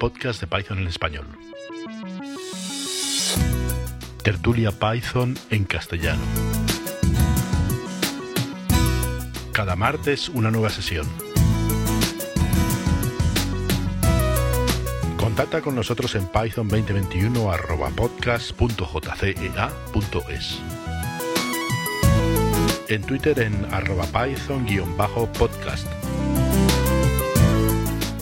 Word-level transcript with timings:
podcast 0.00 0.40
de 0.40 0.46
Python 0.46 0.78
en 0.78 0.86
español. 0.88 1.26
Tertulia 4.24 4.72
Python 4.72 5.38
en 5.50 5.64
castellano. 5.64 6.22
Cada 9.52 9.76
martes 9.76 10.30
una 10.30 10.50
nueva 10.50 10.70
sesión. 10.70 11.06
Contacta 15.18 15.60
con 15.60 15.74
nosotros 15.74 16.14
en 16.14 16.26
python 16.28 16.68
2021 16.68 17.52
podcast.jcea.es. 17.94 20.58
En 22.88 23.02
Twitter 23.02 23.38
en 23.40 23.66
arroba 23.70 24.06
python-podcast. 24.06 25.99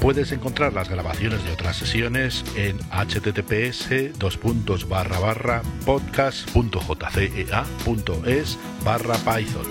Puedes 0.01 0.31
encontrar 0.31 0.73
las 0.73 0.89
grabaciones 0.89 1.45
de 1.45 1.51
otras 1.53 1.77
sesiones 1.77 2.45
en 2.57 2.79
https 2.79 3.89
podcast.jcea.es 5.85 8.59
barra 8.85 9.17
python. 9.17 9.67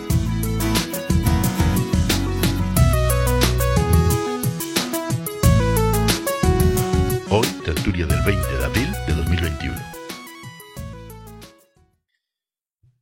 Hoy, 7.29 7.47
tertulia 7.63 8.05
del 8.05 8.21
20 8.25 8.57
de 8.57 8.65
abril 8.65 8.91
de 9.07 9.13
2021. 9.13 9.77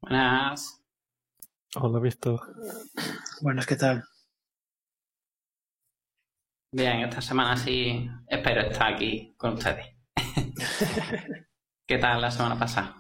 Buenas. 0.02 0.80
Hola, 1.76 2.00
Víctor. 2.00 2.40
Buenas, 3.42 3.66
¿qué 3.66 3.76
tal? 3.76 4.04
Bien, 6.78 7.00
esta 7.00 7.22
semana 7.22 7.56
sí 7.56 8.06
espero 8.28 8.64
estar 8.64 8.94
aquí 8.94 9.34
con 9.38 9.54
ustedes. 9.54 9.96
¿Qué 11.88 11.98
tal 11.98 12.20
la 12.20 12.30
semana 12.30 12.60
pasada? 12.60 12.98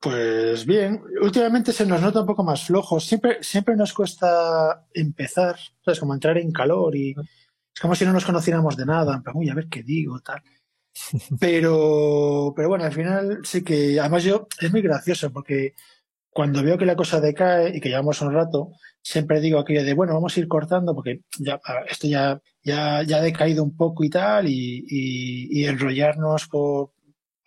Pues 0.00 0.66
bien, 0.66 1.00
últimamente 1.22 1.72
se 1.72 1.86
nos 1.86 2.02
nota 2.02 2.22
un 2.22 2.26
poco 2.26 2.42
más 2.42 2.66
flojos. 2.66 3.04
Siempre, 3.04 3.40
siempre 3.40 3.76
nos 3.76 3.94
cuesta 3.94 4.84
empezar, 4.92 5.56
¿sabes? 5.84 6.00
Como 6.00 6.12
entrar 6.12 6.36
en 6.38 6.50
calor 6.50 6.96
y 6.96 7.10
es 7.12 7.80
como 7.80 7.94
si 7.94 8.04
no 8.04 8.12
nos 8.12 8.24
conociéramos 8.24 8.76
de 8.76 8.84
nada, 8.84 9.22
plan, 9.22 9.36
uy, 9.36 9.48
a 9.48 9.54
ver 9.54 9.68
qué 9.68 9.84
digo, 9.84 10.18
tal. 10.18 10.42
Pero, 11.38 12.52
pero 12.56 12.68
bueno, 12.68 12.84
al 12.84 12.92
final 12.92 13.40
sí 13.44 13.62
que, 13.62 14.00
además 14.00 14.24
yo, 14.24 14.48
es 14.60 14.72
muy 14.72 14.82
gracioso 14.82 15.30
porque 15.30 15.74
cuando 16.36 16.62
veo 16.62 16.76
que 16.76 16.84
la 16.84 16.96
cosa 16.96 17.20
decae 17.20 17.76
y 17.76 17.80
que 17.80 17.88
llevamos 17.88 18.20
un 18.20 18.32
rato, 18.32 18.72
siempre 19.02 19.40
digo 19.40 19.58
aquello 19.58 19.82
de, 19.82 19.94
bueno, 19.94 20.14
vamos 20.14 20.36
a 20.36 20.40
ir 20.40 20.48
cortando 20.48 20.94
porque 20.94 21.22
ya, 21.38 21.58
esto 21.88 22.06
ya, 22.06 22.40
ya, 22.62 23.02
ya 23.02 23.16
ha 23.16 23.22
decaído 23.22 23.64
un 23.64 23.76
poco 23.76 24.04
y 24.04 24.10
tal 24.10 24.46
y, 24.48 25.64
enrollarnos 25.66 26.48
por 26.48 26.92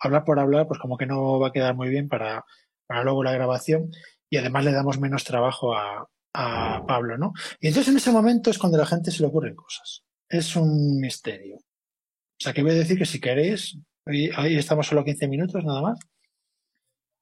hablar 0.00 0.24
por 0.24 0.40
hablar, 0.40 0.66
pues 0.66 0.80
como 0.80 0.96
que 0.96 1.06
no 1.06 1.38
va 1.38 1.48
a 1.48 1.52
quedar 1.52 1.76
muy 1.76 1.88
bien 1.88 2.08
para, 2.08 2.44
para 2.86 3.04
luego 3.04 3.22
la 3.22 3.32
grabación 3.32 3.90
y 4.28 4.38
además 4.38 4.64
le 4.64 4.72
damos 4.72 4.98
menos 4.98 5.24
trabajo 5.24 5.74
a, 5.74 6.08
a 6.34 6.84
Pablo, 6.86 7.16
¿no? 7.16 7.32
Y 7.60 7.68
entonces 7.68 7.92
en 7.92 7.98
ese 7.98 8.10
momento 8.10 8.50
es 8.50 8.58
cuando 8.58 8.76
a 8.76 8.80
la 8.80 8.86
gente 8.86 9.10
se 9.10 9.22
le 9.22 9.28
ocurren 9.28 9.54
cosas 9.54 10.02
es 10.30 10.56
un 10.56 11.00
misterio. 11.00 11.56
O 11.56 12.42
sea, 12.42 12.54
que 12.54 12.62
voy 12.62 12.70
a 12.70 12.74
decir 12.74 12.96
que 12.96 13.04
si 13.04 13.20
queréis, 13.20 13.76
hoy, 14.06 14.56
estamos 14.56 14.86
solo 14.86 15.04
15 15.04 15.28
minutos 15.28 15.64
nada 15.64 15.82
más. 15.82 15.98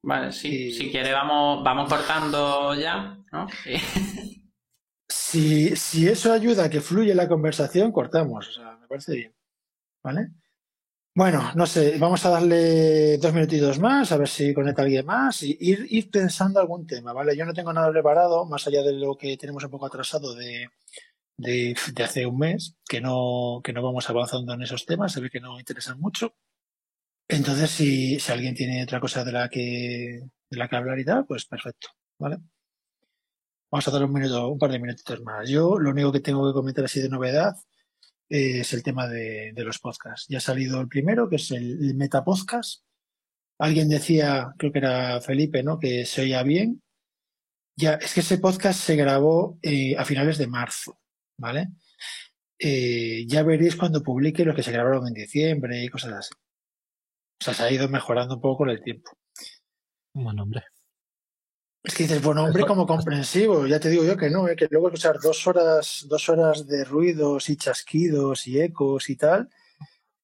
Vale, 0.09 0.33
sí, 0.33 0.73
si 0.73 0.91
quiere 0.91 1.13
vamos, 1.13 1.63
vamos 1.63 1.87
cortando 1.87 2.75
ya, 2.75 3.19
¿no? 3.31 3.47
si, 5.07 5.77
si 5.77 6.09
eso 6.09 6.33
ayuda 6.33 6.65
a 6.65 6.71
que 6.71 6.81
fluya 6.81 7.15
la 7.15 7.29
conversación, 7.29 7.93
cortamos. 7.93 8.49
O 8.49 8.53
sea, 8.53 8.79
me 8.79 8.87
parece 8.87 9.15
bien. 9.15 9.35
¿Vale? 10.03 10.29
Bueno, 11.15 11.53
no 11.55 11.67
sé, 11.67 11.99
vamos 11.99 12.25
a 12.25 12.31
darle 12.31 13.19
dos 13.19 13.35
minutitos 13.35 13.79
más, 13.81 14.11
a 14.11 14.17
ver 14.17 14.29
si 14.29 14.55
conecta 14.55 14.81
alguien 14.81 15.05
más 15.05 15.43
y 15.43 15.59
ir, 15.61 15.87
ir 15.91 16.11
pensando 16.11 16.59
algún 16.59 16.87
tema, 16.87 17.13
¿vale? 17.13 17.37
Yo 17.37 17.45
no 17.45 17.53
tengo 17.53 17.75
nada 17.75 17.91
preparado, 17.91 18.47
más 18.47 18.67
allá 18.67 18.83
de 18.83 18.95
lo 18.95 19.15
que 19.15 19.37
tenemos 19.37 19.63
un 19.63 19.71
poco 19.71 19.85
atrasado 19.85 20.35
de, 20.35 20.71
de, 21.37 21.77
hace 22.03 22.25
un 22.25 22.39
mes 22.39 22.77
que 22.89 23.03
no, 23.03 23.61
que 23.63 23.75
no 23.75 23.83
vamos 23.83 24.09
avanzando 24.09 24.55
en 24.55 24.63
esos 24.63 24.87
temas, 24.87 25.13
se 25.13 25.21
ve 25.21 25.29
que 25.29 25.41
no 25.41 25.59
interesan 25.59 26.01
mucho. 26.01 26.35
Entonces, 27.29 27.71
si, 27.71 28.19
alguien 28.31 28.55
tiene 28.55 28.83
otra 28.83 29.01
cosa 29.01 29.25
de 29.25 29.33
la 29.33 29.49
que, 29.49 30.23
de 30.51 30.57
la 30.59 30.69
que 30.69 30.77
hablar 30.77 30.99
y 30.99 31.05
tal, 31.05 31.27
pues 31.27 31.45
perfecto, 31.47 31.89
¿vale? 32.19 32.39
Vamos 33.71 33.87
a 33.87 33.91
dar 33.91 34.05
un 34.05 34.13
minuto, 34.13 34.49
un 34.49 34.59
par 34.59 34.71
de 34.73 34.79
minutitos 34.79 35.21
más. 35.23 35.49
Yo 35.49 35.79
lo 35.79 35.91
único 35.91 36.11
que 36.11 36.21
tengo 36.21 36.47
que 36.49 36.55
comentar 36.55 36.85
así 36.85 37.01
de 37.01 37.11
novedad 37.11 37.55
es 38.29 38.73
el 38.73 38.83
tema 38.83 39.07
de, 39.09 39.53
de 39.55 39.65
los 39.65 39.79
podcasts. 39.79 40.27
Ya 40.29 40.39
ha 40.39 40.41
salido 40.41 40.81
el 40.81 40.89
primero, 40.89 41.29
que 41.29 41.37
es 41.37 41.51
el, 41.51 41.85
el 41.85 41.95
Meta 41.95 42.25
Podcast. 42.25 42.83
Alguien 43.59 43.89
decía, 43.89 44.55
creo 44.59 44.73
que 44.73 44.79
era 44.79 45.21
Felipe, 45.21 45.63
¿no? 45.63 45.79
Que 45.79 46.07
se 46.07 46.23
oía 46.23 46.43
bien. 46.43 46.83
Ya, 47.77 47.95
es 47.95 48.15
que 48.15 48.21
ese 48.21 48.39
podcast 48.39 48.81
se 48.81 48.97
grabó 48.97 49.59
eh, 49.63 49.97
a 49.97 50.05
finales 50.05 50.39
de 50.39 50.47
marzo. 50.47 50.99
¿vale? 51.39 51.69
Eh, 52.59 53.25
ya 53.27 53.43
veréis 53.43 53.77
cuando 53.77 54.03
publique 54.03 54.45
los 54.45 54.55
que 54.55 54.63
se 54.63 54.73
grabaron 54.73 55.07
en 55.07 55.15
diciembre 55.15 55.83
y 55.83 55.89
cosas 55.89 56.13
así. 56.13 56.35
O 57.41 57.45
sea, 57.45 57.55
se 57.55 57.63
ha 57.63 57.71
ido 57.71 57.89
mejorando 57.89 58.35
un 58.35 58.41
poco 58.41 58.59
con 58.59 58.71
el 58.71 58.83
tiempo. 58.83 59.11
Buen 60.13 60.37
nombre. 60.37 60.65
Es 61.83 61.95
que 61.95 62.03
dices, 62.03 62.23
buen 62.23 62.39
hombre 62.39 62.67
como 62.67 62.87
comprensivo. 62.87 63.67
Ya 63.67 63.79
te 63.79 63.89
digo 63.89 64.05
yo 64.05 64.17
que 64.17 64.29
no, 64.29 64.49
¿eh? 64.49 64.57
que 64.57 64.67
luego 64.71 64.89
escuchar 64.89 65.19
dos 65.23 65.47
horas, 65.47 66.05
dos 66.09 66.29
horas 66.29 66.67
de 66.67 66.85
ruidos 66.85 67.49
y 67.49 67.57
chasquidos 67.57 68.47
y 68.49 68.61
ecos 68.61 69.09
y 69.09 69.17
tal. 69.17 69.49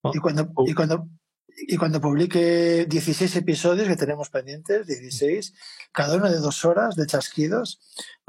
Oh, 0.02 0.10
y 0.12 0.18
cuando, 0.18 0.42
y 0.66 0.72
oh. 0.72 0.74
cuando, 0.74 1.08
y 1.48 1.76
cuando 1.76 2.00
publique 2.00 2.86
16 2.86 3.36
episodios 3.36 3.88
que 3.88 3.96
tenemos 3.96 4.28
pendientes, 4.30 4.86
16, 4.86 5.54
cada 5.92 6.16
uno 6.16 6.30
de 6.30 6.38
dos 6.38 6.64
horas 6.64 6.96
de 6.96 7.06
chasquidos, 7.06 7.80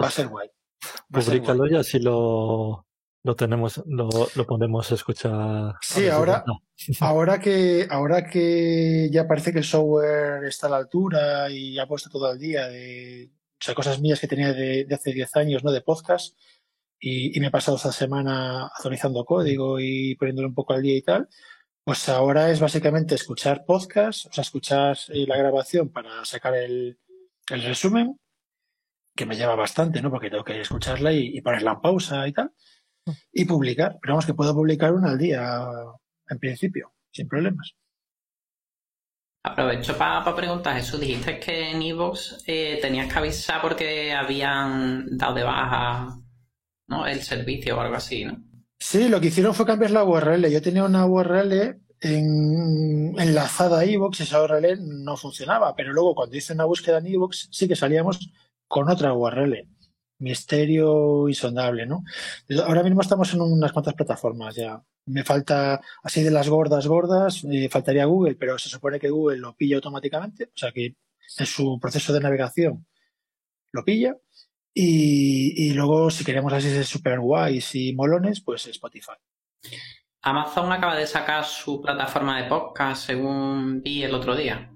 va 0.02 0.07
a 0.07 0.12
ser 0.12 0.28
guay. 0.28 0.50
Publícalo 1.09 1.67
y 1.67 1.75
así 1.75 2.00
lo, 2.00 2.85
lo 3.25 3.36
tenemos, 3.36 3.81
lo, 3.88 4.08
lo 4.36 4.46
podemos 4.46 4.91
escuchar. 4.91 5.74
Sí, 5.81 6.08
ahora, 6.08 6.46
ahora 7.00 7.40
que, 7.40 7.88
ahora 7.90 8.30
que 8.30 9.09
ya 9.12 9.28
parece 9.28 9.52
que 9.52 9.58
el 9.58 9.66
software 9.66 10.44
está 10.46 10.68
a 10.68 10.69
la 10.69 10.78
altura 10.78 11.50
y 11.50 11.80
ha 11.80 11.88
puesto 11.88 12.08
todo 12.12 12.28
al 12.28 12.38
día 12.38 12.68
de, 12.68 13.31
o 13.34 13.58
sea, 13.59 13.74
cosas 13.74 14.00
mías 14.00 14.19
que 14.19 14.28
tenía 14.28 14.53
de, 14.53 14.85
de 14.85 14.96
hace 14.96 15.12
10 15.12 15.35
años, 15.38 15.64
¿no? 15.64 15.72
De 15.72 15.81
podcast. 15.81 16.38
Y, 17.00 17.35
y, 17.35 17.40
me 17.40 17.47
he 17.47 17.52
pasado 17.52 17.78
esta 17.78 17.91
semana 17.91 18.68
actualizando 18.68 19.25
código 19.25 19.80
y 19.80 20.16
poniéndolo 20.16 20.47
un 20.47 20.53
poco 20.53 20.74
al 20.74 20.84
día 20.84 20.96
y 20.96 21.02
tal. 21.02 21.28
Pues 21.84 22.08
ahora 22.09 22.52
es 22.52 22.59
básicamente 22.59 23.16
escuchar 23.16 23.66
podcast, 23.66 24.28
o 24.28 24.34
sea, 24.34 24.44
escuchar 24.44 24.97
eh, 25.09 25.25
la 25.28 25.38
grabación 25.38 25.90
para 25.90 26.24
sacar 26.25 26.53
el, 26.56 27.00
el 27.50 27.64
resumen 27.64 28.19
que 29.16 29.25
me 29.25 29.35
lleva 29.35 29.56
bastante, 29.56 30.02
¿no? 30.02 30.12
Porque 30.12 30.30
tengo 30.30 30.44
que 30.44 30.62
escucharla 30.62 31.12
y, 31.14 31.41
ponerla 31.41 31.72
en 31.72 31.81
pausa 31.81 32.28
y 32.28 32.34
tal, 32.34 32.52
y 33.32 33.46
publicar. 33.46 33.98
Pero 34.02 34.14
vamos, 34.14 34.26
que 34.26 34.34
puedo 34.34 34.54
publicar 34.54 34.94
una 34.94 35.12
al 35.12 35.18
día, 35.18 35.66
en 36.30 36.40
principio, 36.40 36.94
sin 37.12 37.28
problemas. 37.28 37.76
Aprovecho 39.44 39.96
para 39.96 40.36
preguntar, 40.36 40.76
eso 40.76 40.98
dijiste 40.98 41.40
que 41.40 41.70
en 41.70 41.82
Evox 41.84 42.44
eh, 42.48 42.80
tenías 42.82 43.12
que 43.12 43.20
avisar 43.20 43.62
porque 43.62 44.12
habían 44.12 45.06
dado 45.18 45.36
de 45.36 45.44
baja 45.44 46.18
¿no? 46.88 47.06
el 47.06 47.22
servicio 47.22 47.78
o 47.78 47.82
algo 47.82 47.96
así, 47.96 48.26
¿no? 48.26 48.44
Sí, 48.80 49.08
lo 49.08 49.22
que 49.22 49.28
hicieron 49.28 49.54
fue 49.54 49.66
cambiar 49.66 49.92
la 49.92 50.04
URL. 50.04 50.50
Yo 50.50 50.62
tenía 50.62 50.84
una 50.84 51.06
URL 51.06 51.80
en, 52.02 53.20
enlazada 53.20 53.80
a 53.80 53.86
Evox 53.86 54.20
y 54.20 54.24
esa 54.24 54.42
URL 54.42 54.80
no 55.04 55.16
funcionaba, 55.16 55.76
pero 55.76 55.94
luego 55.94 56.16
cuando 56.16 56.36
hice 56.36 56.54
una 56.54 56.66
búsqueda 56.66 56.98
en 56.98 57.08
Evox 57.08 57.48
sí 57.52 57.68
que 57.68 57.76
salíamos 57.76 58.32
con 58.68 58.90
otra 58.90 59.14
URL. 59.14 59.68
Misterio 60.20 61.28
insondable, 61.28 61.86
¿no? 61.86 62.03
Ahora 62.66 62.84
mismo 62.84 63.02
estamos 63.02 63.34
en 63.34 63.42
unas 63.42 63.72
cuantas 63.72 63.94
plataformas 63.94 64.56
ya. 64.56 64.81
Me 65.08 65.23
falta, 65.23 65.82
así 66.03 66.23
de 66.23 66.32
las 66.32 66.50
gordas, 66.50 66.88
gordas, 66.88 67.44
eh, 67.52 67.70
faltaría 67.70 68.06
Google, 68.06 68.35
pero 68.35 68.58
se 68.58 68.70
supone 68.70 69.00
que 69.00 69.09
Google 69.09 69.38
lo 69.38 69.56
pilla 69.56 69.76
automáticamente, 69.76 70.46
o 70.46 70.58
sea 70.58 70.72
que 70.72 70.96
en 71.38 71.46
su 71.46 71.79
proceso 71.79 72.14
de 72.14 72.22
navegación 72.22 72.85
lo 73.72 73.84
pilla. 73.84 74.16
Y, 74.78 75.72
luego, 75.73 76.12
si 76.12 76.26
queremos 76.26 76.52
así 76.52 76.70
ser 76.70 76.84
super 76.84 77.20
guays 77.20 77.76
y 77.76 77.94
molones, 77.94 78.41
pues 78.41 78.67
Spotify. 78.67 79.14
Amazon 80.22 80.70
acaba 80.72 80.97
de 80.97 81.08
sacar 81.08 81.46
su 81.46 81.82
plataforma 81.82 82.41
de 82.41 82.50
podcast, 82.50 83.06
según 83.06 83.82
vi 83.82 84.03
el 84.03 84.14
otro 84.14 84.35
día. 84.35 84.75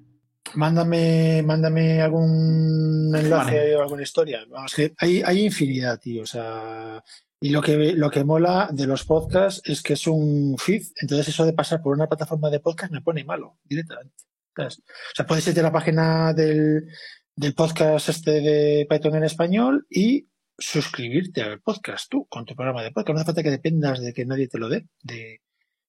Mándame, 0.55 1.41
mándame 1.43 2.01
algún 2.01 3.13
enlace 3.15 3.75
o 3.75 3.81
alguna 3.81 4.03
historia. 4.03 4.45
Vamos, 4.49 4.73
que 4.73 4.93
hay, 4.97 5.21
hay 5.23 5.45
infinidad, 5.45 5.99
tío. 5.99 6.23
O 6.23 6.25
sea, 6.25 7.03
y 7.41 7.49
lo 7.49 7.61
que, 7.61 7.93
lo 7.93 8.09
que 8.09 8.23
mola 8.23 8.69
de 8.71 8.85
los 8.85 9.05
podcasts 9.05 9.61
es 9.65 9.81
que 9.81 9.93
es 9.93 10.07
un 10.07 10.57
feed. 10.57 10.83
Entonces, 11.01 11.29
eso 11.29 11.45
de 11.45 11.53
pasar 11.53 11.81
por 11.81 11.95
una 11.95 12.07
plataforma 12.07 12.49
de 12.49 12.59
podcast 12.59 12.91
me 12.91 13.01
pone 13.01 13.23
malo 13.23 13.57
directamente. 13.63 14.15
O 14.57 14.69
sea, 15.15 15.25
puedes 15.25 15.47
irte 15.47 15.61
a 15.61 15.63
la 15.63 15.71
página 15.71 16.33
del, 16.33 16.87
del 17.33 17.53
podcast 17.53 18.09
este 18.09 18.41
de 18.41 18.87
Python 18.89 19.15
en 19.15 19.23
español 19.23 19.87
y 19.89 20.27
suscribirte 20.57 21.41
al 21.41 21.61
podcast 21.61 22.09
tú 22.09 22.27
con 22.27 22.43
tu 22.43 22.55
programa 22.55 22.83
de 22.83 22.91
podcast. 22.91 23.13
No 23.13 23.21
hace 23.21 23.25
falta 23.27 23.43
que 23.43 23.51
dependas 23.51 24.01
de 24.01 24.13
que 24.13 24.25
nadie 24.25 24.49
te 24.49 24.57
lo 24.57 24.67
dé, 24.67 24.87
de, 25.01 25.41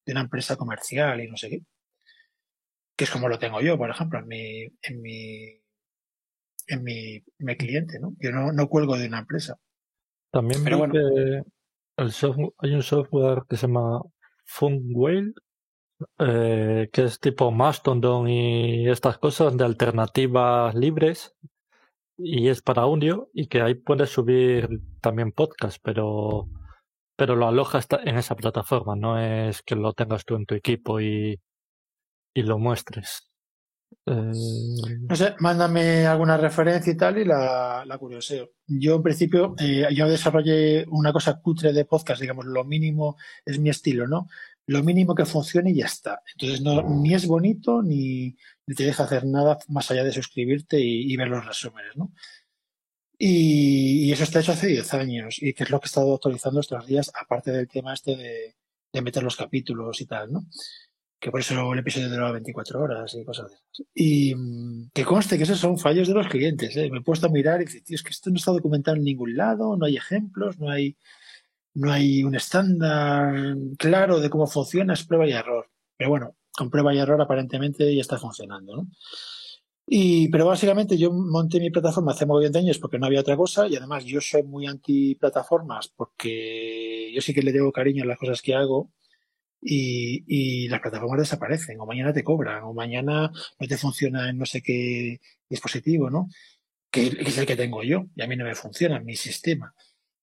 de 0.06 0.12
una 0.12 0.20
empresa 0.20 0.54
comercial 0.54 1.20
y 1.20 1.28
no 1.28 1.36
sé 1.36 1.50
qué. 1.50 1.62
Que 3.00 3.04
es 3.04 3.10
como 3.10 3.30
lo 3.30 3.38
tengo 3.38 3.62
yo, 3.62 3.78
por 3.78 3.88
ejemplo, 3.88 4.18
en 4.18 4.28
mi, 4.28 4.64
en 4.82 5.00
mi, 5.00 5.58
en 6.66 6.84
mi, 6.84 7.24
mi 7.38 7.56
cliente, 7.56 7.98
¿no? 7.98 8.14
Yo 8.18 8.30
no, 8.30 8.52
no 8.52 8.68
cuelgo 8.68 8.98
de 8.98 9.06
una 9.06 9.20
empresa. 9.20 9.56
También 10.30 10.62
Pero 10.62 10.76
bueno. 10.76 10.92
que 10.92 11.42
el 11.96 12.12
software, 12.12 12.52
hay 12.58 12.74
un 12.74 12.82
software 12.82 13.44
que 13.48 13.56
se 13.56 13.68
llama 13.68 14.02
Funwhale, 14.44 15.32
eh, 16.18 16.90
que 16.92 17.04
es 17.04 17.18
tipo 17.20 17.50
Mastodon 17.50 18.28
y 18.28 18.86
estas 18.86 19.16
cosas 19.16 19.56
de 19.56 19.64
alternativas 19.64 20.74
libres 20.74 21.34
y 22.18 22.48
es 22.48 22.60
para 22.60 22.82
audio 22.82 23.30
y 23.32 23.46
que 23.46 23.62
ahí 23.62 23.76
puedes 23.76 24.10
subir 24.10 24.68
también 25.00 25.32
podcast, 25.32 25.78
pero 25.82 26.50
pero 27.16 27.34
lo 27.34 27.48
alojas 27.48 27.86
en 28.04 28.18
esa 28.18 28.36
plataforma, 28.36 28.94
no 28.94 29.18
es 29.18 29.62
que 29.62 29.74
lo 29.74 29.94
tengas 29.94 30.26
tú 30.26 30.36
en 30.36 30.44
tu 30.44 30.54
equipo 30.54 31.00
y, 31.00 31.40
y 32.34 32.42
lo 32.42 32.58
muestres. 32.58 33.30
Eh, 34.06 34.12
No 35.08 35.16
sé, 35.16 35.34
mándame 35.40 36.06
alguna 36.06 36.36
referencia 36.36 36.92
y 36.92 36.96
tal 36.96 37.18
y 37.18 37.24
la, 37.24 37.84
la 37.86 37.98
curioseo. 37.98 38.52
Yo, 38.66 38.96
en 38.96 39.02
principio, 39.02 39.54
eh, 39.58 39.88
yo 39.94 40.08
desarrollé 40.08 40.86
una 40.88 41.12
cosa 41.12 41.40
cutre 41.40 41.72
de 41.72 41.84
podcast, 41.84 42.20
digamos, 42.20 42.46
lo 42.46 42.64
mínimo 42.64 43.16
es 43.44 43.58
mi 43.58 43.70
estilo, 43.70 44.06
¿no? 44.06 44.28
Lo 44.66 44.82
mínimo 44.84 45.14
que 45.14 45.26
funcione 45.26 45.70
y 45.72 45.76
ya 45.76 45.86
está. 45.86 46.22
Entonces, 46.34 46.60
no, 46.60 46.82
ni 46.82 47.14
es 47.14 47.26
bonito 47.26 47.82
ni, 47.82 48.36
te 48.76 48.84
deja 48.84 49.04
hacer 49.04 49.26
nada 49.26 49.58
más 49.68 49.90
allá 49.90 50.04
de 50.04 50.12
suscribirte 50.12 50.78
y, 50.80 51.12
y 51.12 51.16
ver 51.16 51.28
los 51.28 51.44
resúmenes, 51.44 51.96
¿no? 51.96 52.12
Y, 53.18 54.06
y 54.08 54.12
eso 54.12 54.22
está 54.24 54.40
hecho 54.40 54.52
hace 54.52 54.68
10 54.68 54.94
años 54.94 55.36
y 55.42 55.52
que 55.52 55.64
es 55.64 55.70
lo 55.70 55.78
que 55.78 55.86
he 55.86 55.88
estado 55.88 56.14
actualizando 56.14 56.60
estos 56.60 56.86
días, 56.86 57.10
aparte 57.20 57.50
del 57.50 57.68
tema 57.68 57.92
este 57.92 58.16
de, 58.16 58.56
de 58.92 59.02
meter 59.02 59.22
los 59.22 59.36
capítulos 59.36 60.00
y 60.00 60.06
tal, 60.06 60.32
¿no? 60.32 60.46
Que 61.20 61.30
por 61.30 61.40
eso 61.40 61.72
el 61.72 61.78
episodio 61.78 62.08
duraba 62.08 62.32
24 62.32 62.80
horas 62.80 63.14
y 63.14 63.24
cosas 63.24 63.50
de 63.50 63.56
esas. 63.56 63.86
Y 63.94 64.34
mm, 64.34 64.90
que 64.94 65.04
conste 65.04 65.36
que 65.36 65.44
esos 65.44 65.58
son 65.58 65.78
fallos 65.78 66.08
de 66.08 66.14
los 66.14 66.26
clientes. 66.28 66.74
¿eh? 66.76 66.88
Me 66.90 66.98
he 66.98 67.02
puesto 67.02 67.26
a 67.26 67.30
mirar 67.30 67.60
y 67.60 67.66
decir, 67.66 67.84
tío, 67.84 67.94
es 67.94 68.02
que 68.02 68.10
esto 68.10 68.30
no 68.30 68.36
está 68.36 68.52
documentado 68.52 68.96
en 68.96 69.04
ningún 69.04 69.36
lado, 69.36 69.76
no 69.76 69.84
hay 69.84 69.96
ejemplos, 69.96 70.58
no 70.58 70.70
hay, 70.70 70.96
no 71.74 71.92
hay 71.92 72.24
un 72.24 72.34
estándar 72.34 73.54
claro 73.78 74.18
de 74.18 74.30
cómo 74.30 74.46
funciona, 74.46 74.94
es 74.94 75.04
prueba 75.04 75.28
y 75.28 75.32
error. 75.32 75.70
Pero 75.96 76.08
bueno, 76.08 76.36
con 76.52 76.70
prueba 76.70 76.94
y 76.94 76.98
error 76.98 77.20
aparentemente 77.20 77.94
ya 77.94 78.00
está 78.00 78.18
funcionando, 78.18 78.76
¿no? 78.76 78.88
Y, 79.86 80.28
pero 80.28 80.46
básicamente 80.46 80.96
yo 80.96 81.12
monté 81.12 81.58
mi 81.58 81.70
plataforma 81.70 82.12
hace 82.12 82.24
mogollón 82.24 82.52
de 82.52 82.60
años 82.60 82.78
porque 82.78 82.98
no 82.98 83.06
había 83.06 83.20
otra 83.20 83.36
cosa 83.36 83.66
y 83.66 83.74
además 83.76 84.04
yo 84.04 84.20
soy 84.20 84.44
muy 84.44 84.66
anti 84.66 85.16
plataformas 85.16 85.88
porque 85.88 87.10
yo 87.12 87.20
sí 87.20 87.34
que 87.34 87.42
le 87.42 87.50
debo 87.52 87.72
cariño 87.72 88.04
a 88.04 88.06
las 88.06 88.18
cosas 88.18 88.40
que 88.40 88.54
hago 88.54 88.92
y, 89.60 90.24
y 90.26 90.68
las 90.68 90.80
plataformas 90.80 91.20
desaparecen, 91.20 91.80
o 91.80 91.86
mañana 91.86 92.12
te 92.12 92.24
cobran, 92.24 92.62
o 92.64 92.72
mañana 92.72 93.30
no 93.58 93.66
te 93.66 93.76
funciona 93.76 94.30
en 94.30 94.38
no 94.38 94.46
sé 94.46 94.62
qué 94.62 95.20
dispositivo, 95.48 96.10
¿no? 96.10 96.28
Que, 96.90 97.06
es 97.06 97.38
el 97.38 97.46
que 97.46 97.56
tengo 97.56 97.82
yo, 97.82 98.06
y 98.16 98.22
a 98.22 98.26
mí 98.26 98.36
no 98.36 98.44
me 98.44 98.54
funciona 98.54 99.00
mi 99.00 99.16
sistema. 99.16 99.74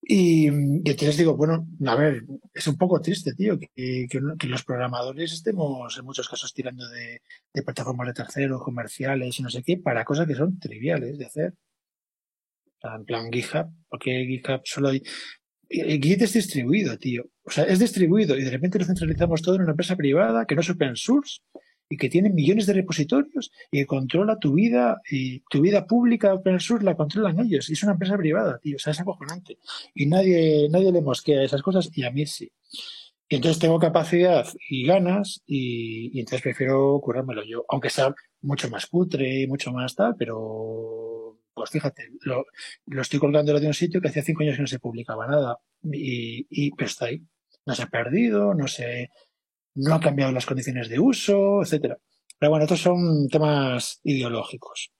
Y, 0.01 0.47
y 0.47 0.89
entonces 0.89 1.17
digo, 1.17 1.35
bueno, 1.35 1.67
a 1.85 1.95
ver, 1.95 2.23
es 2.53 2.67
un 2.67 2.77
poco 2.77 3.01
triste, 3.01 3.33
tío, 3.33 3.59
que, 3.59 3.69
que, 3.75 4.19
que 4.39 4.47
los 4.47 4.63
programadores 4.63 5.33
estemos 5.33 5.97
en 5.97 6.05
muchos 6.05 6.29
casos 6.29 6.53
tirando 6.53 6.87
de, 6.89 7.21
de 7.53 7.63
plataformas 7.63 8.07
de 8.07 8.13
terceros, 8.13 8.63
comerciales 8.63 9.39
y 9.39 9.43
no 9.43 9.49
sé 9.49 9.63
qué, 9.63 9.77
para 9.77 10.05
cosas 10.05 10.27
que 10.27 10.35
son 10.35 10.59
triviales 10.59 11.17
de 11.17 11.25
hacer. 11.25 11.53
En 12.83 13.05
plan 13.05 13.31
GitHub, 13.31 13.67
porque 13.89 14.25
GitHub 14.25 14.61
solo 14.63 14.89
hay, 14.89 15.01
eh, 15.69 15.99
Git 16.01 16.21
es 16.21 16.33
distribuido, 16.33 16.97
tío. 16.97 17.25
O 17.43 17.51
sea, 17.51 17.65
es 17.65 17.79
distribuido 17.79 18.37
y 18.37 18.43
de 18.43 18.51
repente 18.51 18.79
lo 18.79 18.85
centralizamos 18.85 19.41
todo 19.41 19.55
en 19.55 19.61
una 19.61 19.71
empresa 19.71 19.95
privada 19.95 20.45
que 20.45 20.55
no 20.55 20.61
es 20.61 20.69
open 20.69 20.95
source 20.95 21.39
y 21.89 21.97
que 21.97 22.09
tiene 22.09 22.29
millones 22.29 22.65
de 22.65 22.73
repositorios 22.73 23.51
y 23.71 23.79
que 23.79 23.85
controla 23.85 24.39
tu 24.39 24.53
vida 24.53 25.01
y 25.09 25.39
tu 25.49 25.61
vida 25.61 25.85
pública 25.87 26.33
open 26.33 26.59
source 26.59 26.85
la 26.85 26.95
controlan 26.95 27.39
ellos. 27.39 27.69
Y 27.69 27.73
es 27.73 27.83
una 27.83 27.93
empresa 27.93 28.17
privada, 28.17 28.59
tío. 28.59 28.75
O 28.75 28.79
sea, 28.79 28.91
es 28.91 28.99
acojonante. 28.99 29.57
Y 29.93 30.05
nadie, 30.05 30.67
nadie 30.69 30.91
le 30.91 31.01
mosquea 31.01 31.43
esas 31.43 31.61
cosas 31.61 31.89
y 31.93 32.03
a 32.03 32.11
mí 32.11 32.25
sí. 32.25 32.51
Y 33.29 33.35
entonces 33.35 33.59
tengo 33.59 33.77
capacidad 33.79 34.47
y 34.69 34.85
ganas 34.85 35.41
y, 35.45 36.11
y 36.13 36.19
entonces 36.19 36.41
prefiero 36.41 36.99
curármelo 37.01 37.43
yo, 37.43 37.65
aunque 37.67 37.89
sea 37.89 38.15
mucho 38.41 38.69
más 38.69 38.85
cutre, 38.85 39.45
mucho 39.47 39.73
más 39.73 39.95
tal, 39.95 40.15
pero 40.17 41.16
pues 41.57 41.71
fíjate, 41.71 42.09
lo, 42.21 42.45
lo 42.85 43.01
estoy 43.01 43.19
colgando 43.19 43.59
de 43.59 43.67
un 43.67 43.73
sitio 43.73 43.99
que 43.99 44.09
hacía 44.09 44.21
cinco 44.23 44.43
años 44.43 44.55
que 44.55 44.61
no 44.61 44.67
se 44.67 44.79
publicaba 44.79 45.27
nada 45.27 45.57
y, 45.83 46.45
y 46.49 46.71
pero 46.71 46.87
está 46.87 47.05
ahí. 47.07 47.21
No 47.65 47.73
se 47.75 47.83
ha 47.83 47.87
perdido, 47.87 48.53
no 48.53 48.67
se, 48.67 49.09
no 49.75 49.95
ha 49.95 49.99
cambiado 49.99 50.31
las 50.31 50.45
condiciones 50.45 50.87
de 50.87 50.99
uso, 50.99 51.61
etcétera. 51.63 51.97
Pero 52.39 52.51
bueno, 52.51 52.65
estos 52.65 52.79
son 52.81 53.27
temas 53.27 53.99
ideológicos. 54.03 54.91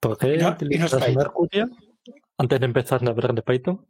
¿Por 0.00 0.18
qué 0.18 0.34
Y 0.34 0.38
no- 0.38 0.50
utilizas 0.50 0.92
antes 2.36 2.60
de 2.60 2.66
empezar 2.66 3.06
a 3.06 3.10
hablar 3.10 3.34
de 3.34 3.42
Python? 3.42 3.86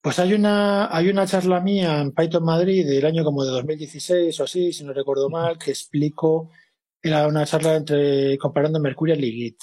Pues 0.00 0.18
hay 0.18 0.32
una, 0.34 0.94
hay 0.96 1.08
una 1.10 1.26
charla 1.26 1.60
mía 1.60 2.00
en 2.00 2.12
Python 2.12 2.44
Madrid 2.44 2.84
del 2.86 3.06
año 3.06 3.22
como 3.22 3.44
de 3.44 3.52
2016 3.52 4.40
o 4.40 4.44
así, 4.44 4.72
si 4.72 4.82
no 4.84 4.92
recuerdo 4.92 5.28
mal, 5.30 5.58
que 5.58 5.70
explico, 5.70 6.50
era 7.00 7.26
una 7.28 7.46
charla 7.46 7.76
entre 7.76 8.36
comparando 8.38 8.80
Mercurial 8.80 9.22
y 9.22 9.32
Git. 9.32 9.58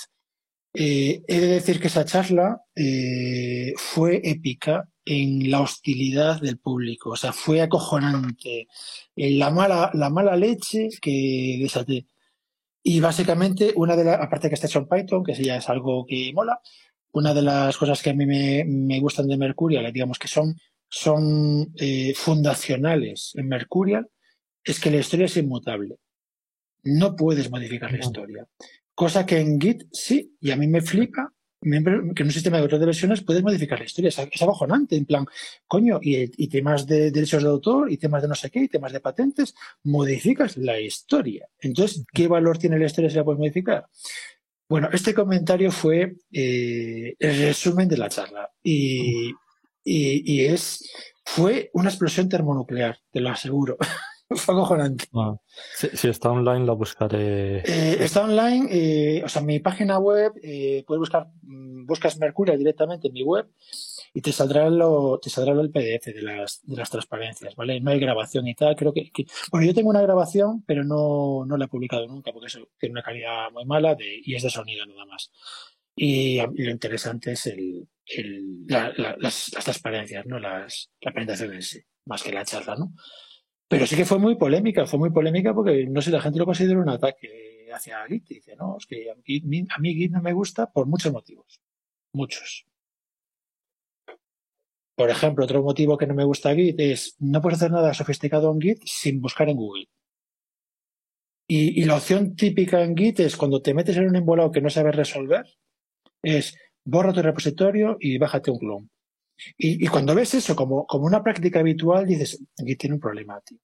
Eh, 0.74 1.24
he 1.28 1.40
de 1.40 1.48
decir 1.48 1.80
que 1.80 1.88
esa 1.88 2.06
charla 2.06 2.62
eh, 2.76 3.74
fue 3.78 4.22
épica 4.24 4.88
en 5.04 5.50
la 5.50 5.62
hostilidad 5.62 6.40
del 6.40 6.60
público, 6.60 7.12
o 7.12 7.16
sea, 7.16 7.34
fue 7.34 7.62
acojonante, 7.62 8.68
en 9.16 9.40
la 9.40 9.50
mala, 9.50 9.90
la 9.94 10.10
mala 10.12 10.36
leche 10.36 10.90
que 11.02 11.58
desaté. 11.60 12.06
Y 12.84 13.00
básicamente, 13.00 13.74
una 13.76 13.96
de 13.96 14.04
las, 14.06 14.20
aparte 14.22 14.50
que 14.50 14.56
está 14.56 14.68
hecho 14.68 14.80
en 14.80 14.88
Python, 14.88 15.24
que 15.24 15.34
ya 15.34 15.58
es 15.58 15.70
algo 15.70 16.06
que 16.06 16.32
mola, 16.34 16.60
una 17.12 17.34
de 17.34 17.42
las 17.42 17.76
cosas 17.78 18.02
que 18.02 18.12
a 18.12 18.14
mí 18.14 18.26
me, 18.26 18.64
me 18.66 19.00
gustan 19.00 19.28
de 19.28 19.38
Mercurial, 19.38 19.92
digamos 19.92 20.20
que 20.20 20.28
son, 20.28 20.56
son 20.88 21.74
eh, 21.78 22.14
fundacionales 22.16 23.34
en 23.36 23.48
Mercurial, 23.48 24.08
es 24.64 24.80
que 24.80 24.92
la 24.92 24.98
historia 24.98 25.26
es 25.26 25.38
inmutable. 25.38 25.96
No 26.84 27.16
puedes 27.16 27.50
modificar 27.50 27.92
la 27.92 28.00
historia. 28.00 28.48
Cosa 29.00 29.26
que 29.26 29.40
en 29.40 29.62
Git 29.62 29.84
sí, 29.94 30.36
y 30.42 30.52
a 30.52 30.58
mí 30.58 30.68
me 30.68 30.82
flipa 30.82 31.32
que 31.62 31.78
en 31.78 32.28
un 32.28 32.32
sistema 32.32 32.58
de 32.58 32.64
control 32.64 32.82
de 32.82 32.86
versiones 32.88 33.24
puedes 33.24 33.42
modificar 33.42 33.80
la 33.80 33.86
historia. 33.86 34.10
Es, 34.10 34.20
acojonante, 34.20 34.98
en 34.98 35.06
plan, 35.06 35.26
coño, 35.68 36.02
y, 36.02 36.30
y 36.36 36.50
temas 36.50 36.86
de 36.86 37.10
derechos 37.10 37.42
de 37.42 37.48
autor, 37.48 37.90
y 37.90 37.96
temas 37.96 38.22
de 38.24 38.28
no 38.28 38.36
sé 38.36 38.52
qué, 38.52 38.60
y 38.60 38.68
temas 38.68 38.92
de 38.92 39.00
patentes, 39.00 39.56
modificas 39.86 40.58
la 40.58 40.82
historia. 40.82 41.48
Entonces, 41.62 42.04
¿qué 42.14 42.28
valor 42.28 42.58
tiene 42.58 42.78
la 42.78 42.88
historia 42.88 43.10
si 43.10 43.16
la 43.16 43.24
puedes 43.24 43.40
modificar? 43.40 43.88
Bueno, 44.68 44.90
este 44.92 45.14
comentario 45.14 45.72
fue 45.72 46.18
eh, 46.34 47.16
el 47.20 47.40
resumen 47.40 47.88
de 47.88 47.98
la 47.98 48.10
charla 48.10 48.52
y, 48.62 49.30
y, 49.82 50.34
y 50.34 50.46
es 50.46 50.92
fue 51.24 51.70
una 51.72 51.88
explosión 51.88 52.28
termonuclear, 52.28 52.98
te 53.14 53.22
lo 53.22 53.30
aseguro. 53.30 53.78
fue 54.36 54.54
acojonante. 54.56 55.06
Ah, 55.14 55.36
si, 55.76 55.88
si 55.96 56.08
está 56.08 56.32
online 56.32 56.66
lo 56.66 56.76
buscaré. 56.76 57.58
Eh, 57.60 57.98
está 58.00 58.24
online, 58.24 58.68
eh, 58.72 59.24
o 59.24 59.30
sea, 59.30 59.42
mi 59.42 59.60
página 59.60 59.98
web, 60.00 60.34
eh, 60.44 60.84
puedes 60.86 61.00
buscar, 61.00 61.28
mm, 61.44 61.86
buscas 61.86 62.18
Mercurial 62.20 62.58
directamente 62.58 63.08
en 63.08 63.14
mi 63.14 63.24
web 63.24 63.48
y 64.14 64.22
te 64.22 64.32
saldrá 64.32 64.70
lo, 64.70 65.20
te 65.20 65.30
saldrá 65.30 65.54
lo 65.54 65.62
el 65.62 65.72
PDF 65.72 66.14
de 66.14 66.22
las, 66.22 66.62
de 66.64 66.76
las 66.78 66.90
transparencias, 66.90 67.56
¿vale? 67.56 67.80
No 67.82 67.92
hay 67.92 68.00
grabación 68.00 68.48
y 68.48 68.56
tal, 68.56 68.76
creo 68.76 68.94
que, 68.94 69.12
que- 69.12 69.26
bueno, 69.52 69.66
yo 69.68 69.74
tengo 69.74 69.90
una 69.90 70.02
grabación, 70.02 70.64
pero 70.66 70.84
no, 70.84 71.46
no 71.46 71.58
la 71.58 71.66
he 71.66 71.68
publicado 71.68 72.08
nunca 72.08 72.32
porque 72.32 72.48
eso 72.48 72.60
tiene 72.80 72.94
una 72.94 73.04
calidad 73.04 73.52
muy 73.52 73.66
mala 73.66 73.96
de, 73.96 74.20
y 74.24 74.36
es 74.36 74.44
de 74.44 74.50
sonido 74.50 74.86
nada 74.86 75.06
más. 75.06 75.32
Y, 75.96 76.38
lo 76.38 76.72
interesante 76.72 77.34
es 77.34 77.46
el, 77.48 77.88
el, 78.06 78.66
la- 78.68 78.94
la- 78.96 79.16
las, 79.20 79.52
las 79.54 79.64
transparencias, 79.66 80.26
¿no? 80.26 80.40
Las, 80.40 80.92
la 81.02 81.12
presentación 81.12 81.54
en 81.54 81.62
sí, 81.62 81.80
más 82.06 82.24
que 82.24 82.32
la 82.32 82.46
charla, 82.46 82.76
¿no? 82.78 82.94
Pero 83.70 83.86
sí 83.86 83.96
que 83.96 84.04
fue 84.04 84.18
muy 84.18 84.36
polémica, 84.36 84.88
fue 84.88 84.98
muy 84.98 85.12
polémica 85.12 85.54
porque 85.54 85.86
no 85.86 86.02
sé, 86.02 86.10
la 86.10 86.20
gente 86.20 86.40
lo 86.40 86.46
considera 86.46 86.80
un 86.80 86.90
ataque 86.90 87.70
hacia 87.72 88.04
Git. 88.08 88.28
Dice, 88.28 88.56
no, 88.56 88.78
es 88.78 88.88
que 88.88 89.12
a 89.12 89.16
mí, 89.80 89.94
Git 89.94 90.12
no 90.12 90.22
me 90.24 90.34
gusta 90.34 90.72
por 90.72 90.88
muchos 90.88 91.14
motivos. 91.14 91.62
Muchos. 92.12 92.66
Por 94.96 95.12
ejemplo, 95.12 95.46
otro 95.46 95.62
motivo 95.62 95.98
que 95.98 96.08
no 96.08 96.16
me 96.16 96.24
gusta 96.24 96.56
Git 96.56 96.80
es 96.80 97.16
no 97.20 97.42
puedes 97.42 97.60
hacer 97.60 97.72
nada 97.72 97.94
sofisticado 97.94 98.52
en 98.52 98.60
Git 98.60 98.82
sin 98.86 99.22
buscar 99.22 99.48
en 99.50 99.58
Google. 99.58 99.88
Y, 101.48 101.84
la 101.86 101.96
opción 101.96 102.36
típica 102.36 102.84
en 102.84 102.98
Git 102.98 103.20
es 103.20 103.38
cuando 103.38 103.62
te 103.62 103.74
metes 103.76 103.98
en 103.98 104.08
un 104.08 104.16
embolado 104.16 104.52
que 104.52 104.62
no 104.62 104.70
sabes 104.70 104.96
resolver, 104.96 105.46
es 106.24 106.58
borra 106.84 107.14
tu 107.14 107.22
repositorio 107.22 107.98
y 108.00 108.18
bájate 108.18 108.52
un 108.52 108.60
clone. 108.60 108.90
Y, 109.58 109.84
y 109.86 109.88
cuando 109.88 110.14
ves 110.16 110.34
eso 110.34 110.56
como, 110.56 110.86
como 110.86 111.06
una 111.06 111.24
práctica 111.24 111.60
habitual, 111.60 112.06
dices, 112.06 112.44
aquí 112.62 112.76
tiene 112.76 112.96
un 112.96 113.00
problema, 113.02 113.40
tío. 113.46 113.58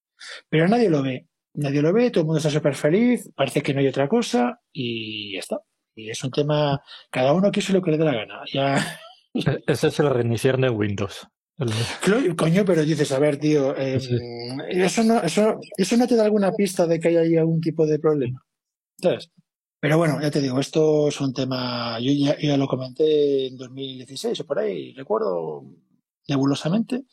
Pero 0.50 0.67
nadie 0.67 0.89
lo 0.89 1.01
ve. 1.03 1.27
Nadie 1.53 1.82
lo 1.82 1.94
ve, 1.94 2.12
todo 2.12 2.22
el 2.22 2.25
mundo 2.25 2.38
está 2.39 2.50
súper 2.50 2.75
feliz, 2.75 3.29
parece 3.36 3.62
que 3.62 3.74
no 3.74 3.79
hay 3.79 3.88
otra 3.88 4.08
cosa 4.10 4.60
y 4.74 5.34
ya 5.34 5.39
está. 5.39 5.60
Y 5.96 6.10
es 6.10 6.22
un 6.24 6.32
tema, 6.32 6.82
cada 7.10 7.32
uno 7.34 7.50
quiere 7.51 7.72
lo 7.74 7.82
que 7.82 7.91
le 7.91 7.98
dé 7.98 8.03
la 8.03 8.13
gana. 8.13 8.41
Ya, 8.51 9.00
E- 9.34 9.63
Ese 9.67 9.88
es 9.88 10.00
el 10.00 10.10
reiniciar 10.10 10.58
de 10.60 10.70
Windows. 10.70 11.25
El- 11.58 12.36
Coño, 12.36 12.65
pero 12.65 12.84
dices, 12.84 13.12
a 13.13 13.20
ver, 13.20 13.38
tío, 13.38 13.75
eh, 13.77 14.00
Sí. 14.01 14.17
eso, 14.72 15.03
no, 15.05 15.22
eso, 15.22 15.60
eso 15.77 15.96
no 15.98 16.05
te 16.08 16.15
da 16.17 16.25
alguna 16.25 16.51
pista 16.51 16.86
de 16.86 17.00
que 17.00 17.08
hay 17.10 17.15
ahí 17.17 17.38
algún 17.38 17.62
tipo 17.62 17.86
de 17.88 18.00
problema. 18.00 18.41
¿Sabes? 19.01 19.29
Pero 19.86 20.00
bueno, 20.00 20.20
ya 20.20 20.32
te 20.32 20.42
digo, 20.42 20.60
esto 20.60 21.10
es 21.10 21.22
un 21.22 21.32
tema, 21.32 22.00
yo 22.00 22.12
ya, 22.12 22.36
ya 22.39 22.58
lo 22.58 22.68
comenté 22.68 23.46
en 23.46 23.56
2016 23.56 24.39
o 24.39 24.44
por 24.44 24.58
ahí, 24.58 24.92
recuerdo 24.94 25.63
nebulosamente. 26.27 27.06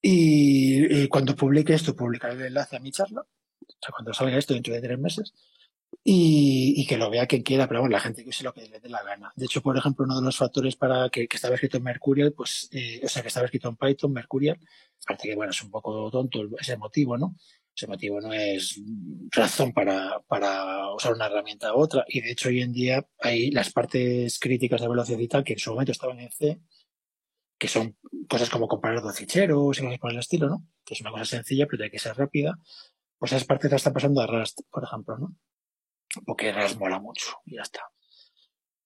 Y, 0.00 1.02
y 1.02 1.08
cuando 1.08 1.36
publique 1.36 1.74
esto, 1.74 1.94
publicaré 1.94 2.36
el 2.36 2.46
enlace 2.46 2.76
a 2.76 2.80
mi 2.80 2.90
charla, 2.90 3.20
o 3.20 3.66
sea, 3.82 3.92
cuando 3.92 4.14
salga 4.14 4.38
esto 4.38 4.54
dentro 4.54 4.72
de 4.72 4.80
tres 4.80 4.98
meses, 4.98 5.34
y, 6.02 6.72
y 6.80 6.86
que 6.86 6.96
lo 6.96 7.10
vea 7.10 7.26
quien 7.26 7.42
quiera, 7.42 7.68
pero 7.68 7.80
bueno, 7.80 7.92
la 7.92 8.00
gente 8.00 8.22
que 8.22 8.30
use 8.30 8.42
lo 8.42 8.54
que 8.54 8.66
le 8.66 8.80
dé 8.80 8.88
la 8.88 9.02
gana. 9.02 9.30
De 9.36 9.44
hecho, 9.44 9.60
por 9.60 9.76
ejemplo, 9.76 10.06
uno 10.06 10.20
de 10.20 10.24
los 10.24 10.38
factores 10.38 10.76
para 10.76 11.10
que, 11.10 11.28
que 11.28 11.36
estaba 11.36 11.54
escrito 11.54 11.76
en 11.76 11.82
Mercurial, 11.82 12.32
pues, 12.32 12.70
eh, 12.72 13.02
o 13.04 13.08
sea, 13.08 13.20
que 13.20 13.28
estaba 13.28 13.44
escrito 13.44 13.68
en 13.68 13.76
Python, 13.76 14.10
Mercurial, 14.14 14.58
aparte 15.04 15.28
que 15.28 15.36
bueno, 15.36 15.50
es 15.50 15.62
un 15.62 15.70
poco 15.70 16.10
tonto 16.10 16.48
ese 16.58 16.78
motivo, 16.78 17.18
¿no? 17.18 17.36
Ese 17.80 17.86
motivo 17.86 18.20
no 18.20 18.30
es 18.34 18.78
razón 19.30 19.72
para, 19.72 20.20
para 20.28 20.92
usar 20.92 21.14
una 21.14 21.24
herramienta 21.24 21.74
u 21.74 21.78
otra. 21.78 22.04
Y 22.08 22.20
de 22.20 22.32
hecho, 22.32 22.50
hoy 22.50 22.60
en 22.60 22.74
día 22.74 23.06
hay 23.18 23.50
las 23.52 23.72
partes 23.72 24.38
críticas 24.38 24.82
de 24.82 24.88
velocidad 24.88 25.18
y 25.18 25.28
tal 25.28 25.42
que 25.42 25.54
en 25.54 25.58
su 25.58 25.70
momento 25.70 25.92
estaban 25.92 26.20
en 26.20 26.30
C, 26.30 26.60
que 27.56 27.68
son 27.68 27.96
cosas 28.28 28.50
como 28.50 28.68
comparar 28.68 29.00
dos 29.00 29.16
ficheros 29.16 29.78
y 29.78 29.82
cosas 29.82 29.98
por 29.98 30.10
el 30.10 30.18
estilo, 30.18 30.50
¿no? 30.50 30.66
Que 30.84 30.92
es 30.92 31.00
una 31.00 31.10
cosa 31.10 31.24
sencilla, 31.24 31.64
pero 31.64 31.78
tiene 31.78 31.90
que 31.90 31.98
ser 31.98 32.14
rápida. 32.18 32.58
Pues 33.18 33.32
esas 33.32 33.46
partes 33.46 33.70
las 33.70 33.80
está 33.80 33.94
pasando 33.94 34.20
a 34.20 34.26
Rust, 34.26 34.60
por 34.70 34.84
ejemplo, 34.84 35.16
¿no? 35.16 35.34
Porque 36.26 36.52
Rust 36.52 36.78
mola 36.78 37.00
mucho 37.00 37.38
y 37.46 37.54
ya 37.54 37.62
está. 37.62 37.80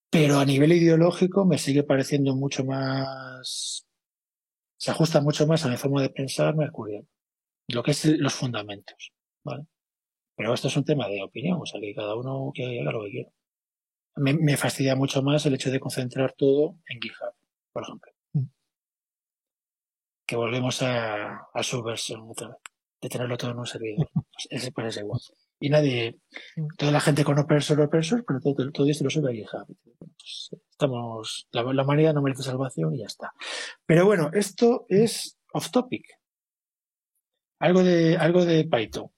Pero 0.08 0.38
a 0.38 0.44
nivel 0.44 0.72
ideológico 0.72 1.44
me 1.44 1.58
sigue 1.58 1.82
pareciendo 1.82 2.36
mucho 2.36 2.64
más. 2.64 3.88
Se 4.76 4.92
ajusta 4.92 5.20
mucho 5.20 5.48
más 5.48 5.64
a 5.64 5.68
mi 5.68 5.76
forma 5.78 6.00
de 6.00 6.10
pensar 6.10 6.54
Mercurial. 6.54 7.08
Lo 7.68 7.82
que 7.82 7.92
es 7.92 8.04
los 8.04 8.34
fundamentos, 8.34 9.12
¿vale? 9.42 9.66
Pero 10.36 10.52
esto 10.52 10.68
es 10.68 10.76
un 10.76 10.84
tema 10.84 11.08
de 11.08 11.22
opinión, 11.22 11.60
o 11.60 11.66
sea 11.66 11.80
que 11.80 11.94
cada 11.94 12.14
uno 12.16 12.50
que 12.54 12.80
haga 12.80 12.92
lo 12.92 13.04
que 13.04 13.10
quiera. 13.10 13.30
Me, 14.16 14.34
me 14.34 14.56
fastidia 14.56 14.96
mucho 14.96 15.22
más 15.22 15.44
el 15.46 15.54
hecho 15.54 15.70
de 15.70 15.80
concentrar 15.80 16.34
todo 16.36 16.78
en 16.88 17.00
GitHub, 17.00 17.34
por 17.72 17.82
ejemplo. 17.82 18.12
Mm. 18.32 18.44
Que 20.26 20.36
volvemos 20.36 20.82
a, 20.82 21.48
a 21.52 21.62
su 21.62 21.82
versión 21.82 22.28
otra 22.28 22.48
vez, 22.48 22.58
de 23.00 23.08
tenerlo 23.08 23.36
todo 23.36 23.52
en 23.52 23.58
un 23.58 23.66
servidor. 23.66 24.08
Pues 24.34 24.48
ese 24.50 24.72
parece 24.72 25.00
igual. 25.00 25.20
Y 25.60 25.70
nadie, 25.70 26.18
toda 26.76 26.90
la 26.90 27.00
gente 27.00 27.22
con 27.22 27.38
open 27.38 27.60
source, 27.60 27.84
open 27.84 28.02
source, 28.02 28.24
pero 28.26 28.40
todo, 28.40 28.72
todo 28.72 28.90
esto 28.90 29.04
lo 29.04 29.10
sube 29.10 29.30
a 29.30 29.34
GitHub. 29.34 29.76
Pues 29.98 30.50
estamos, 30.70 31.46
la, 31.52 31.62
la 31.72 31.82
humanidad 31.84 32.14
no 32.14 32.22
merece 32.22 32.42
salvación 32.42 32.94
y 32.94 32.98
ya 32.98 33.06
está. 33.06 33.32
Pero 33.86 34.04
bueno, 34.04 34.30
esto 34.32 34.86
es 34.88 35.38
off 35.52 35.70
topic. 35.70 36.04
Algo 37.58 37.82
de, 37.82 38.16
algo 38.16 38.44
de 38.44 38.64
Python. 38.64 39.10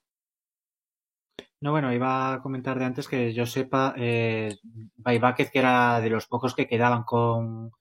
No, 1.60 1.70
bueno, 1.72 1.92
iba 1.92 2.34
a 2.34 2.42
comentar 2.42 2.78
de 2.78 2.84
antes 2.84 3.08
que 3.08 3.32
yo 3.32 3.46
sepa, 3.46 3.94
eh, 3.96 4.56
que 5.04 5.58
era 5.58 6.00
de 6.00 6.10
los 6.10 6.26
pocos 6.26 6.54
que 6.54 6.66
quedaban 6.66 7.04
con, 7.04 7.72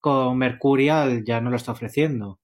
con 0.00 0.36
Mercurial, 0.36 1.24
ya 1.24 1.40
no 1.40 1.50
lo 1.50 1.56
está 1.56 1.72
ofreciendo. 1.72 2.38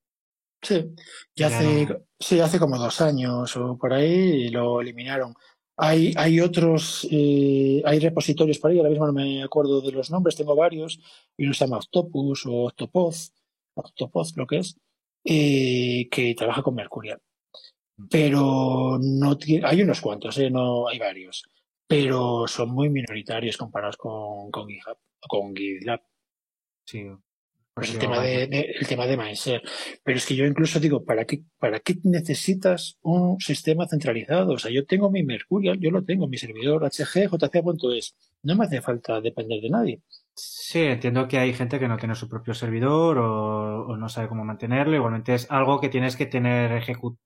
Sí, 0.62 0.94
ya 1.36 1.48
Ya 1.48 1.58
hace, 1.58 1.86
no. 1.86 1.96
sí, 2.18 2.40
hace 2.40 2.58
como 2.58 2.78
dos 2.78 3.00
años 3.00 3.56
o 3.56 3.76
por 3.78 3.92
ahí 3.92 4.46
y 4.46 4.48
lo 4.48 4.80
eliminaron. 4.80 5.34
Hay, 5.76 6.12
hay 6.16 6.40
otros, 6.40 7.06
eh, 7.10 7.82
hay 7.84 7.98
repositorios 8.00 8.58
por 8.58 8.70
ahí, 8.70 8.78
ahora 8.78 8.90
mismo 8.90 9.06
no 9.06 9.12
me 9.12 9.42
acuerdo 9.42 9.80
de 9.80 9.92
los 9.92 10.10
nombres, 10.10 10.36
tengo 10.36 10.54
varios, 10.54 11.00
y 11.38 11.44
uno 11.44 11.54
se 11.54 11.64
llama 11.64 11.78
Octopus 11.78 12.44
o 12.46 12.64
Octopoz, 12.64 13.32
Octopoz 13.74 14.36
lo 14.36 14.46
que 14.46 14.58
es, 14.58 14.76
eh, 15.24 16.08
que 16.10 16.34
trabaja 16.34 16.62
con 16.62 16.74
Mercurial. 16.74 17.20
Pero 18.08 18.98
no 19.00 19.36
tiene, 19.36 19.66
hay 19.66 19.82
unos 19.82 20.00
cuantos, 20.00 20.38
eh, 20.38 20.50
no 20.50 20.88
hay 20.88 20.98
varios, 20.98 21.42
pero 21.86 22.46
son 22.46 22.70
muy 22.70 22.88
minoritarios 22.88 23.56
comparados 23.56 23.96
con, 23.96 24.50
con 24.50 24.68
GitHub, 24.68 24.96
con 25.28 25.54
GitLab. 25.54 26.00
Sí. 26.86 27.06
Pues 27.72 27.92
el 27.94 27.98
tema 28.00 28.18
de, 28.20 28.34
vaya, 28.34 28.46
de- 28.48 28.74
el 28.80 28.86
tema 28.86 29.06
de 29.06 29.16
Mindset. 29.16 29.62
Pero 30.02 30.18
es 30.18 30.26
que 30.26 30.34
yo 30.34 30.44
incluso 30.44 30.80
digo, 30.80 31.04
¿para 31.04 31.24
qué, 31.24 31.42
¿para 31.58 31.78
qué 31.80 31.96
necesitas 32.02 32.98
un 33.02 33.38
sistema 33.40 33.86
centralizado? 33.86 34.54
O 34.54 34.58
sea, 34.58 34.70
yo 34.72 34.84
tengo 34.86 35.10
mi 35.10 35.22
Mercurial, 35.22 35.78
yo 35.78 35.90
lo 35.90 36.04
tengo, 36.04 36.26
mi 36.28 36.36
servidor 36.36 36.82
hg.jc.es. 36.90 38.16
No 38.42 38.56
me 38.56 38.64
hace 38.64 38.82
falta 38.82 39.20
depender 39.20 39.60
de 39.60 39.70
nadie. 39.70 40.02
Sí, 40.34 40.80
entiendo 40.80 41.28
que 41.28 41.38
hay 41.38 41.52
gente 41.54 41.78
que 41.78 41.88
no 41.88 41.96
tiene 41.96 42.14
su 42.14 42.28
propio 42.28 42.54
servidor 42.54 43.18
o, 43.18 43.86
o 43.86 43.96
no 43.96 44.08
sabe 44.08 44.28
cómo 44.28 44.44
mantenerlo. 44.44 44.96
Igualmente 44.96 45.34
es 45.34 45.50
algo 45.50 45.80
que 45.80 45.88
tienes 45.90 46.16
que 46.16 46.26
tener 46.26 46.72
ejecu- 46.72 47.18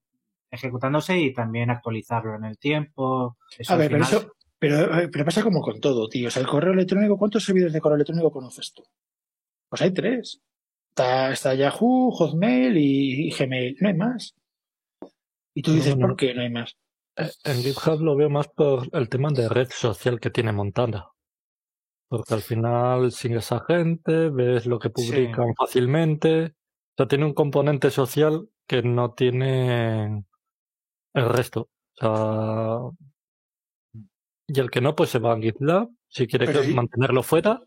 ejecutándose 0.54 1.18
y 1.18 1.32
también 1.34 1.70
actualizarlo 1.70 2.34
en 2.36 2.44
el 2.44 2.58
tiempo. 2.58 3.36
Eso 3.58 3.72
A 3.72 3.76
ver, 3.76 3.90
pero 3.90 4.02
eso, 4.04 4.32
pero, 4.58 4.98
eh, 5.00 5.08
pero 5.12 5.24
pasa 5.24 5.42
como 5.42 5.60
con 5.60 5.80
todo, 5.80 6.08
tío. 6.08 6.28
O 6.28 6.30
sea, 6.30 6.40
el 6.42 6.48
correo 6.48 6.72
electrónico, 6.72 7.18
¿cuántos 7.18 7.44
servidores 7.44 7.72
de 7.72 7.80
correo 7.80 7.96
electrónico 7.96 8.30
conoces 8.30 8.72
tú? 8.72 8.82
Pues 9.68 9.82
hay 9.82 9.92
tres. 9.92 10.40
Está, 10.90 11.32
está 11.32 11.54
Yahoo, 11.54 12.10
Hotmail 12.12 12.76
y, 12.76 13.26
y 13.28 13.30
Gmail. 13.30 13.76
No 13.80 13.88
hay 13.88 13.94
más. 13.94 14.34
Y 15.54 15.62
tú 15.62 15.72
dices, 15.74 15.96
no. 15.96 16.06
¿por 16.08 16.16
qué 16.16 16.34
no 16.34 16.42
hay 16.42 16.50
más? 16.50 16.76
Eh, 17.16 17.30
En 17.44 17.56
GitHub 17.62 18.00
lo 18.00 18.16
veo 18.16 18.30
más 18.30 18.48
por 18.48 18.88
el 18.92 19.08
tema 19.08 19.30
de 19.30 19.48
red 19.48 19.68
social 19.70 20.20
que 20.20 20.30
tiene 20.30 20.52
montada. 20.52 21.10
Porque 22.08 22.34
al 22.34 22.42
final 22.42 23.10
sin 23.12 23.34
esa 23.36 23.64
gente, 23.66 24.30
ves 24.30 24.66
lo 24.66 24.78
que 24.78 24.88
Sí. 24.94 25.10
publican 25.10 25.54
fácilmente. 25.56 26.44
O 26.46 26.96
sea, 26.96 27.08
tiene 27.08 27.24
un 27.24 27.34
componente 27.34 27.90
social 27.90 28.48
que 28.68 28.82
no 28.82 29.14
tiene 29.14 30.24
el 31.14 31.28
resto. 31.28 31.70
O 32.00 32.94
sea, 33.94 34.00
y 34.46 34.60
el 34.60 34.70
que 34.70 34.80
no, 34.80 34.94
pues 34.94 35.10
se 35.10 35.18
va 35.18 35.32
a 35.32 35.40
GitLab, 35.40 35.88
si 36.08 36.26
quiere 36.26 36.46
Pero 36.46 36.60
que- 36.60 36.68
sí. 36.68 36.74
mantenerlo 36.74 37.22
fuera, 37.22 37.62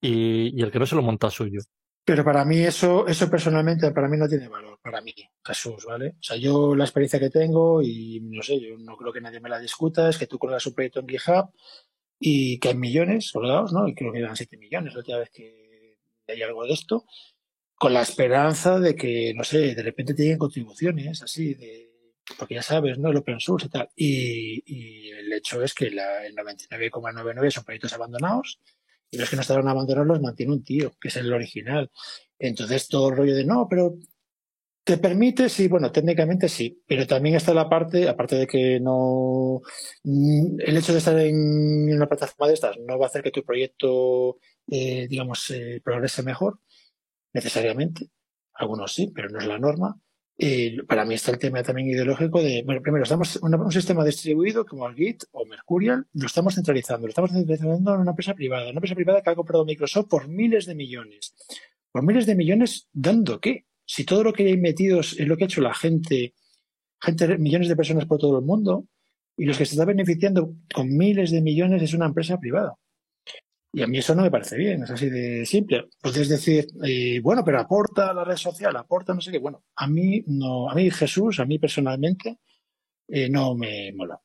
y, 0.00 0.58
y 0.58 0.62
el 0.62 0.70
que 0.70 0.78
no 0.78 0.86
se 0.86 0.94
lo 0.96 1.02
monta 1.02 1.30
suyo. 1.30 1.60
Pero 2.04 2.24
para 2.24 2.44
mí 2.44 2.58
eso, 2.58 3.06
eso 3.06 3.28
personalmente, 3.30 3.90
para 3.90 4.08
mí 4.08 4.16
no 4.16 4.28
tiene 4.28 4.48
valor, 4.48 4.78
para 4.82 5.00
mí, 5.00 5.12
Jesús, 5.44 5.84
¿vale? 5.86 6.10
O 6.18 6.22
sea, 6.22 6.36
yo 6.36 6.74
la 6.74 6.84
experiencia 6.84 7.18
que 7.20 7.28
tengo, 7.30 7.82
y 7.82 8.20
no 8.22 8.42
sé, 8.42 8.58
yo 8.60 8.78
no 8.78 8.96
creo 8.96 9.12
que 9.12 9.20
nadie 9.20 9.40
me 9.40 9.48
la 9.50 9.58
discuta, 9.58 10.08
es 10.08 10.16
que 10.18 10.26
tú 10.26 10.38
colgas 10.38 10.64
un 10.66 10.74
proyecto 10.74 11.00
en 11.00 11.08
GitHub 11.08 11.50
y 12.18 12.58
que 12.60 12.68
hay 12.68 12.74
millones 12.76 13.30
colgados, 13.32 13.72
¿no? 13.72 13.86
Y 13.88 13.94
creo 13.94 14.12
que 14.12 14.20
eran 14.20 14.36
7 14.36 14.56
millones 14.56 14.94
la 14.94 15.00
última 15.00 15.18
vez 15.18 15.30
que 15.30 15.98
hay 16.28 16.42
algo 16.42 16.64
de 16.64 16.72
esto, 16.72 17.04
con 17.74 17.92
la 17.92 18.02
esperanza 18.02 18.78
de 18.80 18.94
que, 18.94 19.34
no 19.34 19.44
sé, 19.44 19.74
de 19.74 19.82
repente 19.82 20.14
te 20.14 20.22
lleguen 20.22 20.38
contribuciones, 20.38 21.22
así, 21.22 21.54
de, 21.54 21.87
porque 22.36 22.56
ya 22.56 22.62
sabes, 22.62 22.98
¿no? 22.98 23.10
El 23.10 23.16
open 23.16 23.40
source 23.40 23.66
y 23.66 23.70
tal. 23.70 23.88
Y, 23.96 25.10
el 25.10 25.32
hecho 25.32 25.62
es 25.62 25.74
que 25.74 25.90
la, 25.90 26.26
el 26.26 26.34
99,99 26.34 27.50
son 27.50 27.64
proyectos 27.64 27.92
abandonados 27.92 28.60
y 29.10 29.18
los 29.18 29.30
que 29.30 29.36
no 29.36 29.42
estaban 29.42 29.68
abandonados 29.68 30.06
los 30.08 30.20
mantiene 30.20 30.52
un 30.52 30.64
tío, 30.64 30.92
que 31.00 31.08
es 31.08 31.16
el 31.16 31.32
original. 31.32 31.90
Entonces 32.38 32.88
todo 32.88 33.10
el 33.10 33.16
rollo 33.16 33.34
de 33.34 33.44
no, 33.44 33.66
pero 33.68 33.98
te 34.88 34.96
permite, 34.96 35.50
sí, 35.50 35.68
bueno, 35.68 35.92
técnicamente 35.92 36.48
sí, 36.48 36.82
pero 36.86 37.06
también 37.06 37.36
está 37.36 37.52
la 37.52 37.68
parte, 37.68 38.08
aparte 38.08 38.36
de 38.36 38.46
que 38.46 38.80
no, 38.80 39.60
el 40.02 40.76
hecho 40.78 40.92
de 40.92 40.98
estar 40.98 41.18
en 41.18 41.92
una 41.92 42.06
plataforma 42.06 42.48
de 42.48 42.54
estas 42.54 42.78
no 42.78 42.98
va 42.98 43.04
a 43.04 43.08
hacer 43.08 43.22
que 43.22 43.30
tu 43.30 43.44
proyecto, 43.44 44.38
eh, 44.66 45.06
digamos, 45.06 45.50
eh, 45.50 45.82
progrese 45.84 46.22
mejor, 46.22 46.60
necesariamente. 47.34 48.08
Algunos 48.54 48.94
sí, 48.94 49.12
pero 49.14 49.28
no 49.28 49.38
es 49.38 49.46
la 49.46 49.58
norma. 49.58 50.00
Eh, 50.40 50.76
para 50.86 51.04
mí 51.04 51.14
está 51.14 51.32
el 51.32 51.38
tema 51.38 51.64
también 51.64 51.88
ideológico 51.88 52.40
de, 52.40 52.62
bueno, 52.64 52.80
primero, 52.80 53.02
estamos 53.02 53.40
un, 53.42 53.72
sistema 53.72 54.04
distribuido 54.04 54.64
como 54.64 54.86
el 54.86 54.94
Git 54.94 55.24
o 55.32 55.44
Mercurial, 55.44 56.06
lo 56.12 56.26
estamos 56.26 56.54
centralizando, 56.54 57.08
lo 57.08 57.10
estamos 57.10 57.32
centralizando 57.32 57.94
en 57.94 58.00
una 58.00 58.12
empresa 58.12 58.34
privada, 58.34 58.70
una 58.70 58.78
empresa 58.78 58.94
privada 58.94 59.20
que 59.20 59.30
ha 59.30 59.34
comprado 59.34 59.64
Microsoft 59.64 60.06
por 60.08 60.28
miles 60.28 60.66
de 60.66 60.76
millones. 60.76 61.34
Por 61.90 62.04
miles 62.04 62.24
de 62.24 62.36
millones, 62.36 62.88
¿dando 62.92 63.40
qué? 63.40 63.64
Si 63.84 64.04
todo 64.04 64.22
lo 64.22 64.32
que 64.32 64.46
hay 64.46 64.56
metidos 64.56 65.18
es 65.18 65.26
lo 65.26 65.36
que 65.36 65.44
ha 65.44 65.46
hecho 65.46 65.60
la 65.60 65.74
gente, 65.74 66.34
gente, 67.00 67.36
millones 67.36 67.68
de 67.68 67.74
personas 67.74 68.06
por 68.06 68.18
todo 68.18 68.38
el 68.38 68.44
mundo, 68.44 68.86
y 69.36 69.44
los 69.44 69.58
que 69.58 69.66
se 69.66 69.74
está 69.74 69.84
beneficiando 69.84 70.54
con 70.72 70.96
miles 70.96 71.32
de 71.32 71.42
millones 71.42 71.82
es 71.82 71.94
una 71.94 72.06
empresa 72.06 72.38
privada. 72.38 72.74
Y 73.78 73.82
a 73.82 73.86
mí 73.86 73.98
eso 73.98 74.12
no 74.12 74.22
me 74.22 74.30
parece 74.30 74.56
bien, 74.56 74.82
es 74.82 74.90
así 74.90 75.08
de 75.08 75.46
simple. 75.46 75.88
Puedes 76.02 76.28
decir, 76.28 76.66
eh, 76.84 77.20
bueno, 77.22 77.44
pero 77.44 77.60
aporta 77.60 78.10
a 78.10 78.12
la 78.12 78.24
red 78.24 78.34
social, 78.34 78.74
aporta 78.76 79.14
no 79.14 79.20
sé 79.20 79.30
qué. 79.30 79.38
Bueno, 79.38 79.62
a 79.76 79.86
mí 79.86 80.24
no, 80.26 80.68
a 80.68 80.74
mí 80.74 80.90
Jesús, 80.90 81.38
a 81.38 81.44
mí 81.44 81.60
personalmente, 81.60 82.40
eh, 83.06 83.28
no 83.30 83.54
me 83.54 83.92
mola. 83.92 84.20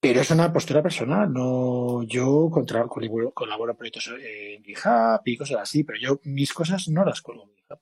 Pero 0.00 0.20
es 0.20 0.30
una 0.32 0.52
postura 0.52 0.82
personal, 0.82 1.32
no 1.32 2.02
yo 2.02 2.50
contra, 2.50 2.84
colaboro, 2.88 3.70
en 3.70 3.76
proyectos 3.76 4.12
en 4.20 4.64
GitHub 4.64 5.20
y 5.24 5.36
cosas 5.36 5.58
así, 5.60 5.84
pero 5.84 6.00
yo 6.00 6.20
mis 6.24 6.52
cosas 6.52 6.88
no 6.88 7.04
las 7.04 7.22
colgo 7.22 7.44
en 7.44 7.54
GitHub. 7.54 7.78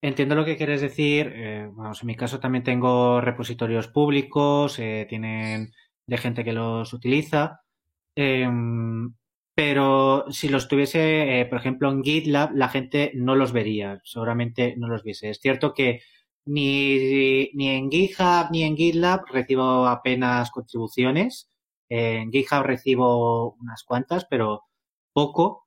Entiendo 0.00 0.34
lo 0.34 0.46
que 0.46 0.56
quieres 0.56 0.80
decir. 0.80 1.30
eh, 1.34 1.68
vamos, 1.70 2.00
en 2.00 2.06
mi 2.06 2.16
caso 2.16 2.40
también 2.40 2.64
tengo 2.64 3.20
repositorios 3.20 3.88
públicos, 3.88 4.78
eh, 4.78 5.04
tienen 5.10 5.74
de 6.06 6.16
gente 6.16 6.42
que 6.42 6.54
los 6.54 6.90
utiliza. 6.94 7.60
Em, 8.16 9.12
pero 9.54 10.24
si 10.30 10.48
los 10.48 10.68
tuviese, 10.68 11.40
eh, 11.40 11.46
por 11.46 11.58
ejemplo, 11.58 11.90
en 11.90 12.02
GitLab, 12.02 12.54
la 12.54 12.68
gente 12.68 13.12
no 13.14 13.34
los 13.34 13.52
vería, 13.52 14.00
seguramente 14.04 14.74
no 14.78 14.88
los 14.88 15.02
viese. 15.02 15.30
Es 15.30 15.40
cierto 15.40 15.74
que 15.74 16.00
ni, 16.46 17.50
ni 17.54 17.68
en 17.68 17.90
GitHub 17.90 18.50
ni 18.50 18.64
en 18.64 18.76
GitLab 18.76 19.26
recibo 19.30 19.86
apenas 19.86 20.50
contribuciones. 20.50 21.50
En 21.88 22.32
GitHub 22.32 22.62
recibo 22.64 23.54
unas 23.60 23.84
cuantas, 23.84 24.26
pero 24.28 24.62
poco. 25.12 25.66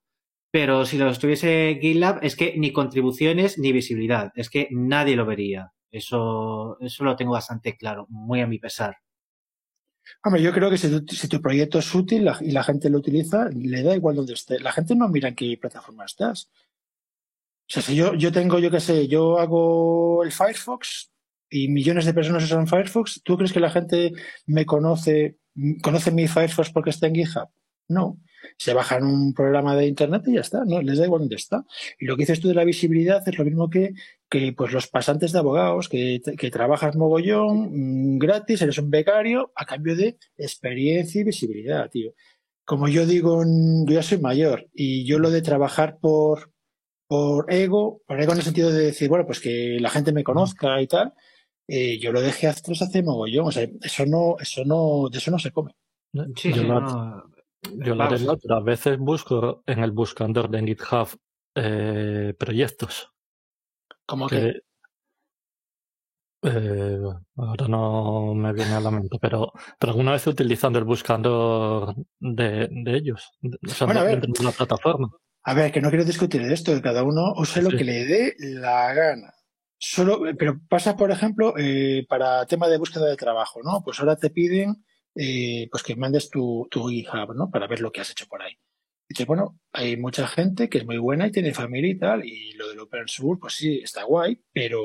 Pero 0.50 0.86
si 0.86 0.98
los 0.98 1.18
tuviese 1.18 1.78
GitLab, 1.80 2.20
es 2.22 2.36
que 2.36 2.54
ni 2.56 2.72
contribuciones 2.72 3.58
ni 3.58 3.72
visibilidad. 3.72 4.32
Es 4.36 4.50
que 4.50 4.68
nadie 4.72 5.16
lo 5.16 5.26
vería. 5.26 5.72
Eso, 5.90 6.78
eso 6.80 7.04
lo 7.04 7.16
tengo 7.16 7.32
bastante 7.32 7.76
claro, 7.76 8.06
muy 8.10 8.40
a 8.40 8.46
mi 8.46 8.58
pesar. 8.58 8.96
Hombre, 10.22 10.42
yo 10.42 10.52
creo 10.52 10.70
que 10.70 10.78
si 10.78 11.28
tu, 11.28 11.40
proyecto 11.40 11.78
es 11.78 11.94
útil 11.94 12.28
y 12.40 12.50
la 12.52 12.62
gente 12.62 12.90
lo 12.90 12.98
utiliza, 12.98 13.48
le 13.50 13.82
da 13.82 13.94
igual 13.94 14.16
donde 14.16 14.34
esté. 14.34 14.58
La 14.60 14.72
gente 14.72 14.94
no 14.94 15.08
mira 15.08 15.28
en 15.28 15.34
qué 15.34 15.56
plataforma 15.60 16.04
estás. 16.04 16.50
O 17.68 17.68
sea, 17.68 17.82
si 17.82 17.96
yo, 17.96 18.14
yo 18.14 18.30
tengo, 18.32 18.58
yo 18.58 18.70
qué 18.70 18.80
sé, 18.80 19.08
yo 19.08 19.38
hago 19.38 20.22
el 20.22 20.32
Firefox 20.32 21.10
y 21.50 21.68
millones 21.68 22.04
de 22.04 22.14
personas 22.14 22.44
usan 22.44 22.66
Firefox, 22.66 23.22
¿tú 23.24 23.36
crees 23.36 23.52
que 23.52 23.60
la 23.60 23.70
gente 23.70 24.12
me 24.46 24.64
conoce, 24.64 25.38
conoce 25.82 26.10
mi 26.10 26.28
Firefox 26.28 26.70
porque 26.70 26.90
está 26.90 27.06
en 27.08 27.14
GitHub? 27.14 27.48
No 27.88 28.18
se 28.56 28.74
bajan 28.74 29.04
un 29.04 29.34
programa 29.34 29.76
de 29.76 29.86
internet 29.86 30.22
y 30.26 30.34
ya 30.34 30.40
está, 30.40 30.64
no 30.64 30.80
les 30.82 30.98
da 30.98 31.04
igual 31.04 31.20
dónde 31.20 31.36
está. 31.36 31.64
Y 31.98 32.06
lo 32.06 32.16
que 32.16 32.22
dices 32.22 32.40
tú 32.40 32.48
de 32.48 32.54
la 32.54 32.64
visibilidad 32.64 33.26
es 33.26 33.38
lo 33.38 33.44
mismo 33.44 33.70
que, 33.70 33.94
que 34.28 34.52
pues 34.52 34.72
los 34.72 34.88
pasantes 34.88 35.32
de 35.32 35.38
abogados, 35.38 35.88
que, 35.88 36.20
que 36.38 36.50
trabajas 36.50 36.96
mogollón, 36.96 38.14
mm, 38.14 38.18
gratis, 38.18 38.62
eres 38.62 38.78
un 38.78 38.90
becario, 38.90 39.52
a 39.54 39.64
cambio 39.66 39.96
de 39.96 40.18
experiencia 40.36 41.20
y 41.20 41.24
visibilidad, 41.24 41.90
tío. 41.90 42.12
Como 42.64 42.88
yo 42.88 43.06
digo, 43.06 43.44
yo 43.44 43.94
ya 43.94 44.02
soy 44.02 44.18
mayor 44.18 44.68
y 44.74 45.06
yo 45.06 45.18
lo 45.18 45.30
de 45.30 45.42
trabajar 45.42 45.98
por, 46.00 46.52
por 47.06 47.52
ego, 47.52 48.02
por 48.06 48.20
ego 48.20 48.32
en 48.32 48.38
el 48.38 48.44
sentido 48.44 48.72
de 48.72 48.86
decir, 48.86 49.08
bueno, 49.08 49.26
pues 49.26 49.40
que 49.40 49.78
la 49.80 49.90
gente 49.90 50.12
me 50.12 50.24
conozca 50.24 50.80
y 50.80 50.88
tal, 50.88 51.14
eh, 51.68 51.98
yo 51.98 52.12
lo 52.12 52.20
dejé 52.20 52.46
hace 52.46 52.72
hace 52.72 53.02
mogollón. 53.02 53.46
O 53.46 53.52
sea, 53.52 53.68
eso 53.82 54.06
no, 54.06 54.36
eso 54.40 54.64
no, 54.64 55.08
de 55.10 55.18
eso 55.18 55.30
no 55.30 55.38
se 55.38 55.50
come. 55.50 55.74
Sí, 56.36 56.52
yo 56.52 56.62
la 57.76 58.08
verdad, 58.08 58.38
a 58.50 58.60
veces 58.60 58.98
busco 58.98 59.62
en 59.66 59.80
el 59.80 59.92
buscador 59.92 60.48
de 60.50 60.62
GitHub 60.62 61.08
eh, 61.54 62.34
proyectos. 62.38 63.12
¿Cómo 64.06 64.28
que? 64.28 64.60
Eh, 66.42 67.00
ahora 67.36 67.68
no 67.68 68.34
me 68.34 68.52
viene 68.52 68.74
a 68.74 68.80
la 68.80 68.90
mente, 68.90 69.18
pero, 69.20 69.52
pero 69.78 69.92
alguna 69.92 70.12
vez 70.12 70.26
utilizando 70.26 70.78
el 70.78 70.84
buscador 70.84 71.94
de, 72.20 72.68
de 72.70 72.96
ellos, 72.96 73.32
o 73.42 73.70
sea, 73.70 73.86
bueno, 73.86 74.04
de, 74.04 74.28
una 74.38 74.52
plataforma. 74.52 75.10
A 75.42 75.54
ver, 75.54 75.72
que 75.72 75.80
no 75.80 75.88
quiero 75.88 76.04
discutir 76.04 76.42
de 76.42 76.54
esto, 76.54 76.74
que 76.74 76.82
cada 76.82 77.02
uno 77.02 77.32
use 77.36 77.62
lo 77.62 77.70
que 77.70 77.84
le 77.84 78.04
dé 78.04 78.34
la 78.38 78.92
gana. 78.92 79.32
Solo, 79.78 80.20
pero 80.38 80.60
pasa, 80.68 80.96
por 80.96 81.10
ejemplo, 81.10 81.54
eh, 81.58 82.06
para 82.08 82.46
tema 82.46 82.68
de 82.68 82.78
búsqueda 82.78 83.06
de 83.06 83.16
trabajo, 83.16 83.60
¿no? 83.62 83.82
Pues 83.84 83.98
ahora 84.00 84.16
te 84.16 84.30
piden 84.30 84.84
eh, 85.16 85.68
pues 85.70 85.82
que 85.82 85.96
mandes 85.96 86.30
tu, 86.30 86.68
tu 86.70 86.88
GitHub, 86.88 87.34
¿no? 87.34 87.50
Para 87.50 87.66
ver 87.66 87.80
lo 87.80 87.90
que 87.90 88.00
has 88.00 88.10
hecho 88.10 88.26
por 88.26 88.42
ahí. 88.42 88.52
Y 89.08 89.14
dices, 89.14 89.26
bueno, 89.26 89.60
hay 89.72 89.96
mucha 89.96 90.26
gente 90.26 90.68
que 90.68 90.78
es 90.78 90.84
muy 90.84 90.98
buena 90.98 91.28
y 91.28 91.32
tiene 91.32 91.54
familia 91.54 91.90
y 91.90 91.98
tal, 91.98 92.24
y 92.24 92.52
lo 92.54 92.68
del 92.68 92.80
open 92.80 93.06
source, 93.06 93.40
pues 93.40 93.54
sí, 93.54 93.78
está 93.78 94.02
guay, 94.02 94.40
pero 94.52 94.80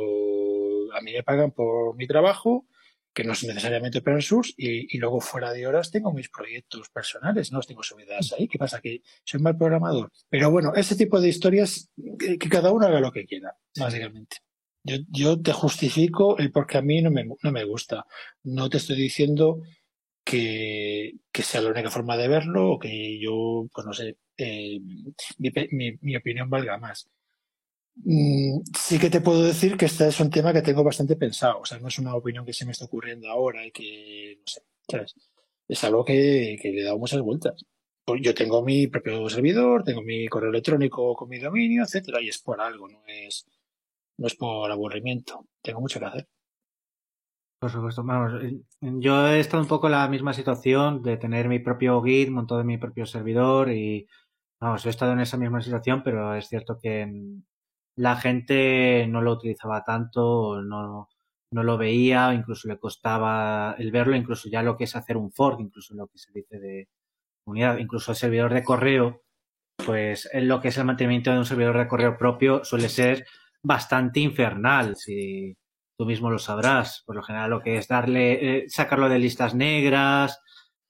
a 0.93 1.01
mí 1.01 1.11
me 1.11 1.23
pagan 1.23 1.51
por 1.51 1.95
mi 1.95 2.05
trabajo, 2.05 2.67
que 3.13 3.23
no 3.23 3.33
es 3.33 3.43
necesariamente 3.43 3.97
open 3.97 4.21
source, 4.21 4.53
y, 4.55 4.97
luego 4.99 5.19
fuera 5.19 5.51
de 5.51 5.65
horas 5.65 5.91
tengo 5.91 6.13
mis 6.13 6.29
proyectos 6.29 6.89
personales, 6.89 7.51
no 7.51 7.59
tengo 7.61 7.83
subidas 7.83 8.33
ahí. 8.33 8.47
¿Qué 8.47 8.57
pasa? 8.57 8.79
Que 8.79 9.01
soy 9.23 9.41
mal 9.41 9.57
programador. 9.57 10.11
Pero 10.29 10.51
bueno, 10.51 10.73
ese 10.75 10.95
tipo 10.95 11.19
de 11.19 11.27
historias, 11.27 11.89
que, 12.17 12.37
cada 12.37 12.71
uno 12.71 12.85
haga 12.85 12.99
lo 12.99 13.11
que 13.11 13.25
quiera, 13.25 13.57
básicamente. 13.77 14.37
Yo, 14.83 14.97
yo 15.09 15.41
te 15.41 15.51
justifico 15.51 16.37
el 16.37 16.51
porque 16.51 16.77
a 16.77 16.81
mí 16.81 17.01
no 17.01 17.11
me, 17.11 17.25
no 17.25 17.51
me 17.51 17.63
gusta. 17.65 18.05
No 18.43 18.69
te 18.69 18.77
estoy 18.77 18.95
diciendo 18.95 19.61
que, 20.23 21.13
sea 21.33 21.61
la 21.61 21.71
única 21.71 21.89
forma 21.89 22.17
de 22.17 22.27
verlo 22.27 22.73
o 22.73 22.79
que 22.79 23.19
yo, 23.19 23.67
pues 23.73 23.85
no 23.85 23.93
sé, 23.93 24.17
eh, 24.37 24.79
mi, 25.37 26.15
opinión 26.15 26.49
valga 26.49 26.77
más. 26.77 27.09
Mm, 27.95 28.61
sí 28.77 28.99
que 28.99 29.09
te 29.09 29.21
puedo 29.21 29.43
decir 29.43 29.77
que 29.77 29.85
este 29.85 30.07
es 30.07 30.19
un 30.19 30.29
tema 30.29 30.53
que 30.53 30.61
tengo 30.61 30.83
bastante 30.83 31.15
pensado, 31.15 31.59
o 31.59 31.65
sea, 31.65 31.79
no 31.79 31.87
es 31.89 31.99
una 31.99 32.15
opinión 32.15 32.45
que 32.45 32.53
se 32.53 32.65
me 32.65 32.71
está 32.71 32.85
ocurriendo 32.85 33.29
ahora 33.29 33.65
y 33.65 33.71
que, 33.71 34.37
no 34.39 34.47
sé, 34.47 34.61
¿sabes? 34.89 35.15
Es 35.67 35.83
algo 35.83 36.03
que, 36.05 36.57
le 36.63 36.81
he 36.81 36.83
dado 36.83 36.97
muchas 36.99 37.21
vueltas. 37.21 37.65
Pues 38.03 38.21
yo 38.23 38.33
tengo 38.33 38.63
mi 38.63 38.87
propio 38.87 39.29
servidor, 39.29 39.83
tengo 39.83 40.01
mi 40.01 40.27
correo 40.27 40.49
electrónico 40.49 41.15
con 41.15 41.29
mi 41.29 41.39
dominio, 41.39 41.83
etcétera, 41.83 42.21
y 42.21 42.29
es 42.29 42.39
por 42.39 42.59
algo, 42.61 42.87
no 42.89 43.01
es, 43.07 43.45
no 44.17 44.27
es 44.27 44.35
por 44.35 44.71
aburrimiento. 44.71 45.45
Tengo 45.61 45.81
mucho 45.81 45.99
que 45.99 46.05
hacer. 46.05 46.27
Por 47.61 47.69
supuesto, 47.69 48.03
vamos, 48.03 48.41
yo 48.81 49.27
he 49.27 49.39
estado 49.39 49.61
un 49.61 49.69
poco 49.69 49.85
en 49.85 49.91
la 49.91 50.07
misma 50.07 50.33
situación 50.33 51.03
de 51.03 51.17
tener 51.17 51.47
mi 51.47 51.59
propio 51.59 52.01
Git 52.01 52.31
montado 52.31 52.61
en 52.61 52.65
mi 52.65 52.79
propio 52.79 53.05
servidor 53.05 53.69
y, 53.69 54.07
vamos, 54.59 54.83
he 54.83 54.89
estado 54.89 55.13
en 55.13 55.19
esa 55.19 55.37
misma 55.37 55.61
situación, 55.61 56.01
pero 56.03 56.33
es 56.33 56.47
cierto 56.47 56.79
que 56.81 57.07
la 57.97 58.15
gente 58.15 59.05
no 59.07 59.21
lo 59.21 59.33
utilizaba 59.33 59.83
tanto, 59.83 60.59
no, 60.63 61.07
no 61.51 61.63
lo 61.63 61.77
veía, 61.77 62.33
incluso 62.33 62.67
le 62.67 62.79
costaba 62.79 63.75
el 63.77 63.91
verlo, 63.91 64.15
incluso 64.15 64.49
ya 64.49 64.63
lo 64.63 64.75
que 64.75 64.85
es 64.85 64.95
hacer 64.95 65.15
un 65.15 65.31
fork, 65.31 65.59
incluso 65.59 65.93
lo 65.93 66.07
que 66.07 66.17
se 66.17 66.31
dice 66.33 66.59
de 66.59 66.89
unidad, 67.45 67.77
incluso 67.77 68.13
el 68.13 68.17
servidor 68.17 68.55
de 68.55 68.63
correo, 68.63 69.21
pues 69.85 70.27
en 70.33 70.47
lo 70.47 70.61
que 70.61 70.69
es 70.69 70.77
el 70.79 70.85
mantenimiento 70.85 71.31
de 71.31 71.37
un 71.37 71.45
servidor 71.45 71.77
de 71.77 71.87
correo 71.87 72.17
propio 72.17 72.63
suele 72.63 72.89
ser 72.89 73.23
bastante 73.61 74.19
infernal. 74.19 74.95
Si, 74.95 75.55
tú 76.01 76.07
mismo 76.07 76.31
lo 76.31 76.39
sabrás. 76.39 77.03
Por 77.05 77.15
lo 77.15 77.21
general, 77.21 77.51
lo 77.51 77.61
que 77.61 77.77
es 77.77 77.87
darle, 77.87 78.63
eh, 78.63 78.65
sacarlo 78.69 79.07
de 79.07 79.19
listas 79.19 79.53
negras, 79.53 80.41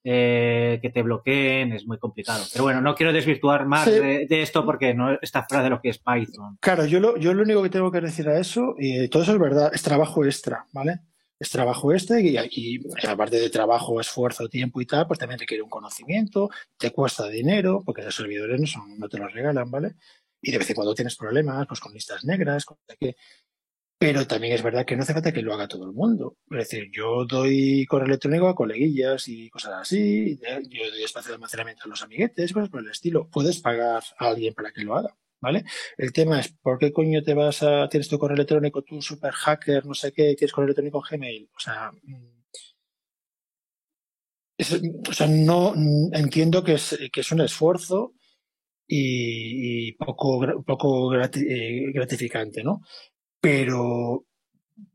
eh, 0.02 0.78
que 0.80 0.88
te 0.88 1.02
bloqueen, 1.02 1.74
es 1.74 1.86
muy 1.86 1.98
complicado. 1.98 2.42
Pero 2.50 2.64
bueno, 2.64 2.80
no 2.80 2.94
quiero 2.94 3.12
desvirtuar 3.12 3.66
más 3.66 3.84
de, 3.84 4.26
esto 4.30 4.64
porque 4.64 4.94
no 4.94 5.18
está 5.20 5.44
fuera 5.46 5.64
de 5.64 5.68
lo 5.68 5.82
que 5.82 5.90
es 5.90 5.98
Python. 5.98 6.56
Claro, 6.62 6.86
yo 6.86 6.98
lo, 6.98 7.18
yo 7.18 7.34
lo 7.34 7.42
único 7.42 7.62
que 7.62 7.68
tengo 7.68 7.92
que 7.92 8.00
decir 8.00 8.26
a 8.26 8.38
eso, 8.38 8.74
y 8.78 9.06
todo 9.08 9.22
eso 9.22 9.32
es 9.32 9.38
verdad, 9.38 9.70
es 9.74 9.82
trabajo 9.82 10.24
extra, 10.24 10.64
¿vale? 10.72 11.00
Es 11.38 11.50
trabajo 11.50 11.92
extra 11.92 12.18
y, 12.18 12.38
y, 12.38 12.80
aparte 13.06 13.38
de 13.38 13.50
trabajo, 13.50 14.00
esfuerzo, 14.00 14.48
tiempo 14.48 14.80
y 14.80 14.86
tal, 14.86 15.06
pues 15.06 15.18
también 15.18 15.40
requiere 15.40 15.62
un 15.62 15.68
conocimiento, 15.68 16.48
te 16.78 16.90
cuesta 16.90 17.28
dinero, 17.28 17.82
porque 17.84 18.00
los 18.00 18.14
servidores 18.14 18.58
no, 18.58 18.66
son, 18.66 18.98
no 18.98 19.10
te 19.10 19.18
los 19.18 19.30
regalan, 19.30 19.70
¿vale? 19.70 19.96
Y 20.40 20.52
de 20.52 20.58
vez 20.58 20.70
en 20.70 20.76
cuando 20.76 20.94
tienes 20.94 21.16
problemas, 21.16 21.66
pues 21.66 21.80
con 21.80 21.92
listas 21.92 22.24
negras, 22.24 22.64
con 22.64 22.78
que 22.98 23.14
pero 24.02 24.26
también 24.26 24.52
es 24.52 24.64
verdad 24.64 24.84
que 24.84 24.96
no 24.96 25.04
hace 25.04 25.12
falta 25.12 25.30
que 25.30 25.42
lo 25.42 25.54
haga 25.54 25.68
todo 25.68 25.84
el 25.84 25.92
mundo. 25.92 26.36
Es 26.50 26.68
decir, 26.68 26.90
yo 26.92 27.24
doy 27.24 27.86
correo 27.86 28.08
electrónico 28.08 28.48
a 28.48 28.54
coleguillas 28.56 29.28
y 29.28 29.48
cosas 29.48 29.74
así. 29.74 30.40
Yo 30.68 30.90
doy 30.90 31.04
espacio 31.04 31.28
de 31.28 31.34
almacenamiento 31.36 31.84
a 31.84 31.88
los 31.88 32.02
amiguetes, 32.02 32.52
cosas 32.52 32.68
por 32.68 32.80
el 32.80 32.90
estilo. 32.90 33.28
Puedes 33.30 33.60
pagar 33.60 34.02
a 34.18 34.26
alguien 34.26 34.54
para 34.54 34.72
que 34.72 34.82
lo 34.82 34.96
haga. 34.96 35.16
¿Vale? 35.40 35.64
El 35.96 36.12
tema 36.12 36.40
es, 36.40 36.52
¿por 36.52 36.78
qué 36.78 36.92
coño 36.92 37.22
te 37.22 37.34
vas 37.34 37.62
a, 37.62 37.88
tienes 37.88 38.08
tu 38.08 38.18
correo 38.18 38.34
electrónico, 38.34 38.82
tú 38.82 39.00
super 39.00 39.32
hacker, 39.32 39.86
no 39.86 39.94
sé 39.94 40.12
qué, 40.12 40.34
tienes 40.34 40.52
correo 40.52 40.66
electrónico 40.66 41.00
Gmail? 41.08 41.48
O 41.56 41.60
sea, 41.60 41.92
mm, 42.02 42.42
o 45.08 45.12
sea, 45.12 45.28
no 45.28 45.74
entiendo 46.12 46.64
que 46.64 46.74
es, 46.74 46.98
que 47.12 47.20
es 47.20 47.30
un 47.30 47.40
esfuerzo 47.40 48.14
y, 48.86 49.92
poco, 49.92 50.40
poco 50.66 51.14
eh, 51.14 51.92
gratificante, 51.92 52.64
¿no? 52.64 52.82
Pero 53.42 54.24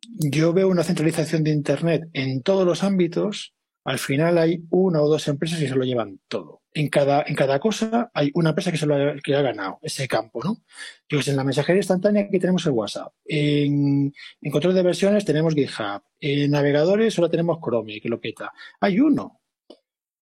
yo 0.02 0.54
veo 0.54 0.70
una 0.70 0.84
centralización 0.84 1.44
de 1.44 1.52
Internet 1.52 2.10
en 2.14 2.42
todos 2.42 2.66
los 2.66 2.82
ámbitos. 2.82 3.54
Al 3.84 4.00
final 4.00 4.38
hay 4.38 4.64
una 4.70 5.02
o 5.02 5.10
dos 5.10 5.28
empresas 5.28 5.60
que 5.60 5.68
se 5.68 5.76
lo 5.76 5.84
llevan 5.84 6.22
todo. 6.30 6.62
En 6.74 6.88
cada, 6.88 7.24
en 7.28 7.36
cada 7.36 7.60
cosa 7.60 8.10
hay 8.14 8.32
una 8.36 8.50
empresa 8.50 8.72
que 8.72 8.78
se 8.78 8.86
lo 8.86 8.96
ha, 8.96 9.16
que 9.22 9.36
ha 9.36 9.42
ganado 9.42 9.80
ese 9.82 10.08
campo, 10.08 10.42
¿no? 10.42 10.64
Yo 11.10 11.20
en 11.26 11.36
la 11.36 11.44
mensajería 11.44 11.82
instantánea 11.82 12.24
aquí 12.24 12.40
tenemos 12.40 12.66
el 12.66 12.72
WhatsApp. 12.72 13.14
En, 13.26 14.14
en 14.42 14.52
control 14.52 14.76
de 14.76 14.84
versiones 14.84 15.26
tenemos 15.26 15.54
GitHub. 15.54 16.02
En 16.22 16.50
navegadores 16.50 17.14
solo 17.14 17.30
tenemos 17.30 17.60
Chrome, 17.60 18.00
que 18.00 18.08
lo 18.08 18.22
peta. 18.22 18.54
Hay 18.80 19.02
uno 19.02 19.42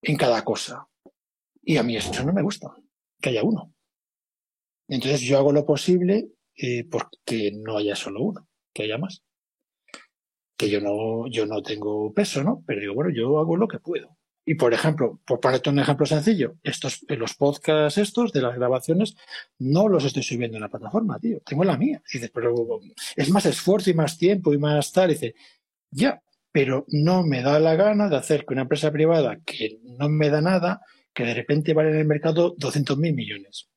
en 0.02 0.16
cada 0.16 0.42
cosa. 0.42 0.88
Y 1.62 1.76
a 1.76 1.84
mí 1.84 1.96
eso 1.96 2.24
no 2.24 2.32
me 2.32 2.42
gusta, 2.42 2.74
que 3.20 3.30
haya 3.30 3.44
uno. 3.44 3.72
Entonces 4.88 5.20
yo 5.20 5.38
hago 5.38 5.52
lo 5.52 5.64
posible 5.64 6.35
eh, 6.56 6.84
porque 6.90 7.52
no 7.52 7.76
haya 7.78 7.94
solo 7.94 8.22
uno, 8.22 8.48
que 8.72 8.84
haya 8.84 8.98
más. 8.98 9.22
Que 10.56 10.70
yo 10.70 10.80
no, 10.80 11.28
yo 11.28 11.46
no 11.46 11.62
tengo 11.62 12.12
peso, 12.14 12.42
¿no? 12.42 12.62
Pero 12.66 12.80
digo, 12.80 12.94
bueno, 12.94 13.10
yo 13.10 13.38
hago 13.38 13.56
lo 13.56 13.68
que 13.68 13.78
puedo. 13.78 14.16
Y 14.48 14.54
por 14.54 14.72
ejemplo, 14.72 15.20
por 15.26 15.40
ponerte 15.40 15.70
un 15.70 15.80
ejemplo 15.80 16.06
sencillo, 16.06 16.54
estos, 16.62 17.04
los 17.08 17.34
podcasts 17.34 17.98
estos 17.98 18.32
de 18.32 18.42
las 18.42 18.54
grabaciones, 18.54 19.16
no 19.58 19.88
los 19.88 20.04
estoy 20.04 20.22
subiendo 20.22 20.56
en 20.56 20.62
la 20.62 20.68
plataforma, 20.68 21.18
tío. 21.18 21.40
Tengo 21.44 21.64
la 21.64 21.76
mía. 21.76 22.00
Dices, 22.10 22.30
pero 22.32 22.80
es 23.16 23.28
más 23.30 23.44
esfuerzo 23.44 23.90
y 23.90 23.94
más 23.94 24.16
tiempo 24.16 24.54
y 24.54 24.58
más 24.58 24.92
tal. 24.92 25.10
dice, 25.10 25.34
ya, 25.90 26.22
pero 26.52 26.86
no 26.88 27.24
me 27.24 27.42
da 27.42 27.58
la 27.58 27.74
gana 27.74 28.08
de 28.08 28.16
hacer 28.16 28.46
que 28.46 28.54
una 28.54 28.62
empresa 28.62 28.92
privada 28.92 29.40
que 29.44 29.80
no 29.82 30.08
me 30.08 30.30
da 30.30 30.40
nada 30.40 30.80
que 31.12 31.24
de 31.24 31.34
repente 31.34 31.74
vale 31.74 31.90
en 31.90 31.96
el 31.96 32.06
mercado 32.06 32.54
200 32.56 32.96
mil 32.98 33.14
millones. 33.14 33.68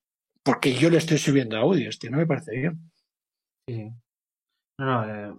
Porque 0.43 0.73
yo 0.73 0.89
le 0.89 0.97
estoy 0.97 1.17
subiendo 1.17 1.57
audios, 1.57 1.99
tío, 1.99 2.11
no 2.11 2.17
me 2.17 2.25
parece 2.27 2.55
bien. 2.57 2.91
Sí. 3.67 3.91
No, 4.77 4.85
no, 4.85 5.05
eh, 5.31 5.35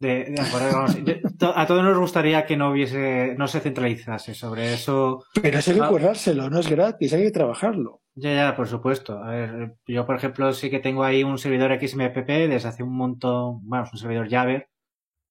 de, 0.00 0.24
de 0.26 0.40
acuerdo, 0.40 0.72
vamos, 0.72 1.04
de- 1.04 1.22
to- 1.38 1.56
a 1.56 1.66
todos 1.66 1.82
nos 1.84 1.98
gustaría 1.98 2.44
que 2.46 2.56
no 2.56 2.70
hubiese, 2.70 3.34
no 3.38 3.48
se 3.48 3.60
centralizase 3.60 4.34
sobre 4.34 4.72
eso. 4.74 5.24
Pero 5.40 5.58
eso 5.58 5.70
hay 5.72 5.78
que 5.78 5.84
Ah. 5.84 5.88
currárselo, 5.88 6.50
no 6.50 6.58
es 6.60 6.68
gratis, 6.68 7.12
hay 7.12 7.22
que 7.24 7.30
trabajarlo. 7.30 8.02
Ya, 8.14 8.34
ya, 8.34 8.56
por 8.56 8.66
supuesto. 8.68 9.22
A 9.22 9.30
ver, 9.30 9.76
yo, 9.86 10.04
por 10.06 10.16
ejemplo, 10.16 10.52
sí 10.52 10.70
que 10.70 10.80
tengo 10.80 11.04
ahí 11.04 11.22
un 11.24 11.38
servidor 11.38 11.72
XMPP 11.80 12.48
desde 12.48 12.68
hace 12.68 12.82
un 12.82 12.96
montón, 12.96 13.60
bueno, 13.62 13.84
es 13.84 13.92
un 13.92 13.98
servidor 13.98 14.28
Java, 14.28 14.64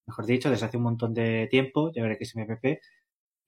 mejor 0.07 0.25
dicho, 0.25 0.49
desde 0.49 0.65
hace 0.65 0.77
un 0.77 0.83
montón 0.83 1.13
de 1.13 1.47
tiempo, 1.51 1.91
Java 1.93 2.13
XMPP, 2.19 2.79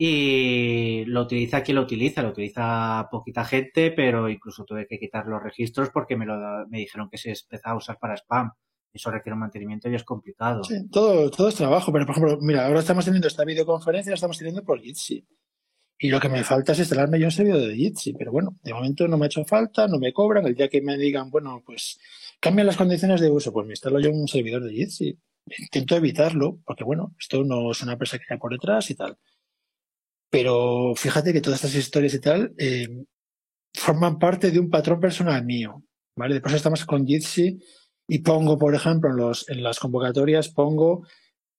y 0.01 1.03
lo 1.07 1.23
utiliza 1.23 1.61
quien 1.61 1.75
lo 1.75 1.81
utiliza, 1.81 2.23
lo 2.23 2.29
utiliza 2.29 3.09
poquita 3.11 3.43
gente, 3.43 3.91
pero 3.91 4.29
incluso 4.29 4.63
tuve 4.63 4.87
que 4.87 4.97
quitar 4.97 5.27
los 5.27 5.43
registros 5.43 5.89
porque 5.89 6.15
me, 6.15 6.25
lo, 6.25 6.65
me 6.69 6.77
dijeron 6.77 7.09
que 7.09 7.17
se 7.17 7.31
empezaba 7.31 7.73
a 7.73 7.77
usar 7.77 7.99
para 7.99 8.15
spam. 8.15 8.49
Eso 8.93 9.11
requiere 9.11 9.33
un 9.33 9.41
mantenimiento 9.41 9.89
y 9.89 9.95
es 9.95 10.05
complicado. 10.05 10.63
Sí, 10.63 10.87
todo, 10.89 11.29
todo 11.29 11.49
es 11.49 11.55
trabajo, 11.55 11.91
pero 11.91 12.05
por 12.05 12.15
ejemplo, 12.15 12.37
mira, 12.39 12.65
ahora 12.65 12.79
estamos 12.79 13.03
teniendo 13.03 13.27
esta 13.27 13.43
videoconferencia, 13.43 14.11
la 14.11 14.15
estamos 14.15 14.37
teniendo 14.37 14.63
por 14.63 14.79
Jitsi. 14.79 15.27
Y 15.99 16.07
lo 16.07 16.21
que 16.21 16.29
me 16.29 16.45
falta 16.45 16.71
es 16.71 16.79
instalarme 16.79 17.19
yo 17.19 17.25
un 17.25 17.31
servidor 17.31 17.67
de 17.67 17.75
Jitsi, 17.75 18.13
pero 18.13 18.31
bueno, 18.31 18.57
de 18.63 18.73
momento 18.73 19.05
no 19.05 19.17
me 19.17 19.25
ha 19.25 19.27
hecho 19.27 19.43
falta, 19.43 19.85
no 19.89 19.99
me 19.99 20.13
cobran. 20.13 20.47
El 20.47 20.55
día 20.55 20.69
que 20.69 20.81
me 20.81 20.97
digan, 20.97 21.29
bueno, 21.29 21.61
pues 21.65 21.99
cambian 22.39 22.67
las 22.67 22.77
condiciones 22.77 23.19
de 23.19 23.29
uso, 23.29 23.51
pues 23.51 23.67
me 23.67 23.73
instalo 23.73 23.99
yo 23.99 24.11
un 24.11 24.29
servidor 24.29 24.63
de 24.63 24.71
Jitsi. 24.71 25.19
Intento 25.45 25.97
evitarlo, 25.97 26.59
porque 26.63 26.85
bueno, 26.85 27.13
esto 27.19 27.43
no 27.43 27.71
es 27.71 27.83
una 27.83 27.93
empresa 27.93 28.17
que 28.17 28.23
hay 28.29 28.39
por 28.39 28.53
detrás 28.53 28.89
y 28.91 28.95
tal. 28.95 29.17
Pero 30.29 30.93
fíjate 30.95 31.33
que 31.33 31.41
todas 31.41 31.63
estas 31.63 31.75
historias 31.75 32.13
y 32.13 32.19
tal 32.19 32.53
eh, 32.57 32.87
forman 33.73 34.19
parte 34.19 34.51
de 34.51 34.59
un 34.59 34.69
patrón 34.69 34.99
personal 34.99 35.43
mío, 35.43 35.83
¿vale? 36.15 36.35
Después 36.35 36.55
estamos 36.55 36.85
con 36.85 37.05
Jitsi 37.05 37.59
y 38.07 38.19
pongo, 38.19 38.57
por 38.57 38.75
ejemplo, 38.75 39.09
en, 39.09 39.17
los, 39.17 39.49
en 39.49 39.63
las 39.63 39.79
convocatorias 39.79 40.49
pongo 40.49 41.05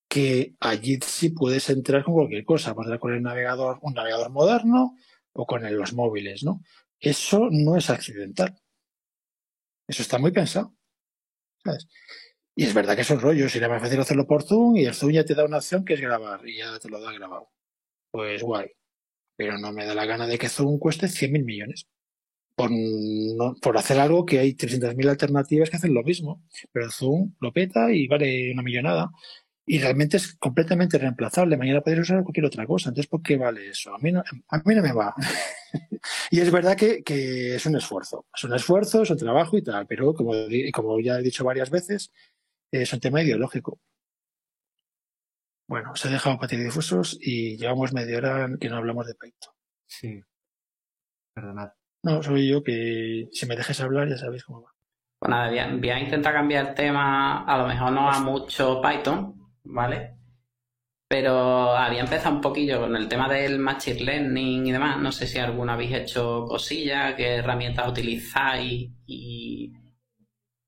que 0.09 0.57
a 0.61 0.77
Jitsi 0.77 1.31
puedes 1.31 1.71
entrar 1.71 2.05
con 2.05 2.15
cualquier 2.15 2.45
cosa, 2.45 2.75
puedes 2.75 2.99
con 2.99 3.15
el 3.15 3.23
navegador, 3.23 3.79
un 3.83 3.95
navegador 3.95 4.31
moderno 4.31 4.97
o 5.33 5.47
con 5.47 5.63
los 5.77 5.93
móviles, 5.95 6.43
¿no? 6.43 6.63
Eso 6.99 7.49
no 7.51 7.77
es 7.77 7.91
accidental. 7.91 8.57
Eso 9.87 10.03
está 10.03 10.19
muy 10.19 10.33
pensado. 10.33 10.75
Y 12.55 12.65
es 12.65 12.75
verdad 12.75 12.95
que 12.95 13.03
es 13.03 13.11
un 13.11 13.21
rollo, 13.21 13.49
sería 13.49 13.69
más 13.69 13.81
fácil 13.81 14.01
hacerlo 14.01 14.27
por 14.27 14.43
Zoom 14.43 14.77
y 14.77 14.85
el 14.85 14.95
Zoom 14.95 15.13
ya 15.13 15.25
te 15.25 15.35
da 15.35 15.45
una 15.45 15.59
opción 15.59 15.85
que 15.85 15.95
es 15.95 16.01
grabar 16.01 16.47
y 16.47 16.59
ya 16.59 16.79
te 16.79 16.89
lo 16.89 17.01
da 17.01 17.13
grabado. 17.13 17.49
Pues 18.11 18.43
guay. 18.43 18.69
Pero 19.37 19.59
no 19.59 19.73
me 19.73 19.87
da 19.87 19.95
la 19.95 20.07
gana 20.07 20.27
de 20.27 20.39
que 20.39 20.49
Zoom 20.49 20.79
cueste 20.79 21.09
100.000 21.09 21.45
millones. 21.45 21.87
Por, 22.57 22.71
no- 22.71 23.57
por 23.63 23.79
hacer 23.79 23.99
algo 24.01 24.27
que 24.27 24.39
hay 24.39 24.55
300.000 24.55 25.09
alternativas 25.09 25.71
que 25.71 25.77
hacen 25.77 25.95
lo 25.95 26.03
mismo. 26.03 26.43
Pero 26.73 26.91
Zoom 26.91 27.35
lo 27.41 27.53
peta 27.53 27.93
y 27.93 28.07
vale 28.09 28.53
una 28.53 28.63
millonada. 28.63 29.11
Y 29.67 29.79
realmente 29.79 30.17
es 30.19 30.35
completamente 30.37 30.99
reemplazable. 30.99 31.57
Mañana 31.57 31.81
podrías 31.81 32.03
usar 32.09 32.23
cualquier 32.25 32.47
otra 32.47 32.67
cosa. 32.67 32.91
Entonces, 32.91 33.09
¿por 33.09 33.23
qué 33.23 33.37
vale 33.37 33.69
eso? 33.69 33.95
A 33.95 33.99
mí 33.99 34.13
no, 34.13 34.21
a 34.49 34.59
no 34.59 34.83
me 34.83 34.93
va. 34.93 35.15
y 36.31 36.41
es 36.41 36.51
verdad 36.51 36.77
que, 36.77 37.03
es 37.55 37.67
un 37.67 37.77
esfuerzo. 37.77 38.27
Es 38.35 38.45
un 38.45 38.55
esfuerzo, 38.55 39.03
es 39.03 39.11
un 39.11 39.19
trabajo 39.19 39.57
y 39.57 39.63
tal. 39.63 39.87
Pero 39.87 40.13
como, 40.15 40.33
como 40.73 41.01
ya 41.01 41.19
he 41.19 41.23
dicho 41.23 41.45
varias 41.45 41.71
veces, 41.71 42.13
es 42.73 42.93
un 42.93 43.01
tema 43.01 43.23
ideológico. 43.23 43.81
Bueno, 45.71 45.95
se 45.95 46.09
ha 46.09 46.11
dejado 46.11 46.37
patidifusos 46.37 47.17
y 47.21 47.57
llevamos 47.57 47.93
media 47.93 48.19
hora 48.19 48.49
que 48.61 48.69
no 48.69 48.79
hablamos 48.79 49.07
de 49.07 49.15
Python. 49.15 49.55
Sí. 49.87 50.21
Perdonad. 51.33 51.69
No, 52.03 52.21
soy 52.25 52.49
yo 52.49 52.65
que 52.65 53.29
si 53.31 53.47
me 53.47 53.55
dejes 53.55 53.81
hablar 53.81 54.09
ya 54.09 54.17
sabéis 54.17 54.43
cómo 54.43 54.63
va. 54.63 54.75
Pues 55.21 55.31
nada, 55.31 55.49
voy 55.49 55.59
a, 55.61 55.69
voy 55.69 55.91
a 55.91 56.01
intentar 56.01 56.33
cambiar 56.33 56.71
el 56.71 56.75
tema, 56.75 57.45
a 57.45 57.57
lo 57.57 57.69
mejor 57.69 57.93
no 57.93 58.11
a 58.11 58.19
mucho 58.19 58.83
Python, 58.83 59.53
¿vale? 59.63 60.17
Pero 61.07 61.71
había 61.71 62.01
empezado 62.01 62.35
un 62.35 62.41
poquillo 62.41 62.81
con 62.81 62.97
el 62.97 63.07
tema 63.07 63.29
del 63.29 63.61
Machine 63.61 64.01
Learning 64.01 64.67
y 64.67 64.73
demás. 64.73 64.99
No 64.99 65.13
sé 65.13 65.29
si 65.29 65.39
alguna 65.39 65.75
habéis 65.75 65.93
hecho 65.93 66.47
cosillas, 66.49 67.15
qué 67.15 67.37
herramientas 67.37 67.89
utilizáis 67.89 68.91
y 69.07 69.73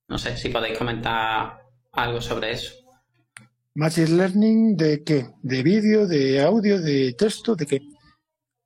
no 0.06 0.16
sé 0.16 0.36
si 0.36 0.48
podéis 0.50 0.78
comentar 0.78 1.60
algo 1.90 2.20
sobre 2.20 2.52
eso. 2.52 2.81
Machine 3.74 4.16
Learning 4.16 4.76
de 4.76 5.02
qué? 5.04 5.26
¿De 5.42 5.62
vídeo, 5.62 6.06
de 6.06 6.40
audio, 6.42 6.80
de 6.80 7.14
texto, 7.14 7.54
de 7.56 7.66
qué? 7.66 7.80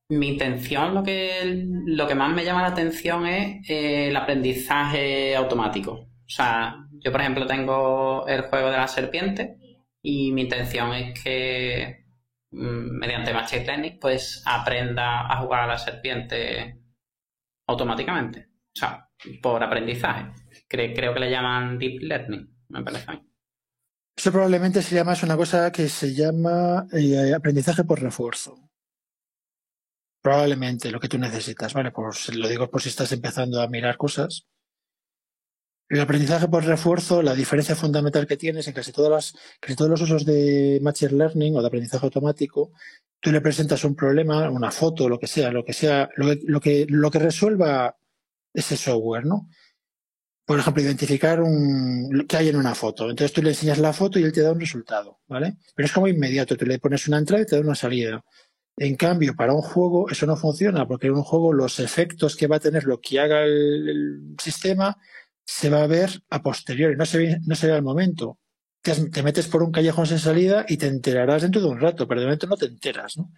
Mi 0.09 0.29
intención, 0.29 0.95
lo 0.95 1.03
que, 1.03 1.65
lo 1.87 2.07
que 2.07 2.15
más 2.15 2.33
me 2.35 2.45
llama 2.45 2.63
la 2.63 2.69
atención 2.69 3.27
es 3.27 3.69
eh, 3.69 4.09
el 4.09 4.17
aprendizaje 4.17 5.35
automático. 5.35 5.93
O 5.93 6.29
sea, 6.29 6.77
yo 7.05 7.11
por 7.13 7.21
ejemplo 7.21 7.47
tengo 7.47 8.27
el 8.29 8.43
juego 8.43 8.71
de 8.71 8.77
la 8.77 8.87
serpiente 8.89 9.57
y 10.03 10.33
mi 10.33 10.43
intención 10.43 10.93
es 10.95 11.23
que 11.23 12.05
mm, 12.53 12.99
mediante 13.01 13.33
Machine 13.33 13.65
Learning 13.67 13.99
pues 14.01 14.43
aprenda 14.47 15.27
a 15.33 15.41
jugar 15.41 15.63
a 15.63 15.67
la 15.69 15.79
serpiente 15.79 16.79
automáticamente. 17.67 18.49
O 18.77 18.79
sea, 18.79 19.09
por 19.43 19.63
aprendizaje. 19.63 20.33
Cre- 20.69 20.95
creo 20.95 21.15
que 21.15 21.21
le 21.21 21.31
llaman 21.31 21.79
Deep 21.79 22.03
Learning, 22.03 22.49
me 22.69 22.83
parece 22.85 23.11
a 23.11 23.15
mí. 23.15 23.26
Eso 24.17 24.33
probablemente 24.33 24.81
sería 24.81 25.05
más 25.05 25.23
una 25.23 25.37
cosa 25.37 25.71
que 25.71 25.89
se 25.89 26.15
llama 26.15 26.87
eh, 26.93 27.35
aprendizaje 27.35 27.85
por 27.85 28.01
refuerzo. 28.01 28.71
Probablemente 30.23 30.91
lo 30.91 30.99
que 30.99 31.09
tú 31.09 31.19
necesitas, 31.19 31.75
¿vale? 31.75 31.91
Pues 31.91 32.35
lo 32.35 32.49
digo 32.49 32.71
por 32.71 32.81
si 32.81 32.89
estás 32.89 33.13
empezando 33.13 33.61
a 33.61 33.69
mirar 33.69 33.99
cosas. 33.99 34.47
El 35.89 36.01
aprendizaje 36.01 36.49
por 36.49 36.65
refuerzo, 36.65 37.23
la 37.23 37.35
diferencia 37.35 37.77
fundamental 37.77 38.27
que 38.27 38.37
tienes 38.37 38.67
en 38.67 38.75
casi, 38.75 38.91
todas 38.91 39.11
las, 39.11 39.43
casi 39.61 39.77
todos 39.77 39.91
los 39.91 40.01
usos 40.01 40.25
de 40.25 40.81
Machine 40.83 41.13
Learning 41.13 41.55
o 41.55 41.61
de 41.61 41.69
aprendizaje 41.69 42.07
automático, 42.07 42.73
tú 43.21 43.31
le 43.31 43.41
presentas 43.41 43.85
un 43.85 43.95
problema, 43.95 44.51
una 44.51 44.73
foto, 44.73 45.09
lo 45.09 45.19
que 45.19 45.29
sea, 45.29 45.53
lo 45.53 45.65
que 45.65 45.75
sea, 45.75 46.09
lo 46.17 46.27
que, 46.27 46.41
lo 46.45 46.61
que, 46.61 46.87
lo 46.89 47.11
que 47.11 47.19
resuelva 47.21 47.97
ese 48.53 48.77
software, 48.77 49.27
¿no? 49.27 49.49
Por 50.47 50.61
ejemplo, 50.61 50.83
identificar 50.83 51.43
un, 51.43 52.25
que 52.29 52.37
hay 52.37 52.49
en 52.49 52.57
una 52.57 52.75
foto. 52.75 53.11
Entonces 53.11 53.33
tú 53.33 53.43
le 53.43 53.51
enseñas 53.51 53.79
la 53.79 53.93
foto 53.93 54.19
y 54.19 54.23
él 54.23 54.33
te 54.33 54.43
da 54.43 54.53
un 54.53 54.61
resultado, 54.61 55.21
¿vale? 55.27 55.57
Pero 55.75 55.87
es 55.87 55.93
como 55.93 56.07
inmediato, 56.07 56.57
tú 56.57 56.65
le 56.65 56.79
pones 56.79 57.09
una 57.09 57.19
entrada 57.19 57.43
y 57.43 57.47
te 57.47 57.57
da 57.57 57.63
una 57.63 57.75
salida. 57.75 58.25
En 58.77 58.95
cambio, 58.95 59.35
para 59.35 59.55
un 59.55 59.63
juego 59.63 60.09
eso 60.09 60.25
no 60.27 60.37
funciona, 60.37 60.87
porque 60.87 61.09
en 61.09 61.15
un 61.15 61.23
juego 61.25 61.53
los 61.53 61.81
efectos 61.81 62.37
que 62.37 62.47
va 62.47 62.57
a 62.57 62.61
tener 62.61 62.85
lo 62.85 63.01
que 63.01 63.19
haga 63.19 63.43
el, 63.43 64.37
sistema 64.41 64.97
se 65.45 65.71
va 65.71 65.83
a 65.83 65.87
ver 65.87 66.11
a 66.31 66.43
posteriori, 66.43 66.97
no 66.97 67.07
se 67.07 67.19
ve, 67.19 67.39
no 67.47 67.55
se 67.57 67.67
ve 67.69 67.73
al 67.73 67.83
momento. 67.83 68.39
Te, 68.83 68.95
te 69.11 69.23
metes 69.23 69.49
por 69.49 69.63
un 69.63 69.73
callejón 69.73 70.07
sin 70.07 70.19
salida 70.19 70.65
y 70.69 70.77
te 70.77 70.87
enterarás 70.87 71.43
dentro 71.43 71.61
de 71.61 71.69
un 71.69 71.81
rato, 71.81 72.07
pero 72.07 72.21
de 72.21 72.27
momento 72.27 72.47
no 72.47 72.57
te 72.57 72.67
enteras, 72.67 73.17
¿no? 73.17 73.33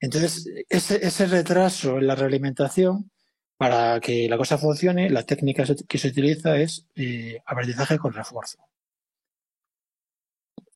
Entonces, 0.00 0.46
ese, 0.68 1.06
ese 1.06 1.26
retraso 1.26 1.98
en 1.98 2.06
la 2.06 2.14
realimentación, 2.14 3.10
para 3.56 4.00
que 4.00 4.28
la 4.28 4.36
cosa 4.36 4.58
funcione, 4.58 5.10
la 5.10 5.24
técnica 5.24 5.64
que 5.88 5.98
se 5.98 6.08
utiliza 6.08 6.56
es 6.58 6.88
eh, 6.96 7.40
aprendizaje 7.46 7.98
con 7.98 8.12
refuerzo. 8.12 8.58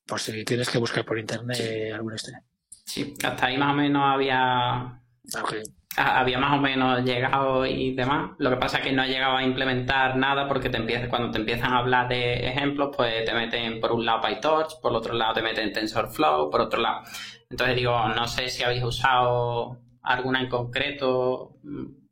Por 0.05 0.19
si 0.19 0.43
tienes 0.43 0.69
que 0.69 0.77
buscar 0.79 1.05
por 1.05 1.19
internet 1.19 1.93
alguna 1.93 2.15
historia. 2.15 2.43
Sí, 2.85 3.13
hasta 3.23 3.45
ahí 3.45 3.57
más 3.57 3.73
o 3.73 3.75
menos 3.77 4.01
había 4.03 5.01
Ok. 5.39 5.53
a- 5.97 6.19
había 6.19 6.39
más 6.39 6.57
o 6.57 6.61
menos 6.61 7.03
llegado 7.03 7.65
y 7.65 7.93
demás. 7.93 8.31
Lo 8.39 8.49
que 8.49 8.55
pasa 8.55 8.77
es 8.77 8.83
que 8.85 8.91
no 8.91 9.03
he 9.03 9.07
llegado 9.09 9.37
a 9.37 9.43
implementar 9.43 10.15
nada 10.15 10.47
porque 10.47 10.69
te 10.69 11.07
cuando 11.09 11.29
te 11.31 11.37
empiezan 11.37 11.73
a 11.73 11.79
hablar 11.79 12.07
de 12.07 12.47
ejemplos, 12.47 12.89
pues 12.95 13.25
te 13.25 13.33
meten 13.33 13.79
por 13.79 13.91
un 13.91 14.05
lado 14.05 14.21
PyTorch, 14.21 14.79
por 14.81 14.93
otro 14.93 15.13
lado 15.13 15.33
te 15.35 15.41
meten 15.43 15.71
TensorFlow, 15.73 16.49
por 16.49 16.61
otro 16.61 16.81
lado. 16.81 17.03
Entonces 17.49 17.75
digo, 17.75 18.07
no 18.09 18.27
sé 18.27 18.49
si 18.49 18.63
habéis 18.63 18.83
usado 18.83 19.77
alguna 20.01 20.41
en 20.41 20.49
concreto 20.49 21.57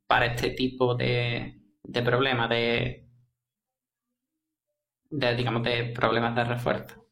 para 0.07 0.27
este 0.27 0.51
tipo 0.51 0.95
de, 0.95 1.61
de 1.83 2.01
problemas, 2.01 2.49
de, 2.49 3.07
digamos, 5.09 5.63
de 5.63 5.91
problemas 5.93 6.35
de 6.35 6.43
refuerzo. 6.43 7.03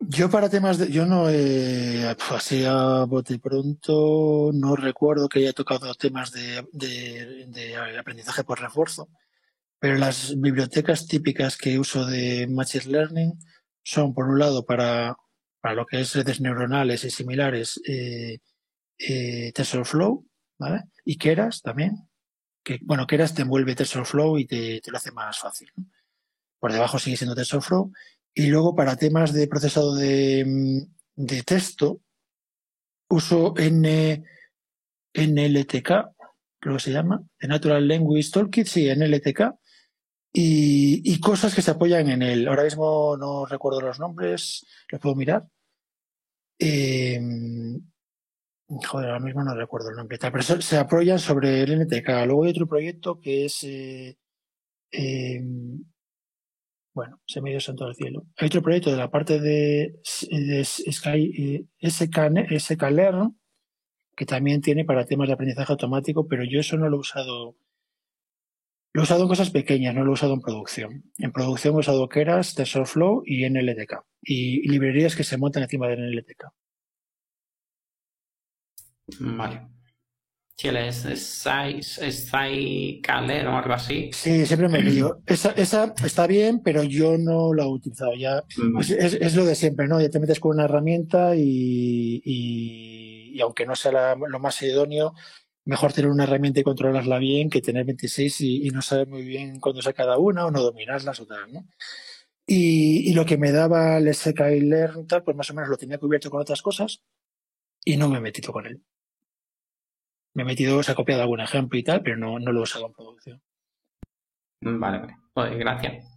Yo 0.00 0.28
para 0.28 0.50
temas 0.50 0.76
de, 0.76 0.90
yo 0.90 1.06
no 1.06 1.30
he, 1.30 2.14
pf, 2.16 2.34
así 2.34 2.64
a 2.66 3.04
bote 3.04 3.38
pronto, 3.38 4.50
no 4.52 4.76
recuerdo 4.76 5.28
que 5.28 5.38
haya 5.38 5.52
tocado 5.52 5.94
temas 5.94 6.32
de 6.32 6.58
aprendizaje 7.98 8.44
por 8.44 8.60
refuerzo, 8.60 9.08
pero 9.84 9.98
las 9.98 10.40
bibliotecas 10.40 11.06
típicas 11.06 11.58
que 11.58 11.78
uso 11.78 12.06
de 12.06 12.46
Machine 12.48 12.86
Learning 12.86 13.38
son, 13.82 14.14
por 14.14 14.26
un 14.26 14.38
lado, 14.38 14.64
para, 14.64 15.14
para 15.60 15.74
lo 15.74 15.84
que 15.84 16.00
es 16.00 16.14
redes 16.14 16.40
neuronales 16.40 17.04
y 17.04 17.10
similares, 17.10 17.80
eh, 17.86 18.38
eh, 18.98 19.52
TensorFlow, 19.52 20.26
¿vale? 20.58 20.84
Y 21.04 21.18
Keras 21.18 21.60
también, 21.60 22.08
que, 22.64 22.80
bueno, 22.82 23.06
Keras 23.06 23.34
te 23.34 23.42
envuelve 23.42 23.74
TensorFlow 23.74 24.38
y 24.38 24.46
te, 24.46 24.80
te 24.80 24.90
lo 24.90 24.96
hace 24.96 25.12
más 25.12 25.38
fácil. 25.38 25.70
Por 26.58 26.72
debajo 26.72 26.98
sigue 26.98 27.16
siendo 27.16 27.36
TensorFlow. 27.36 27.92
Y 28.34 28.46
luego 28.46 28.74
para 28.74 28.96
temas 28.96 29.32
de 29.32 29.46
procesado 29.46 29.94
de, 29.94 30.44
mm, 30.44 31.24
de 31.26 31.42
texto, 31.42 32.00
uso 33.08 33.54
N, 33.56 34.24
NLTK, 35.12 35.88
creo 36.58 36.76
que 36.76 36.82
se 36.82 36.90
llama, 36.90 37.22
de 37.38 37.48
Natural 37.48 37.86
Language 37.86 38.30
Toolkit, 38.32 38.66
sí, 38.66 38.88
NLTK, 38.88 39.54
y, 40.32 41.02
y 41.04 41.20
cosas 41.20 41.54
que 41.54 41.62
se 41.62 41.70
apoyan 41.70 42.08
en 42.08 42.22
él. 42.22 42.48
Ahora 42.48 42.64
mismo 42.64 43.16
no 43.16 43.46
recuerdo 43.46 43.80
los 43.80 44.00
nombres, 44.00 44.66
los 44.90 45.00
puedo 45.00 45.14
mirar. 45.14 45.46
Eh, 46.58 47.20
joder, 48.68 49.10
ahora 49.10 49.20
mismo 49.20 49.42
no 49.44 49.54
recuerdo 49.54 49.90
el 49.90 49.96
nombre, 49.96 50.18
pero 50.18 50.42
se 50.42 50.76
apoyan 50.76 51.18
sobre 51.18 51.62
el 51.62 51.80
NTK. 51.80 52.08
Luego 52.26 52.44
hay 52.44 52.50
otro 52.50 52.66
proyecto 52.66 53.20
que 53.20 53.44
es, 53.44 53.62
eh, 53.64 54.18
eh, 54.92 55.42
bueno, 56.94 57.20
se 57.26 57.40
me 57.40 57.50
dio 57.50 57.60
santo 57.60 57.84
al 57.84 57.94
cielo. 57.94 58.26
Hay 58.36 58.46
otro 58.46 58.62
proyecto 58.62 58.90
de 58.90 58.96
la 58.96 59.10
parte 59.10 59.40
de, 59.40 60.00
de 60.30 60.64
Sky, 60.64 61.68
SK, 61.80 62.18
SKLearn, 62.58 63.38
que 64.16 64.26
también 64.26 64.60
tiene 64.60 64.84
para 64.84 65.04
temas 65.04 65.28
de 65.28 65.34
aprendizaje 65.34 65.72
automático, 65.72 66.26
pero 66.28 66.44
yo 66.44 66.60
eso 66.60 66.76
no 66.76 66.88
lo 66.88 66.96
he 66.96 67.00
usado. 67.00 67.56
Lo 68.92 69.02
he 69.02 69.04
usado 69.04 69.22
en 69.22 69.28
cosas 69.28 69.50
pequeñas, 69.50 69.92
no 69.92 70.04
lo 70.04 70.12
he 70.12 70.14
usado 70.14 70.34
en 70.34 70.40
producción. 70.40 71.04
En 71.18 71.32
producción 71.32 71.74
he 71.74 71.78
usado 71.78 72.08
Keras, 72.08 72.54
TensorFlow 72.54 73.22
y 73.26 73.48
NLTK. 73.48 74.04
Y 74.22 74.68
librerías 74.68 75.16
que 75.16 75.24
se 75.24 75.36
montan 75.36 75.64
encima 75.64 75.88
de 75.88 75.96
NLTK. 75.96 76.44
Vale. 79.20 79.74
Si 80.56 80.68
él 80.68 80.76
es, 80.76 81.04
es, 81.04 82.30
Calero 83.02 83.52
o 83.52 83.56
algo 83.56 83.72
así. 83.72 84.10
Sí, 84.12 84.46
siempre 84.46 84.68
me 84.68 84.80
lío. 84.80 85.20
Esa, 85.26 85.50
esa 85.50 85.92
está 86.04 86.28
bien, 86.28 86.60
pero 86.62 86.84
yo 86.84 87.18
no 87.18 87.52
la 87.52 87.64
he 87.64 87.66
utilizado. 87.66 88.14
Ya 88.14 88.44
es, 88.78 89.34
lo 89.34 89.44
de 89.44 89.56
siempre, 89.56 89.88
¿no? 89.88 90.00
Ya 90.00 90.10
te 90.10 90.20
metes 90.20 90.38
con 90.38 90.52
una 90.52 90.66
herramienta 90.66 91.34
y, 91.34 92.22
y, 92.24 93.40
aunque 93.40 93.66
no 93.66 93.74
sea 93.74 94.14
lo 94.14 94.38
más 94.38 94.62
idóneo, 94.62 95.14
mejor 95.64 95.92
tener 95.92 96.10
una 96.10 96.22
herramienta 96.22 96.60
y 96.60 96.64
controlarla 96.64 97.18
bien 97.18 97.50
que 97.50 97.60
tener 97.60 97.84
26 97.84 98.40
y, 98.42 98.70
no 98.70 98.80
saber 98.80 99.08
muy 99.08 99.24
bien 99.24 99.58
cuándo 99.58 99.82
sea 99.82 99.92
cada 99.92 100.18
una 100.18 100.46
o 100.46 100.52
no 100.52 100.62
dominarlas 100.62 101.18
o 101.18 101.26
tal, 101.26 101.52
¿no? 101.52 101.66
Y, 102.46 103.10
y 103.10 103.14
lo 103.14 103.24
que 103.24 103.38
me 103.38 103.50
daba 103.50 103.98
el 103.98 104.14
SKI 104.14 104.60
Learn, 104.60 105.06
tal, 105.08 105.24
pues 105.24 105.36
más 105.36 105.50
o 105.50 105.54
menos 105.54 105.68
lo 105.68 105.78
tenía 105.78 105.98
cubierto 105.98 106.30
con 106.30 106.42
otras 106.42 106.62
cosas 106.62 107.02
y 107.84 107.96
no 107.96 108.08
me 108.08 108.18
he 108.18 108.20
metido 108.20 108.52
con 108.52 108.66
él. 108.66 108.82
Me 110.34 110.42
he 110.42 110.46
metido, 110.46 110.82
se 110.82 110.92
ha 110.92 110.94
copiado 110.94 111.22
algún 111.22 111.40
ejemplo 111.40 111.78
y 111.78 111.84
tal, 111.84 112.02
pero 112.02 112.16
no, 112.16 112.38
no 112.38 112.52
lo 112.52 112.60
he 112.60 112.62
usado 112.64 112.86
en 112.86 112.92
producción. 112.92 113.42
Vale, 114.60 114.98
vale. 114.98 115.16
Pues 115.32 115.58
gracias. 115.58 116.14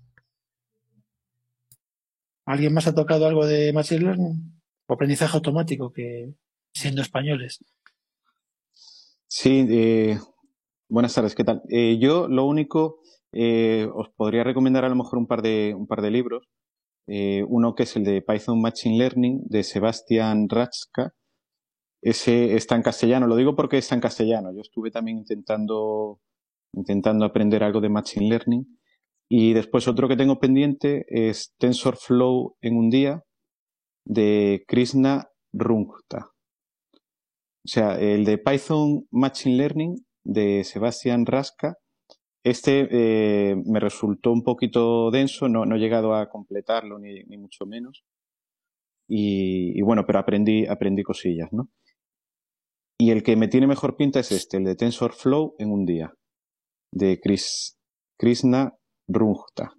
¿Alguien 2.45 2.73
más 2.73 2.87
ha 2.87 2.95
tocado 2.95 3.27
algo 3.27 3.45
de 3.45 3.73
Machine 3.73 4.01
Learning? 4.01 4.61
O 4.87 4.93
aprendizaje 4.93 5.35
automático, 5.35 5.91
que 5.91 6.33
siendo 6.73 7.01
españoles. 7.01 7.59
Sí, 9.27 9.67
eh, 9.69 10.17
buenas 10.87 11.13
tardes, 11.13 11.35
¿qué 11.35 11.43
tal? 11.43 11.61
Eh, 11.69 11.97
yo 11.99 12.29
lo 12.29 12.45
único, 12.45 13.01
eh, 13.33 13.87
os 13.93 14.09
podría 14.15 14.45
recomendar 14.45 14.85
a 14.85 14.89
lo 14.89 14.95
mejor 14.95 15.19
un 15.19 15.27
par 15.27 15.41
de, 15.41 15.75
un 15.75 15.87
par 15.87 16.01
de 16.01 16.11
libros. 16.11 16.47
uno 17.05 17.75
que 17.75 17.83
es 17.83 17.95
el 17.95 18.03
de 18.03 18.21
Python 18.21 18.61
Machine 18.61 18.97
Learning 18.97 19.41
de 19.45 19.63
Sebastián 19.63 20.47
Ratska, 20.49 21.13
ese 22.09 22.55
está 22.55 22.75
en 22.75 22.83
castellano. 22.83 23.27
Lo 23.27 23.35
digo 23.35 23.53
porque 23.55 23.77
está 23.77 23.95
en 23.95 24.01
castellano. 24.01 24.53
Yo 24.53 24.61
estuve 24.61 24.91
también 24.91 25.17
intentando, 25.17 26.21
intentando 26.73 27.25
aprender 27.25 27.63
algo 27.63 27.81
de 27.81 27.89
Machine 27.89 28.29
Learning. 28.29 28.79
Y 29.29 29.51
después 29.51 29.89
otro 29.89 30.07
que 30.07 30.15
tengo 30.15 30.39
pendiente 30.39 31.05
es 31.09 31.53
TensorFlow 31.57 32.55
en 32.61 32.77
un 32.77 32.89
día 32.89 33.23
de 34.05 34.63
Krishna 34.69 35.27
Rungta. 35.51 36.31
O 37.65 37.69
sea, 37.69 37.99
el 37.99 38.23
de 38.23 38.37
Python 38.37 39.05
Machine 39.11 39.57
Learning 39.57 39.95
de 40.23 40.63
Sebastián 40.63 41.25
Rasca. 41.25 41.75
Este 42.41 42.87
eh, 42.89 43.55
me 43.65 43.81
resultó 43.81 44.31
un 44.31 44.43
poquito 44.43 45.11
denso, 45.11 45.49
no, 45.49 45.65
no 45.65 45.75
he 45.75 45.79
llegado 45.79 46.15
a 46.15 46.29
completarlo 46.29 46.99
ni, 46.99 47.25
mucho 47.37 47.65
menos. 47.65 48.05
Y, 49.09 49.77
y, 49.77 49.81
bueno, 49.81 50.05
pero 50.05 50.19
aprendí, 50.19 50.65
aprendí 50.65 51.03
cosillas, 51.03 51.51
¿no? 51.51 51.69
Y 52.99 53.11
el 53.11 53.23
que 53.23 53.35
me 53.35 53.47
tiene 53.47 53.67
mejor 53.67 53.95
pinta 53.95 54.19
es 54.19 54.31
este, 54.31 54.57
el 54.57 54.63
de 54.63 54.75
TensorFlow 54.75 55.55
en 55.59 55.71
un 55.71 55.85
día, 55.85 56.13
de 56.91 57.19
Chris, 57.21 57.77
Krishna 58.17 58.73
Rungta. 59.07 59.73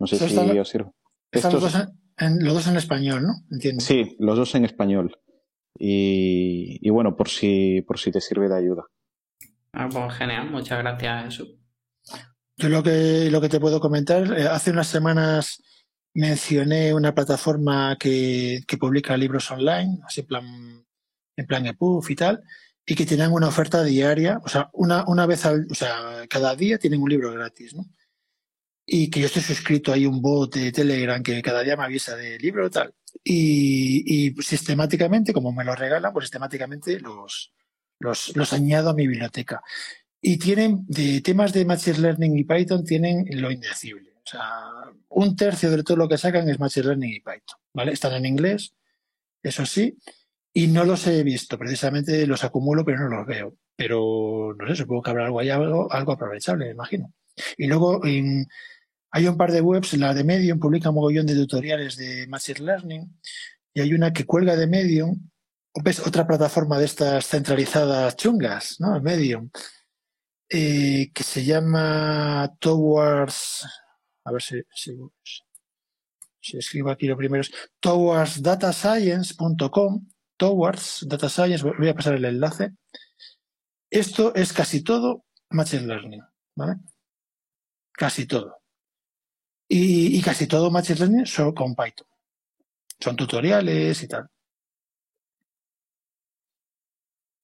No 0.00 0.06
sé 0.06 0.16
si 0.16 0.24
os 0.36 0.68
sirve. 0.68 0.90
Están 1.30 1.52
los, 1.52 1.62
dos 1.62 1.74
en, 2.18 2.44
los 2.44 2.54
dos 2.54 2.66
en 2.66 2.76
español, 2.76 3.22
¿no? 3.22 3.34
Entiendo. 3.50 3.84
Sí, 3.84 4.16
los 4.18 4.36
dos 4.36 4.54
en 4.54 4.64
español. 4.64 5.16
Y, 5.78 6.78
y, 6.80 6.90
bueno, 6.90 7.16
por 7.16 7.28
si, 7.28 7.82
por 7.82 7.98
si 7.98 8.10
te 8.10 8.20
sirve 8.20 8.48
de 8.48 8.56
ayuda. 8.56 8.84
Ah, 9.72 9.88
pues 9.92 10.14
genial, 10.14 10.50
muchas 10.50 10.78
gracias, 10.78 11.24
Jesús. 11.24 11.58
Yo 12.56 12.70
lo 12.70 12.82
que, 12.82 13.28
lo 13.30 13.40
que 13.40 13.50
te 13.50 13.60
puedo 13.60 13.80
comentar, 13.80 14.24
eh, 14.38 14.48
hace 14.48 14.70
unas 14.70 14.86
semanas 14.86 15.62
mencioné 16.14 16.94
una 16.94 17.14
plataforma 17.14 17.96
que, 18.00 18.60
que 18.66 18.78
publica 18.78 19.16
libros 19.18 19.50
online, 19.50 19.98
así 20.06 20.22
en 20.22 20.26
plan 20.26 20.85
en 21.36 21.46
plan 21.46 21.66
EPUB 21.66 22.10
y 22.10 22.16
tal, 22.16 22.42
y 22.86 22.94
que 22.94 23.04
tienen 23.04 23.32
una 23.32 23.48
oferta 23.48 23.82
diaria, 23.82 24.40
o 24.44 24.48
sea, 24.48 24.70
una, 24.72 25.04
una 25.06 25.26
vez 25.26 25.44
al, 25.44 25.66
o 25.70 25.74
sea, 25.74 26.24
cada 26.28 26.54
día 26.54 26.78
tienen 26.78 27.02
un 27.02 27.10
libro 27.10 27.32
gratis, 27.32 27.74
¿no? 27.74 27.84
Y 28.86 29.10
que 29.10 29.20
yo 29.20 29.26
estoy 29.26 29.42
suscrito 29.42 29.92
ahí 29.92 30.06
un 30.06 30.22
bot 30.22 30.54
de 30.54 30.70
Telegram 30.70 31.20
que 31.20 31.42
cada 31.42 31.62
día 31.62 31.76
me 31.76 31.84
avisa 31.84 32.14
de 32.14 32.38
libro 32.38 32.68
y 32.68 32.70
tal. 32.70 32.94
Y, 33.24 34.28
y 34.28 34.42
sistemáticamente, 34.42 35.32
como 35.32 35.50
me 35.50 35.64
lo 35.64 35.74
regalan, 35.74 36.12
pues 36.12 36.26
sistemáticamente 36.26 37.00
los, 37.00 37.52
los, 37.98 38.36
los 38.36 38.52
añado 38.52 38.90
a 38.90 38.94
mi 38.94 39.08
biblioteca. 39.08 39.60
Y 40.20 40.38
tienen, 40.38 40.84
de 40.86 41.20
temas 41.20 41.52
de 41.52 41.64
Machine 41.64 41.98
Learning 41.98 42.38
y 42.38 42.44
Python, 42.44 42.84
tienen 42.84 43.26
lo 43.40 43.50
indecible. 43.50 44.12
O 44.18 44.28
sea, 44.28 44.70
un 45.08 45.34
tercio 45.34 45.70
de 45.70 45.82
todo 45.82 45.96
lo 45.96 46.08
que 46.08 46.18
sacan 46.18 46.48
es 46.48 46.60
Machine 46.60 46.86
Learning 46.86 47.10
y 47.10 47.20
Python, 47.20 47.58
¿vale? 47.74 47.92
Están 47.92 48.12
en 48.14 48.26
inglés, 48.26 48.74
eso 49.42 49.66
sí, 49.66 49.96
y 50.56 50.66
no 50.68 50.84
los 50.84 51.06
he 51.06 51.22
visto, 51.22 51.58
precisamente 51.58 52.26
los 52.26 52.42
acumulo, 52.42 52.82
pero 52.82 52.98
no 52.98 53.08
los 53.14 53.26
veo. 53.26 53.58
Pero 53.76 54.54
no 54.58 54.66
sé, 54.66 54.74
supongo 54.74 55.02
que 55.02 55.10
habrá 55.10 55.26
algo 55.26 55.38
ahí, 55.38 55.50
algo, 55.50 55.92
algo 55.92 56.12
aprovechable, 56.12 56.64
me 56.64 56.70
imagino. 56.70 57.12
Y 57.58 57.66
luego 57.66 58.00
hay 58.02 58.46
un 59.28 59.36
par 59.36 59.52
de 59.52 59.60
webs, 59.60 59.92
la 59.98 60.14
de 60.14 60.24
Medium 60.24 60.58
publica 60.58 60.88
un 60.88 60.94
mogollón 60.94 61.26
de 61.26 61.34
tutoriales 61.34 61.98
de 61.98 62.26
Machine 62.28 62.60
Learning 62.60 63.20
y 63.74 63.82
hay 63.82 63.92
una 63.92 64.14
que 64.14 64.24
cuelga 64.24 64.56
de 64.56 64.66
Medium, 64.66 65.28
otra 66.06 66.26
plataforma 66.26 66.78
de 66.78 66.86
estas 66.86 67.26
centralizadas 67.26 68.16
chungas, 68.16 68.80
¿no? 68.80 68.98
Medium, 69.02 69.50
eh, 70.48 71.10
que 71.12 71.22
se 71.22 71.44
llama 71.44 72.50
Towards, 72.60 73.66
a 74.24 74.32
ver 74.32 74.40
si, 74.40 74.62
si, 74.74 74.96
si 76.40 76.56
escribo 76.56 76.90
aquí 76.90 77.08
lo 77.08 77.16
primero, 77.18 77.42
es 77.42 77.52
towardsdatascience.com 77.78 80.15
Towards 80.36 81.06
Data 81.08 81.28
Science, 81.28 81.64
voy 81.64 81.88
a 81.88 81.94
pasar 81.94 82.14
el 82.14 82.24
enlace. 82.24 82.72
Esto 83.90 84.34
es 84.34 84.52
casi 84.52 84.82
todo 84.82 85.24
Machine 85.50 85.86
Learning, 85.86 86.22
¿vale? 86.56 86.76
Casi 87.92 88.26
todo. 88.26 88.58
Y, 89.68 90.20
casi 90.22 90.46
todo 90.46 90.70
Machine 90.70 90.98
Learning 90.98 91.26
solo 91.26 91.54
con 91.54 91.74
Python. 91.74 92.06
Son 93.00 93.16
tutoriales 93.16 94.02
y 94.02 94.08
tal. 94.08 94.28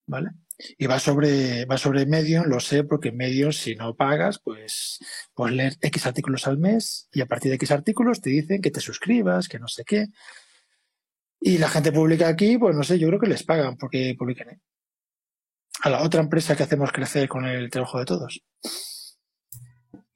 ¿Vale? 0.06 0.30
Y 0.78 0.86
va 0.86 0.98
sobre, 0.98 1.64
va 1.64 1.78
sobre 1.78 2.06
Medium, 2.06 2.44
lo 2.46 2.60
sé, 2.60 2.84
porque 2.84 3.12
Medium, 3.12 3.52
si 3.52 3.74
no 3.74 3.94
pagas, 3.94 4.38
pues 4.38 4.98
puedes 5.34 5.56
leer 5.56 5.76
X 5.80 6.06
artículos 6.06 6.46
al 6.46 6.58
mes 6.58 7.08
y 7.12 7.20
a 7.20 7.26
partir 7.26 7.50
de 7.50 7.56
X 7.56 7.70
artículos 7.70 8.20
te 8.20 8.30
dicen 8.30 8.60
que 8.60 8.70
te 8.70 8.80
suscribas, 8.80 9.48
que 9.48 9.58
no 9.58 9.68
sé 9.68 9.84
qué. 9.84 10.08
Y 11.44 11.58
la 11.58 11.68
gente 11.68 11.90
publica 11.90 12.28
aquí, 12.28 12.56
pues 12.56 12.76
no 12.76 12.84
sé, 12.84 12.98
yo 12.98 13.08
creo 13.08 13.18
que 13.18 13.26
les 13.26 13.42
pagan 13.42 13.76
porque 13.76 14.14
publiquen. 14.16 14.50
¿eh? 14.50 14.60
A 15.82 15.90
la 15.90 16.02
otra 16.02 16.20
empresa 16.20 16.54
que 16.54 16.62
hacemos 16.62 16.92
crecer 16.92 17.28
con 17.28 17.44
el 17.44 17.68
trabajo 17.68 17.98
de 17.98 18.04
todos. 18.04 18.40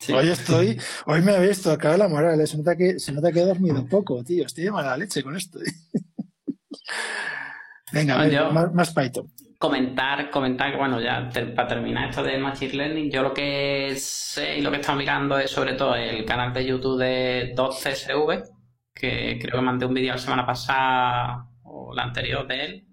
Hoy 0.09 0.29
estoy, 0.29 0.81
hoy 1.07 1.23
me 1.23 1.35
he 1.35 1.49
visto 1.49 1.73
acá 1.73 1.97
la 1.97 2.09
moral, 2.09 2.41
¿eh? 2.41 2.47
se 2.47 2.57
nota 2.57 2.77
que, 2.77 3.01
se 3.01 3.11
nota 3.11 3.33
que 3.33 3.41
he 3.41 3.45
dormido 3.45 3.75
un 3.75 3.89
poco, 3.89 4.23
tío. 4.23 4.47
Estoy 4.47 4.65
de 4.65 4.71
mala 4.71 4.97
leche 4.97 5.25
con 5.25 5.37
esto. 5.37 5.59
¿eh? 5.61 5.73
Venga, 7.93 8.71
más, 8.73 8.95
Python. 8.95 9.27
Comentar, 9.59 10.31
comentar 10.31 10.71
que, 10.71 10.77
bueno, 10.77 11.01
ya 11.01 11.29
para 11.57 11.67
terminar 11.67 12.11
esto 12.11 12.23
de 12.23 12.39
Machine 12.39 12.75
Learning, 12.75 13.11
yo 13.11 13.23
lo 13.23 13.35
que 13.35 13.95
sé 13.97 14.59
y 14.59 14.61
lo 14.61 14.71
que 14.71 14.77
he 14.77 14.81
estado 14.81 14.99
mirando 14.99 15.39
es 15.39 15.51
sobre 15.51 15.75
todo 15.75 15.97
el 15.97 16.25
canal 16.25 16.53
de 16.53 16.67
YouTube 16.67 17.01
de 17.01 17.53
2CSV, 17.57 18.56
que 18.97 19.39
creo 19.41 19.57
que 19.57 19.65
mandé 19.65 19.85
un 19.85 19.95
vídeo 19.95 20.13
la 20.13 20.19
semana 20.19 20.47
pasada 20.47 21.47
o 21.63 21.95
la 21.95 22.05
anterior 22.05 22.47
de 22.47 22.65
él. 22.65 22.87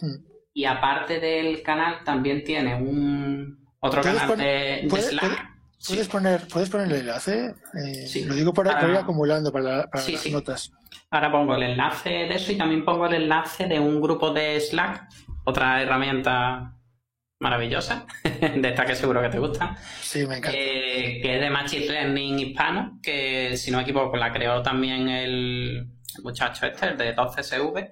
Hmm. 0.00 0.26
Y 0.52 0.64
aparte 0.64 1.20
del 1.20 1.62
canal, 1.62 2.02
también 2.04 2.42
tiene 2.42 2.74
un 2.74 3.64
otro 3.78 4.02
canal 4.02 4.36
de, 4.36 4.88
Slack. 4.90 5.56
¿Puedes, 5.86 6.08
poner, 6.08 6.48
¿Puedes 6.48 6.70
poner 6.70 6.86
el 6.88 7.00
enlace? 7.00 7.54
Eh, 7.74 8.24
lo 8.26 8.34
digo 8.34 8.52
para 8.52 8.80
vaya 8.80 9.00
acumulando 9.00 9.52
para, 9.52 9.88
las 9.92 10.30
notas. 10.30 10.72
Ahora 11.10 11.30
pongo 11.30 11.54
el 11.54 11.62
enlace 11.62 12.08
de 12.10 12.34
eso 12.34 12.50
y 12.50 12.56
también 12.56 12.84
pongo 12.84 13.06
el 13.06 13.14
enlace 13.14 13.66
de 13.66 13.78
un 13.78 14.00
grupo 14.00 14.32
de 14.32 14.58
Slack, 14.58 15.06
otra 15.44 15.82
herramienta 15.82 16.75
maravillosa, 17.40 18.06
de 18.22 18.68
esta 18.68 18.84
que 18.84 18.94
seguro 18.94 19.20
que 19.22 19.28
te 19.28 19.38
gusta. 19.38 19.76
Sí, 20.00 20.26
me 20.26 20.38
encanta. 20.38 20.58
Eh, 20.58 21.20
que 21.22 21.34
es 21.34 21.40
de 21.40 21.50
Machine 21.50 21.86
Learning 21.86 22.38
hispano, 22.38 22.98
que 23.02 23.56
si 23.56 23.70
no 23.70 23.78
me 23.78 23.82
equivoco 23.82 24.16
la 24.16 24.32
creó 24.32 24.62
también 24.62 25.08
el, 25.08 25.88
muchacho 26.22 26.66
este, 26.66 26.88
el 26.88 26.96
de 26.96 27.14
12SV, 27.14 27.90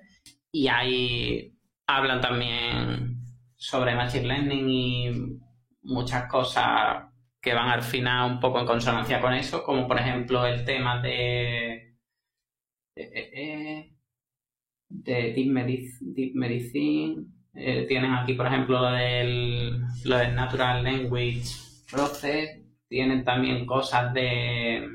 y 0.52 0.68
ahí 0.68 1.52
hablan 1.86 2.20
también 2.20 3.20
sobre 3.56 3.94
Machine 3.94 4.26
Learning 4.26 4.68
y 4.68 5.10
muchas 5.82 6.26
cosas 6.28 7.04
que 7.40 7.52
van 7.52 7.68
al 7.68 7.82
final 7.82 8.32
un 8.32 8.40
poco 8.40 8.58
en 8.58 8.66
consonancia 8.66 9.20
con 9.20 9.34
eso, 9.34 9.62
como 9.62 9.86
por 9.86 9.98
ejemplo 9.98 10.46
el 10.46 10.64
tema 10.64 11.02
de, 11.02 11.94
de, 12.94 13.92
Deep, 14.88 16.34
Medicine. 16.34 17.26
Eh, 17.54 17.86
tienen 17.86 18.12
aquí, 18.12 18.34
por 18.34 18.46
ejemplo, 18.46 18.80
lo 18.80 18.90
del, 18.90 19.80
lo 20.04 20.16
del 20.16 20.34
Natural 20.34 20.82
Language 20.82 21.44
Process. 21.90 22.60
Tienen 22.88 23.24
también 23.24 23.66
cosas 23.66 24.12
de, 24.12 24.88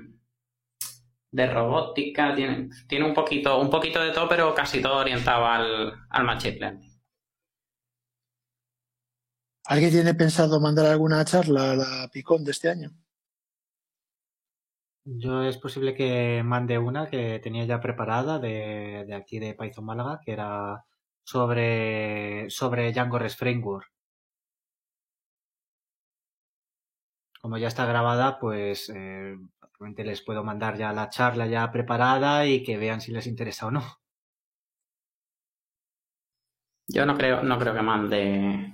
de 1.31 1.47
robótica. 1.47 2.35
Tienen, 2.35 2.69
tiene 2.87 3.05
un 3.05 3.13
poquito, 3.13 3.59
un 3.59 3.69
poquito 3.69 4.01
de 4.01 4.11
todo, 4.11 4.27
pero 4.27 4.53
casi 4.53 4.81
todo 4.81 4.97
orientado 4.97 5.45
al, 5.45 5.93
al 6.09 6.23
Machine 6.23 6.57
Learning. 6.57 6.89
¿Alguien 9.65 9.91
tiene 9.91 10.13
pensado 10.15 10.59
mandar 10.59 10.87
alguna 10.87 11.23
charla 11.25 11.71
a 11.71 11.75
la 11.75 12.09
Picón 12.11 12.43
de 12.43 12.51
este 12.51 12.69
año? 12.69 12.91
Yo 15.05 15.43
es 15.43 15.57
posible 15.57 15.93
que 15.93 16.41
mande 16.43 16.77
una 16.77 17.09
que 17.09 17.39
tenía 17.39 17.65
ya 17.65 17.79
preparada 17.79 18.39
de, 18.39 19.07
aquí 19.15 19.39
de 19.39 19.55
Python 19.55 19.85
Málaga, 19.85 20.19
que 20.23 20.31
era 20.31 20.85
sobre, 21.29 22.49
sobre 22.49 22.91
Django 22.91 23.19
REST 23.19 23.37
Framework. 23.39 23.87
Como 27.41 27.57
ya 27.57 27.67
está 27.67 27.85
grabada, 27.85 28.39
pues 28.39 28.91
eh, 28.95 29.37
les 29.97 30.21
puedo 30.21 30.43
mandar 30.43 30.77
ya 30.77 30.91
la 30.91 31.09
charla 31.09 31.45
ya 31.47 31.71
preparada 31.71 32.45
y 32.47 32.63
que 32.63 32.77
vean 32.77 32.99
si 33.01 33.11
les 33.11 33.27
interesa 33.27 33.67
o 33.67 33.71
no. 33.71 33.83
Yo 36.87 37.05
no 37.05 37.15
creo, 37.15 37.43
no 37.43 37.59
creo 37.59 37.73
que 37.75 37.81
mande 37.81 38.73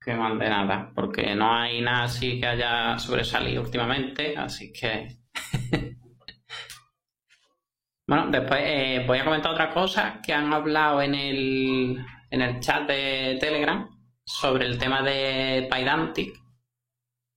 que 0.00 0.14
mande 0.14 0.48
nada, 0.48 0.92
porque 0.94 1.34
no 1.34 1.52
hay 1.54 1.82
nada 1.82 2.04
así 2.04 2.40
que 2.40 2.46
haya 2.46 2.98
sobresalido 2.98 3.62
últimamente, 3.62 4.36
así 4.36 4.72
que... 4.72 5.18
bueno, 8.10 8.26
después 8.28 8.60
eh, 8.64 9.04
voy 9.06 9.18
a 9.18 9.24
comentar 9.24 9.52
otra 9.52 9.70
cosa 9.70 10.20
que 10.20 10.32
han 10.32 10.52
hablado 10.52 11.00
en 11.00 11.14
el, 11.14 12.04
en 12.28 12.42
el 12.42 12.58
chat 12.58 12.88
de 12.88 13.38
Telegram 13.38 13.88
sobre 14.24 14.66
el 14.66 14.78
tema 14.78 15.00
de 15.00 15.68
Pydantic, 15.70 16.34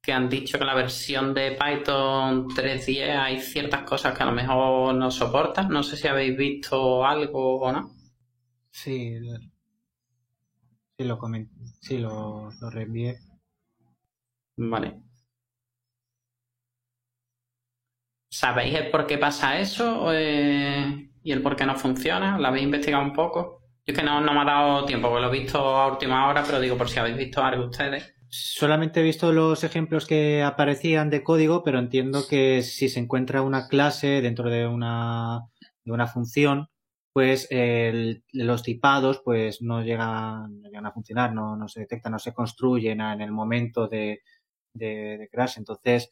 que 0.02 0.12
han 0.12 0.28
dicho 0.28 0.58
que 0.58 0.66
la 0.66 0.74
versión 0.74 1.32
de 1.36 1.52
Python 1.52 2.48
3.10 2.50 3.20
hay 3.20 3.40
ciertas 3.40 3.84
cosas 3.84 4.18
que 4.18 4.24
a 4.24 4.26
lo 4.26 4.32
mejor 4.32 4.96
no 4.96 5.12
soporta. 5.12 5.62
No 5.62 5.84
sé 5.84 5.96
si 5.96 6.08
habéis 6.08 6.36
visto 6.36 7.06
algo 7.06 7.60
o 7.60 7.72
no. 7.72 7.92
Sí, 8.72 9.20
Sí, 10.98 11.04
lo 11.04 11.20
comenté. 11.20 11.54
Sí, 11.82 12.00
lo, 12.00 12.50
lo 12.50 12.70
reenvié. 12.72 13.20
Vale. 14.58 15.04
¿Sabéis 18.34 18.74
el 18.74 18.90
por 18.90 19.06
qué 19.06 19.20
pasa 19.20 19.60
eso 19.60 20.12
eh, 20.12 21.08
y 21.22 21.32
el 21.32 21.44
por 21.44 21.56
qué 21.56 21.68
no 21.68 21.76
funciona? 21.76 22.40
¿Lo 22.40 22.48
habéis 22.48 22.64
investigado 22.64 23.04
un 23.04 23.14
poco? 23.14 23.62
Yo 23.86 23.94
es 23.94 24.00
que 24.00 24.04
no, 24.04 24.22
no 24.22 24.34
me 24.34 24.40
ha 24.40 24.44
dado 24.44 24.86
tiempo, 24.86 25.08
porque 25.08 25.22
lo 25.22 25.32
he 25.32 25.40
visto 25.40 25.60
a 25.60 25.92
última 25.92 26.28
hora, 26.28 26.42
pero 26.44 26.60
digo 26.60 26.76
por 26.76 26.90
si 26.90 26.98
habéis 26.98 27.16
visto 27.16 27.44
algo 27.44 27.66
ustedes. 27.66 28.12
Solamente 28.30 29.02
he 29.02 29.04
visto 29.04 29.32
los 29.32 29.64
ejemplos 29.64 30.08
que 30.08 30.42
aparecían 30.42 31.12
de 31.12 31.22
código, 31.22 31.64
pero 31.64 31.78
entiendo 31.78 32.24
que 32.28 32.64
si 32.64 32.90
se 32.90 33.00
encuentra 33.00 33.44
una 33.44 33.68
clase 33.68 34.20
dentro 34.24 34.50
de 34.50 34.66
una, 34.66 35.42
de 35.86 35.92
una 35.92 36.08
función, 36.08 36.70
pues 37.14 37.48
los 37.52 38.64
tipados 38.64 39.22
pues 39.24 39.62
no 39.62 39.84
llegan, 39.84 40.60
no 40.60 40.70
llegan 40.70 40.88
a 40.88 40.92
funcionar, 40.92 41.36
no, 41.36 41.68
se 41.68 41.82
detectan, 41.82 42.14
no 42.14 42.20
se 42.20 42.34
construyen 42.34 43.00
en 43.00 43.22
el 43.22 43.32
momento 43.32 43.88
de, 43.88 44.22
de, 44.74 45.30
crash. 45.32 45.60
Entonces, 45.60 46.10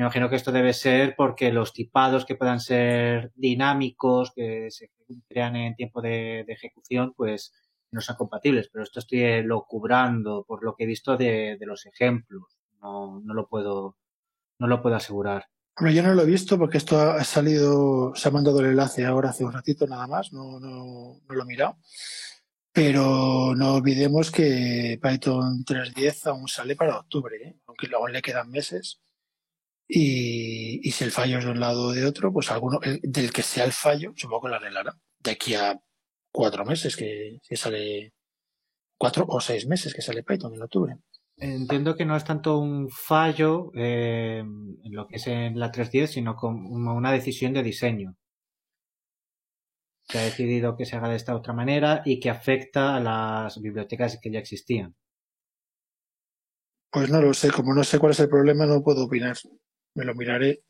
me 0.00 0.06
imagino 0.06 0.30
que 0.30 0.36
esto 0.36 0.50
debe 0.50 0.72
ser 0.72 1.14
porque 1.14 1.52
los 1.52 1.74
tipados 1.74 2.24
que 2.24 2.34
puedan 2.34 2.58
ser 2.58 3.32
dinámicos, 3.34 4.32
que 4.34 4.70
se 4.70 4.90
crean 5.28 5.56
en 5.56 5.76
tiempo 5.76 6.00
de, 6.00 6.40
ejecución, 6.48 7.12
pues 7.14 7.52
no 7.90 8.00
son 8.00 8.16
compatibles. 8.16 8.70
Pero 8.72 8.82
esto 8.82 9.00
estoy 9.00 9.42
lo 9.42 9.66
cubrando 9.66 10.46
por 10.48 10.64
lo 10.64 10.74
que 10.74 10.84
he 10.84 10.86
visto 10.86 11.18
de, 11.18 11.58
los 11.60 11.84
ejemplos. 11.84 12.44
No, 12.80 13.20
no 13.22 13.34
lo 13.34 13.46
puedo, 13.46 13.98
no 14.58 14.68
lo 14.68 14.80
puedo 14.80 14.96
asegurar. 14.96 15.44
Bueno, 15.78 15.94
yo 15.94 16.02
no 16.02 16.14
lo 16.14 16.22
he 16.22 16.26
visto 16.26 16.58
porque 16.58 16.78
esto 16.78 16.98
ha 16.98 17.22
salido, 17.22 18.14
se 18.14 18.26
ha 18.26 18.32
mandado 18.32 18.60
el 18.60 18.70
enlace 18.70 19.04
ahora 19.04 19.28
hace 19.28 19.44
un 19.44 19.52
ratito 19.52 19.86
nada 19.86 20.06
más, 20.06 20.32
no, 20.32 20.58
no, 20.58 21.20
no 21.28 21.34
lo 21.34 21.42
he 21.42 21.46
mirado. 21.46 21.76
Pero 22.72 23.54
no 23.54 23.74
olvidemos 23.74 24.30
que 24.30 24.98
Python 25.02 25.62
3.10 25.62 26.26
aún 26.28 26.48
sale 26.48 26.74
para 26.74 26.96
octubre, 26.96 27.36
¿eh? 27.36 27.56
aunque 27.66 27.86
luego 27.86 28.08
le 28.08 28.22
quedan 28.22 28.50
meses. 28.50 28.98
Y, 29.92 30.86
y, 30.86 30.92
si 30.92 31.02
el 31.02 31.10
fallo 31.10 31.38
es 31.38 31.44
de 31.44 31.50
un 31.50 31.58
lado 31.58 31.88
o 31.88 31.92
de 31.92 32.06
otro, 32.06 32.32
pues 32.32 32.48
alguno, 32.52 32.78
del 33.02 33.32
que 33.32 33.42
sea 33.42 33.64
el 33.64 33.72
fallo, 33.72 34.12
supongo 34.14 34.42
que 34.42 34.48
lo 34.50 34.54
arreglará. 34.54 34.96
De 35.18 35.32
aquí 35.32 35.54
a 35.54 35.80
cuatro 36.30 36.64
meses 36.64 36.94
que, 36.94 37.40
que 37.42 37.56
sale, 37.56 38.12
cuatro 38.96 39.26
o 39.28 39.40
seis 39.40 39.66
meses 39.66 39.92
que 39.92 40.00
sale 40.00 40.22
Python 40.22 40.54
en 40.54 40.62
octubre. 40.62 40.96
Entiendo 41.38 41.96
que 41.96 42.04
no 42.04 42.14
es 42.14 42.24
tanto 42.24 42.58
un 42.58 42.88
fallo 42.88 43.72
eh, 43.74 44.38
en 44.38 44.94
lo 44.94 45.08
que 45.08 45.16
es 45.16 45.26
en 45.26 45.58
la 45.58 45.72
310, 45.72 46.10
sino 46.12 46.36
como 46.36 46.94
una 46.94 47.10
decisión 47.10 47.52
de 47.52 47.62
diseño. 47.64 48.14
Se 50.02 50.18
ha 50.18 50.22
decidido 50.22 50.76
que 50.76 50.86
se 50.86 50.96
haga 50.96 51.08
de 51.08 51.16
esta 51.16 51.34
otra 51.34 51.52
manera 51.52 52.02
y 52.04 52.20
que 52.20 52.30
afecta 52.30 52.94
a 52.94 53.00
las 53.00 53.60
bibliotecas 53.60 54.20
que 54.20 54.30
ya 54.30 54.38
existían. 54.38 54.94
Pues 56.92 57.08
no 57.08 57.22
lo 57.22 57.32
sé, 57.32 57.50
como 57.50 57.74
no 57.74 57.82
sé 57.84 57.98
cuál 57.98 58.12
es 58.12 58.20
el 58.20 58.28
problema, 58.28 58.66
no 58.66 58.82
puedo 58.82 59.06
opinar. 59.06 59.36
Me 59.94 60.04
lo 60.04 60.14
miraré. 60.14 60.62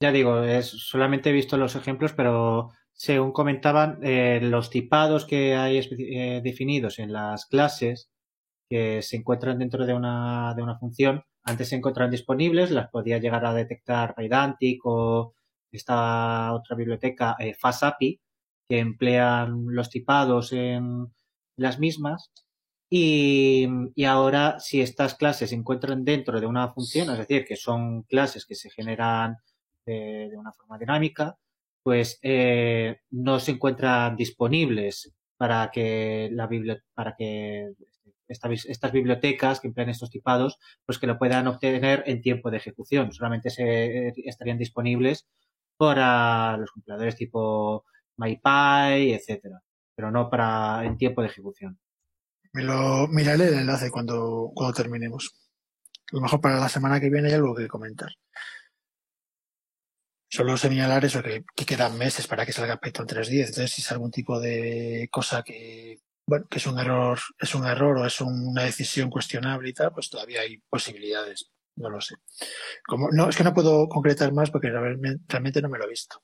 Ya 0.00 0.12
digo, 0.12 0.42
es, 0.42 0.66
solamente 0.66 1.30
he 1.30 1.32
visto 1.32 1.56
los 1.56 1.76
ejemplos, 1.76 2.12
pero 2.12 2.70
según 2.92 3.32
comentaban, 3.32 3.98
eh, 4.02 4.40
los 4.42 4.70
tipados 4.70 5.26
que 5.26 5.56
hay 5.56 5.78
eh, 5.78 6.40
definidos 6.42 6.98
en 6.98 7.12
las 7.12 7.46
clases 7.46 8.10
que 8.68 9.02
se 9.02 9.16
encuentran 9.16 9.58
dentro 9.58 9.86
de 9.86 9.94
una, 9.94 10.54
de 10.56 10.62
una 10.62 10.78
función, 10.78 11.24
antes 11.44 11.68
se 11.68 11.76
encontraban 11.76 12.10
disponibles, 12.10 12.70
las 12.70 12.88
podía 12.90 13.18
llegar 13.18 13.44
a 13.44 13.52
detectar 13.54 14.14
Pydantic 14.14 14.80
o 14.84 15.34
esta 15.70 16.54
otra 16.54 16.76
biblioteca, 16.76 17.36
eh, 17.38 17.54
FastAPI, 17.54 18.20
que 18.68 18.78
emplean 18.78 19.66
los 19.68 19.90
tipados 19.90 20.52
en 20.52 21.12
las 21.56 21.78
mismas. 21.78 22.30
Y, 22.96 24.04
ahora, 24.04 24.60
si 24.60 24.80
estas 24.80 25.16
clases 25.16 25.50
se 25.50 25.56
encuentran 25.56 26.04
dentro 26.04 26.40
de 26.40 26.46
una 26.46 26.72
función, 26.72 27.10
es 27.10 27.18
decir, 27.18 27.44
que 27.44 27.56
son 27.56 28.02
clases 28.04 28.46
que 28.46 28.54
se 28.54 28.70
generan 28.70 29.38
de, 29.84 30.28
de 30.30 30.36
una 30.36 30.52
forma 30.52 30.78
dinámica, 30.78 31.36
pues 31.82 32.20
eh, 32.22 33.00
no 33.10 33.40
se 33.40 33.50
encuentran 33.52 34.14
disponibles 34.14 35.12
para 35.36 35.70
que 35.72 36.28
la 36.32 36.48
para 36.94 37.16
que 37.16 37.72
estas 38.28 38.92
bibliotecas 38.92 39.60
que 39.60 39.66
emplean 39.68 39.90
estos 39.90 40.10
tipados, 40.10 40.58
pues 40.86 40.98
que 40.98 41.08
lo 41.08 41.18
puedan 41.18 41.48
obtener 41.48 42.04
en 42.06 42.22
tiempo 42.22 42.50
de 42.50 42.58
ejecución. 42.58 43.12
Solamente 43.12 43.50
se, 43.50 44.08
eh, 44.08 44.12
estarían 44.24 44.58
disponibles 44.58 45.26
para 45.76 46.56
los 46.58 46.70
compiladores 46.70 47.16
tipo 47.16 47.84
MyPy, 48.18 49.12
etcétera, 49.14 49.62
pero 49.96 50.12
no 50.12 50.30
para 50.30 50.84
en 50.84 50.96
tiempo 50.96 51.22
de 51.22 51.28
ejecución. 51.28 51.78
Me 52.54 52.62
lo 52.62 53.08
miraré 53.08 53.48
el 53.48 53.54
enlace 53.54 53.90
cuando, 53.90 54.50
cuando 54.54 54.74
terminemos. 54.74 55.34
A 56.12 56.16
lo 56.16 56.22
mejor 56.22 56.40
para 56.40 56.58
la 56.58 56.68
semana 56.68 57.00
que 57.00 57.10
viene 57.10 57.28
hay 57.28 57.34
algo 57.34 57.54
que 57.54 57.68
comentar. 57.68 58.12
Solo 60.30 60.56
señalar 60.56 61.04
eso, 61.04 61.22
que, 61.22 61.44
que 61.54 61.66
quedan 61.66 61.98
meses 61.98 62.26
para 62.26 62.46
que 62.46 62.52
salga 62.52 62.80
Python 62.80 63.06
3.10. 63.06 63.40
Entonces, 63.40 63.72
si 63.72 63.82
es 63.82 63.92
algún 63.92 64.10
tipo 64.10 64.40
de 64.40 65.08
cosa 65.10 65.42
que 65.42 65.98
bueno, 66.26 66.46
que 66.48 66.58
es 66.58 66.66
un 66.66 66.78
error, 66.78 67.18
es 67.38 67.54
un 67.54 67.66
error 67.66 67.98
o 67.98 68.06
es 68.06 68.20
una 68.20 68.62
decisión 68.62 69.10
cuestionable 69.10 69.68
y 69.68 69.74
tal, 69.74 69.92
pues 69.92 70.08
todavía 70.08 70.40
hay 70.40 70.58
posibilidades. 70.58 71.50
No 71.76 71.90
lo 71.90 72.00
sé. 72.00 72.14
Como, 72.86 73.10
no, 73.10 73.28
es 73.28 73.36
que 73.36 73.44
no 73.44 73.52
puedo 73.52 73.88
concretar 73.88 74.32
más 74.32 74.50
porque 74.50 74.70
realmente 74.70 75.60
no 75.60 75.68
me 75.68 75.78
lo 75.78 75.84
he 75.84 75.90
visto. 75.90 76.22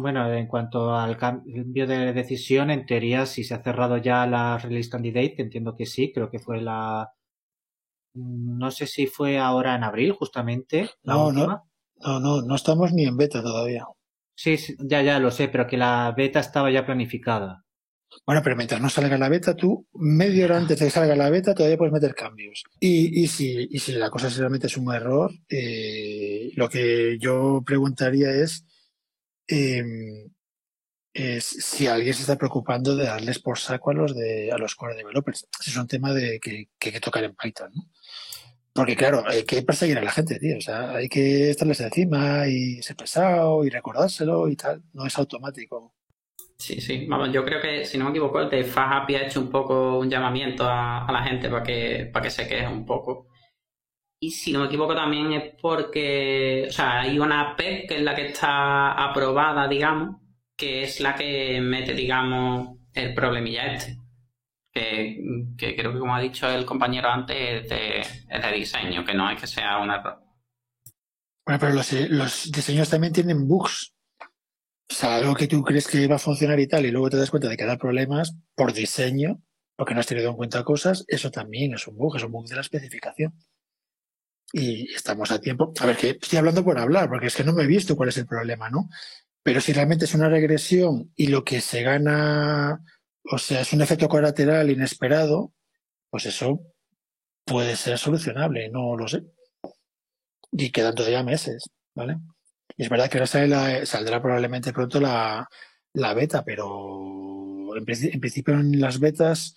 Bueno, 0.00 0.32
en 0.32 0.46
cuanto 0.46 0.94
al 0.94 1.16
cambio 1.16 1.84
de 1.84 2.12
decisión, 2.12 2.70
en 2.70 2.86
teoría, 2.86 3.26
si 3.26 3.42
se 3.42 3.54
ha 3.54 3.64
cerrado 3.64 3.96
ya 3.96 4.28
la 4.28 4.56
release 4.56 4.88
candidate, 4.88 5.34
entiendo 5.38 5.74
que 5.74 5.86
sí, 5.86 6.12
creo 6.14 6.30
que 6.30 6.38
fue 6.38 6.60
la. 6.60 7.10
No 8.14 8.70
sé 8.70 8.86
si 8.86 9.08
fue 9.08 9.38
ahora 9.38 9.74
en 9.74 9.82
abril, 9.82 10.12
justamente. 10.12 10.88
no, 11.02 11.32
no, 11.32 11.64
no, 11.96 12.20
no, 12.20 12.42
no 12.42 12.54
estamos 12.54 12.92
ni 12.92 13.06
en 13.06 13.16
beta 13.16 13.42
todavía. 13.42 13.86
Sí, 14.36 14.56
sí, 14.56 14.76
ya, 14.78 15.02
ya 15.02 15.18
lo 15.18 15.32
sé, 15.32 15.48
pero 15.48 15.66
que 15.66 15.76
la 15.76 16.14
beta 16.16 16.38
estaba 16.38 16.70
ya 16.70 16.86
planificada. 16.86 17.64
Bueno, 18.24 18.40
pero 18.44 18.54
mientras 18.54 18.80
no 18.80 18.88
salga 18.88 19.18
la 19.18 19.28
beta, 19.28 19.56
tú, 19.56 19.84
media 19.94 20.44
hora 20.44 20.58
antes 20.58 20.78
de 20.78 20.84
que 20.84 20.90
salga 20.92 21.16
la 21.16 21.28
beta, 21.28 21.54
todavía 21.54 21.76
puedes 21.76 21.92
meter 21.92 22.14
cambios. 22.14 22.62
Y, 22.78 23.20
y, 23.20 23.26
si, 23.26 23.66
y 23.68 23.80
si 23.80 23.92
la 23.92 24.10
cosa 24.10 24.28
realmente 24.28 24.68
es 24.68 24.76
un 24.76 24.94
error, 24.94 25.32
eh, 25.48 26.52
lo 26.54 26.68
que 26.68 27.18
yo 27.18 27.64
preguntaría 27.66 28.30
es, 28.30 28.64
es 29.48 31.44
si 31.44 31.86
alguien 31.86 32.14
se 32.14 32.22
está 32.22 32.36
preocupando 32.36 32.94
de 32.94 33.04
darles 33.04 33.38
por 33.38 33.58
saco 33.58 33.90
a 33.90 33.94
los 33.94 34.14
de 34.14 34.52
a 34.52 34.58
los 34.58 34.74
core 34.74 34.94
developers. 34.94 35.48
Ese 35.60 35.70
es 35.70 35.76
un 35.76 35.88
tema 35.88 36.12
de 36.12 36.38
que, 36.40 36.68
que 36.78 36.88
hay 36.88 36.92
que 36.92 37.00
tocar 37.00 37.24
en 37.24 37.34
Python, 37.34 37.72
¿no? 37.74 37.82
Porque 38.78 38.94
claro, 38.94 39.24
hay 39.26 39.42
que 39.42 39.62
perseguir 39.62 39.98
a 39.98 40.02
la 40.02 40.12
gente, 40.12 40.38
tío. 40.38 40.56
O 40.56 40.60
sea, 40.60 40.92
hay 40.92 41.08
que 41.08 41.50
estarles 41.50 41.80
encima 41.80 42.46
y 42.46 42.80
ser 42.80 42.94
pesado 42.94 43.64
y 43.64 43.70
recordárselo 43.70 44.48
y 44.48 44.54
tal. 44.54 44.84
No 44.92 45.04
es 45.04 45.18
automático. 45.18 45.94
Sí, 46.56 46.80
sí. 46.80 47.06
Vamos, 47.06 47.32
yo 47.32 47.44
creo 47.44 47.60
que, 47.60 47.84
si 47.84 47.98
no 47.98 48.04
me 48.04 48.10
equivoco, 48.10 48.40
el 48.40 48.50
de 48.50 48.62
FastAPI 48.62 49.14
ha 49.16 49.26
hecho 49.26 49.40
un 49.40 49.50
poco 49.50 49.98
un 49.98 50.08
llamamiento 50.08 50.64
a, 50.64 51.06
a 51.06 51.12
la 51.12 51.24
gente 51.24 51.48
para 51.48 51.64
que, 51.64 52.08
para 52.12 52.22
que 52.22 52.30
se 52.30 52.46
queje 52.46 52.68
un 52.68 52.86
poco. 52.86 53.26
Y 54.20 54.32
si 54.32 54.52
no 54.52 54.60
me 54.60 54.66
equivoco 54.66 54.94
también 54.94 55.32
es 55.32 55.54
porque, 55.60 56.66
o 56.68 56.72
sea, 56.72 57.00
hay 57.00 57.18
una 57.18 57.52
APE 57.52 57.86
que 57.86 57.96
es 57.96 58.02
la 58.02 58.16
que 58.16 58.26
está 58.26 58.92
aprobada, 58.92 59.68
digamos, 59.68 60.16
que 60.56 60.82
es 60.82 61.00
la 61.00 61.14
que 61.14 61.60
mete, 61.60 61.94
digamos, 61.94 62.78
el 62.94 63.14
problemilla 63.14 63.74
este. 63.74 63.96
Que, 64.72 65.22
que 65.56 65.76
creo 65.76 65.92
que, 65.92 65.98
como 65.98 66.14
ha 66.14 66.20
dicho 66.20 66.48
el 66.48 66.66
compañero 66.66 67.08
antes, 67.08 67.36
es 67.64 67.68
de, 67.68 68.38
de 68.40 68.52
diseño, 68.56 69.04
que 69.04 69.14
no 69.14 69.30
es 69.30 69.40
que 69.40 69.46
sea 69.46 69.78
un 69.78 69.90
error. 69.90 70.20
Bueno, 71.46 71.60
pero 71.60 71.72
los, 71.74 71.92
los 72.10 72.50
diseños 72.52 72.90
también 72.90 73.12
tienen 73.12 73.46
bugs. 73.46 73.94
O 74.90 74.94
sea, 74.94 75.16
algo 75.16 75.34
que 75.34 75.46
tú 75.46 75.62
crees 75.62 75.86
que 75.86 76.06
va 76.08 76.16
a 76.16 76.18
funcionar 76.18 76.58
y 76.58 76.66
tal, 76.66 76.86
y 76.86 76.90
luego 76.90 77.10
te 77.10 77.16
das 77.16 77.30
cuenta 77.30 77.48
de 77.48 77.56
que 77.56 77.64
da 77.64 77.76
problemas 77.76 78.36
por 78.54 78.72
diseño, 78.72 79.42
porque 79.76 79.94
no 79.94 80.00
has 80.00 80.06
tenido 80.06 80.30
en 80.30 80.36
cuenta 80.36 80.64
cosas, 80.64 81.04
eso 81.06 81.30
también 81.30 81.74
es 81.74 81.86
un 81.86 81.96
bug, 81.96 82.16
es 82.16 82.24
un 82.24 82.32
bug 82.32 82.46
de 82.48 82.56
la 82.56 82.62
especificación. 82.62 83.32
Y 84.52 84.92
estamos 84.92 85.30
a 85.30 85.40
tiempo. 85.40 85.72
A 85.80 85.86
ver, 85.86 85.96
que 85.96 86.10
estoy 86.10 86.38
hablando 86.38 86.64
por 86.64 86.78
hablar, 86.78 87.08
porque 87.08 87.26
es 87.26 87.36
que 87.36 87.44
no 87.44 87.52
me 87.52 87.64
he 87.64 87.66
visto 87.66 87.96
cuál 87.96 88.08
es 88.08 88.16
el 88.18 88.26
problema, 88.26 88.70
¿no? 88.70 88.88
Pero 89.42 89.60
si 89.60 89.72
realmente 89.72 90.04
es 90.06 90.14
una 90.14 90.28
regresión 90.28 91.12
y 91.16 91.28
lo 91.28 91.44
que 91.44 91.60
se 91.60 91.82
gana, 91.82 92.82
o 93.24 93.38
sea, 93.38 93.60
es 93.60 93.72
un 93.72 93.82
efecto 93.82 94.08
colateral 94.08 94.70
inesperado, 94.70 95.52
pues 96.10 96.26
eso 96.26 96.60
puede 97.44 97.76
ser 97.76 97.98
solucionable, 97.98 98.68
no 98.70 98.96
lo 98.96 99.08
sé. 99.08 99.24
Y 100.52 100.70
quedan 100.70 100.94
todavía 100.94 101.22
meses, 101.22 101.70
¿vale? 101.94 102.16
Y 102.76 102.84
es 102.84 102.90
verdad 102.90 103.10
que 103.10 103.18
ahora 103.18 103.26
sale 103.26 103.48
la, 103.48 103.86
saldrá 103.86 104.22
probablemente 104.22 104.72
pronto 104.72 105.00
la, 105.00 105.48
la 105.94 106.14
beta, 106.14 106.44
pero 106.44 107.76
en, 107.76 107.84
en, 107.88 108.20
principio 108.20 108.54
en 108.54 108.80
las 108.80 109.00
betas, 109.00 109.56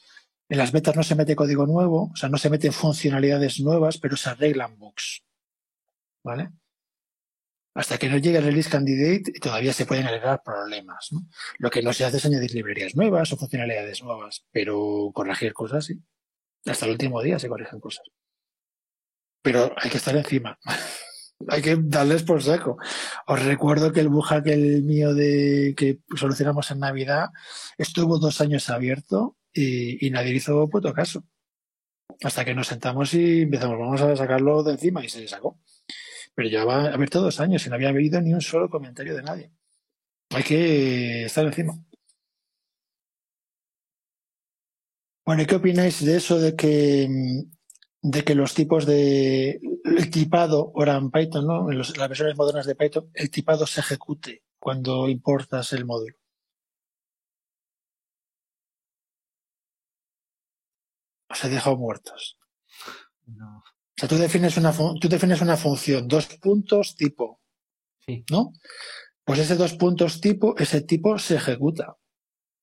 en 0.52 0.58
las 0.58 0.74
betas 0.74 0.98
no 0.98 1.02
se 1.02 1.16
mete 1.16 1.34
código 1.34 1.66
nuevo, 1.66 2.12
o 2.12 2.16
sea, 2.18 2.28
no 2.28 2.38
se 2.38 2.50
meten 2.50 2.74
funcionalidades 2.74 3.62
nuevas, 3.62 3.98
pero 3.98 4.18
se 4.18 4.32
arreglan 4.32 4.78
bugs. 4.78 5.24
¿Vale? 6.26 6.50
Hasta 7.74 7.98
que 7.98 8.10
no 8.10 8.18
llegue 8.18 8.40
el 8.40 8.44
release 8.44 8.70
candidate, 8.70 9.32
todavía 9.40 9.72
se 9.72 9.86
pueden 9.86 10.08
arreglar 10.08 10.42
problemas. 10.44 11.12
Lo 11.58 11.70
que 11.70 11.82
no 11.82 11.94
se 11.94 12.04
hace 12.04 12.18
es 12.18 12.26
añadir 12.26 12.54
librerías 12.54 12.98
nuevas 12.98 13.32
o 13.32 13.38
funcionalidades 13.38 14.04
nuevas, 14.04 14.46
pero 14.52 15.12
corregir 15.14 15.54
cosas 15.54 15.86
sí. 15.86 16.04
Hasta 16.66 16.86
el 16.86 16.92
último 16.92 17.22
día 17.22 17.40
se 17.40 17.48
corrigen 17.48 17.80
cosas. 17.80 18.04
Pero 19.42 19.74
hay 19.78 19.90
que 19.90 19.98
estar 19.98 20.18
encima. 20.18 20.60
hay 21.48 21.62
que 21.62 21.78
darles 21.80 22.24
por 22.24 22.44
saco. 22.44 22.78
Os 23.26 23.42
recuerdo 23.42 23.94
que 23.94 24.02
el 24.02 24.10
bug 24.10 24.26
el 24.48 24.84
mío 24.84 25.14
de 25.14 25.76
que 25.78 26.00
solucionamos 26.14 26.70
en 26.72 26.80
Navidad 26.80 27.30
estuvo 27.78 28.20
dos 28.20 28.42
años 28.42 28.70
abierto 28.70 29.38
y, 29.54 30.10
nadie 30.10 30.36
hizo 30.36 30.70
puto 30.70 30.94
caso. 30.94 31.24
Hasta 32.24 32.46
que 32.46 32.54
nos 32.54 32.68
sentamos 32.68 33.14
y 33.14 33.42
empezamos, 33.42 33.80
vamos 33.80 34.02
a 34.02 34.16
sacarlo 34.16 34.64
de 34.64 34.74
encima 34.74 35.04
y 35.04 35.10
se 35.10 35.28
sacó. 35.28 35.60
Pero 36.36 36.50
llevaba 36.50 36.94
abierto 36.94 37.22
dos 37.22 37.40
años 37.40 37.66
y 37.66 37.70
no 37.70 37.76
había 37.76 37.90
habido 37.90 38.22
ni 38.22 38.34
un 38.34 38.42
solo 38.42 38.70
comentario 38.70 39.16
de 39.16 39.24
nadie. 39.24 39.52
Hay 40.30 40.44
que 40.44 41.26
estar 41.26 41.46
encima. 41.46 41.74
Bueno, 45.26 45.44
¿y 45.44 45.46
qué 45.46 45.56
opináis 45.56 46.04
de 46.04 46.18
eso 46.18 46.40
de 46.40 46.56
que, 46.56 47.08
de 48.02 48.24
que 48.24 48.36
los 48.36 48.54
tipos 48.54 48.86
de 48.86 49.60
el 49.84 50.10
tipado 50.10 50.72
ahora 50.76 50.98
en 50.98 51.12
Python, 51.12 51.48
¿no? 51.48 51.72
En, 51.72 51.78
los, 51.78 51.98
las 51.98 52.10
versiones 52.10 52.38
modernas 52.38 52.66
de 52.66 52.76
Python, 52.76 53.10
el 53.14 53.30
tipado 53.30 53.66
se 53.66 53.82
ejecute 53.82 54.44
cuando 54.60 55.10
importas 55.10 55.74
el 55.74 55.86
módulo? 55.86 56.21
Os 61.32 61.44
he 61.44 61.50
dejado 61.50 61.78
muertos. 61.78 62.38
No. 63.26 63.58
O 63.60 63.64
sea, 63.98 64.10
tú 64.10 64.18
defines 64.18 64.58
una, 64.58 64.74
tú 64.74 65.08
defines 65.08 65.42
una 65.42 65.58
función, 65.58 66.08
dos 66.08 66.26
puntos 66.38 66.96
tipo, 66.96 67.40
Sí. 68.06 68.26
¿no? 68.32 68.54
Pues 69.24 69.40
ese 69.40 69.56
dos 69.56 69.74
puntos 69.74 70.20
tipo, 70.20 70.58
ese 70.58 70.82
tipo 70.82 71.18
se 71.20 71.36
ejecuta. 71.36 71.96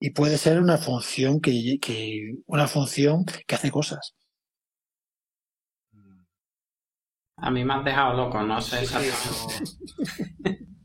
Y 0.01 0.11
puede 0.11 0.39
ser 0.39 0.61
una 0.61 0.79
función 0.79 1.41
que, 1.41 1.79
que 1.81 2.35
una 2.47 2.69
función 2.69 3.25
que 3.25 3.55
hace 3.55 3.71
cosas. 3.71 4.15
A 7.37 7.51
mí 7.51 7.65
me 7.65 7.75
has 7.75 7.85
dejado 7.85 8.15
loco, 8.15 8.43
no 8.43 8.61
sé 8.61 8.81
exactamente. 8.83 10.65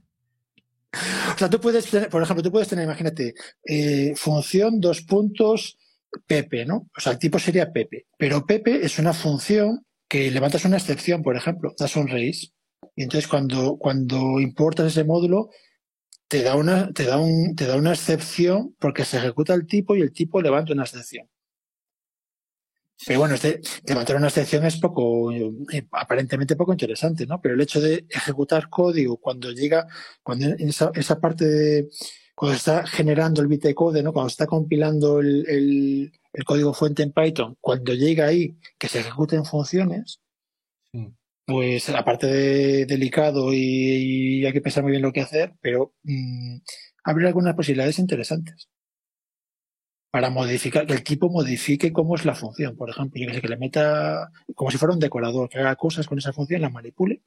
O 1.33 1.37
sea, 1.39 1.49
tú 1.49 1.59
puedes 1.59 1.89
tener, 1.89 2.07
por 2.07 2.21
ejemplo, 2.21 2.43
tú 2.43 2.51
puedes 2.51 2.67
tener, 2.67 2.85
imagínate, 2.85 3.33
eh, 3.65 4.13
función 4.15 4.79
dos 4.79 5.01
puntos 5.01 5.79
Pepe, 6.25 6.65
¿no? 6.65 6.89
O 6.95 6.99
sea, 6.99 7.13
el 7.13 7.19
tipo 7.19 7.39
sería 7.39 7.71
Pepe. 7.71 8.07
Pero 8.17 8.45
Pepe 8.45 8.85
es 8.85 8.99
una 8.99 9.13
función 9.13 9.85
que 10.07 10.29
levantas 10.31 10.65
una 10.65 10.77
excepción, 10.77 11.23
por 11.23 11.35
ejemplo, 11.35 11.73
das 11.77 11.95
un 11.95 12.07
raíz. 12.07 12.53
Y 12.95 13.03
entonces 13.03 13.27
cuando, 13.27 13.77
cuando 13.77 14.39
importas 14.39 14.87
ese 14.87 15.03
módulo, 15.03 15.49
te 16.27 16.43
da 16.43 16.55
una, 16.55 16.91
te 16.93 17.05
da 17.05 17.17
un, 17.17 17.55
te 17.55 17.65
da 17.65 17.75
una 17.75 17.93
excepción 17.93 18.75
porque 18.79 19.05
se 19.05 19.17
ejecuta 19.17 19.53
el 19.53 19.67
tipo 19.67 19.95
y 19.95 20.01
el 20.01 20.11
tipo 20.11 20.41
levanta 20.41 20.73
una 20.73 20.83
excepción. 20.83 21.29
Pero 23.05 23.19
bueno, 23.19 23.35
este, 23.35 23.59
levantar 23.85 24.15
una 24.15 24.27
excepción 24.27 24.65
es 24.65 24.79
poco, 24.79 25.31
eh, 25.31 25.87
aparentemente 25.91 26.55
poco 26.55 26.71
interesante, 26.71 27.25
¿no? 27.25 27.41
Pero 27.41 27.55
el 27.55 27.61
hecho 27.61 27.81
de 27.81 28.05
ejecutar 28.09 28.69
código 28.69 29.17
cuando 29.17 29.51
llega, 29.51 29.87
cuando 30.21 30.47
esa, 30.57 30.91
esa 30.93 31.19
parte 31.19 31.45
de, 31.45 31.89
cuando 32.35 32.55
está 32.57 32.85
generando 32.87 33.41
el 33.41 33.47
bitcode, 33.47 34.03
¿no? 34.03 34.13
Cuando 34.13 34.27
está 34.29 34.47
compilando 34.47 35.19
el, 35.19 35.45
el, 35.47 36.11
el, 36.33 36.43
código 36.45 36.73
fuente 36.73 37.03
en 37.03 37.11
Python, 37.11 37.57
cuando 37.61 37.93
llega 37.93 38.25
ahí 38.27 38.57
que 38.77 38.87
se 38.87 38.99
ejecuten 38.99 39.45
funciones, 39.45 40.19
Sí. 40.91 41.11
pues 41.45 41.89
aparte 41.89 42.27
de 42.27 42.85
delicado 42.85 43.51
y, 43.53 43.57
y 44.41 44.45
hay 44.45 44.53
que 44.53 44.61
pensar 44.61 44.83
muy 44.83 44.91
bien 44.91 45.01
lo 45.01 45.11
que 45.11 45.21
hacer, 45.21 45.53
pero 45.61 45.93
mmm, 46.03 46.57
abre 47.03 47.27
algunas 47.27 47.55
posibilidades 47.55 47.99
interesantes 47.99 48.69
para 50.11 50.29
modificar, 50.29 50.85
que 50.85 50.93
el 50.93 51.03
tipo 51.03 51.29
modifique 51.29 51.91
cómo 51.91 52.15
es 52.15 52.23
la 52.25 52.35
función. 52.35 52.77
Por 52.77 52.89
ejemplo, 52.91 53.19
yo 53.19 53.27
que 53.27 53.33
sé, 53.33 53.41
que 53.41 53.47
le 53.47 53.57
meta 53.57 54.29
como 54.53 54.69
si 54.69 54.77
fuera 54.77 54.93
un 54.93 54.99
decorador, 54.99 55.49
que 55.49 55.57
haga 55.57 55.75
cosas 55.75 56.05
con 56.07 56.19
esa 56.19 56.31
función, 56.33 56.61
la 56.61 56.69
manipule. 56.69 57.23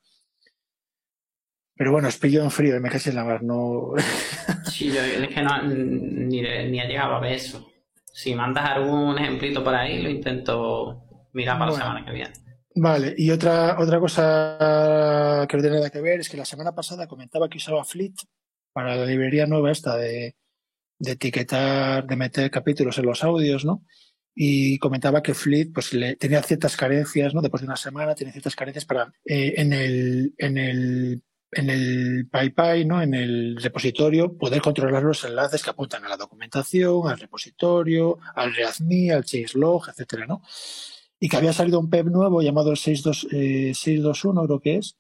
Pero 1.77 1.93
bueno, 1.93 2.09
os 2.09 2.16
pillo 2.16 2.43
en 2.43 2.51
frío, 2.51 2.81
me 2.81 2.89
casi 2.89 3.11
en 3.11 3.16
la 3.16 3.24
mar, 3.24 3.43
no. 3.43 3.93
Sí, 4.70 4.91
yo 4.93 5.01
es 5.01 5.29
que 5.29 5.43
no, 5.43 5.62
ni, 5.62 6.41
ni 6.43 6.81
he 6.81 6.87
llegado 6.89 7.14
a 7.14 7.20
ver 7.20 7.33
eso. 7.35 7.70
Si 8.12 8.35
mandas 8.35 8.64
algún 8.70 9.18
ejemplito 9.18 9.62
por 9.62 9.74
ahí, 9.74 10.03
lo 10.03 10.11
intento 10.11 11.29
mirar 11.33 11.59
para 11.59 11.70
Bueno. 11.70 11.85
la 11.85 11.91
semana 11.91 12.07
que 12.07 12.12
viene. 12.12 12.33
Vale, 12.79 13.14
y 13.16 13.31
otra, 13.31 13.79
otra 13.79 13.99
cosa 14.01 15.47
que 15.49 15.57
no 15.57 15.62
tiene 15.62 15.77
nada 15.77 15.91
que 15.91 16.01
ver 16.01 16.20
es 16.20 16.29
que 16.29 16.37
la 16.37 16.45
semana 16.45 16.74
pasada 16.74 17.07
comentaba 17.07 17.49
que 17.49 17.59
usaba 17.59 17.85
Fleet 17.85 18.14
para 18.72 18.97
la 18.97 19.07
librería 19.07 19.47
nueva 19.47 19.70
esta 19.70 19.97
de, 19.97 20.37
de 20.99 21.12
etiquetar, 21.12 22.07
de 22.07 22.16
meter 22.16 22.51
capítulos 22.51 22.99
en 22.99 23.07
los 23.07 23.24
audios, 23.24 23.64
¿no? 23.64 23.83
Y 24.35 24.79
comentaba 24.79 25.22
que 25.22 25.33
Fleet 25.33 25.72
pues 25.72 25.95
le, 25.95 26.16
tenía 26.16 26.43
ciertas 26.43 26.77
carencias, 26.77 27.33
¿no? 27.33 27.41
Después 27.41 27.62
de 27.62 27.68
una 27.68 27.77
semana 27.77 28.14
tenía 28.14 28.33
ciertas 28.33 28.55
carencias 28.57 28.85
para 28.85 29.11
eh, 29.24 29.55
en 29.57 29.72
el 29.72 30.35
en 30.37 30.59
el 30.59 31.22
en 31.53 31.70
el 31.70 32.28
PyPy, 32.30 32.84
¿no? 32.84 33.03
En 33.03 33.14
el 33.14 33.57
repositorio 33.61 34.36
poder 34.36 34.61
controlar 34.61 35.03
los 35.03 35.24
enlaces 35.24 35.62
que 35.62 35.70
apuntan 35.70 36.05
a 36.05 36.09
la 36.09 36.16
documentación, 36.16 37.09
al 37.09 37.18
repositorio, 37.18 38.18
al 38.34 38.55
README, 38.55 39.12
al 39.12 39.24
changelog, 39.24 39.88
etcétera, 39.88 40.26
¿no? 40.26 40.42
Y 41.18 41.28
que 41.28 41.36
había 41.36 41.53
salido 41.53 41.80
un 41.80 41.88
PEP 41.88 42.07
nuevo 42.07 42.42
llamado 42.42 42.70
el 42.70 42.76
62, 42.76 43.28
eh, 43.32 43.72
621, 43.74 44.44
creo 44.47 44.61
que 44.61 44.76
es, 44.76 44.97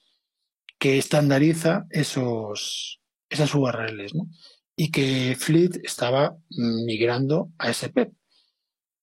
que 0.78 0.98
estandariza 0.98 1.86
esos 1.90 3.00
esas 3.28 3.54
URLs, 3.54 4.14
¿no? 4.14 4.28
y 4.76 4.90
que 4.90 5.34
Fleet 5.38 5.80
estaba 5.82 6.36
migrando 6.50 7.50
a 7.58 7.70
ese 7.70 7.88
PEP 7.88 8.12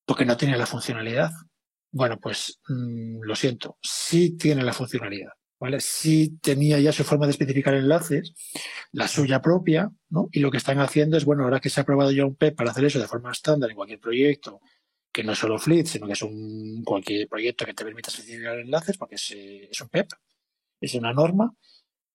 porque 0.05 0.25
no 0.25 0.37
tenía 0.37 0.55
la 0.55 0.67
funcionalidad. 0.67 1.31
Bueno, 1.91 2.19
pues 2.19 2.59
mmm, 2.67 3.21
lo 3.23 3.35
siento, 3.35 3.77
sí 3.81 4.37
tiene 4.37 4.63
la 4.63 4.73
funcionalidad, 4.73 5.31
¿vale? 5.63 5.79
Sí 5.79 6.39
tenía 6.41 6.77
ya 6.81 6.91
su 6.91 7.05
forma 7.05 7.25
de 7.25 7.31
especificar 7.31 7.73
enlaces, 7.73 8.33
la 8.91 9.07
suya 9.07 9.41
propia, 9.41 9.89
¿no? 10.09 10.27
Y 10.33 10.41
lo 10.41 10.51
que 10.51 10.57
están 10.57 10.79
haciendo 10.79 11.15
es, 11.15 11.23
bueno, 11.23 11.45
ahora 11.45 11.61
que 11.61 11.69
se 11.69 11.79
ha 11.79 11.83
aprobado 11.83 12.11
ya 12.11 12.25
un 12.25 12.35
PEP 12.35 12.53
para 12.53 12.71
hacer 12.71 12.83
eso 12.83 12.99
de 12.99 13.07
forma 13.07 13.31
estándar 13.31 13.69
en 13.69 13.77
cualquier 13.77 14.01
proyecto, 14.01 14.59
que 15.09 15.23
no 15.23 15.31
es 15.31 15.39
solo 15.39 15.57
Fleet, 15.57 15.85
sino 15.85 16.05
que 16.05 16.13
es 16.13 16.21
un 16.21 16.83
cualquier 16.83 17.29
proyecto 17.29 17.65
que 17.65 17.73
te 17.73 17.85
permita 17.85 18.11
especificar 18.11 18.59
enlaces, 18.59 18.97
porque 18.97 19.15
es, 19.15 19.31
eh, 19.31 19.69
un 19.81 19.87
PEP, 19.87 20.07
es 20.81 20.95
una 20.95 21.13
norma, 21.13 21.55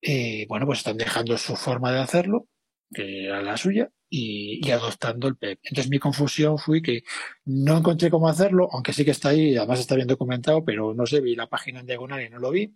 eh, 0.02 0.44
bueno, 0.46 0.66
pues 0.66 0.80
están 0.80 0.98
dejando 0.98 1.38
su 1.38 1.56
forma 1.56 1.90
de 1.90 2.00
hacerlo, 2.00 2.48
que 2.92 3.26
era 3.26 3.42
la 3.42 3.56
suya, 3.56 3.90
y, 4.10 4.70
adoptando 4.70 5.28
el 5.28 5.36
PEP. 5.36 5.60
Entonces 5.64 5.90
mi 5.90 5.98
confusión 5.98 6.58
fue 6.58 6.82
que 6.82 7.02
no 7.44 7.78
encontré 7.78 8.10
cómo 8.10 8.28
hacerlo, 8.28 8.68
aunque 8.72 8.92
sí 8.92 9.04
que 9.04 9.10
está 9.10 9.30
ahí, 9.30 9.56
además 9.56 9.80
está 9.80 9.94
bien 9.94 10.08
documentado, 10.08 10.64
pero 10.64 10.94
no 10.94 11.06
sé, 11.06 11.20
vi 11.20 11.34
la 11.34 11.48
página 11.48 11.80
en 11.80 11.86
diagonal 11.86 12.22
y 12.22 12.30
no 12.30 12.38
lo 12.38 12.50
vi. 12.50 12.74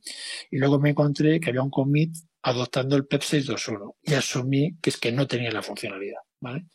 Y 0.50 0.58
luego 0.58 0.78
me 0.78 0.90
encontré 0.90 1.40
que 1.40 1.50
había 1.50 1.62
un 1.62 1.70
commit 1.70 2.14
adoptando 2.42 2.96
el 2.96 3.06
PEP 3.06 3.22
621 3.22 3.96
y 4.02 4.14
asumí 4.14 4.76
que 4.80 4.90
es 4.90 4.98
que 4.98 5.12
no 5.12 5.26
tenía 5.26 5.50
la 5.52 5.62
funcionalidad, 5.62 6.20
¿vale? 6.40 6.66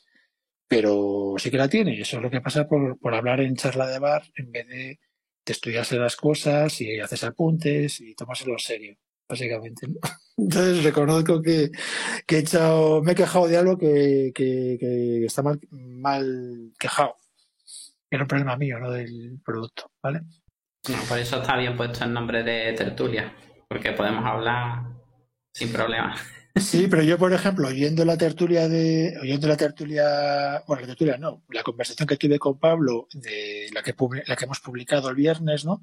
Pero 0.67 1.35
sí 1.37 1.49
que 1.51 1.57
la 1.57 1.69
tiene, 1.69 1.99
eso 2.01 2.17
es 2.17 2.23
lo 2.23 2.29
que 2.29 2.41
pasa 2.41 2.67
por, 2.67 2.99
por 2.99 3.13
hablar 3.13 3.41
en 3.41 3.55
charla 3.55 3.87
de 3.87 3.99
bar 3.99 4.23
en 4.35 4.51
vez 4.51 4.67
de, 4.67 4.99
de 5.45 5.53
estudiarse 5.53 5.97
las 5.97 6.15
cosas 6.15 6.81
y 6.81 6.99
haces 6.99 7.23
apuntes 7.23 8.01
y 8.01 8.15
tomárselo 8.15 8.53
en 8.53 8.59
serio 8.59 8.97
básicamente. 9.27 9.87
¿no? 9.87 9.95
Entonces 10.37 10.83
reconozco 10.83 11.41
que, 11.41 11.71
que, 12.25 12.35
he 12.37 12.39
echado, 12.39 13.01
me 13.01 13.13
he 13.13 13.15
quejado 13.15 13.47
de 13.47 13.57
algo 13.57 13.77
que, 13.77 14.31
que, 14.33 14.77
que 14.79 15.25
está 15.25 15.41
mal, 15.41 15.59
mal 15.71 16.71
quejado. 16.79 17.15
Era 18.09 18.23
un 18.23 18.27
problema 18.27 18.55
mío, 18.55 18.79
no 18.79 18.91
del 18.91 19.39
producto, 19.43 19.91
¿vale? 20.01 20.21
No, 20.89 20.97
por 21.09 21.17
eso 21.17 21.41
está 21.41 21.57
bien 21.57 21.75
puesto 21.75 22.05
el 22.05 22.13
nombre 22.13 22.43
de 22.43 22.73
tertulia, 22.73 23.35
porque 23.67 23.91
podemos 23.91 24.25
hablar 24.25 24.83
sin 25.51 25.71
problema. 25.73 26.15
Sí, 26.59 26.87
pero 26.87 27.03
yo, 27.03 27.17
por 27.17 27.33
ejemplo, 27.33 27.67
oyendo 27.67 28.03
la 28.05 28.17
tertulia 28.17 28.67
de, 28.67 29.15
oyendo 29.21 29.47
la 29.47 29.57
tertulia, 29.57 30.63
bueno, 30.67 30.81
la 30.81 30.87
tertulia 30.87 31.17
no, 31.17 31.43
la 31.49 31.63
conversación 31.63 32.07
que 32.07 32.17
tuve 32.17 32.39
con 32.39 32.59
Pablo, 32.59 33.07
de 33.13 33.69
la 33.73 33.83
que, 33.83 33.93
la 34.25 34.35
que 34.35 34.45
hemos 34.45 34.59
publicado 34.59 35.09
el 35.09 35.15
viernes, 35.15 35.65
¿no? 35.65 35.81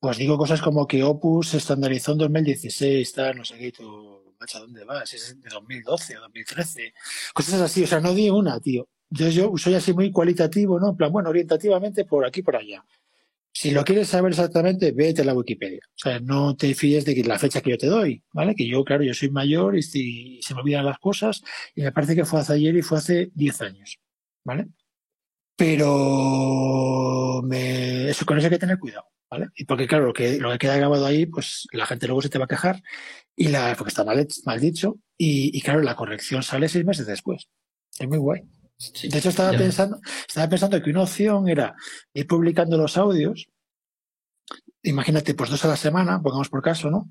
Pues 0.00 0.16
digo 0.16 0.38
cosas 0.38 0.62
como 0.62 0.86
que 0.86 1.02
Opus 1.02 1.48
se 1.48 1.56
estandarizó 1.56 2.12
en 2.12 2.18
2016, 2.18 3.12
tal, 3.12 3.36
no 3.38 3.44
sé 3.44 3.58
qué, 3.58 3.72
tú, 3.72 4.34
macho, 4.38 4.60
¿dónde 4.60 4.84
vas? 4.84 5.12
Es 5.12 5.40
de 5.40 5.48
2012 5.48 6.18
o 6.18 6.20
2013. 6.20 6.94
Cosas 7.34 7.60
así, 7.60 7.82
o 7.82 7.86
sea, 7.86 8.00
no 8.00 8.14
di 8.14 8.30
una, 8.30 8.60
tío. 8.60 8.88
Yo, 9.10 9.28
yo 9.28 9.52
soy 9.56 9.74
así 9.74 9.92
muy 9.92 10.12
cualitativo, 10.12 10.78
¿no? 10.78 10.90
En 10.90 10.96
plan, 10.96 11.10
bueno, 11.10 11.30
orientativamente 11.30 12.04
por 12.04 12.24
aquí, 12.24 12.42
por 12.42 12.56
allá. 12.56 12.84
Si 13.52 13.72
lo 13.72 13.82
quieres 13.82 14.08
saber 14.08 14.30
exactamente, 14.30 14.92
vete 14.92 15.22
a 15.22 15.24
la 15.24 15.34
Wikipedia. 15.34 15.80
O 15.88 15.98
sea, 15.98 16.20
no 16.20 16.54
te 16.54 16.74
fíes 16.74 17.04
de 17.04 17.24
la 17.24 17.38
fecha 17.40 17.60
que 17.60 17.70
yo 17.70 17.78
te 17.78 17.88
doy, 17.88 18.22
¿vale? 18.32 18.54
Que 18.54 18.68
yo, 18.68 18.84
claro, 18.84 19.02
yo 19.02 19.14
soy 19.14 19.30
mayor 19.30 19.76
y, 19.76 19.80
y 19.94 20.40
se 20.42 20.54
me 20.54 20.60
olvidan 20.60 20.84
las 20.84 21.00
cosas 21.00 21.42
y 21.74 21.82
me 21.82 21.90
parece 21.90 22.14
que 22.14 22.24
fue 22.24 22.38
hace 22.40 22.52
ayer 22.52 22.76
y 22.76 22.82
fue 22.82 22.98
hace 22.98 23.30
10 23.34 23.60
años, 23.62 23.98
¿vale? 24.44 24.68
Pero 25.56 27.42
me, 27.42 28.08
eso, 28.10 28.24
con 28.24 28.38
eso 28.38 28.46
hay 28.46 28.52
que 28.52 28.58
tener 28.60 28.78
cuidado. 28.78 29.06
¿Vale? 29.30 29.48
Y 29.56 29.64
porque, 29.64 29.86
claro, 29.86 30.06
lo 30.06 30.12
que, 30.12 30.38
lo 30.38 30.50
que 30.52 30.58
queda 30.58 30.76
grabado 30.76 31.04
ahí, 31.04 31.26
pues 31.26 31.66
la 31.72 31.86
gente 31.86 32.06
luego 32.06 32.22
se 32.22 32.30
te 32.30 32.38
va 32.38 32.46
a 32.46 32.48
quejar, 32.48 32.82
y 33.36 33.48
la, 33.48 33.74
porque 33.76 33.90
está 33.90 34.04
mal, 34.04 34.26
mal 34.46 34.60
dicho, 34.60 34.98
y, 35.18 35.56
y, 35.56 35.60
claro, 35.60 35.82
la 35.82 35.96
corrección 35.96 36.42
sale 36.42 36.68
seis 36.68 36.84
meses 36.84 37.06
después. 37.06 37.48
Es 37.98 38.08
muy 38.08 38.18
guay. 38.18 38.42
Sí, 38.78 39.08
de 39.08 39.18
hecho, 39.18 39.28
estaba 39.28 39.50
pensando, 39.56 40.00
estaba 40.26 40.48
pensando 40.48 40.80
que 40.80 40.90
una 40.90 41.02
opción 41.02 41.48
era 41.48 41.74
ir 42.14 42.26
publicando 42.26 42.78
los 42.78 42.96
audios, 42.96 43.48
imagínate, 44.82 45.34
pues 45.34 45.50
dos 45.50 45.64
a 45.64 45.68
la 45.68 45.76
semana, 45.76 46.22
pongamos 46.22 46.48
por 46.48 46.62
caso, 46.62 46.90
¿no? 46.90 47.10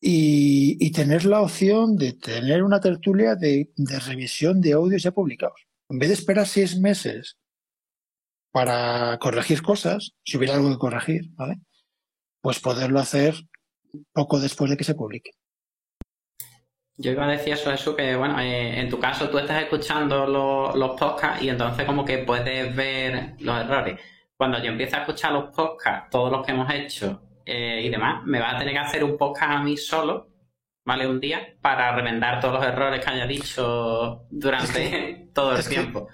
Y, 0.00 0.76
y 0.84 0.90
tener 0.90 1.24
la 1.24 1.40
opción 1.40 1.96
de 1.96 2.14
tener 2.14 2.64
una 2.64 2.80
tertulia 2.80 3.36
de, 3.36 3.70
de 3.76 4.00
revisión 4.00 4.60
de 4.60 4.72
audios 4.72 5.04
ya 5.04 5.12
publicados. 5.12 5.68
En 5.88 6.00
vez 6.00 6.08
de 6.08 6.14
esperar 6.14 6.46
seis 6.46 6.76
meses 6.78 7.38
para 8.52 9.18
corregir 9.18 9.62
cosas, 9.62 10.12
si 10.24 10.36
hubiera 10.36 10.54
algo 10.54 10.70
que 10.70 10.78
corregir, 10.78 11.22
¿vale? 11.34 11.56
Pues 12.40 12.60
poderlo 12.60 13.00
hacer 13.00 13.34
poco 14.12 14.38
después 14.38 14.70
de 14.70 14.76
que 14.76 14.84
se 14.84 14.94
publique. 14.94 15.30
Yo 16.96 17.10
iba 17.10 17.24
a 17.24 17.30
decir 17.30 17.54
eso, 17.54 17.72
eso 17.72 17.96
que, 17.96 18.14
bueno, 18.14 18.38
eh, 18.38 18.78
en 18.78 18.88
tu 18.88 19.00
caso 19.00 19.28
tú 19.30 19.38
estás 19.38 19.62
escuchando 19.62 20.26
los, 20.26 20.76
los 20.76 20.90
podcasts 21.00 21.42
y 21.42 21.48
entonces 21.48 21.86
como 21.86 22.04
que 22.04 22.18
puedes 22.18 22.76
ver 22.76 23.34
los 23.40 23.58
errores. 23.58 23.98
Cuando 24.36 24.62
yo 24.62 24.70
empiezo 24.70 24.96
a 24.96 25.00
escuchar 25.00 25.32
los 25.32 25.54
podcasts, 25.54 26.10
todos 26.10 26.30
los 26.30 26.44
que 26.44 26.52
hemos 26.52 26.72
hecho 26.72 27.22
eh, 27.46 27.80
y 27.84 27.88
demás, 27.88 28.22
me 28.24 28.40
va 28.40 28.50
a 28.50 28.58
tener 28.58 28.74
que 28.74 28.80
hacer 28.80 29.04
un 29.04 29.16
podcast 29.16 29.52
a 29.52 29.62
mí 29.62 29.76
solo, 29.76 30.28
¿vale? 30.84 31.06
Un 31.06 31.18
día, 31.18 31.56
para 31.60 31.94
remendar 31.94 32.40
todos 32.40 32.54
los 32.54 32.64
errores 32.64 33.02
que 33.04 33.10
haya 33.10 33.26
dicho 33.26 34.26
durante 34.30 34.84
es 34.84 34.90
que, 34.90 35.28
todo 35.34 35.56
el 35.56 35.66
tiempo. 35.66 36.06
Que, 36.06 36.12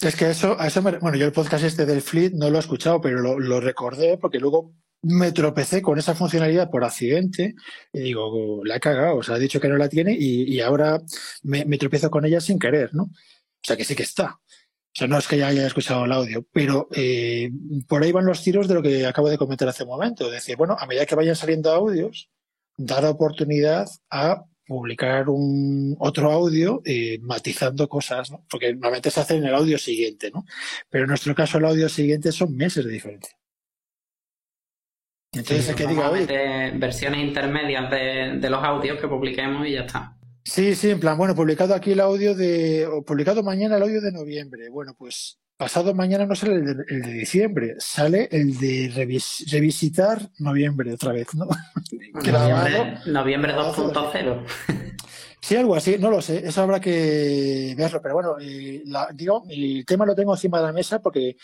es 0.00 0.16
que 0.16 0.30
eso, 0.30 0.56
me, 0.82 0.98
bueno, 0.98 1.16
yo 1.16 1.26
el 1.26 1.32
podcast 1.32 1.64
este 1.64 1.86
del 1.86 2.02
Fleet 2.02 2.32
no 2.32 2.50
lo 2.50 2.56
he 2.56 2.60
escuchado, 2.60 3.00
pero 3.00 3.20
lo, 3.20 3.60
recordé 3.60 4.18
porque 4.18 4.38
luego 4.38 4.74
me 5.02 5.32
tropecé 5.32 5.82
con 5.82 5.98
esa 5.98 6.14
funcionalidad 6.14 6.70
por 6.70 6.84
accidente 6.84 7.54
y 7.92 8.00
digo, 8.00 8.64
la 8.64 8.76
he 8.76 8.80
cagado, 8.80 9.16
o 9.16 9.22
sea, 9.22 9.36
ha 9.36 9.38
dicho 9.38 9.60
que 9.60 9.68
no 9.68 9.76
la 9.76 9.88
tiene 9.88 10.16
y, 10.18 10.60
ahora 10.60 11.00
me, 11.42 11.64
me, 11.64 11.78
tropiezo 11.78 12.10
con 12.10 12.24
ella 12.24 12.40
sin 12.40 12.58
querer, 12.58 12.94
¿no? 12.94 13.04
O 13.04 13.66
sea, 13.66 13.76
que 13.76 13.84
sí 13.84 13.94
que 13.94 14.02
está. 14.02 14.40
O 14.94 14.96
sea, 14.96 15.08
no 15.08 15.18
es 15.18 15.26
que 15.26 15.38
ya 15.38 15.48
haya 15.48 15.66
escuchado 15.66 16.04
el 16.04 16.12
audio, 16.12 16.46
pero 16.52 16.86
eh, 16.92 17.50
por 17.88 18.02
ahí 18.02 18.12
van 18.12 18.26
los 18.26 18.44
tiros 18.44 18.68
de 18.68 18.74
lo 18.74 18.82
que 18.82 19.04
acabo 19.04 19.28
de 19.28 19.36
comentar 19.36 19.66
hace 19.66 19.82
un 19.82 19.88
momento. 19.88 20.26
Es 20.26 20.32
decir, 20.32 20.56
bueno, 20.56 20.76
a 20.78 20.86
medida 20.86 21.04
que 21.04 21.16
vayan 21.16 21.34
saliendo 21.34 21.72
audios, 21.72 22.30
dar 22.76 23.04
oportunidad 23.06 23.86
a 24.08 24.44
publicar 24.66 25.28
un 25.28 25.96
otro 25.98 26.30
audio 26.30 26.82
eh, 26.84 27.18
matizando 27.22 27.88
cosas, 27.88 28.30
¿no? 28.30 28.44
porque 28.50 28.72
normalmente 28.72 29.10
se 29.10 29.20
hace 29.20 29.36
en 29.36 29.44
el 29.44 29.54
audio 29.54 29.78
siguiente, 29.78 30.30
¿no? 30.30 30.44
Pero 30.88 31.04
en 31.04 31.08
nuestro 31.08 31.34
caso 31.34 31.58
el 31.58 31.66
audio 31.66 31.88
siguiente 31.88 32.32
son 32.32 32.56
meses 32.56 32.84
de 32.84 32.90
diferencia. 32.90 33.36
Entonces, 35.32 35.66
sí, 35.66 35.74
que 35.74 35.86
diga, 35.86 36.10
oye, 36.10 36.72
versiones 36.76 37.20
intermedias 37.20 37.90
de, 37.90 38.38
de, 38.38 38.50
los 38.50 38.62
audios 38.62 39.00
que 39.00 39.08
publiquemos 39.08 39.66
y 39.66 39.72
ya 39.72 39.80
está. 39.80 40.16
Sí, 40.44 40.74
sí, 40.76 40.90
en 40.90 41.00
plan, 41.00 41.18
bueno, 41.18 41.34
publicado 41.34 41.74
aquí 41.74 41.92
el 41.92 42.00
audio 42.00 42.34
de, 42.34 42.86
o 42.86 43.02
publicado 43.02 43.42
mañana 43.42 43.76
el 43.76 43.82
audio 43.82 44.00
de 44.00 44.12
noviembre. 44.12 44.68
Bueno, 44.68 44.94
pues 44.96 45.40
pasado 45.56 45.94
mañana 45.94 46.26
no 46.26 46.34
sale 46.34 46.54
el 46.54 46.64
de, 46.64 46.84
el 46.88 47.02
de 47.02 47.12
diciembre, 47.12 47.74
sale 47.78 48.28
el 48.30 48.58
de 48.58 48.92
revis, 48.94 49.44
revisitar 49.50 50.30
noviembre 50.38 50.92
otra 50.92 51.12
vez, 51.12 51.34
¿no? 51.34 51.46
Noviembre, 52.14 52.98
noviembre 53.06 53.54
2.0. 53.54 54.44
Sí, 55.40 55.56
algo 55.56 55.74
así, 55.74 55.98
no 55.98 56.10
lo 56.10 56.22
sé, 56.22 56.46
eso 56.46 56.62
habrá 56.62 56.80
que 56.80 57.74
verlo, 57.76 58.00
pero 58.00 58.14
bueno, 58.14 58.36
eh, 58.40 58.82
la, 58.86 59.08
digo, 59.12 59.44
el 59.50 59.84
tema 59.84 60.06
lo 60.06 60.14
tengo 60.14 60.32
encima 60.32 60.58
de 60.58 60.64
la 60.64 60.72
mesa 60.72 61.02
porque, 61.02 61.36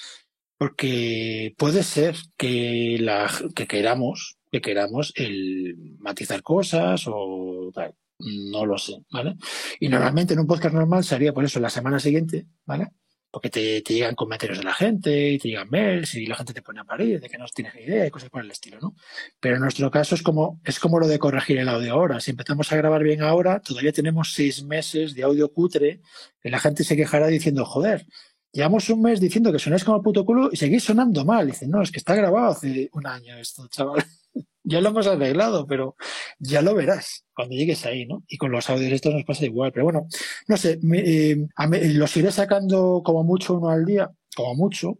porque 0.56 1.54
puede 1.58 1.82
ser 1.82 2.16
que, 2.38 2.96
la, 2.98 3.30
que 3.54 3.66
queramos, 3.66 4.38
que 4.50 4.62
queramos 4.62 5.12
el 5.16 5.76
matizar 5.98 6.42
cosas 6.42 7.04
o 7.08 7.70
tal, 7.74 7.94
no 8.20 8.64
lo 8.64 8.78
sé, 8.78 9.04
¿vale? 9.10 9.36
Y 9.80 9.88
normalmente 9.88 10.32
en 10.32 10.40
un 10.40 10.46
podcast 10.46 10.74
normal 10.74 11.04
sería 11.04 11.34
por 11.34 11.44
eso 11.44 11.60
la 11.60 11.68
semana 11.68 12.00
siguiente, 12.00 12.46
¿vale? 12.64 12.92
Porque 13.30 13.50
te, 13.50 13.80
llegan 13.80 14.14
comentarios 14.14 14.58
de 14.58 14.64
la 14.64 14.74
gente 14.74 15.30
y 15.30 15.38
te 15.38 15.48
llegan 15.48 15.68
mails 15.70 16.14
y 16.14 16.26
la 16.26 16.34
gente 16.34 16.52
te 16.52 16.62
pone 16.62 16.80
a 16.80 16.84
parir 16.84 17.20
de 17.20 17.28
que 17.28 17.38
no 17.38 17.44
tienes 17.54 17.74
ni 17.74 17.82
idea 17.82 18.06
y 18.06 18.10
cosas 18.10 18.30
por 18.30 18.42
el 18.42 18.50
estilo, 18.50 18.78
¿no? 18.80 18.94
Pero 19.38 19.56
en 19.56 19.62
nuestro 19.62 19.90
caso 19.90 20.14
es 20.14 20.22
como, 20.22 20.60
es 20.64 20.80
como 20.80 20.98
lo 20.98 21.06
de 21.06 21.18
corregir 21.18 21.58
el 21.58 21.68
audio 21.68 21.92
ahora. 21.92 22.20
Si 22.20 22.32
empezamos 22.32 22.70
a 22.72 22.76
grabar 22.76 23.02
bien 23.02 23.22
ahora, 23.22 23.60
todavía 23.60 23.92
tenemos 23.92 24.32
seis 24.34 24.64
meses 24.64 25.14
de 25.14 25.22
audio 25.22 25.52
cutre 25.52 26.00
que 26.42 26.50
la 26.50 26.58
gente 26.58 26.84
se 26.84 26.96
quejará 26.96 27.28
diciendo, 27.28 27.64
joder, 27.64 28.06
llevamos 28.52 28.88
un 28.90 29.02
mes 29.02 29.20
diciendo 29.20 29.52
que 29.52 29.58
sonáis 29.58 29.84
como 29.84 29.98
el 29.98 30.02
puto 30.02 30.24
culo 30.24 30.50
y 30.52 30.56
seguís 30.56 30.84
sonando 30.84 31.24
mal. 31.24 31.46
Dicen, 31.46 31.70
no, 31.70 31.82
es 31.82 31.90
que 31.90 31.98
está 31.98 32.14
grabado 32.14 32.52
hace 32.52 32.90
un 32.92 33.06
año 33.06 33.36
esto, 33.36 33.68
chaval. 33.68 34.04
Ya 34.62 34.80
lo 34.80 34.90
hemos 34.90 35.06
arreglado, 35.06 35.66
pero 35.66 35.96
ya 36.38 36.62
lo 36.62 36.74
verás 36.74 37.24
cuando 37.34 37.54
llegues 37.54 37.84
ahí, 37.86 38.06
¿no? 38.06 38.22
Y 38.28 38.36
con 38.36 38.52
los 38.52 38.68
audios 38.70 38.92
estos 38.92 39.14
nos 39.14 39.24
pasa 39.24 39.44
igual. 39.44 39.72
Pero 39.72 39.84
bueno, 39.84 40.06
no 40.46 40.56
sé, 40.56 40.78
me, 40.82 40.98
eh, 41.00 41.48
los 41.94 42.16
iré 42.16 42.30
sacando 42.30 43.02
como 43.04 43.24
mucho 43.24 43.54
uno 43.54 43.70
al 43.70 43.84
día, 43.84 44.10
como 44.34 44.54
mucho. 44.54 44.98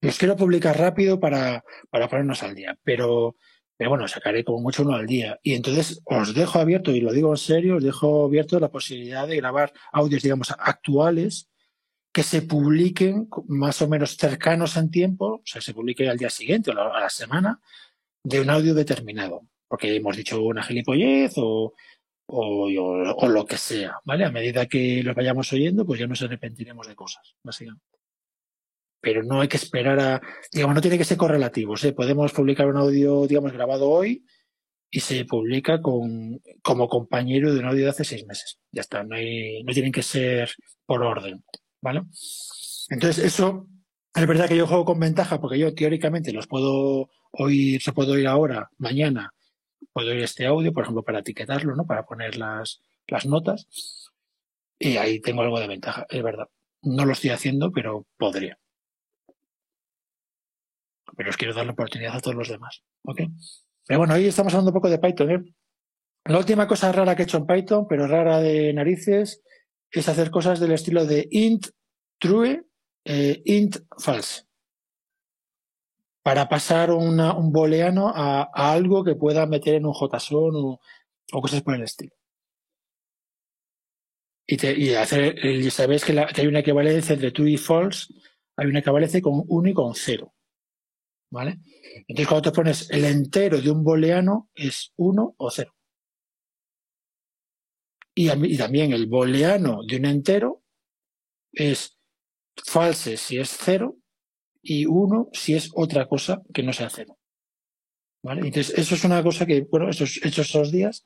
Los 0.00 0.18
quiero 0.18 0.36
publicar 0.36 0.78
rápido 0.78 1.18
para, 1.20 1.64
para 1.90 2.08
ponernos 2.08 2.42
al 2.42 2.54
día, 2.54 2.78
pero, 2.82 3.36
pero 3.76 3.90
bueno, 3.90 4.06
sacaré 4.08 4.44
como 4.44 4.60
mucho 4.60 4.82
uno 4.82 4.94
al 4.94 5.06
día. 5.06 5.38
Y 5.42 5.54
entonces 5.54 6.02
os 6.04 6.34
dejo 6.34 6.58
abierto, 6.58 6.90
y 6.90 7.00
lo 7.00 7.12
digo 7.12 7.30
en 7.32 7.38
serio, 7.38 7.76
os 7.76 7.84
dejo 7.84 8.26
abierto 8.26 8.60
la 8.60 8.70
posibilidad 8.70 9.26
de 9.26 9.36
grabar 9.36 9.72
audios, 9.92 10.22
digamos, 10.22 10.50
actuales 10.58 11.48
que 12.12 12.22
se 12.22 12.42
publiquen 12.42 13.28
más 13.48 13.82
o 13.82 13.88
menos 13.88 14.16
cercanos 14.16 14.76
en 14.76 14.90
tiempo, 14.90 15.26
o 15.26 15.42
sea, 15.44 15.60
se 15.60 15.74
publique 15.74 16.08
al 16.08 16.16
día 16.16 16.30
siguiente 16.30 16.70
o 16.70 16.80
a 16.80 17.00
la 17.00 17.10
semana, 17.10 17.60
de 18.24 18.40
un 18.40 18.50
audio 18.50 18.74
determinado, 18.74 19.42
porque 19.68 19.94
hemos 19.94 20.16
dicho 20.16 20.42
una 20.42 20.62
gilipollez 20.62 21.34
o, 21.36 21.74
o, 22.26 23.28
lo 23.28 23.44
que 23.44 23.58
sea, 23.58 23.98
¿vale? 24.04 24.24
A 24.24 24.30
medida 24.30 24.66
que 24.66 25.02
lo 25.02 25.14
vayamos 25.14 25.52
oyendo, 25.52 25.84
pues 25.84 26.00
ya 26.00 26.06
nos 26.06 26.22
arrepentiremos 26.22 26.88
de 26.88 26.96
cosas, 26.96 27.34
básicamente. 27.42 27.84
Pero 29.00 29.22
no 29.22 29.42
hay 29.42 29.48
que 29.48 29.58
esperar 29.58 30.00
a, 30.00 30.22
digamos, 30.50 30.74
no 30.74 30.80
tiene 30.80 30.96
que 30.96 31.04
ser 31.04 31.18
correlativo, 31.18 31.74
¿eh? 31.82 31.92
Podemos 31.92 32.32
publicar 32.32 32.66
un 32.66 32.78
audio, 32.78 33.26
digamos, 33.26 33.52
grabado 33.52 33.90
hoy 33.90 34.24
y 34.90 35.00
se 35.00 35.26
publica 35.26 35.82
con, 35.82 36.40
como 36.62 36.88
compañero 36.88 37.52
de 37.52 37.60
un 37.60 37.66
audio 37.66 37.84
de 37.84 37.90
hace 37.90 38.04
seis 38.04 38.26
meses. 38.26 38.58
Ya 38.72 38.80
está, 38.80 39.04
no, 39.04 39.16
hay, 39.16 39.62
no 39.62 39.72
tienen 39.74 39.92
que 39.92 40.02
ser 40.02 40.50
por 40.86 41.02
orden, 41.02 41.44
¿vale? 41.82 42.02
Entonces, 42.88 43.22
eso 43.22 43.66
es 44.14 44.26
verdad 44.26 44.48
que 44.48 44.56
yo 44.56 44.66
juego 44.66 44.86
con 44.86 45.00
ventaja 45.00 45.40
porque 45.40 45.58
yo 45.58 45.74
teóricamente 45.74 46.32
los 46.32 46.46
puedo 46.46 47.10
oír, 47.38 47.82
se 47.82 47.92
puedo 47.92 48.12
oír 48.12 48.26
ahora, 48.26 48.70
mañana, 48.78 49.32
puedo 49.92 50.10
oír 50.10 50.22
este 50.22 50.46
audio, 50.46 50.72
por 50.72 50.84
ejemplo, 50.84 51.02
para 51.02 51.20
etiquetarlo, 51.20 51.74
¿no? 51.74 51.86
Para 51.86 52.04
poner 52.04 52.36
las, 52.36 52.82
las 53.06 53.26
notas. 53.26 53.66
Y 54.78 54.96
ahí 54.96 55.20
tengo 55.20 55.42
algo 55.42 55.60
de 55.60 55.68
ventaja, 55.68 56.06
es 56.08 56.22
verdad. 56.22 56.48
No 56.82 57.04
lo 57.04 57.12
estoy 57.12 57.30
haciendo, 57.30 57.70
pero 57.70 58.06
podría. 58.18 58.58
Pero 61.16 61.30
os 61.30 61.36
quiero 61.36 61.54
dar 61.54 61.66
la 61.66 61.72
oportunidad 61.72 62.16
a 62.16 62.20
todos 62.20 62.36
los 62.36 62.48
demás. 62.48 62.82
¿Ok? 63.02 63.20
Pero 63.86 63.98
bueno, 64.00 64.14
hoy 64.14 64.26
estamos 64.26 64.52
hablando 64.52 64.70
un 64.70 64.74
poco 64.74 64.90
de 64.90 64.98
Python. 64.98 65.30
¿eh? 65.30 65.44
La 66.24 66.38
última 66.38 66.66
cosa 66.66 66.90
rara 66.90 67.14
que 67.14 67.22
he 67.22 67.24
hecho 67.24 67.38
en 67.38 67.46
Python, 67.46 67.86
pero 67.88 68.06
rara 68.06 68.40
de 68.40 68.72
narices, 68.72 69.42
es 69.90 70.08
hacer 70.08 70.30
cosas 70.30 70.58
del 70.58 70.72
estilo 70.72 71.06
de 71.06 71.28
int 71.30 71.66
true, 72.18 72.64
eh, 73.04 73.42
int 73.44 73.76
false. 73.98 74.44
Para 76.24 76.48
pasar 76.48 76.90
una, 76.90 77.34
un 77.36 77.52
booleano 77.52 78.08
a, 78.08 78.50
algo 78.72 79.04
que 79.04 79.14
pueda 79.14 79.46
meter 79.46 79.74
en 79.74 79.86
un 79.86 79.92
JSON 79.92 80.56
o, 80.56 80.80
o 81.32 81.40
cosas 81.40 81.62
por 81.62 81.74
el 81.74 81.82
estilo. 81.82 82.12
Y, 84.46 84.56
te, 84.56 84.76
y 84.76 84.94
hacer, 84.94 85.44
y 85.44 85.70
sabéis 85.70 86.04
que, 86.04 86.14
la, 86.14 86.26
que 86.26 86.40
hay 86.40 86.46
una 86.46 86.60
equivalencia 86.60 87.14
entre 87.14 87.30
true 87.30 87.52
y 87.52 87.56
false, 87.58 88.12
hay 88.56 88.66
una 88.66 88.80
equivalencia 88.80 89.20
con 89.20 89.44
1 89.46 89.68
y 89.68 89.74
con 89.74 89.94
0. 89.94 90.34
¿Vale? 91.30 91.58
Entonces, 92.08 92.26
cuando 92.26 92.50
te 92.50 92.56
pones 92.56 92.90
el 92.90 93.04
entero 93.04 93.60
de 93.60 93.70
un 93.70 93.84
booleano, 93.84 94.50
es 94.54 94.92
1 94.96 95.34
o 95.36 95.50
0. 95.50 95.74
Y, 98.14 98.30
y, 98.30 98.56
también 98.56 98.92
el 98.92 99.06
booleano 99.06 99.80
de 99.86 99.96
un 99.96 100.06
entero 100.06 100.62
es 101.52 101.98
false 102.64 103.16
si 103.16 103.38
es 103.38 103.56
0 103.60 103.96
y 104.64 104.86
1 104.86 105.28
si 105.32 105.54
es 105.54 105.70
otra 105.74 106.06
cosa 106.06 106.42
que 106.52 106.62
no 106.62 106.72
sea 106.72 106.90
0. 106.90 107.16
¿Vale? 108.22 108.40
Entonces, 108.40 108.76
eso 108.78 108.94
es 108.94 109.04
una 109.04 109.22
cosa 109.22 109.44
que, 109.44 109.60
bueno, 109.70 109.90
estos, 109.90 110.18
estos 110.22 110.50
dos 110.50 110.72
días 110.72 111.02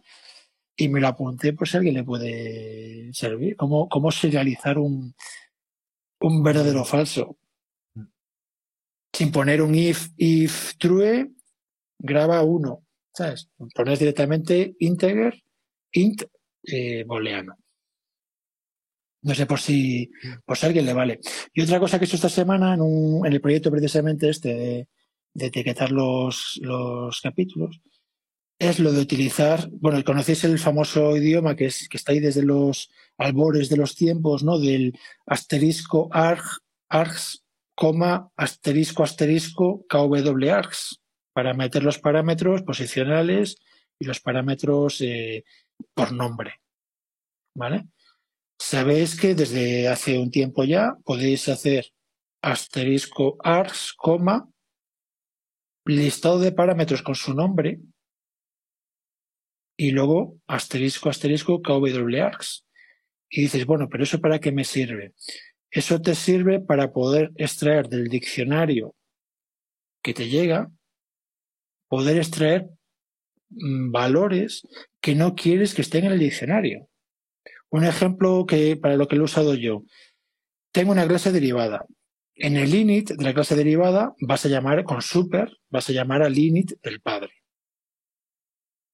y 0.76 0.88
me 0.88 1.00
lo 1.00 1.08
apunté 1.08 1.52
por 1.52 1.68
si 1.68 1.76
alguien 1.76 1.94
le 1.94 2.04
puede 2.04 3.12
servir. 3.12 3.56
¿Cómo, 3.56 3.88
cómo 3.88 4.12
serializar 4.12 4.78
un, 4.78 5.14
un 6.20 6.42
verdadero 6.42 6.84
falso? 6.84 7.36
Sin 9.12 9.32
poner 9.32 9.60
un 9.60 9.74
if, 9.74 10.10
if 10.16 10.76
true, 10.78 11.32
graba 11.98 12.42
uno. 12.42 12.84
¿Sabes? 13.12 13.50
Pones 13.74 13.98
directamente 13.98 14.76
integer, 14.78 15.42
int, 15.90 16.22
eh, 16.62 17.02
booleano. 17.04 17.56
No 19.22 19.34
sé 19.34 19.46
por 19.46 19.60
si, 19.60 20.10
por 20.44 20.56
si 20.56 20.66
a 20.66 20.68
alguien 20.68 20.86
le 20.86 20.92
vale. 20.92 21.20
Y 21.52 21.62
otra 21.62 21.80
cosa 21.80 21.98
que 21.98 22.04
he 22.04 22.06
hecho 22.06 22.16
esta 22.16 22.28
semana 22.28 22.74
en, 22.74 22.80
un, 22.80 23.26
en 23.26 23.32
el 23.32 23.40
proyecto 23.40 23.70
precisamente 23.70 24.28
este 24.28 24.86
de, 25.34 25.46
etiquetar 25.46 25.90
los, 25.90 26.58
los 26.62 27.20
capítulos, 27.20 27.80
es 28.58 28.80
lo 28.80 28.92
de 28.92 29.00
utilizar, 29.00 29.68
bueno, 29.70 30.02
conocéis 30.02 30.42
el 30.44 30.58
famoso 30.58 31.16
idioma 31.16 31.54
que, 31.54 31.66
es, 31.66 31.88
que 31.88 31.96
está 31.96 32.12
ahí 32.12 32.20
desde 32.20 32.42
los 32.42 32.90
albores 33.16 33.68
de 33.68 33.76
los 33.76 33.94
tiempos, 33.94 34.42
¿no? 34.42 34.58
Del 34.58 34.98
asterisco 35.26 36.08
arg, 36.12 36.42
args, 36.88 37.44
coma, 37.74 38.30
asterisco, 38.36 39.04
asterisco, 39.04 39.84
kw 39.88 40.50
args, 40.50 41.00
para 41.32 41.54
meter 41.54 41.84
los 41.84 42.00
parámetros 42.00 42.62
posicionales 42.62 43.58
y 44.00 44.06
los 44.06 44.20
parámetros 44.20 45.00
eh, 45.02 45.44
por 45.94 46.12
nombre, 46.12 46.60
¿vale? 47.54 47.86
Sabéis 48.58 49.18
que 49.18 49.34
desde 49.34 49.88
hace 49.88 50.18
un 50.18 50.30
tiempo 50.30 50.64
ya 50.64 50.96
podéis 51.04 51.48
hacer 51.48 51.92
asterisco 52.42 53.38
coma, 53.96 54.48
listado 55.86 56.38
de 56.38 56.52
parámetros 56.52 57.02
con 57.02 57.14
su 57.14 57.34
nombre, 57.34 57.80
y 59.78 59.92
luego 59.92 60.40
asterisco, 60.48 61.08
asterisco, 61.08 61.62
KWArgs. 61.62 62.66
Y 63.30 63.42
dices, 63.42 63.64
bueno, 63.64 63.88
pero 63.88 64.02
¿eso 64.02 64.20
para 64.20 64.40
qué 64.40 64.50
me 64.50 64.64
sirve? 64.64 65.14
Eso 65.70 66.00
te 66.00 66.14
sirve 66.14 66.60
para 66.60 66.92
poder 66.92 67.30
extraer 67.36 67.88
del 67.88 68.08
diccionario 68.08 68.96
que 70.02 70.14
te 70.14 70.28
llega, 70.28 70.70
poder 71.88 72.16
extraer 72.16 72.68
mm, 73.50 73.92
valores 73.92 74.66
que 75.00 75.14
no 75.14 75.34
quieres 75.34 75.74
que 75.74 75.82
estén 75.82 76.06
en 76.06 76.12
el 76.12 76.18
diccionario. 76.18 76.87
Un 77.70 77.84
ejemplo 77.84 78.46
que 78.46 78.76
para 78.76 78.96
lo 78.96 79.08
que 79.08 79.16
lo 79.16 79.22
he 79.22 79.24
usado 79.24 79.54
yo. 79.54 79.82
Tengo 80.72 80.92
una 80.92 81.06
clase 81.06 81.32
derivada. 81.32 81.86
En 82.34 82.56
el 82.56 82.74
init 82.74 83.10
de 83.10 83.24
la 83.24 83.34
clase 83.34 83.56
derivada 83.56 84.14
vas 84.20 84.44
a 84.46 84.48
llamar 84.48 84.84
con 84.84 85.02
super, 85.02 85.50
vas 85.70 85.88
a 85.88 85.92
llamar 85.92 86.22
al 86.22 86.38
init 86.38 86.72
del 86.82 87.00
padre. 87.00 87.32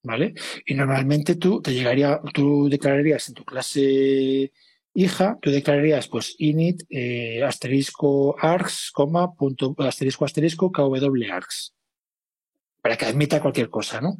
¿vale? 0.05 0.35
Y 0.66 0.75
normalmente 0.75 1.35
tú 1.35 1.61
te 1.61 1.72
llegaría, 1.72 2.20
tú 2.33 2.68
declararías 2.68 3.29
en 3.29 3.35
tu 3.35 3.45
clase 3.45 4.53
hija, 4.95 5.39
tú 5.43 5.51
declararías 5.51 6.07
pues 6.09 6.37
init 6.39 6.83
eh, 6.91 7.43
asterisco 7.43 8.37
args, 8.39 8.91
coma, 8.93 9.35
punto, 9.35 9.75
asterisco 9.79 10.25
asterisco 10.25 10.70
kw 10.70 10.97
args 11.33 11.74
para 12.85 12.99
que 12.99 13.07
admita 13.07 13.41
cualquier 13.41 13.70
cosa, 13.70 14.03
¿no? 14.03 14.18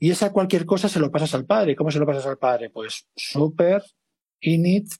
Y 0.00 0.10
esa 0.10 0.32
cualquier 0.32 0.66
cosa 0.66 0.88
se 0.88 0.98
lo 0.98 1.12
pasas 1.12 1.32
al 1.34 1.46
padre. 1.46 1.76
¿Cómo 1.76 1.92
se 1.92 2.00
lo 2.00 2.06
pasas 2.06 2.26
al 2.26 2.38
padre? 2.38 2.68
Pues 2.68 3.06
super 3.14 3.84
init 4.40 4.92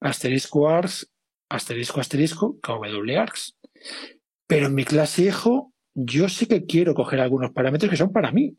asterisco 0.00 0.68
args 0.68 1.10
asterisco 1.48 1.98
asterisco 1.98 2.60
kw 2.60 3.18
args. 3.18 3.56
Pero 4.46 4.68
en 4.68 4.74
mi 4.76 4.84
clase 4.84 5.24
hijo 5.24 5.72
yo 5.94 6.28
sí 6.28 6.46
que 6.46 6.64
quiero 6.64 6.94
coger 6.94 7.18
algunos 7.18 7.50
parámetros 7.50 7.90
que 7.90 7.96
son 7.96 8.12
para 8.12 8.30
mí 8.30 8.56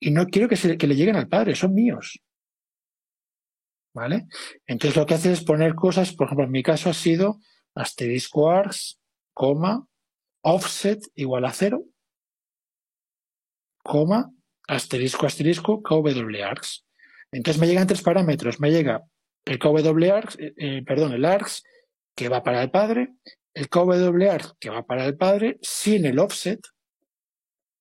y 0.00 0.12
no 0.12 0.24
quiero 0.28 0.48
que, 0.48 0.56
se, 0.56 0.78
que 0.78 0.86
le 0.86 0.96
lleguen 0.96 1.16
al 1.16 1.28
padre, 1.28 1.54
son 1.54 1.74
míos. 1.74 2.22
¿Vale? 3.92 4.28
Entonces 4.66 4.96
lo 4.96 5.04
que 5.04 5.12
hace 5.12 5.30
es 5.30 5.44
poner 5.44 5.74
cosas, 5.74 6.14
por 6.14 6.24
ejemplo, 6.24 6.46
en 6.46 6.52
mi 6.52 6.62
caso 6.62 6.88
ha 6.88 6.94
sido 6.94 7.38
asterisco 7.74 8.50
args, 8.50 8.98
coma, 9.34 9.86
offset 10.40 11.02
igual 11.16 11.44
a 11.44 11.52
cero, 11.52 11.84
coma, 13.90 14.30
asterisco, 14.68 15.26
asterisco, 15.26 15.82
kw. 15.82 16.08
Entonces 17.32 17.60
me 17.60 17.66
llegan 17.66 17.88
tres 17.88 18.02
parámetros. 18.02 18.60
Me 18.60 18.70
llega 18.70 19.02
el 19.44 19.58
kw 19.58 19.78
eh, 20.38 20.54
eh, 20.56 20.82
perdón, 20.86 21.12
el 21.12 21.24
args, 21.24 21.64
que 22.14 22.28
va 22.28 22.42
para 22.42 22.62
el 22.62 22.70
padre, 22.70 23.14
el 23.52 23.68
kw 23.68 23.88
que 24.60 24.70
va 24.70 24.86
para 24.86 25.06
el 25.06 25.16
padre, 25.16 25.58
sin 25.60 26.06
el 26.06 26.20
offset, 26.20 26.60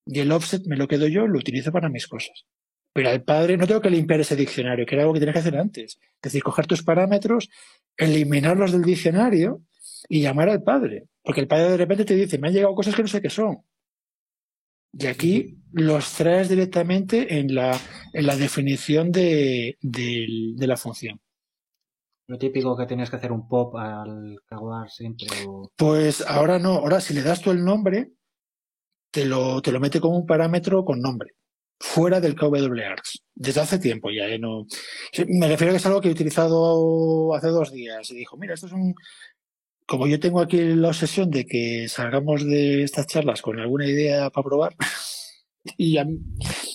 y 0.06 0.20
el 0.20 0.32
offset 0.32 0.64
me 0.66 0.78
lo 0.78 0.88
quedo 0.88 1.08
yo, 1.08 1.28
lo 1.28 1.38
utilizo 1.38 1.72
para 1.72 1.90
mis 1.90 2.08
cosas. 2.08 2.46
Pero 2.92 3.10
al 3.10 3.24
padre 3.24 3.56
no 3.56 3.68
tengo 3.68 3.82
que 3.82 3.92
limpiar 3.92 4.20
ese 4.22 4.36
diccionario, 4.36 4.86
que 4.86 4.96
era 4.96 5.04
algo 5.04 5.14
que 5.14 5.20
tienes 5.20 5.34
que 5.34 5.40
hacer 5.40 5.58
antes. 5.58 6.00
Es 6.02 6.22
decir, 6.24 6.42
coger 6.42 6.66
tus 6.66 6.82
parámetros, 6.82 7.50
eliminarlos 7.96 8.72
del 8.72 8.82
diccionario 8.82 9.62
y 10.08 10.22
llamar 10.22 10.50
al 10.50 10.64
padre. 10.64 11.04
Porque 11.22 11.42
el 11.42 11.48
padre 11.48 11.70
de 11.70 11.78
repente 11.78 12.06
te 12.06 12.16
dice, 12.16 12.40
me 12.40 12.48
han 12.48 12.56
llegado 12.56 12.74
cosas 12.74 12.96
que 12.96 13.04
no 13.04 13.08
sé 13.08 13.22
qué 13.22 13.30
son. 13.30 13.60
Y 14.92 15.08
aquí 15.08 15.58
los 15.72 16.14
traes 16.14 16.50
directamente 16.50 17.40
en 17.40 17.54
la, 17.54 17.80
en 18.14 18.26
la 18.26 18.36
definición 18.36 19.12
de, 19.12 19.78
de, 19.82 20.54
de 20.56 20.68
la 20.68 20.78
función. 20.78 21.20
Lo 22.28 22.38
típico 22.38 22.78
que 22.78 22.86
tienes 22.86 23.10
que 23.10 23.16
hacer 23.16 23.32
un 23.32 23.48
pop 23.48 23.76
al 23.76 24.40
caguar 24.46 24.90
siempre. 24.90 25.28
O... 25.48 25.72
Pues 25.76 26.22
ahora 26.28 26.60
no. 26.60 26.76
Ahora, 26.76 27.02
si 27.02 27.14
le 27.14 27.24
das 27.24 27.42
tú 27.42 27.50
el 27.50 27.64
nombre, 27.64 28.12
te 29.12 29.26
lo, 29.26 29.62
te 29.62 29.72
lo 29.72 29.80
mete 29.80 30.00
como 30.00 30.18
un 30.18 30.28
parámetro 30.28 30.86
con 30.86 31.02
nombre, 31.02 31.32
fuera 31.80 32.20
del 32.20 32.36
KWArgs, 32.36 33.24
desde 33.34 33.62
hace 33.62 33.80
tiempo 33.80 34.12
ya. 34.12 34.28
¿eh? 34.28 34.38
No, 34.38 34.68
me 35.28 35.48
refiero 35.48 35.72
a 35.72 35.74
que 35.74 35.78
es 35.78 35.86
algo 35.88 36.02
que 36.02 36.10
he 36.10 36.12
utilizado 36.12 37.34
hace 37.34 37.48
dos 37.48 37.72
días 37.72 38.12
y 38.12 38.16
dijo, 38.16 38.38
mira, 38.38 38.54
esto 38.54 38.68
es 38.68 38.74
un... 38.74 38.94
Como 39.90 40.06
yo 40.06 40.20
tengo 40.20 40.40
aquí 40.40 40.58
la 40.76 40.90
obsesión 40.90 41.32
de 41.32 41.48
que 41.48 41.88
salgamos 41.90 42.46
de 42.46 42.84
estas 42.84 43.08
charlas 43.08 43.42
con 43.42 43.60
alguna 43.60 43.88
idea 43.88 44.30
para 44.30 44.44
probar, 44.44 44.76
y 45.78 45.98
a, 45.98 46.06
mí, 46.06 46.20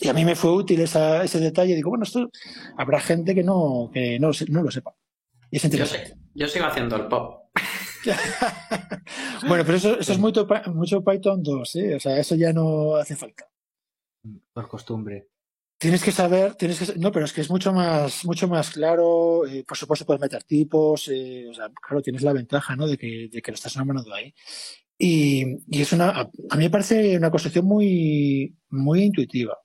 y 0.01 0.09
a 0.09 0.13
mí 0.13 0.25
me 0.25 0.35
fue 0.35 0.51
útil 0.51 0.81
esa, 0.81 1.23
ese 1.23 1.39
detalle, 1.39 1.77
digo, 1.77 1.91
bueno, 1.91 2.03
esto 2.03 2.29
habrá 2.77 2.99
gente 2.99 3.33
que 3.33 3.45
no, 3.45 3.89
que 3.95 4.19
no, 4.19 4.33
no 4.49 4.63
lo 4.65 4.71
sepa. 4.73 4.97
Y 5.49 5.59
es 5.59 5.71
yo, 5.71 5.87
sé, 5.87 6.17
yo 6.35 6.49
sigo 6.49 6.65
haciendo 6.65 6.97
el 6.97 7.07
pop. 7.07 7.45
bueno, 9.49 9.63
pero 9.65 9.77
eso, 9.77 9.97
eso 10.01 10.13
es 10.13 10.19
mucho, 10.19 10.49
mucho 10.75 11.05
Python 11.05 11.41
2, 11.41 11.77
¿eh? 11.77 11.95
O 11.95 12.01
sea, 12.01 12.19
eso 12.19 12.35
ya 12.35 12.53
no 12.53 12.97
hace 12.97 13.15
falta. 13.15 13.49
Por 14.53 14.67
costumbre. 14.67 15.29
Tienes 15.79 16.03
que 16.03 16.13
saber, 16.13 16.55
tienes 16.55 16.79
que 16.79 16.99
no, 16.99 17.13
pero 17.13 17.25
es 17.27 17.33
que 17.33 17.41
es 17.43 17.51
mucho 17.51 17.73
más, 17.73 18.25
mucho 18.25 18.49
más 18.49 18.71
claro. 18.71 19.47
Eh, 19.47 19.65
por 19.67 19.77
supuesto, 19.77 20.07
puedes 20.07 20.21
meter 20.21 20.43
tipos, 20.45 21.09
eh, 21.09 21.51
claro, 21.83 22.03
tienes 22.03 22.23
la 22.23 22.33
ventaja, 22.33 22.77
¿no? 22.77 22.87
De 22.87 22.97
que, 22.97 23.29
de 23.31 23.43
que 23.43 23.51
lo 23.51 23.55
estás 23.55 23.77
nombrando 23.77 24.15
ahí. 24.15 24.35
Y, 24.99 25.45
y, 25.69 25.83
es 25.83 25.93
una, 25.93 26.11
a 26.11 26.57
mí 26.57 26.65
me 26.65 26.71
parece 26.71 27.17
una 27.17 27.31
construcción 27.31 27.67
muy, 27.67 28.57
muy 28.71 29.03
intuitiva. 29.05 29.59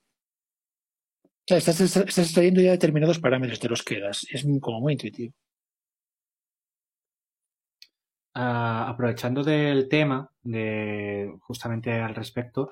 estás, 1.48 1.80
estás 1.82 2.18
extrayendo 2.18 2.62
ya 2.62 2.72
determinados 2.72 3.20
parámetros, 3.20 3.60
de 3.60 3.70
los 3.70 3.84
que 3.84 4.00
das. 4.00 4.26
Es 4.32 4.46
como 4.62 4.82
muy 4.82 4.94
intuitivo. 4.94 5.34
Ah, 8.34 8.88
aprovechando 8.90 9.44
del 9.44 9.90
tema, 9.90 10.32
de 10.42 11.34
justamente 11.42 11.92
al 11.92 12.16
respecto, 12.16 12.72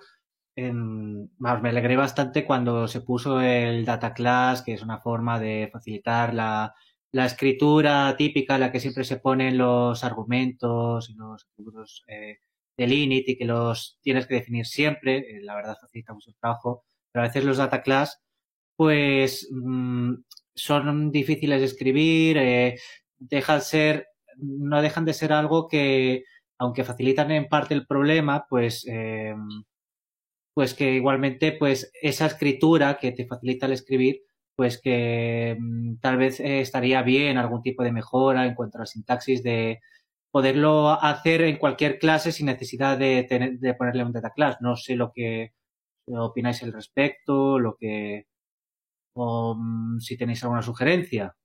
me 0.57 1.69
alegré 1.69 1.95
bastante 1.95 2.45
cuando 2.45 2.87
se 2.87 3.01
puso 3.01 3.41
el 3.41 3.85
data 3.85 4.13
class, 4.13 4.61
que 4.63 4.73
es 4.73 4.81
una 4.81 4.99
forma 4.99 5.39
de 5.39 5.69
facilitar 5.71 6.33
la, 6.33 6.73
la 7.11 7.25
escritura 7.25 8.15
típica, 8.17 8.57
la 8.57 8.71
que 8.71 8.79
siempre 8.79 9.03
se 9.03 9.17
ponen 9.17 9.57
los 9.57 10.03
argumentos 10.03 11.09
y 11.09 11.15
los 11.15 11.45
atributos 11.45 12.03
eh, 12.07 12.37
del 12.75 12.93
init 12.93 13.29
y 13.29 13.37
que 13.37 13.45
los 13.45 13.99
tienes 14.01 14.27
que 14.27 14.35
definir 14.35 14.65
siempre. 14.65 15.17
Eh, 15.17 15.41
la 15.41 15.55
verdad 15.55 15.77
facilita 15.79 16.13
mucho 16.13 16.31
el 16.31 16.37
trabajo, 16.37 16.85
pero 17.11 17.23
a 17.23 17.27
veces 17.27 17.43
los 17.43 17.57
data 17.57 17.81
class, 17.81 18.19
pues 18.75 19.47
mm, 19.51 20.13
son 20.55 21.11
difíciles 21.11 21.59
de 21.59 21.65
escribir, 21.65 22.37
eh, 22.37 22.79
dejan 23.17 23.61
ser, 23.61 24.07
no 24.37 24.81
dejan 24.81 25.05
de 25.05 25.13
ser 25.13 25.33
algo 25.33 25.67
que, 25.67 26.23
aunque 26.57 26.83
facilitan 26.83 27.31
en 27.31 27.47
parte 27.47 27.73
el 27.73 27.87
problema, 27.87 28.45
pues 28.49 28.85
eh, 28.87 29.35
pues 30.57 30.73
que 30.73 30.93
igualmente 30.93 31.51
pues 31.51 31.91
esa 32.01 32.25
escritura 32.25 32.97
que 32.97 33.11
te 33.11 33.27
facilita 33.27 33.67
el 33.67 33.73
escribir, 33.73 34.23
pues 34.55 34.81
que 34.81 35.55
mm, 35.59 35.97
tal 35.97 36.17
vez 36.17 36.39
eh, 36.39 36.61
estaría 36.61 37.03
bien 37.03 37.37
algún 37.37 37.61
tipo 37.61 37.83
de 37.83 37.91
mejora 37.91 38.43
en 38.47 38.55
cuanto 38.55 38.79
a 38.79 38.81
la 38.81 38.85
sintaxis 38.87 39.43
de 39.43 39.81
poderlo 40.31 40.89
hacer 40.89 41.41
en 41.43 41.57
cualquier 41.57 41.99
clase 41.99 42.31
sin 42.31 42.47
necesidad 42.47 42.97
de, 42.97 43.21
tener, 43.29 43.59
de 43.59 43.75
ponerle 43.75 44.03
un 44.03 44.11
data 44.11 44.31
class. 44.31 44.57
No 44.59 44.75
sé 44.75 44.95
lo 44.95 45.11
que 45.13 45.53
opináis 46.07 46.63
al 46.63 46.73
respecto, 46.73 47.59
lo 47.59 47.75
que 47.75 48.25
o 49.13 49.53
mm, 49.55 49.99
si 49.99 50.17
tenéis 50.17 50.41
alguna 50.41 50.63
sugerencia. 50.63 51.35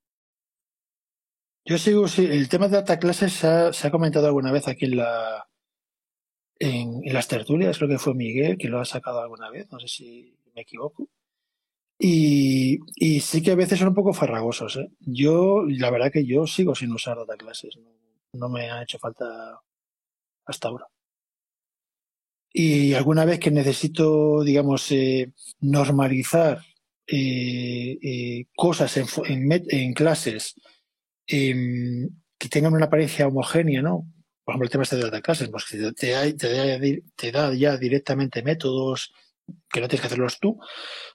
Yo 1.66 1.76
sigo, 1.76 2.08
sí, 2.08 2.24
el 2.24 2.48
tema 2.48 2.68
de 2.68 2.78
data 2.78 2.98
classes 2.98 3.34
se 3.34 3.86
ha 3.86 3.90
comentado 3.90 4.26
alguna 4.26 4.52
vez 4.52 4.68
aquí 4.68 4.86
en 4.86 4.96
la, 4.96 5.46
en, 6.58 7.00
las 7.12 7.28
tertulias, 7.28 7.76
creo 7.78 7.88
que 7.88 7.98
fue 7.98 8.14
Miguel 8.14 8.56
que 8.58 8.68
lo 8.68 8.80
ha 8.80 8.84
sacado 8.84 9.20
alguna 9.20 9.50
vez, 9.50 9.70
no 9.70 9.80
sé 9.80 9.88
si 9.88 10.34
me 10.54 10.62
equivoco. 10.62 11.08
Y, 11.98 12.80
sí 13.20 13.42
que 13.42 13.52
a 13.52 13.54
veces 13.54 13.78
son 13.78 13.88
un 13.88 13.94
poco 13.94 14.12
farragosos. 14.12 14.76
¿eh? 14.76 14.88
Yo, 15.00 15.64
la 15.66 15.90
verdad 15.90 16.10
que 16.10 16.26
yo 16.26 16.46
sigo 16.46 16.74
sin 16.74 16.92
usar 16.92 17.16
data 17.16 17.36
clases, 17.36 17.78
no, 18.32 18.48
me 18.48 18.70
ha 18.70 18.82
hecho 18.82 18.98
falta 18.98 19.60
hasta 20.46 20.68
ahora. 20.68 20.86
Y 22.52 22.94
alguna 22.94 23.24
vez 23.24 23.38
que 23.38 23.50
necesito, 23.50 24.42
digamos, 24.42 24.90
eh, 24.92 25.32
normalizar 25.60 26.60
eh, 27.06 28.46
cosas 28.54 28.96
en, 28.96 29.06
en, 29.50 29.94
clases 29.94 30.54
em, 31.26 32.08
que 32.38 32.48
tengan 32.48 32.74
una 32.74 32.86
apariencia 32.86 33.26
homogénea, 33.26 33.80
¿no? 33.82 34.06
Por 34.44 34.52
ejemplo, 34.52 34.66
el 34.66 34.70
tema 34.70 34.82
este 34.82 34.96
de 34.96 35.02
data 35.02 35.20
classes, 35.20 35.48
pues 35.50 35.66
te, 35.66 36.32
te, 36.34 37.32
da 37.32 37.54
ya 37.54 37.76
directamente 37.76 38.42
métodos 38.42 39.12
que 39.70 39.80
no 39.80 39.88
tienes 39.88 40.00
que 40.00 40.06
hacerlos 40.06 40.38
tú, 40.40 40.58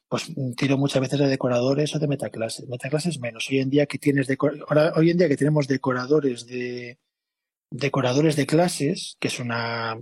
pues 0.08 0.32
tiro 0.56 0.78
muchas 0.78 1.02
veces 1.02 1.20
de 1.20 1.28
decoradores 1.28 1.96
o 1.96 2.00
de 2.00 2.08
metaclases. 2.08 2.68
Metaclases 2.68 3.20
menos. 3.20 3.48
Hoy 3.50 3.60
en 3.60 3.70
día 3.70 3.86
que 3.86 3.98
tienes 3.98 4.28
ahora, 4.68 4.94
hoy 4.96 5.12
en 5.12 5.18
día 5.18 5.28
que 5.28 5.38
tenemos 5.38 5.68
decoradores 5.68 6.46
de 6.46 7.00
decoradores 7.70 8.36
de 8.36 8.46
clases, 8.46 9.18
que 9.20 9.28
es 9.28 9.40
una 9.40 10.00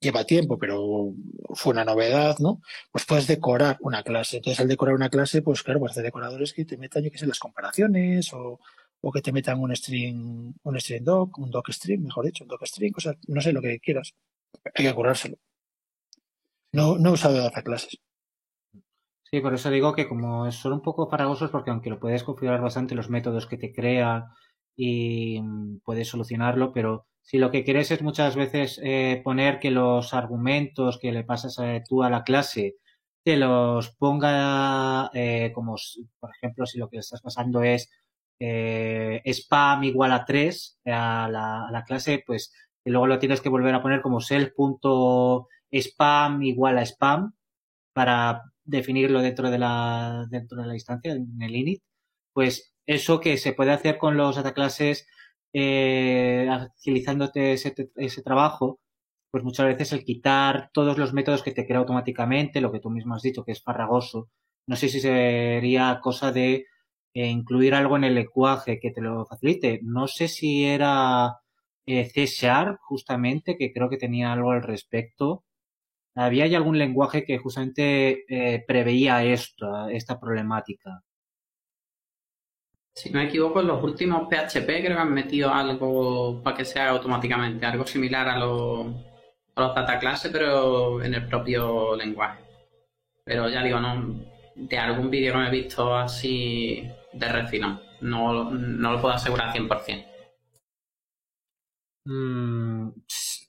lleva 0.00 0.24
tiempo, 0.24 0.58
pero 0.58 1.14
fue 1.54 1.72
una 1.72 1.84
novedad, 1.84 2.36
¿no? 2.38 2.60
Pues 2.92 3.06
puedes 3.06 3.26
decorar 3.26 3.78
una 3.80 4.02
clase. 4.02 4.36
Entonces, 4.36 4.60
al 4.60 4.68
decorar 4.68 4.94
una 4.94 5.08
clase, 5.08 5.42
pues 5.42 5.62
claro, 5.62 5.80
pues 5.80 5.92
hacer 5.92 6.04
decoradores 6.04 6.52
que 6.52 6.64
te 6.64 6.76
metan, 6.76 7.02
yo 7.02 7.10
que 7.10 7.18
sé, 7.18 7.26
las 7.26 7.38
comparaciones 7.38 8.32
o, 8.34 8.60
o 9.06 9.12
que 9.12 9.20
te 9.20 9.32
metan 9.32 9.60
un 9.60 9.76
string, 9.76 10.54
un 10.62 10.80
string 10.80 11.04
doc, 11.04 11.38
un 11.38 11.50
doc 11.50 11.68
string, 11.70 12.02
mejor 12.02 12.24
dicho, 12.24 12.42
un 12.44 12.48
doc 12.48 12.64
string, 12.64 12.94
o 12.96 13.14
no 13.28 13.40
sé 13.42 13.52
lo 13.52 13.60
que 13.60 13.78
quieras. 13.78 14.14
Hay 14.74 14.84
que 14.86 14.94
currárselo. 14.94 15.36
No, 16.72 16.96
no 16.96 17.10
he 17.10 17.12
usado 17.12 17.36
data 17.36 17.62
clases. 17.62 18.00
Sí, 19.24 19.40
por 19.40 19.52
eso 19.52 19.68
digo 19.70 19.92
que 19.92 20.08
como 20.08 20.50
son 20.50 20.72
un 20.72 20.80
poco 20.80 21.10
farragosos, 21.10 21.50
porque 21.50 21.70
aunque 21.70 21.90
lo 21.90 22.00
puedes 22.00 22.24
configurar 22.24 22.62
bastante 22.62 22.94
los 22.94 23.10
métodos 23.10 23.46
que 23.46 23.58
te 23.58 23.74
crea 23.74 24.30
y 24.74 25.38
mm, 25.42 25.80
puedes 25.84 26.08
solucionarlo, 26.08 26.72
pero 26.72 27.06
si 27.20 27.36
lo 27.36 27.50
que 27.50 27.62
quieres 27.62 27.90
es 27.90 28.00
muchas 28.00 28.36
veces 28.36 28.80
eh, 28.82 29.20
poner 29.22 29.58
que 29.58 29.70
los 29.70 30.14
argumentos 30.14 30.98
que 30.98 31.12
le 31.12 31.24
pasas 31.24 31.58
a, 31.58 31.82
tú 31.82 32.02
a 32.02 32.10
la 32.10 32.24
clase 32.24 32.76
te 33.22 33.36
los 33.36 33.90
ponga 33.96 35.10
eh, 35.12 35.52
como, 35.54 35.76
por 36.20 36.30
ejemplo, 36.30 36.64
si 36.64 36.78
lo 36.78 36.88
que 36.88 36.98
estás 36.98 37.20
pasando 37.20 37.62
es 37.62 37.90
eh, 38.40 39.22
spam 39.26 39.84
igual 39.84 40.12
a 40.12 40.24
3 40.24 40.80
a 40.86 41.28
la, 41.30 41.84
clase, 41.86 42.22
pues 42.26 42.52
y 42.84 42.90
luego 42.90 43.06
lo 43.06 43.18
tienes 43.18 43.40
que 43.40 43.48
volver 43.48 43.74
a 43.74 43.82
poner 43.82 44.02
como 44.02 44.20
self.spam 44.20 45.46
igual 46.42 46.78
a 46.78 46.82
spam 46.82 47.32
para 47.94 48.42
definirlo 48.64 49.22
dentro 49.22 49.50
de 49.50 49.58
la, 49.58 50.26
dentro 50.30 50.60
de 50.62 50.66
la 50.68 50.74
instancia, 50.74 51.12
en 51.12 51.40
el 51.42 51.56
init. 51.56 51.82
Pues 52.32 52.74
eso 52.86 53.20
que 53.20 53.36
se 53.38 53.52
puede 53.54 53.72
hacer 53.72 53.98
con 53.98 54.16
los 54.16 54.36
dataclasses 54.36 55.06
eh, 55.52 56.48
agilizándote 56.50 57.52
ese, 57.52 57.74
ese 57.96 58.22
trabajo, 58.22 58.80
pues 59.30 59.44
muchas 59.44 59.66
veces 59.66 59.92
el 59.92 60.04
quitar 60.04 60.70
todos 60.72 60.98
los 60.98 61.12
métodos 61.12 61.42
que 61.42 61.52
te 61.52 61.66
crea 61.66 61.78
automáticamente, 61.78 62.60
lo 62.60 62.72
que 62.72 62.80
tú 62.80 62.90
mismo 62.90 63.14
has 63.14 63.22
dicho, 63.22 63.44
que 63.44 63.52
es 63.52 63.62
farragoso, 63.62 64.30
no 64.66 64.76
sé 64.76 64.88
si 64.88 65.00
sería 65.00 66.00
cosa 66.02 66.32
de 66.32 66.66
eh, 67.14 67.28
incluir 67.28 67.74
algo 67.74 67.96
en 67.96 68.04
el 68.04 68.14
lenguaje 68.16 68.80
que 68.80 68.90
te 68.90 69.00
lo 69.00 69.24
facilite. 69.24 69.78
No 69.82 70.08
sé 70.08 70.26
si 70.26 70.64
era 70.64 71.38
eh, 71.86 72.10
justamente, 72.80 73.56
que 73.56 73.72
creo 73.72 73.88
que 73.88 73.96
tenía 73.96 74.32
algo 74.32 74.50
al 74.50 74.62
respecto. 74.62 75.44
¿Había 76.16 76.44
algún 76.56 76.78
lenguaje 76.78 77.24
que 77.24 77.38
justamente 77.38 78.24
eh, 78.28 78.64
preveía 78.66 79.24
esto, 79.24 79.88
esta 79.88 80.18
problemática? 80.18 81.02
Si 82.94 83.10
no 83.10 83.20
me 83.20 83.26
equivoco, 83.26 83.60
en 83.60 83.68
los 83.68 83.82
últimos 83.82 84.28
PHP 84.28 84.66
creo 84.66 84.96
que 84.96 85.02
han 85.02 85.14
metido 85.14 85.52
algo 85.52 86.42
para 86.42 86.56
que 86.56 86.64
sea 86.64 86.90
automáticamente, 86.90 87.66
algo 87.66 87.86
similar 87.86 88.28
a 88.28 88.38
los, 88.38 88.86
a 89.56 89.60
los 89.62 89.74
data 89.74 89.98
clases, 89.98 90.32
pero 90.32 91.02
en 91.02 91.14
el 91.14 91.26
propio 91.28 91.96
lenguaje. 91.96 92.42
Pero 93.24 93.48
ya 93.48 93.62
digo, 93.62 93.80
no, 93.80 94.20
de 94.54 94.78
algún 94.78 95.10
vídeo 95.10 95.32
que 95.32 95.38
me 95.38 95.48
he 95.48 95.50
visto 95.50 95.96
así 95.96 96.88
de 97.14 97.28
refino. 97.28 97.80
No, 98.00 98.50
no 98.50 98.92
lo 98.92 99.00
puedo 99.00 99.14
asegurar 99.14 99.52
100%. 99.52 100.04
Mm, 102.06 102.90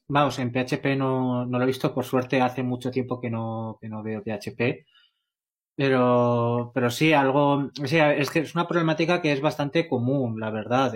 vamos, 0.08 0.40
en 0.40 0.52
PHP 0.52 0.96
no, 0.98 1.46
no, 1.46 1.58
lo 1.58 1.64
he 1.64 1.68
visto, 1.68 1.94
por 1.94 2.06
suerte 2.06 2.42
hace 2.42 2.64
mucho 2.64 2.90
tiempo 2.90 3.20
que 3.20 3.30
no, 3.30 3.78
que 3.82 3.90
no 3.90 4.02
veo 4.04 4.24
PHP. 4.24 4.86
Pero, 5.76 6.72
pero 6.74 6.90
sí, 6.90 7.12
algo, 7.14 7.70
es 7.84 8.30
que 8.32 8.40
es 8.40 8.56
una 8.56 8.68
problemática 8.68 9.22
que 9.22 9.34
es 9.34 9.42
bastante 9.42 9.88
común, 9.90 10.40
la 10.40 10.50
verdad. 10.50 10.94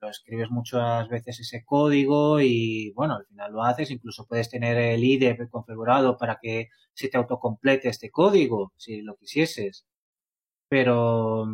Lo 0.00 0.08
escribes 0.08 0.50
muchas 0.50 1.08
veces 1.08 1.40
ese 1.40 1.64
código 1.64 2.40
y 2.40 2.92
bueno, 2.92 3.14
al 3.16 3.26
final 3.26 3.52
lo 3.52 3.62
haces, 3.62 3.90
incluso 3.90 4.26
puedes 4.26 4.50
tener 4.50 4.76
el 4.78 5.04
IDE 5.04 5.48
configurado 5.50 6.16
para 6.16 6.38
que 6.42 6.70
se 6.94 7.08
te 7.08 7.18
autocomplete 7.18 7.88
este 7.88 8.10
código, 8.10 8.72
si 8.76 9.02
lo 9.02 9.16
quisieses 9.16 9.86
pero, 10.72 11.46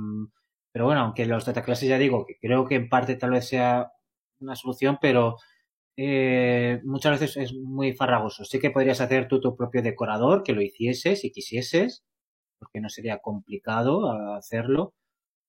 pero 0.71 0.85
bueno, 0.85 1.01
aunque 1.01 1.27
los 1.27 1.45
dataclasses 1.45 1.89
ya 1.89 1.99
digo 1.99 2.25
que 2.25 2.39
creo 2.41 2.65
que 2.65 2.77
en 2.77 2.89
parte 2.89 3.17
tal 3.17 3.33
vez 3.33 3.49
sea 3.49 3.91
una 4.39 4.55
solución, 4.55 4.99
pero 5.01 5.39
eh, 5.97 6.81
muchas 6.85 7.19
veces 7.19 7.37
es 7.37 7.53
muy 7.53 7.95
farragoso. 7.95 8.45
Sí 8.45 8.61
que 8.61 8.71
podrías 8.71 9.01
hacer 9.01 9.27
tú 9.27 9.41
tu 9.41 9.57
propio 9.57 9.83
decorador, 9.83 10.45
que 10.45 10.53
lo 10.53 10.63
hicieses 10.63 11.23
si 11.23 11.33
quisieses, 11.33 12.05
porque 12.61 12.81
no 12.81 12.89
sería 12.91 13.19
complicado 13.19 14.13
hacerlo, 14.37 14.95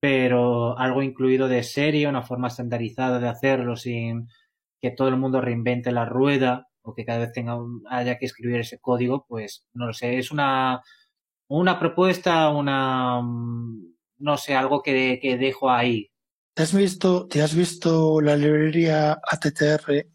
pero 0.01 0.75
algo 0.79 1.03
incluido 1.03 1.47
de 1.47 1.61
serie, 1.61 2.07
una 2.07 2.23
forma 2.23 2.47
estandarizada 2.47 3.19
de 3.19 3.29
hacerlo 3.29 3.75
sin 3.75 4.29
que 4.81 4.89
todo 4.89 5.09
el 5.09 5.17
mundo 5.17 5.41
reinvente 5.41 5.91
la 5.91 6.05
rueda 6.05 6.69
o 6.81 6.95
que 6.95 7.05
cada 7.05 7.19
vez 7.19 7.33
tenga 7.33 7.55
haya 7.91 8.17
que 8.17 8.25
escribir 8.25 8.61
ese 8.61 8.79
código, 8.79 9.27
pues 9.27 9.67
no 9.73 9.85
lo 9.85 9.93
sé, 9.93 10.17
es 10.17 10.31
una 10.31 10.81
una 11.49 11.79
propuesta, 11.79 12.49
una, 12.49 13.21
mm, 13.21 13.95
no 14.19 14.37
sé, 14.37 14.55
algo 14.55 14.81
que, 14.81 15.19
que 15.21 15.37
dejo 15.37 15.69
ahí. 15.69 16.09
¿Te 16.53 16.63
has 16.63 16.73
visto, 16.73 17.27
te 17.27 17.41
has 17.41 17.55
visto 17.55 18.21
la 18.21 18.35
librería 18.35 19.19
ATTR, 19.23 20.07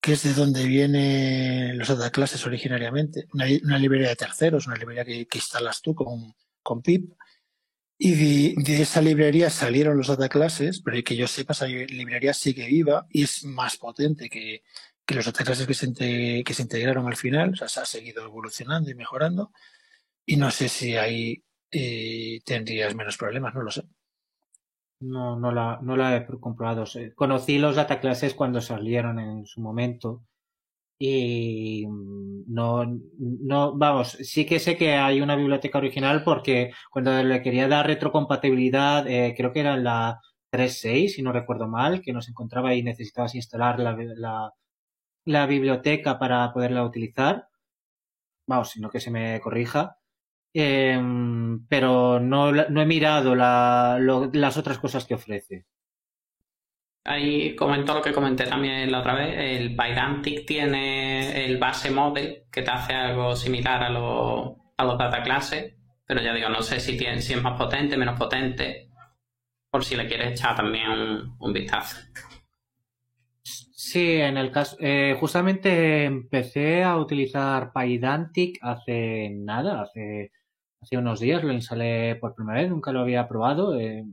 que 0.00 0.12
es 0.12 0.22
de 0.22 0.32
donde 0.32 0.64
vienen 0.64 1.78
los 1.78 1.88
dataclasses 1.88 2.46
originariamente? 2.46 3.26
Una, 3.34 3.46
una, 3.64 3.78
librería 3.78 4.08
de 4.08 4.16
terceros, 4.16 4.66
una 4.66 4.76
librería 4.76 5.04
que, 5.04 5.26
instalas 5.34 5.82
tú 5.82 5.94
con, 5.94 6.34
con 6.62 6.82
pip. 6.82 7.12
Y 7.98 8.54
de, 8.54 8.80
esa 8.80 9.02
librería 9.02 9.50
salieron 9.50 9.98
los 9.98 10.06
dataclasses, 10.06 10.80
pero 10.80 11.02
que 11.04 11.16
yo 11.16 11.26
sepa, 11.26 11.52
esa 11.52 11.66
librería 11.66 12.32
sigue 12.32 12.66
viva 12.66 13.06
y 13.10 13.24
es 13.24 13.44
más 13.44 13.76
potente 13.76 14.30
que, 14.30 14.62
los 15.14 15.26
otras 15.28 15.46
clases 15.46 15.66
que 15.66 15.74
se, 15.74 16.44
que 16.44 16.54
se 16.54 16.62
integraron 16.62 17.06
al 17.06 17.16
final, 17.16 17.52
o 17.52 17.56
sea, 17.56 17.68
se 17.68 17.80
ha 17.80 17.84
seguido 17.84 18.24
evolucionando 18.24 18.90
y 18.90 18.94
mejorando. 18.94 19.52
Y 20.26 20.36
no 20.36 20.50
sé 20.50 20.68
si 20.68 20.96
ahí 20.96 21.42
eh, 21.70 22.40
tendrías 22.44 22.94
menos 22.94 23.16
problemas, 23.16 23.54
no 23.54 23.62
lo 23.62 23.70
sé. 23.70 23.82
No, 25.00 25.38
no 25.38 25.50
la, 25.50 25.78
no 25.82 25.96
la 25.96 26.16
he 26.16 26.26
comprobado. 26.26 26.84
Conocí 27.14 27.58
los 27.58 27.76
dataclasses 27.76 28.34
cuando 28.34 28.60
salieron 28.60 29.18
en 29.18 29.46
su 29.46 29.60
momento 29.60 30.24
y 31.02 31.86
mm, 31.86 32.44
no, 32.48 32.84
no, 33.18 33.74
vamos, 33.76 34.10
sí 34.20 34.44
que 34.44 34.58
sé 34.60 34.76
que 34.76 34.92
hay 34.94 35.22
una 35.22 35.34
biblioteca 35.36 35.78
original 35.78 36.22
porque 36.24 36.72
cuando 36.90 37.22
le 37.22 37.42
quería 37.42 37.68
dar 37.68 37.86
retrocompatibilidad, 37.86 39.08
eh, 39.08 39.34
creo 39.36 39.52
que 39.52 39.60
era 39.60 39.76
la 39.78 40.20
3.6, 40.52 41.08
si 41.14 41.22
no 41.22 41.32
recuerdo 41.32 41.68
mal, 41.68 42.02
que 42.02 42.12
nos 42.12 42.28
encontraba 42.28 42.74
y 42.74 42.82
necesitabas 42.82 43.34
instalar 43.34 43.78
la, 43.80 43.96
la, 43.96 44.52
la 45.30 45.46
biblioteca 45.46 46.18
para 46.18 46.52
poderla 46.52 46.84
utilizar. 46.84 47.48
Vamos, 48.46 48.70
sino 48.70 48.90
que 48.90 49.00
se 49.00 49.10
me 49.10 49.40
corrija. 49.40 49.98
Em, 50.52 51.66
pero 51.68 52.18
no, 52.18 52.50
no, 52.52 52.82
he 52.82 52.86
mirado 52.86 53.36
la, 53.36 53.98
las 54.32 54.56
otras 54.56 54.78
cosas 54.78 55.04
que 55.04 55.14
ofrece. 55.14 55.66
Ahí 57.04 57.54
comento 57.56 57.94
lo 57.94 58.02
que 58.02 58.12
comenté 58.12 58.46
también 58.46 58.90
la 58.90 59.00
otra 59.00 59.14
vez. 59.14 59.34
El 59.38 59.76
Pydantic 59.76 60.46
tiene 60.46 61.46
el 61.46 61.58
base 61.58 61.90
model 61.90 62.44
que 62.50 62.62
te 62.62 62.70
hace 62.70 62.94
algo 62.94 63.36
similar 63.36 63.82
a, 63.82 63.86
a 63.86 64.84
los 64.84 64.98
data 64.98 65.22
classes, 65.22 65.74
pero 66.04 66.20
ya 66.20 66.34
digo, 66.34 66.48
no 66.48 66.62
sé 66.62 66.80
si, 66.80 66.96
tiene, 66.96 67.20
si 67.20 67.34
es 67.34 67.42
más 67.42 67.56
potente, 67.56 67.96
menos 67.96 68.18
potente, 68.18 68.90
por 69.70 69.84
si 69.84 69.96
le 69.96 70.08
quieres 70.08 70.32
echar 70.32 70.56
también 70.56 70.90
un, 71.38 71.52
vistazo. 71.52 71.96
Sí, 73.90 74.20
en 74.20 74.36
el 74.36 74.52
caso, 74.52 74.76
eh, 74.78 75.16
justamente 75.18 76.04
empecé 76.04 76.84
a 76.84 76.96
utilizar 76.96 77.72
Pydantic 77.72 78.58
hace 78.62 79.30
nada, 79.30 79.82
hace, 79.82 80.30
hace 80.80 80.96
unos 80.96 81.18
días 81.18 81.42
lo 81.42 81.52
instalé 81.52 82.14
por 82.14 82.36
primera 82.36 82.60
vez, 82.60 82.70
nunca 82.70 82.92
lo 82.92 83.00
había 83.00 83.26
probado. 83.26 83.76
Eh, 83.80 84.04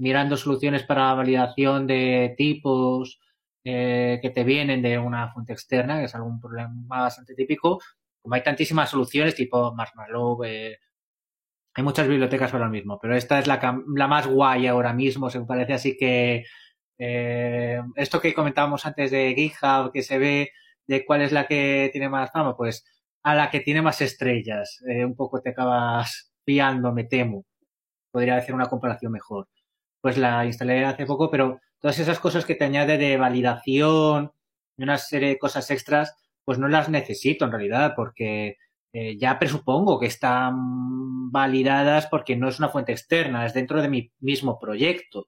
mirando 0.00 0.36
soluciones 0.36 0.82
para 0.82 1.14
validación 1.14 1.86
de 1.86 2.34
tipos 2.36 3.20
eh, 3.64 4.18
que 4.20 4.30
te 4.30 4.42
vienen 4.42 4.82
de 4.82 4.98
una 4.98 5.32
fuente 5.32 5.52
externa, 5.52 5.98
que 6.00 6.06
es 6.06 6.14
algún 6.16 6.40
problema 6.40 6.72
bastante 7.02 7.36
típico. 7.36 7.78
Como 8.20 8.34
hay 8.34 8.42
tantísimas 8.42 8.90
soluciones 8.90 9.36
tipo 9.36 9.72
Marshmallow, 9.72 10.42
eh, 10.44 10.78
hay 11.76 11.84
muchas 11.84 12.08
bibliotecas 12.08 12.50
para 12.50 12.64
lo 12.64 12.72
mismo, 12.72 12.98
pero 13.00 13.14
esta 13.14 13.38
es 13.38 13.46
la, 13.46 13.60
la 13.94 14.08
más 14.08 14.26
guay 14.26 14.66
ahora 14.66 14.92
mismo, 14.92 15.30
se 15.30 15.38
me 15.38 15.46
parece. 15.46 15.74
Así 15.74 15.96
que 15.96 16.44
eh, 16.98 17.80
esto 17.96 18.20
que 18.20 18.34
comentábamos 18.34 18.86
antes 18.86 19.10
de 19.10 19.34
GitHub, 19.34 19.92
que 19.92 20.02
se 20.02 20.18
ve 20.18 20.50
de 20.86 21.04
cuál 21.04 21.22
es 21.22 21.32
la 21.32 21.46
que 21.46 21.90
tiene 21.92 22.08
más 22.08 22.30
fama, 22.32 22.56
pues 22.56 22.84
a 23.22 23.34
la 23.34 23.50
que 23.50 23.60
tiene 23.60 23.82
más 23.82 24.00
estrellas, 24.00 24.80
un 24.84 25.16
poco 25.16 25.40
te 25.42 25.50
acabas 25.50 26.32
fiando, 26.44 26.92
me 26.92 27.04
temo. 27.04 27.44
Podría 28.12 28.36
hacer 28.36 28.54
una 28.54 28.68
comparación 28.68 29.12
mejor 29.12 29.48
pues 30.06 30.18
la 30.18 30.44
instalé 30.44 30.84
hace 30.84 31.04
poco, 31.04 31.28
pero 31.32 31.60
todas 31.80 31.98
esas 31.98 32.20
cosas 32.20 32.44
que 32.46 32.54
te 32.54 32.64
añade 32.64 32.96
de 32.96 33.16
validación 33.16 34.30
y 34.76 34.84
una 34.84 34.98
serie 34.98 35.30
de 35.30 35.38
cosas 35.38 35.68
extras, 35.72 36.14
pues 36.44 36.60
no 36.60 36.68
las 36.68 36.88
necesito 36.88 37.44
en 37.44 37.50
realidad, 37.50 37.94
porque 37.96 38.56
eh, 38.92 39.18
ya 39.18 39.36
presupongo 39.40 39.98
que 39.98 40.06
están 40.06 41.32
validadas 41.32 42.06
porque 42.06 42.36
no 42.36 42.48
es 42.48 42.60
una 42.60 42.68
fuente 42.68 42.92
externa, 42.92 43.46
es 43.46 43.52
dentro 43.52 43.82
de 43.82 43.88
mi 43.88 44.12
mismo 44.20 44.60
proyecto. 44.60 45.26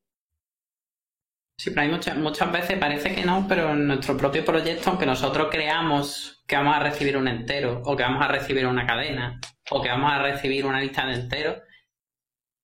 Sí, 1.58 1.70
pero 1.70 1.82
hay 1.82 1.88
muchas, 1.88 2.16
muchas 2.16 2.52
veces 2.52 2.78
parece 2.78 3.12
que 3.16 3.24
no, 3.24 3.46
pero 3.48 3.72
en 3.72 3.88
nuestro 3.88 4.16
propio 4.16 4.44
proyecto, 4.44 4.90
aunque 4.90 5.06
nosotros 5.06 5.48
creamos 5.50 6.44
que 6.46 6.56
vamos 6.56 6.76
a 6.76 6.78
recibir 6.78 7.16
un 7.16 7.26
entero, 7.26 7.82
o 7.84 7.96
que 7.96 8.04
vamos 8.04 8.24
a 8.24 8.28
recibir 8.28 8.64
una 8.64 8.86
cadena, 8.86 9.40
o 9.70 9.82
que 9.82 9.88
vamos 9.88 10.12
a 10.12 10.22
recibir 10.22 10.64
una 10.64 10.80
lista 10.80 11.04
de 11.04 11.14
enteros, 11.14 11.58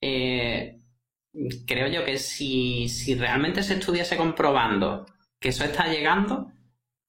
eh, 0.01 0.81
creo 1.67 1.89
yo 1.89 2.05
que 2.05 2.19
si, 2.19 2.89
realmente 3.19 3.65
se 3.65 3.75
estuviese 3.75 4.17
comprobando 4.17 5.07
que 5.41 5.49
eso 5.49 5.65
está 5.65 5.89
llegando, 5.89 6.53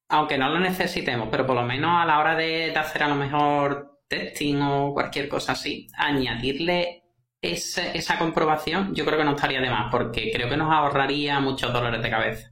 aunque 0.09 0.39
no 0.39 0.49
lo 0.49 0.59
necesitemos, 0.59 1.29
pero 1.29 1.45
por 1.45 1.55
lo 1.55 1.63
menos 1.63 2.01
a 2.01 2.05
la 2.05 2.19
hora 2.19 2.35
de, 2.35 2.73
hacer 2.75 3.03
a 3.03 3.09
lo 3.09 3.15
mejor 3.15 3.99
testing 4.07 4.59
o 4.61 4.93
cualquier 4.93 5.29
cosa 5.29 5.51
así, 5.51 5.87
añadirle 5.95 7.04
esa 7.51 8.17
comprobación, 8.17 8.93
yo 8.93 9.05
creo 9.05 9.17
que 9.17 9.25
no 9.25 9.35
estaría 9.35 9.61
de 9.61 9.69
más, 9.69 9.89
porque 9.91 10.31
creo 10.31 10.49
que 10.49 10.57
nos 10.57 10.71
ahorraría 10.71 11.39
muchos 11.39 11.71
dolores 11.71 12.01
de 12.01 12.09
cabeza. 12.09 12.51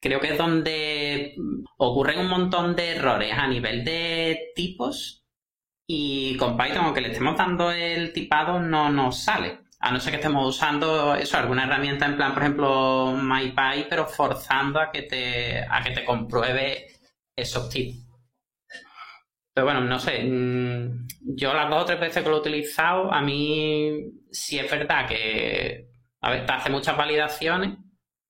Creo 0.00 0.20
que 0.20 0.32
es 0.32 0.38
donde 0.38 1.36
ocurren 1.78 2.20
un 2.20 2.28
montón 2.28 2.74
de 2.74 2.96
errores 2.96 3.32
a 3.32 3.46
nivel 3.46 3.84
de 3.84 4.52
tipos 4.54 5.24
y 5.86 6.36
con 6.36 6.56
Python, 6.56 6.86
aunque 6.86 7.00
le 7.00 7.12
estemos 7.12 7.36
dando 7.36 7.70
el 7.70 8.12
tipado, 8.12 8.58
no 8.60 8.90
nos 8.90 9.22
sale 9.22 9.62
a 9.82 9.90
no 9.90 9.98
ser 9.98 10.12
que 10.12 10.16
estemos 10.18 10.48
usando 10.48 11.16
eso, 11.16 11.36
alguna 11.36 11.64
herramienta 11.64 12.06
en 12.06 12.16
plan, 12.16 12.32
por 12.32 12.44
ejemplo, 12.44 13.16
MyPy, 13.16 13.88
pero 13.90 14.06
forzando 14.06 14.78
a 14.80 14.92
que 14.92 15.02
te, 15.02 15.58
a 15.60 15.82
que 15.82 15.90
te 15.90 16.04
compruebe 16.04 16.86
esos 17.36 17.68
tips. 17.68 18.01
Pero 19.54 19.66
bueno, 19.66 19.80
no 19.82 19.98
sé, 19.98 20.24
mm, 20.24 21.06
yo 21.36 21.52
las 21.52 21.68
dos 21.68 21.82
o 21.82 21.86
tres 21.86 22.00
veces 22.00 22.22
que 22.22 22.28
lo 22.30 22.36
he 22.36 22.40
utilizado, 22.40 23.12
a 23.12 23.20
mí 23.20 24.12
sí 24.30 24.58
es 24.58 24.70
verdad 24.70 25.06
que, 25.06 25.88
a 26.20 26.30
ver, 26.30 26.46
te 26.46 26.52
hace 26.52 26.70
muchas 26.70 26.96
validaciones, 26.96 27.76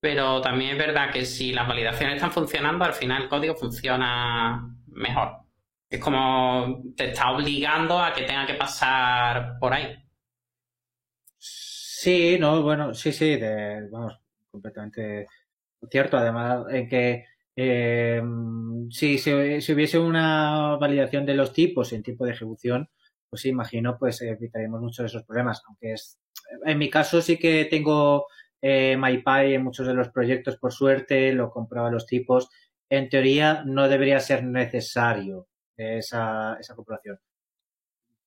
pero 0.00 0.40
también 0.40 0.72
es 0.72 0.78
verdad 0.78 1.12
que 1.12 1.24
si 1.24 1.52
las 1.52 1.68
validaciones 1.68 2.16
están 2.16 2.32
funcionando, 2.32 2.84
al 2.84 2.92
final 2.94 3.22
el 3.22 3.28
código 3.28 3.54
funciona 3.54 4.68
mejor. 4.88 5.42
Es 5.88 6.00
como 6.00 6.82
te 6.96 7.10
está 7.10 7.30
obligando 7.30 7.98
a 8.02 8.12
que 8.12 8.22
tenga 8.22 8.46
que 8.46 8.54
pasar 8.54 9.58
por 9.60 9.72
ahí. 9.74 9.94
Sí, 11.38 12.36
no, 12.40 12.62
bueno, 12.62 12.94
sí, 12.94 13.12
sí, 13.12 13.36
de, 13.36 13.88
vamos, 13.90 14.18
completamente 14.50 15.28
cierto. 15.88 16.16
Además, 16.16 16.64
en 16.70 16.88
que 16.88 17.26
eh, 17.57 18.22
si, 18.90 19.18
si, 19.18 19.32
hubiese 19.32 19.98
una 19.98 20.76
validación 20.76 21.26
de 21.26 21.34
los 21.34 21.53
tipos 21.53 21.92
en 21.92 22.03
tiempo 22.03 22.24
de 22.24 22.32
ejecución, 22.32 22.88
pues 23.28 23.46
imagino, 23.46 23.96
pues 23.98 24.20
evitaríamos 24.22 24.80
muchos 24.80 24.98
de 24.98 25.07
esos 25.07 25.24
problemas. 25.24 25.62
Aunque 25.66 25.92
es, 25.92 26.18
en 26.64 26.78
mi 26.78 26.90
caso 26.90 27.22
sí 27.22 27.38
que 27.38 27.66
tengo 27.66 28.26
eh, 28.61 28.96
MyPy 28.96 29.55
en 29.55 29.64
muchos 29.64 29.86
de 29.86 29.94
los 29.94 30.11
proyectos, 30.11 30.57
por 30.59 30.72
suerte, 30.72 31.32
lo 31.32 31.50
compraba 31.50 31.90
los 31.90 32.07
tipos. 32.07 32.48
En 32.90 33.09
teoría, 33.09 33.62
no 33.64 33.88
debería 33.88 34.20
ser 34.20 34.44
necesario 34.44 35.48
esa, 35.76 36.57
esa 36.61 36.74
comprobación 36.74 37.18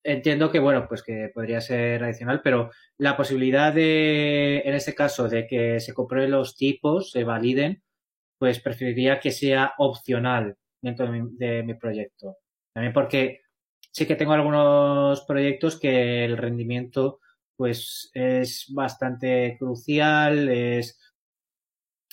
entiendo 0.05 0.51
que, 0.51 0.59
bueno, 0.59 0.87
pues 0.87 1.03
que 1.03 1.31
podría 1.33 1.59
ser 1.61 2.03
adicional, 2.03 2.41
pero 2.43 2.71
la 2.97 3.17
posibilidad 3.17 3.73
de, 3.73 4.59
en 4.59 4.75
este 4.75 4.93
caso, 4.93 5.27
de 5.27 5.47
que 5.47 5.79
se 5.79 5.93
comprueben 5.93 6.31
los 6.31 6.55
tipos, 6.55 7.11
se 7.11 7.23
validen, 7.23 7.81
pues 8.37 8.59
preferiría 8.59 9.19
que 9.19 9.31
sea 9.31 9.73
opcional 9.77 10.57
dentro 10.81 11.11
de 11.11 11.63
mi, 11.63 11.73
proyecto. 11.75 12.37
También 12.73 12.93
porque 12.93 13.41
sí 13.91 14.05
que 14.05 14.15
tengo 14.15 14.33
algunos 14.33 15.21
proyectos 15.25 15.79
que 15.79 16.25
el 16.25 16.37
rendimiento 16.37 17.19
pues 17.55 18.11
es 18.13 18.65
bastante 18.73 19.55
crucial, 19.57 20.49
es 20.49 20.99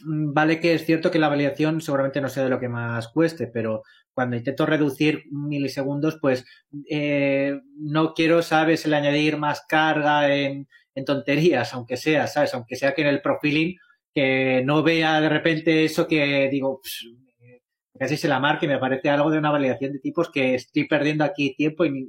vale 0.04 0.60
que 0.60 0.74
es 0.74 0.84
cierto 0.84 1.10
que 1.10 1.18
la 1.18 1.28
validación 1.28 1.80
seguramente 1.80 2.20
no 2.20 2.28
sea 2.28 2.44
de 2.44 2.50
lo 2.50 2.60
que 2.60 2.68
más 2.68 3.08
cueste, 3.08 3.46
pero 3.46 3.82
cuando 4.14 4.36
intento 4.36 4.66
reducir 4.66 5.24
milisegundos, 5.30 6.18
pues 6.20 6.44
eh, 6.88 7.60
no 7.76 8.14
quiero, 8.14 8.42
¿sabes?, 8.42 8.84
el 8.84 8.94
añadir 8.94 9.36
más 9.38 9.64
carga 9.66 10.34
en, 10.34 10.68
tonterías, 11.06 11.72
aunque 11.72 11.96
sea, 11.96 12.26
¿sabes? 12.26 12.52
Aunque 12.52 12.76
sea 12.76 12.94
que 12.94 13.00
en 13.02 13.08
el 13.08 13.22
profiling, 13.22 13.76
que 14.14 14.62
no 14.64 14.82
vea 14.82 15.20
de 15.20 15.28
repente 15.28 15.84
eso 15.84 16.06
que 16.06 16.48
digo, 16.50 16.80
casi 17.98 18.16
se 18.16 18.28
la 18.28 18.40
marque, 18.40 18.66
me 18.66 18.78
parece 18.78 19.10
algo 19.10 19.30
de 19.30 19.38
una 19.38 19.50
validación 19.50 19.92
de 19.92 20.00
tipos 20.00 20.30
que 20.30 20.54
estoy 20.54 20.86
perdiendo 20.86 21.24
aquí 21.24 21.54
tiempo 21.54 21.84
y 21.84 22.08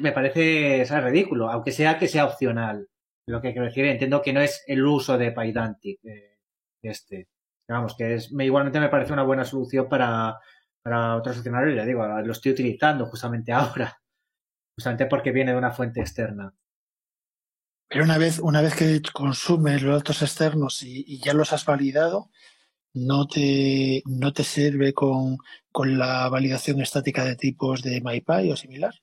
me 0.00 0.12
parece 0.12 0.84
¿sabes? 0.86 1.04
ridículo, 1.04 1.50
aunque 1.50 1.72
sea 1.72 1.98
que 1.98 2.08
sea 2.08 2.24
opcional. 2.26 2.88
Lo 3.26 3.40
que 3.40 3.52
quiero 3.52 3.66
decir, 3.66 3.84
entiendo 3.86 4.22
que 4.22 4.32
no 4.32 4.40
es 4.40 4.62
el 4.66 4.84
uso 4.86 5.16
de 5.16 5.32
Pydantic, 5.32 6.00
este. 6.82 7.28
Vamos, 7.68 7.96
que 7.96 8.14
es, 8.14 8.30
igualmente 8.30 8.80
me 8.80 8.90
parece 8.90 9.14
una 9.14 9.22
buena 9.22 9.44
solución 9.44 9.88
para, 9.88 10.38
para 10.82 11.16
otros 11.16 11.38
escenarios, 11.38 11.74
ya 11.74 11.86
digo, 11.86 12.06
lo 12.06 12.32
estoy 12.32 12.52
utilizando 12.52 13.06
justamente 13.06 13.52
ahora, 13.52 13.98
justamente 14.76 15.06
porque 15.06 15.32
viene 15.32 15.52
de 15.52 15.58
una 15.58 15.70
fuente 15.70 16.00
externa. 16.00 16.52
Pero 17.88 18.04
una 18.04 18.18
vez, 18.18 18.38
una 18.38 18.62
vez 18.62 18.74
que 18.74 19.00
consumes 19.12 19.82
los 19.82 19.96
datos 19.96 20.22
externos 20.22 20.82
y, 20.82 21.18
ya 21.18 21.34
los 21.34 21.52
has 21.52 21.64
validado, 21.64 22.30
no 22.92 23.26
te, 23.26 24.02
no 24.06 24.32
te 24.32 24.44
sirve 24.44 24.92
con, 24.92 25.38
con, 25.70 25.98
la 25.98 26.28
validación 26.28 26.80
estática 26.80 27.24
de 27.24 27.36
tipos 27.36 27.82
de 27.82 28.00
MyPy 28.00 28.50
o 28.50 28.56
similar. 28.56 28.94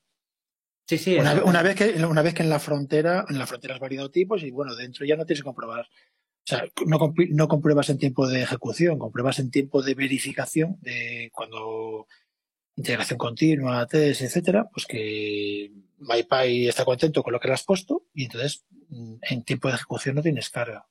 Sí, 0.87 0.97
sí. 0.97 1.15
Una, 1.17 1.43
una, 1.43 1.61
vez 1.61 1.75
que, 1.75 2.05
una 2.05 2.21
vez 2.21 2.33
que 2.33 2.43
en 2.43 2.49
la 2.49 2.59
frontera, 2.59 3.25
en 3.29 3.37
la 3.39 3.47
frontera 3.47 3.75
has 3.75 3.79
validado 3.79 4.11
tipos 4.11 4.43
y 4.43 4.51
bueno, 4.51 4.75
dentro 4.75 5.05
ya 5.05 5.15
no 5.15 5.25
tienes 5.25 5.41
que 5.41 5.45
comprobar 5.47 5.87
o 6.43 6.47
sea, 6.47 6.63
no, 6.87 7.13
no, 7.29 7.47
compruebas 7.47 7.89
en 7.89 7.99
tiempo 7.99 8.27
de 8.27 8.41
ejecución, 8.41 8.97
compruebas 8.97 9.37
en 9.39 9.51
tiempo 9.51 9.83
de 9.83 9.93
verificación 9.93 10.77
de 10.81 11.29
cuando 11.31 12.07
integración 12.75 13.19
continua, 13.19 13.85
test, 13.85 14.21
etcétera, 14.21 14.67
pues 14.73 14.87
que 14.87 15.71
MyPy 16.01 16.67
está 16.67 16.85
contento 16.85 17.23
con 17.23 17.33
lo 17.33 17.39
que 17.39 17.47
le 17.47 17.53
has 17.53 17.63
puesto 17.63 18.03
y 18.13 18.25
entonces 18.25 18.65
mm, 18.89 19.15
en 19.21 19.43
tiempo 19.43 19.67
de 19.67 19.75
ejecución 19.75 20.15
no 20.15 20.21
tienes 20.21 20.49
carga. 20.49 20.85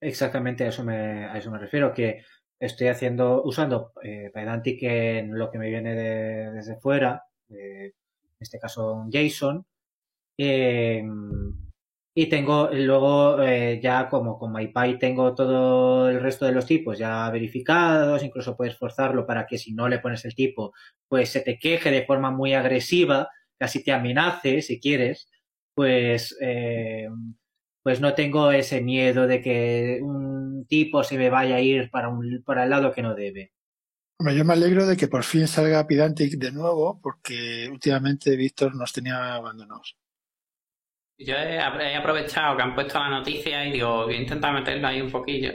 Exactamente 0.00 0.64
a 0.64 0.68
eso 0.68 0.84
me, 0.84 1.24
a 1.24 1.38
eso 1.38 1.50
me 1.50 1.58
refiero, 1.58 1.94
que 1.94 2.22
estoy 2.60 2.88
haciendo, 2.88 3.42
usando 3.42 3.92
eh, 4.02 4.30
Pydantic 4.34 4.82
en 4.82 5.38
lo 5.38 5.50
que 5.50 5.58
me 5.58 5.70
viene 5.70 5.94
de, 5.94 6.52
desde 6.52 6.76
fuera, 6.76 7.24
en 7.48 7.92
este 8.38 8.58
caso 8.58 8.92
un 8.92 9.10
JSON, 9.10 9.64
eh, 10.38 11.02
y 12.18 12.26
tengo 12.30 12.70
luego 12.72 13.42
eh, 13.42 13.78
ya 13.82 14.08
como 14.08 14.38
con 14.38 14.50
MyPy 14.52 14.98
tengo 14.98 15.34
todo 15.34 16.08
el 16.08 16.20
resto 16.20 16.46
de 16.46 16.52
los 16.52 16.64
tipos 16.64 16.98
ya 16.98 17.28
verificados, 17.30 18.22
incluso 18.22 18.56
puedes 18.56 18.78
forzarlo 18.78 19.26
para 19.26 19.46
que 19.46 19.58
si 19.58 19.74
no 19.74 19.86
le 19.86 19.98
pones 19.98 20.24
el 20.24 20.34
tipo, 20.34 20.72
pues 21.08 21.28
se 21.28 21.42
te 21.42 21.58
queje 21.58 21.90
de 21.90 22.06
forma 22.06 22.30
muy 22.30 22.54
agresiva, 22.54 23.28
casi 23.58 23.82
te 23.82 23.92
amenace 23.92 24.62
si 24.62 24.80
quieres, 24.80 25.30
pues, 25.74 26.36
eh, 26.40 27.08
pues 27.82 28.00
no 28.00 28.14
tengo 28.14 28.50
ese 28.50 28.80
miedo 28.80 29.26
de 29.26 29.40
que 29.40 30.00
un 30.02 30.66
tipo 30.66 31.04
se 31.04 31.18
me 31.18 31.30
vaya 31.30 31.56
a 31.56 31.60
ir 31.60 31.90
para, 31.90 32.08
un, 32.08 32.42
para 32.44 32.64
el 32.64 32.70
lado 32.70 32.92
que 32.92 33.02
no 33.02 33.14
debe. 33.14 33.52
Yo 34.18 34.44
me 34.44 34.54
alegro 34.54 34.86
de 34.86 34.96
que 34.96 35.08
por 35.08 35.24
fin 35.24 35.46
salga 35.46 35.86
Pidantic 35.86 36.38
de 36.38 36.50
nuevo, 36.50 36.98
porque 37.02 37.68
últimamente 37.70 38.34
Víctor 38.34 38.74
nos 38.74 38.92
tenía 38.92 39.34
abandonados. 39.34 39.96
Yo 41.18 41.34
he, 41.34 41.58
aprovechado 41.96 42.56
que 42.56 42.62
han 42.62 42.74
puesto 42.74 42.98
la 42.98 43.08
noticia 43.08 43.64
y 43.66 43.72
digo, 43.72 44.04
voy 44.04 44.16
a 44.16 44.20
intentar 44.20 44.52
meterlo 44.52 44.86
ahí 44.86 45.00
un 45.00 45.10
poquillo. 45.10 45.52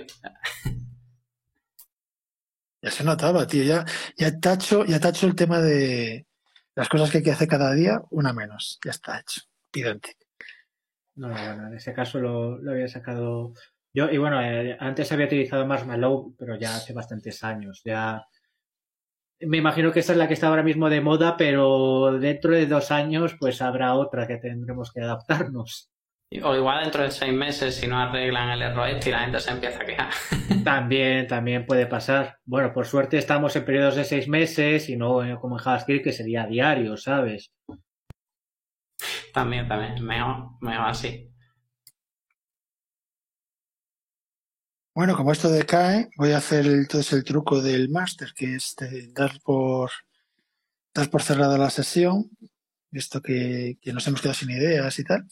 Ya 2.84 2.90
se 2.90 3.04
notaba, 3.04 3.46
tío. 3.46 3.64
Ya, 3.64 3.86
ya 4.18 4.40
tacho, 4.40 4.86
ya 4.86 5.00
tacho 5.00 5.28
el 5.28 5.36
tema 5.36 5.60
de 5.60 6.26
las 6.76 6.90
cosas 6.90 7.12
que 7.12 7.18
hay 7.18 7.24
que 7.24 7.32
hacer 7.32 7.48
cada 7.48 7.74
día, 7.74 8.02
una 8.12 8.34
menos. 8.34 8.80
Ya 8.84 8.92
está 8.92 9.20
hecho. 9.20 9.42
Pidante. 9.72 10.16
No, 11.16 11.30
bueno, 11.30 11.68
en 11.68 11.74
ese 11.76 11.94
caso 11.94 12.20
lo, 12.20 12.72
había 12.72 12.88
sacado 12.88 13.54
yo. 13.94 14.10
Y 14.10 14.18
bueno, 14.18 14.42
eh, 14.42 14.78
antes 14.80 15.12
había 15.12 15.26
utilizado 15.26 15.68
Marshmallow, 15.68 16.36
pero 16.38 16.58
ya 16.58 16.76
hace 16.76 16.94
bastantes 16.94 17.44
años. 17.44 17.82
Ya 17.84 18.26
me 19.42 19.58
imagino 19.58 19.92
que 19.92 20.00
esa 20.00 20.14
es 20.14 20.18
la 20.18 20.28
que 20.28 20.34
está 20.34 20.48
ahora 20.48 20.64
mismo 20.64 20.90
de 20.90 21.02
moda, 21.02 21.36
pero 21.38 22.18
dentro 22.20 22.52
de 22.52 22.68
dos 22.68 22.92
años 22.92 23.36
pues 23.40 23.62
habrá 23.62 23.96
otra 23.96 24.28
que 24.28 24.38
tendremos 24.38 24.92
que 24.92 25.02
adaptarnos. 25.02 25.91
O 26.44 26.56
igual 26.56 26.84
dentro 26.84 27.04
de 27.04 27.12
seis 27.12 27.34
meses, 27.34 27.76
si 27.76 27.88
no 27.88 28.00
arreglan 28.00 28.52
el 28.52 28.62
error 28.62 28.88
este 28.88 29.10
y 29.10 29.12
la 29.12 29.20
gente 29.20 29.40
se 29.42 29.52
empieza 29.52 29.82
a 29.82 29.86
quejar. 29.86 30.10
También, 30.64 31.28
también 31.28 31.66
puede 31.66 31.88
pasar. 31.88 32.38
Bueno, 32.46 32.72
por 32.72 32.86
suerte 32.86 33.18
estamos 33.18 33.56
en 33.56 33.66
periodos 33.66 33.96
de 33.96 34.06
seis 34.06 34.28
meses 34.28 34.88
y 34.90 34.96
no 34.96 35.22
como 35.42 35.58
en 35.58 35.64
JavaScript 35.64 36.04
que 36.04 36.14
sería 36.14 36.46
diario, 36.46 36.96
¿sabes? 36.98 37.52
También, 39.34 39.68
también. 39.68 40.06
Mejor, 40.06 40.52
mejor 40.62 40.88
así. 40.88 41.32
Bueno, 44.94 45.16
como 45.16 45.32
esto 45.32 45.50
decae, 45.50 46.10
voy 46.18 46.32
a 46.32 46.38
hacer 46.38 46.66
entonces 46.68 47.12
el 47.14 47.24
truco 47.24 47.62
del 47.62 47.90
máster, 47.90 48.34
que 48.36 48.56
es 48.56 48.76
dar 49.14 49.32
por 49.44 49.90
dar 50.94 51.10
por 51.10 51.24
cerrada 51.24 51.58
la 51.58 51.70
sesión, 51.70 52.30
visto 52.92 53.22
que, 53.22 53.78
nos 53.94 54.08
hemos 54.08 54.22
quedado 54.22 54.36
sin 54.36 54.52
ideas 54.52 54.98
y 55.00 55.04
tal. 55.04 55.26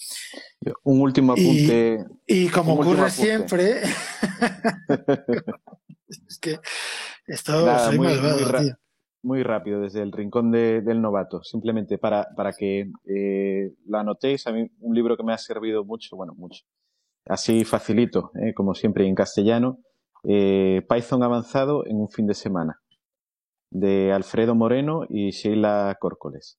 Un 0.83 1.01
último 1.01 1.33
apunte. 1.33 2.05
Y, 2.25 2.49
como 2.49 2.73
ocurre 2.73 3.09
siempre, 3.09 3.81
es 6.07 6.39
que 6.39 6.59
esto 7.27 7.79
soy 7.79 7.97
muy, 7.97 8.07
malvado, 8.07 8.77
muy, 9.21 9.43
rápido, 9.43 9.81
desde 9.81 10.01
el 10.01 10.11
rincón 10.11 10.51
del 10.51 11.01
novato, 11.01 11.43
simplemente 11.43 11.97
para, 11.97 12.27
para 12.35 12.53
que 12.53 12.91
eh, 13.05 13.73
lo 13.85 13.99
anotéis. 13.99 14.47
A 14.47 14.51
mí 14.51 14.67
un 14.79 14.95
libro 14.95 15.17
que 15.17 15.23
me 15.23 15.33
ha 15.33 15.37
servido 15.37 15.83
mucho, 15.83 16.15
bueno, 16.15 16.33
mucho 16.35 16.63
así 17.29 17.63
facilito, 17.63 18.31
¿eh? 18.35 18.53
como 18.53 18.73
siempre 18.73 19.07
en 19.07 19.15
castellano, 19.15 19.79
eh, 20.23 20.81
Python 20.89 21.23
avanzado 21.23 21.85
en 21.85 21.97
un 21.97 22.09
fin 22.09 22.27
de 22.27 22.33
semana, 22.33 22.81
de 23.69 24.11
Alfredo 24.11 24.55
Moreno 24.55 25.03
y 25.07 25.29
Sheila 25.29 25.95
Córcoles. 25.99 26.57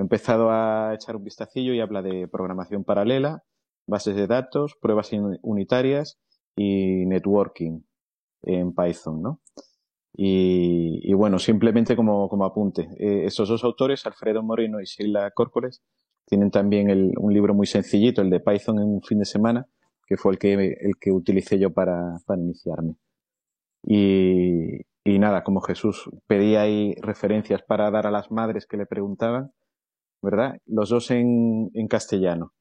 He 0.00 0.02
empezado 0.02 0.50
a 0.50 0.94
echar 0.94 1.14
un 1.14 1.24
vistacillo 1.24 1.74
y 1.74 1.80
habla 1.80 2.00
de 2.00 2.26
programación 2.26 2.84
paralela, 2.84 3.44
bases 3.86 4.16
de 4.16 4.26
datos, 4.26 4.74
pruebas 4.80 5.10
unitarias 5.42 6.18
y 6.56 7.04
networking 7.04 7.82
en 8.44 8.74
Python, 8.74 9.20
¿no? 9.20 9.40
Y, 10.14 11.12
bueno, 11.12 11.38
simplemente 11.38 11.96
como, 11.96 12.44
apunte, 12.46 12.88
eh, 12.98 13.26
esos 13.26 13.50
dos 13.50 13.62
autores, 13.62 14.06
Alfredo 14.06 14.42
Moreno 14.42 14.80
y 14.80 14.86
Sheila 14.86 15.30
Córcoles, 15.32 15.82
tienen 16.24 16.50
también 16.50 17.12
un 17.18 17.34
libro 17.34 17.52
muy 17.52 17.66
sencillito, 17.66 18.22
el 18.22 18.30
de 18.30 18.40
Python 18.40 18.78
en 18.78 18.88
un 18.88 19.02
fin 19.02 19.18
de 19.18 19.26
semana, 19.26 19.66
que 20.06 20.16
fue 20.16 20.32
el 20.32 20.38
que, 20.38 20.54
el 20.54 20.96
que 20.98 21.12
utilicé 21.12 21.58
yo 21.58 21.74
para, 21.74 22.16
para 22.24 22.40
iniciarme. 22.40 22.94
Y, 23.82 24.80
y, 25.04 25.18
nada, 25.18 25.44
como 25.44 25.60
Jesús 25.60 26.08
pedía 26.26 26.62
ahí 26.62 26.94
referencias 27.02 27.60
para 27.62 27.90
dar 27.90 28.06
a 28.06 28.10
las 28.10 28.30
madres 28.30 28.66
que 28.66 28.78
le 28.78 28.86
preguntaban, 28.86 29.52
¿verdad? 30.22 30.58
Los 30.66 30.90
dos 30.90 31.10
en, 31.10 31.70
en 31.74 31.88
castellano. 31.88 32.52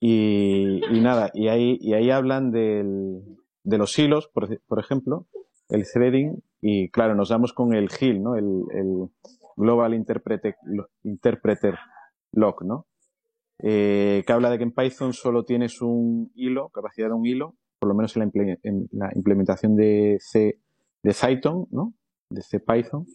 Y, 0.00 0.80
y, 0.94 1.00
nada, 1.00 1.30
y 1.34 1.48
ahí, 1.48 1.76
y 1.80 1.94
ahí 1.94 2.10
hablan 2.10 2.52
del, 2.52 3.22
de 3.64 3.78
los 3.78 3.98
hilos, 3.98 4.28
por, 4.28 4.60
por, 4.62 4.78
ejemplo, 4.78 5.26
el 5.68 5.84
threading, 5.90 6.40
y 6.60 6.88
claro, 6.90 7.14
nos 7.14 7.30
damos 7.30 7.52
con 7.52 7.74
el 7.74 7.88
GIL, 7.88 8.22
¿no? 8.22 8.36
El, 8.36 8.62
el 8.72 9.08
Global 9.56 9.94
Interpreter, 9.94 10.56
Interpreter 11.02 11.76
Lock, 12.32 12.62
¿no? 12.62 12.86
eh, 13.60 14.22
que 14.26 14.32
habla 14.32 14.50
de 14.50 14.58
que 14.58 14.64
en 14.64 14.72
Python 14.72 15.12
solo 15.12 15.44
tienes 15.44 15.80
un 15.82 16.30
hilo, 16.34 16.68
capacidad 16.68 17.08
de 17.08 17.14
un 17.14 17.26
hilo, 17.26 17.56
por 17.78 17.88
lo 17.88 17.94
menos 17.94 18.16
en 18.16 18.88
la, 18.92 19.12
implementación 19.14 19.76
de 19.76 20.18
C, 20.20 20.58
de 21.02 21.14
Python, 21.14 21.66
¿no? 21.70 21.94
De 22.30 22.42
C 22.42 22.60
Python. 22.60 23.06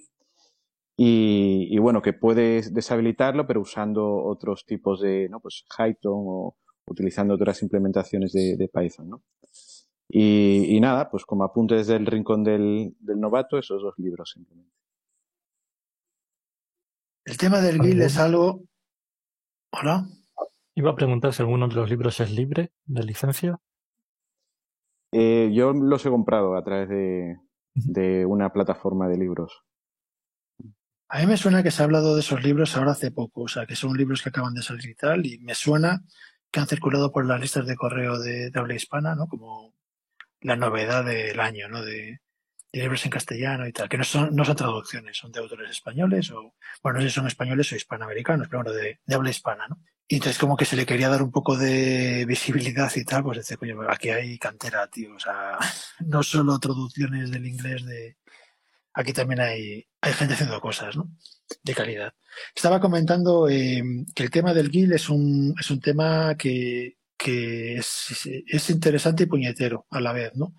Y, 0.96 1.78
bueno, 1.80 2.02
que 2.02 2.14
puedes 2.14 2.74
deshabilitarlo, 2.74 3.48
pero 3.48 3.62
usando 3.62 4.24
otros 4.24 4.66
tipos 4.66 5.02
de, 5.02 5.28
¿no? 5.30 5.40
Pues 5.40 5.66
Python 5.76 6.24
o 6.28 6.58
utilizando 6.86 7.34
otras 7.34 7.64
implementaciones 7.64 8.32
de, 8.32 8.70
Python, 8.72 9.10
¿no? 9.10 9.24
Y, 10.08 10.80
nada, 10.80 11.10
pues 11.10 11.26
como 11.26 11.44
apunte 11.44 11.76
desde 11.76 11.96
el 11.96 12.06
rincón 12.06 12.44
del, 12.44 12.96
novato, 13.02 13.58
esos 13.58 13.82
dos 13.82 13.96
libros 13.98 14.32
simplemente. 14.32 14.72
El 17.26 17.38
tema 17.38 17.62
del 17.62 17.82
GIL 17.82 18.02
es 18.02 18.18
algo. 18.18 18.62
Hola. 19.72 20.06
Iba 20.76 20.92
a 20.92 20.96
preguntar 20.96 21.34
si 21.34 21.42
alguno 21.42 21.68
de 21.68 21.76
los 21.76 21.90
libros 21.90 22.20
es 22.20 22.32
libre 22.32 22.72
de 22.86 23.04
licencia. 23.04 23.60
Eh, 25.12 25.52
yo 25.54 25.74
los 25.74 26.04
he 26.06 26.10
comprado 26.10 26.56
a 26.56 26.64
través 26.64 26.90
de, 26.90 28.26
una 28.26 28.52
plataforma 28.52 29.08
de 29.08 29.18
libros. 29.18 29.64
A 31.14 31.20
mí 31.20 31.28
me 31.28 31.38
suena 31.38 31.62
que 31.62 31.70
se 31.70 31.80
ha 31.80 31.86
hablado 31.86 32.16
de 32.16 32.22
esos 32.22 32.42
libros 32.42 32.76
ahora 32.76 32.94
hace 32.94 33.12
poco, 33.12 33.44
o 33.44 33.48
sea, 33.48 33.68
que 33.68 33.76
son 33.76 33.96
libros 33.96 34.24
que 34.24 34.30
acaban 34.30 34.56
de 34.56 34.64
salir 34.64 34.90
y 34.90 34.96
tal, 34.96 35.24
y 35.28 35.38
me 35.38 35.54
suena 35.54 36.02
que 36.50 36.60
han 36.60 36.66
circulado 36.66 37.12
por 37.12 37.24
las 37.28 37.40
listas 37.40 37.68
de 37.68 37.76
correo 37.76 38.18
de, 38.18 38.52
habla 38.56 38.74
hispana, 38.74 39.14
¿no? 39.14 39.28
Como 39.28 39.76
la 40.42 40.56
novedad 40.56 41.06
del 41.06 41.40
año, 41.40 41.70
¿no? 41.70 41.84
De, 41.84 42.20
libros 42.72 43.06
en 43.06 43.12
castellano 43.12 43.68
y 43.68 43.72
tal, 43.72 43.88
que 43.90 44.00
no 44.00 44.04
son, 44.04 44.36
no 44.36 44.44
son 44.44 44.56
traducciones, 44.56 45.16
son 45.16 45.32
de 45.32 45.40
autores 45.40 45.70
españoles 45.70 46.32
o, 46.32 46.56
bueno, 46.82 46.98
no 46.98 47.02
sé 47.04 47.10
si 47.10 47.14
son 47.14 47.28
españoles 47.28 47.72
o 47.72 47.76
hispanoamericanos, 47.76 48.48
pero 48.48 48.64
bueno, 48.64 48.76
de, 48.76 49.00
de 49.06 49.16
habla 49.16 49.30
hispana, 49.30 49.68
¿no? 49.68 49.84
Y 50.08 50.16
entonces 50.16 50.40
como 50.40 50.58
que 50.58 50.66
se 50.66 50.76
le 50.76 50.86
quería 50.86 51.10
dar 51.10 51.22
un 51.22 51.32
poco 51.32 51.56
de 51.56 52.26
visibilidad 52.28 52.92
y 52.96 53.06
tal, 53.06 53.24
pues 53.24 53.38
dice, 53.38 53.58
coño, 53.58 53.82
aquí 53.88 54.10
hay 54.10 54.38
cantera, 54.38 54.88
tío. 54.88 55.16
O 55.16 55.20
sea, 55.20 55.58
no 56.06 56.24
solo 56.24 56.60
traducciones 56.60 57.32
del 57.32 57.46
inglés 57.46 57.86
de... 57.86 58.18
Aquí 58.94 59.14
también 59.14 59.42
hay, 59.42 59.88
gente 60.14 60.36
haciendo 60.36 60.62
cosas, 60.62 60.96
¿no? 60.96 61.10
De 61.64 61.74
calidad. 61.74 62.14
Estaba 62.56 62.80
comentando 62.80 63.50
eh, 63.50 63.82
que 64.14 64.24
el 64.24 64.30
tema 64.30 64.54
del 64.54 64.70
GIL 64.70 64.94
es 64.94 65.10
un, 65.10 65.56
es 65.60 65.72
un 65.72 65.80
tema 65.80 66.36
que, 66.38 66.98
es, 67.18 68.28
es 68.48 68.70
interesante 68.70 69.24
y 69.24 69.28
puñetero 69.28 69.88
a 69.90 70.00
la 70.00 70.14
vez, 70.14 70.34
¿no? 70.36 70.54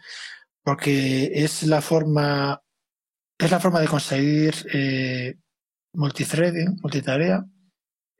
Porque 0.63 1.31
es 1.45 1.63
la 1.65 1.83
forma, 1.83 2.63
es 3.39 3.51
la 3.51 3.61
forma 3.61 3.81
de 3.81 3.89
conseguir 3.89 4.55
eh, 4.73 5.35
multithreading, 5.93 6.79
multitarea, 6.83 7.45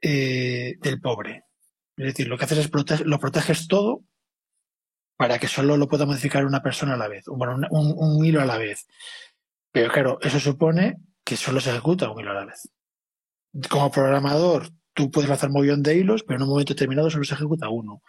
eh, 0.01 0.75
del 0.81 1.01
pobre. 1.01 1.45
Es 1.97 2.05
decir, 2.05 2.27
lo 2.27 2.37
que 2.37 2.45
haces 2.45 2.59
es 2.59 3.05
lo 3.05 3.19
proteges 3.19 3.67
todo 3.67 4.03
para 5.17 5.39
que 5.39 5.47
solo 5.47 5.77
lo 5.77 5.87
pueda 5.87 6.05
modificar 6.05 6.45
una 6.45 6.61
persona 6.61 6.93
a 6.93 6.97
la 6.97 7.07
vez, 7.07 7.23
bueno, 7.27 7.67
un, 7.71 8.25
hilo 8.25 8.41
a 8.41 8.45
la 8.45 8.57
vez. 8.57 8.85
Pero 9.75 9.91
claro, 9.91 10.19
eso 10.21 10.39
supone 10.39 11.01
que 11.25 11.35
solo 11.35 11.59
se 11.59 11.69
ejecuta 11.69 12.09
un 12.09 12.21
hilo 12.21 12.31
a 12.31 12.35
la 12.35 12.45
vez. 12.45 12.71
Como 13.69 13.91
programador, 13.91 14.69
tú 14.93 15.11
puedes 15.11 15.29
lanzar 15.29 15.49
un 15.49 15.59
millón 15.59 15.83
de 15.83 15.97
hilos, 15.97 16.23
pero 16.23 16.37
en 16.37 16.43
un 16.43 16.49
momento 16.51 16.73
determinado 16.73 17.09
solo 17.09 17.25
se 17.25 17.33
ejecuta 17.33 17.67
uno. 17.67 18.01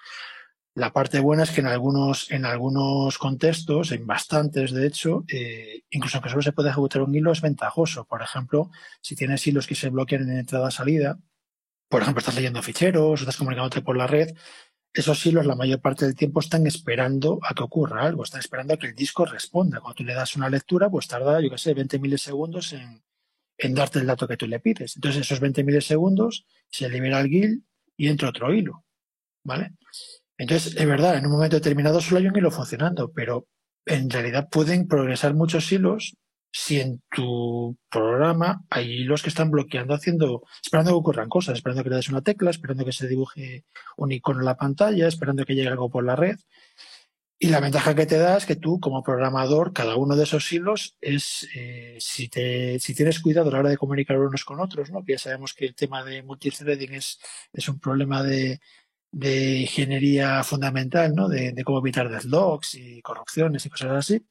La 0.77 0.93
parte 0.93 1.19
buena 1.19 1.43
es 1.43 1.51
que 1.51 1.63
en 1.63 1.67
algunos, 1.67 2.31
en 2.31 2.45
algunos 2.45 3.19
contextos, 3.19 3.91
en 3.91 4.07
bastantes 4.07 4.71
de 4.71 4.87
hecho, 4.87 5.25
eh, 5.27 5.83
incluso 5.91 6.19
aunque 6.19 6.31
solo 6.31 6.43
se 6.43 6.53
puede 6.53 6.69
ejecutar 6.69 7.03
un 7.03 7.13
hilo, 7.13 7.33
es 7.33 7.41
ventajoso. 7.41 8.05
Por 8.05 8.23
ejemplo, 8.23 8.71
si 9.01 9.17
tienes 9.17 9.45
hilos 9.45 9.67
que 9.67 9.75
se 9.75 9.91
bloquean 9.91 10.23
en 10.23 10.39
entrada-salida, 10.39 11.19
por 11.89 12.03
ejemplo, 12.03 12.21
estás 12.21 12.37
leyendo 12.37 12.63
ficheros, 12.63 13.21
estás 13.21 13.37
comunicándote 13.37 13.83
por 13.83 13.97
la 13.97 14.07
red, 14.07 14.37
esos 14.97 15.27
hilos 15.27 15.45
la 15.45 15.55
mayor 15.55 15.81
parte 15.81 16.07
del 16.07 16.15
tiempo 16.15 16.41
están 16.41 16.67
esperando 16.67 17.39
a 17.43 17.53
que 17.55 17.63
ocurra 17.63 18.03
algo, 18.03 18.25
están 18.25 18.41
esperando 18.41 18.73
a 18.73 18.77
que 18.79 18.87
el 18.87 18.95
disco 18.95 19.27
responda. 19.27 19.79
Cuando 19.79 19.97
tú 19.97 20.05
le 20.05 20.15
das 20.15 20.37
una 20.37 20.49
lectura, 20.49 20.89
pues 20.89 21.07
tarda, 21.07 21.39
yo 21.43 21.51
qué 21.51 21.59
sé, 21.59 21.75
20 21.75 21.99
milisegundos 21.99 22.73
en, 22.73 23.03
en 23.59 23.75
darte 23.75 23.99
el 23.99 24.07
dato 24.07 24.27
que 24.27 24.39
tú 24.39 24.47
le 24.47 24.59
pides. 24.59 24.97
Entonces, 24.97 25.21
esos 25.21 25.39
20 25.39 25.65
milisegundos 25.65 26.47
se 26.71 26.89
libera 26.89 27.21
el 27.21 27.29
GIL 27.29 27.65
y 27.95 28.09
entra 28.09 28.31
otro 28.31 28.55
hilo. 28.55 28.85
¿Vale? 29.45 29.75
Entonces, 30.39 30.75
es 30.75 30.87
verdad, 30.87 31.19
en 31.19 31.27
un 31.27 31.33
momento 31.33 31.57
determinado 31.57 32.01
solo 32.01 32.19
hay 32.19 32.29
un 32.29 32.37
hilo 32.37 32.51
funcionando, 32.51 33.13
pero 33.13 33.47
en 33.85 34.09
realidad 34.09 34.49
pueden 34.51 34.89
progresar 34.89 35.35
muchos 35.35 35.71
hilos 35.71 36.17
si 36.59 36.81
en 36.81 37.03
tu 37.15 37.77
programa 37.91 38.65
hay 38.71 38.91
hilos 39.03 39.23
que 39.23 39.29
están 39.29 39.51
bloqueando, 39.51 39.93
haciendo, 39.93 40.43
esperando 40.63 40.93
que 40.93 40.97
ocurran 40.97 41.29
cosas, 41.29 41.55
esperando 41.55 41.85
que 41.85 41.91
le 41.91 41.97
des 41.97 42.09
una 42.09 42.23
tecla, 42.23 42.51
esperando 42.51 42.83
que 42.83 42.93
se 42.93 43.07
dibuje 43.07 43.67
un 43.99 44.11
icono 44.11 44.41
en 44.41 44.47
la 44.47 44.57
pantalla, 44.57 45.07
esperando 45.07 45.45
que 45.45 45.55
llegue 45.55 45.69
algo 45.69 45.91
por 45.91 46.05
la 46.05 46.17
red. 46.17 46.39
Y 47.39 47.49
la 47.49 47.61
ventaja 47.61 47.95
que 47.95 48.07
te 48.07 48.17
da 48.17 48.39
es 48.39 48.47
que 48.47 48.57
tú, 48.57 48.81
como 48.81 49.03
programador, 49.03 49.75
cada 49.75 49.97
uno 49.97 50.17
de 50.17 50.25
esos 50.25 50.51
hilos 50.51 50.97
es, 51.03 51.47
eh, 51.55 51.99
si, 52.01 52.29
te, 52.31 52.81
si 52.81 52.95
tienes 52.95 53.21
cuidado 53.21 53.51
a 53.51 53.53
la 53.53 53.59
hora 53.59 53.69
de 53.69 53.77
comunicar 53.77 54.19
unos 54.19 54.47
con 54.47 54.59
otros, 54.59 54.91
¿no? 54.91 55.05
que 55.05 55.13
ya 55.13 55.19
sabemos 55.19 55.53
que 55.53 55.67
el 55.67 55.75
tema 55.75 56.03
de 56.05 56.23
multithreading 56.23 56.95
es, 56.95 57.19
es 57.53 57.69
un 57.69 57.79
problema 57.79 58.23
de, 58.23 58.61
de 59.13 59.59
ingeniería 59.59 60.43
fundamental, 60.43 61.15
¿no? 61.15 61.29
De, 61.29 61.53
de, 61.53 61.65
cómo 61.65 61.81
evitar 61.81 62.09
deadlocks 62.09 62.77
y 62.77 63.03
corrupciones 63.03 63.67
y 63.67 63.71
cosas 63.71 63.93
así. 63.93 64.27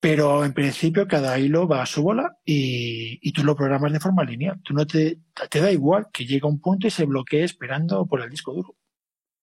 Pero 0.00 0.44
en 0.44 0.52
principio 0.52 1.08
cada 1.08 1.38
hilo 1.38 1.66
va 1.66 1.82
a 1.82 1.86
su 1.86 2.02
bola 2.02 2.36
y, 2.44 3.18
y 3.20 3.32
tú 3.32 3.42
lo 3.42 3.56
programas 3.56 3.92
de 3.92 4.00
forma 4.00 4.24
lineal. 4.24 4.60
Tú 4.62 4.72
no 4.74 4.86
te, 4.86 5.18
te 5.50 5.60
da 5.60 5.72
igual 5.72 6.06
que 6.12 6.24
llegue 6.24 6.46
un 6.46 6.60
punto 6.60 6.86
y 6.86 6.90
se 6.90 7.04
bloquee 7.04 7.42
esperando 7.42 8.06
por 8.06 8.20
el 8.20 8.30
disco 8.30 8.52
duro. 8.52 8.76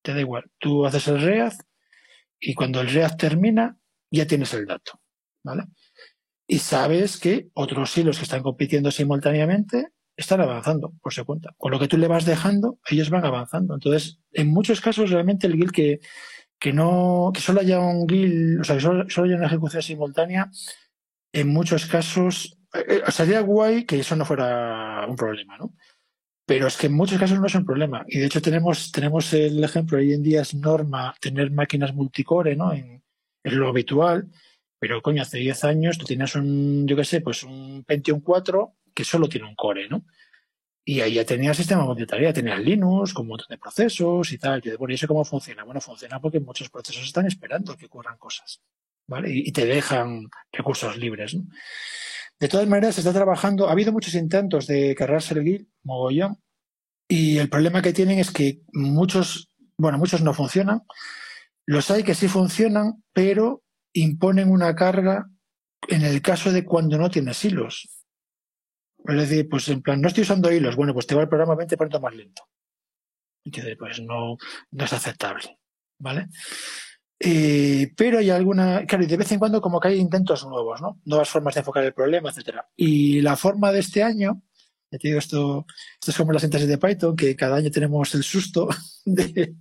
Te 0.02 0.14
da 0.14 0.22
igual. 0.22 0.50
Tú 0.58 0.86
haces 0.86 1.08
el 1.10 1.22
READ 1.22 1.54
y 2.40 2.54
cuando 2.54 2.80
el 2.80 2.90
READ 2.90 3.18
termina 3.18 3.78
ya 4.12 4.26
tienes 4.26 4.54
el 4.54 4.66
dato, 4.66 5.02
¿vale? 5.44 5.64
Y 6.48 6.60
sabes 6.60 7.18
que 7.18 7.50
otros 7.54 7.98
hilos 7.98 8.18
que 8.18 8.24
están 8.24 8.44
compitiendo 8.44 8.92
simultáneamente 8.92 9.90
están 10.16 10.42
avanzando 10.42 10.94
por 11.02 11.14
su 11.14 11.26
cuenta. 11.26 11.54
Con 11.58 11.72
lo 11.72 11.80
que 11.80 11.88
tú 11.88 11.98
le 11.98 12.08
vas 12.08 12.26
dejando, 12.26 12.80
ellos 12.90 13.10
van 13.10 13.26
avanzando. 13.26 13.74
Entonces, 13.74 14.20
en 14.32 14.48
muchos 14.48 14.80
casos, 14.80 15.10
realmente 15.10 15.48
el 15.48 15.56
GIL 15.56 15.72
que, 15.72 16.00
que 16.66 16.74
no, 16.74 17.30
que 17.32 17.42
solo 17.42 17.62
haya 17.62 17.80
un 17.80 18.10
GIL, 18.10 18.60
o 18.60 18.64
sea, 18.64 18.78
que 18.78 18.82
solo, 18.82 19.08
solo 19.08 19.28
haya 19.28 19.38
una 19.38 19.46
ejecución 19.46 19.84
simultánea, 19.84 20.50
en 21.32 21.48
muchos 21.50 21.86
casos, 21.86 22.58
eh, 22.74 23.04
eh, 23.06 23.12
sería 23.12 23.42
guay 23.42 23.86
que 23.86 24.00
eso 24.00 24.16
no 24.16 24.26
fuera 24.26 25.06
un 25.08 25.16
problema, 25.16 25.60
¿no? 25.60 25.76
Pero 26.44 26.66
es 26.66 26.76
que 26.76 26.88
en 26.88 26.94
muchos 26.94 27.20
casos 27.20 27.40
no 27.40 27.46
es 27.46 27.54
un 27.54 27.66
problema. 27.66 28.04
Y 28.08 28.18
de 28.18 28.26
hecho 28.26 28.42
tenemos, 28.42 28.92
tenemos 28.92 29.32
el 29.34 29.64
ejemplo, 29.64 30.00
hoy 30.00 30.12
en 30.14 30.24
día 30.24 30.42
es 30.42 30.56
norma 30.56 31.14
tener 31.22 31.52
máquinas 31.52 31.94
multicore, 31.94 32.56
¿no? 32.56 32.74
En, 32.74 33.04
en 33.44 33.60
lo 33.60 33.68
habitual. 33.70 34.32
Pero 34.80 35.04
coño, 35.04 35.22
hace 35.22 35.38
10 35.38 35.66
años 35.66 36.00
tú 36.00 36.06
tenías 36.06 36.34
un, 36.36 36.88
yo 36.88 36.96
qué 36.96 37.06
sé, 37.06 37.22
pues 37.22 37.44
un 37.44 37.84
Pentium 37.86 38.22
4 38.22 38.74
que 38.92 39.04
solo 39.04 39.30
tiene 39.30 39.48
un 39.48 39.54
core, 39.54 39.88
¿no? 39.88 40.04
Y 40.88 41.02
ahí 41.02 41.16
ya 41.16 41.26
tenía 41.26 41.50
el 41.50 41.56
sistema 41.56 41.92
de 41.96 42.06
tarea, 42.06 42.32
tenías 42.32 42.60
Linux 42.60 43.12
con 43.12 43.24
un 43.24 43.30
montón 43.30 43.48
de 43.50 43.58
procesos 43.58 44.32
y 44.32 44.38
tal. 44.38 44.62
Yo 44.62 44.78
bueno, 44.78 44.92
¿y 44.92 44.96
eso 44.96 45.08
cómo 45.08 45.26
funciona? 45.26 45.64
Bueno, 45.64 45.82
funciona 45.82 46.22
porque 46.22 46.40
muchos 46.40 46.70
procesos 46.70 47.04
están 47.04 47.26
esperando 47.26 47.76
que 47.76 47.88
ocurran 47.88 48.18
cosas, 48.20 48.62
¿vale? 49.08 49.30
Y, 49.32 49.52
te 49.52 49.66
dejan 49.66 50.30
recursos 50.52 50.96
libres. 50.96 51.36
De 52.40 52.48
todas 52.48 52.68
maneras, 52.68 52.96
se 52.96 53.02
está 53.02 53.14
trabajando, 53.14 53.68
ha 53.68 53.72
habido 53.72 53.92
muchos 53.92 54.14
intentos 54.14 54.68
de 54.68 54.94
cargarse 54.94 55.34
el 55.34 55.44
GIL, 55.44 55.70
mogollón, 55.84 56.38
y 57.08 57.38
el 57.38 57.50
problema 57.50 57.82
que 57.82 57.94
tienen 57.94 58.20
es 58.20 58.30
que 58.30 58.62
muchos, 58.74 59.50
bueno, 59.78 59.98
muchos 59.98 60.22
no 60.22 60.34
funcionan, 60.34 60.84
los 61.66 61.90
hay 61.90 62.04
que 62.04 62.14
sí 62.14 62.28
funcionan, 62.28 63.04
pero 63.12 63.64
imponen 63.94 64.52
una 64.52 64.76
carga 64.76 65.30
en 65.88 66.04
el 66.04 66.22
caso 66.22 66.52
de 66.52 66.64
cuando 66.64 66.98
no 66.98 67.10
tienes 67.10 67.44
hilos. 67.44 67.90
Es 69.08 69.16
decir, 69.16 69.48
pues 69.50 69.68
en 69.70 69.82
plan, 69.82 70.02
no 70.02 70.08
estoy 70.08 70.24
usando 70.24 70.52
hilos, 70.52 70.76
bueno, 70.76 70.94
pues 70.94 71.08
te 71.08 71.16
va 71.16 71.22
el 71.22 71.30
programa 71.30 71.56
20% 71.56 72.00
más 72.00 72.16
lento. 72.16 72.44
Entonces, 73.44 73.76
pues 73.78 74.02
no, 74.02 74.38
no 74.72 74.86
es 74.86 74.94
aceptable, 74.94 75.60
¿vale? 76.00 76.28
Pero 77.18 78.20
hay 78.20 78.30
alguna, 78.30 78.86
claro, 78.86 79.04
y 79.04 79.08
de 79.08 79.18
vez 79.18 79.32
en 79.32 79.40
cuando 79.40 79.62
como 79.62 79.80
que 79.80 79.90
hay 79.90 80.00
intentos 80.00 80.46
nuevos, 80.46 80.82
¿no? 80.82 81.00
Nuevas 81.06 81.30
formas 81.30 81.54
de 81.54 81.60
enfocar 81.62 81.84
el 81.84 81.94
problema, 81.94 82.30
etcétera. 82.30 82.68
Y 82.76 83.22
la 83.22 83.36
forma 83.36 83.72
de 83.72 83.80
este 83.80 84.04
año, 84.04 84.42
ya 84.92 85.00
te 85.00 85.18
esto, 85.18 85.66
esto 85.94 86.12
es 86.12 86.18
como 86.18 86.34
la 86.34 86.40
síntesis 86.40 86.68
de 86.68 86.78
Python, 86.78 87.16
que 87.16 87.36
cada 87.36 87.58
año 87.58 87.72
tenemos 87.72 88.14
el 88.16 88.24
susto 88.24 88.68
de, 89.06 89.56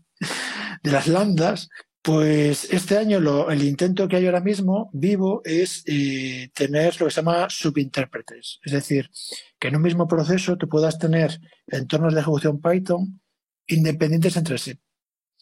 de 0.82 0.90
las 0.90 1.06
lambdas, 1.06 1.68
pues 2.04 2.70
este 2.70 2.98
año 2.98 3.18
lo, 3.18 3.50
el 3.50 3.62
intento 3.62 4.06
que 4.06 4.16
hay 4.16 4.26
ahora 4.26 4.42
mismo 4.42 4.90
vivo 4.92 5.40
es 5.42 5.82
eh, 5.86 6.50
tener 6.52 7.00
lo 7.00 7.06
que 7.06 7.10
se 7.10 7.22
llama 7.22 7.46
subintérpretes. 7.48 8.60
Es 8.62 8.72
decir, 8.72 9.10
que 9.58 9.68
en 9.68 9.76
un 9.76 9.82
mismo 9.82 10.06
proceso 10.06 10.58
tú 10.58 10.68
puedas 10.68 10.98
tener 10.98 11.40
entornos 11.66 12.12
de 12.12 12.20
ejecución 12.20 12.60
Python 12.60 13.22
independientes 13.66 14.36
entre 14.36 14.58
sí, 14.58 14.78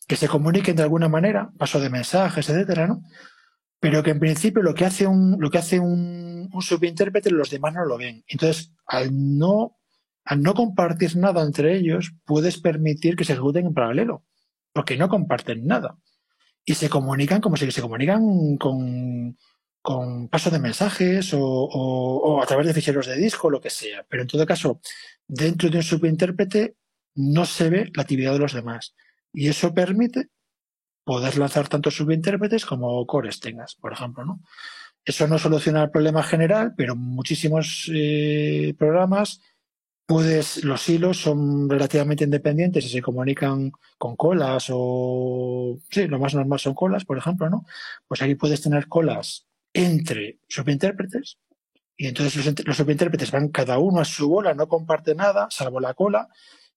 que 0.06 0.14
se 0.14 0.28
comuniquen 0.28 0.76
de 0.76 0.84
alguna 0.84 1.08
manera, 1.08 1.50
paso 1.58 1.80
de 1.80 1.90
mensajes, 1.90 2.48
etcétera, 2.48 2.86
¿no? 2.86 3.02
Pero 3.80 4.04
que 4.04 4.10
en 4.12 4.20
principio 4.20 4.62
lo 4.62 4.72
que 4.72 4.84
hace 4.84 5.04
un, 5.04 5.38
lo 5.40 5.50
que 5.50 5.58
hace 5.58 5.80
un, 5.80 6.48
un 6.52 6.62
subintérprete 6.62 7.32
los 7.32 7.50
demás 7.50 7.74
no 7.74 7.84
lo 7.84 7.98
ven. 7.98 8.22
Entonces, 8.28 8.72
al 8.86 9.10
no, 9.10 9.80
al 10.24 10.40
no 10.40 10.54
compartir 10.54 11.16
nada 11.16 11.42
entre 11.42 11.76
ellos, 11.76 12.12
puedes 12.24 12.60
permitir 12.60 13.16
que 13.16 13.24
se 13.24 13.32
ejecuten 13.32 13.66
en 13.66 13.74
paralelo, 13.74 14.24
porque 14.72 14.96
no 14.96 15.08
comparten 15.08 15.66
nada 15.66 15.98
y 16.64 16.74
se 16.74 16.88
comunican 16.88 17.40
como 17.40 17.56
si 17.56 17.70
se 17.70 17.80
comunican 17.80 18.56
con, 18.56 19.36
con 19.80 20.28
paso 20.28 20.50
de 20.50 20.60
mensajes 20.60 21.34
o, 21.34 21.40
o, 21.40 22.42
a 22.42 22.46
través 22.46 22.66
de 22.66 22.74
ficheros 22.74 23.06
de 23.06 23.16
disco, 23.16 23.50
lo 23.50 23.60
que 23.60 23.70
sea. 23.70 24.04
Pero 24.08 24.22
en 24.22 24.28
todo 24.28 24.46
caso, 24.46 24.80
dentro 25.26 25.68
de 25.68 25.78
un 25.78 25.82
subintérprete 25.82 26.76
no 27.16 27.44
se 27.44 27.68
ve 27.68 27.90
la 27.94 28.02
actividad 28.02 28.32
de 28.32 28.38
los 28.38 28.52
demás. 28.52 28.94
Y 29.32 29.48
eso 29.48 29.74
permite 29.74 30.28
poder 31.04 31.36
lanzar 31.36 31.68
tanto 31.68 31.90
subintérpretes 31.90 32.64
como 32.64 33.04
cores 33.06 33.40
tengas, 33.40 33.74
por 33.74 33.92
ejemplo, 33.92 34.24
¿no? 34.24 34.40
Eso 35.04 35.26
no 35.26 35.36
soluciona 35.36 35.82
el 35.82 35.90
problema 35.90 36.22
general, 36.22 36.74
pero 36.76 36.94
muchísimos 36.94 37.90
eh, 37.92 38.72
programas 38.78 39.40
puedes, 40.06 40.64
los 40.64 40.88
hilos 40.88 41.18
son 41.20 41.68
relativamente 41.68 42.24
independientes 42.24 42.84
y 42.84 42.88
se 42.88 43.02
comunican 43.02 43.72
con 43.98 44.16
colas 44.16 44.66
o, 44.70 45.78
sí, 45.90 46.06
lo 46.06 46.18
más 46.18 46.34
normal 46.34 46.58
son 46.58 46.74
colas, 46.74 47.04
por 47.04 47.18
ejemplo, 47.18 47.48
¿no? 47.48 47.64
Pues 48.06 48.22
aquí 48.22 48.34
puedes 48.34 48.60
tener 48.60 48.88
colas 48.88 49.46
entre 49.72 50.38
subintérpretes 50.48 51.38
y 51.96 52.08
entonces 52.08 52.64
los, 52.66 52.76
subintérpretes 52.76 53.30
van 53.30 53.48
cada 53.48 53.78
uno 53.78 54.00
a 54.00 54.04
su 54.04 54.28
bola, 54.28 54.54
no 54.54 54.68
comparte 54.68 55.14
nada, 55.14 55.48
salvo 55.50 55.80
la 55.80 55.94
cola, 55.94 56.28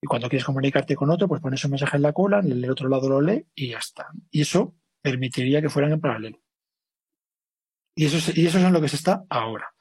y 0.01 0.07
cuando 0.07 0.29
quieres 0.29 0.45
comunicarte 0.45 0.95
con 0.95 1.09
otro, 1.09 1.27
pues 1.27 1.41
pones 1.41 1.63
un 1.65 1.71
mensaje 1.71 1.97
en 1.97 2.03
la 2.03 2.13
cola, 2.13 2.39
en 2.39 2.51
el 2.51 2.69
otro 2.69 2.89
lado 2.89 3.09
lo 3.09 3.21
lee 3.21 3.47
y 3.55 3.69
ya 3.69 3.79
está. 3.79 4.07
Y 4.29 4.41
eso 4.41 4.75
permitiría 5.01 5.61
que 5.61 5.69
fueran 5.69 5.93
en 5.93 6.01
paralelo. 6.01 6.39
Y 7.95 8.05
eso, 8.05 8.31
y 8.35 8.45
eso 8.45 8.57
es 8.59 8.63
en 8.63 8.73
lo 8.73 8.81
que 8.81 8.89
se 8.89 8.97
está 8.97 9.25
ahora. 9.29 9.73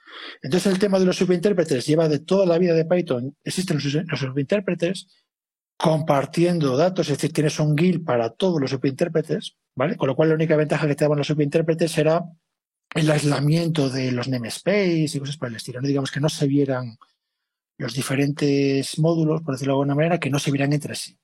Entonces 0.43 0.73
el 0.73 0.79
tema 0.79 0.99
de 0.99 1.07
los 1.07 1.17
subintérpretes 1.17 1.87
lleva 1.87 2.09
de 2.09 2.19
toda 2.19 2.47
la 2.47 2.59
vida 2.59 2.75
de 2.75 2.85
Python, 2.85 3.37
existen 3.43 3.79
los, 3.79 4.21
subintérpretes 4.21 5.09
compartiendo 5.77 6.77
datos, 6.77 7.09
es 7.09 7.19
decir, 7.19 7.33
tienes 7.33 7.59
un 7.59 7.77
GIL 7.77 8.03
para 8.03 8.31
todos 8.31 8.61
los 8.61 8.71
subintérpretes, 8.71 9.57
¿vale? 9.75 9.97
Con 9.97 10.09
lo 10.09 10.15
cual 10.15 10.29
la 10.29 10.37
única 10.37 10.57
ventaja 10.57 10.87
que 10.87 10.95
te 10.95 11.05
daban 11.05 11.19
los 11.19 11.27
subintérpretes 11.27 11.99
era 11.99 12.23
el 12.95 13.11
aislamiento 13.11 13.91
de 13.91 14.13
los 14.13 14.29
namespace 14.29 15.07
y 15.13 15.19
cosas 15.19 15.37
por 15.37 15.49
el 15.49 15.57
estilo. 15.57 15.81
¿no? 15.81 15.89
Digamos 15.89 16.11
que 16.11 16.21
no 16.21 16.29
se 16.29 16.47
vieran 16.47 16.97
los 17.77 17.93
diferentes 17.93 18.99
módulos, 18.99 19.43
por 19.43 19.55
decirlo 19.55 19.73
de 19.73 19.77
alguna 19.77 19.95
manera, 19.97 20.21
que 20.21 20.31
no 20.31 20.39
se 20.39 20.53
vieran 20.53 20.73
entre 20.73 20.95
sí. 20.95 21.19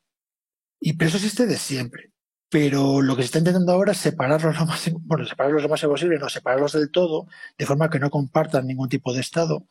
Y 0.80 0.94
pero 0.94 1.08
eso 1.08 1.18
existe 1.18 1.46
de 1.46 1.56
siempre. 1.56 2.10
Pero 2.50 3.00
lo 3.00 3.16
que 3.16 3.22
se 3.22 3.26
está 3.26 3.38
intentando 3.38 3.72
ahora 3.72 3.92
es 3.92 3.98
separarlos 3.98 4.58
lo 4.58 4.66
más, 4.66 4.90
bueno, 5.02 5.24
separarlos 5.26 5.62
lo 5.62 5.68
más 5.68 5.82
posible, 5.82 6.18
no 6.18 6.28
separarlos 6.28 6.72
del 6.72 6.90
todo, 6.90 7.26
de 7.56 7.66
forma 7.66 7.90
que 7.90 8.00
no 8.00 8.10
compartan 8.10 8.66
ningún 8.66 8.88
tipo 8.88 9.12
de 9.14 9.20
estado 9.20 9.66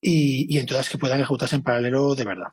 y, 0.00 0.54
y 0.54 0.58
entonces 0.58 0.88
que 0.90 0.98
puedan 0.98 1.20
ejecutarse 1.20 1.56
en 1.56 1.62
paralelo 1.62 2.14
de 2.14 2.24
verdad. 2.24 2.48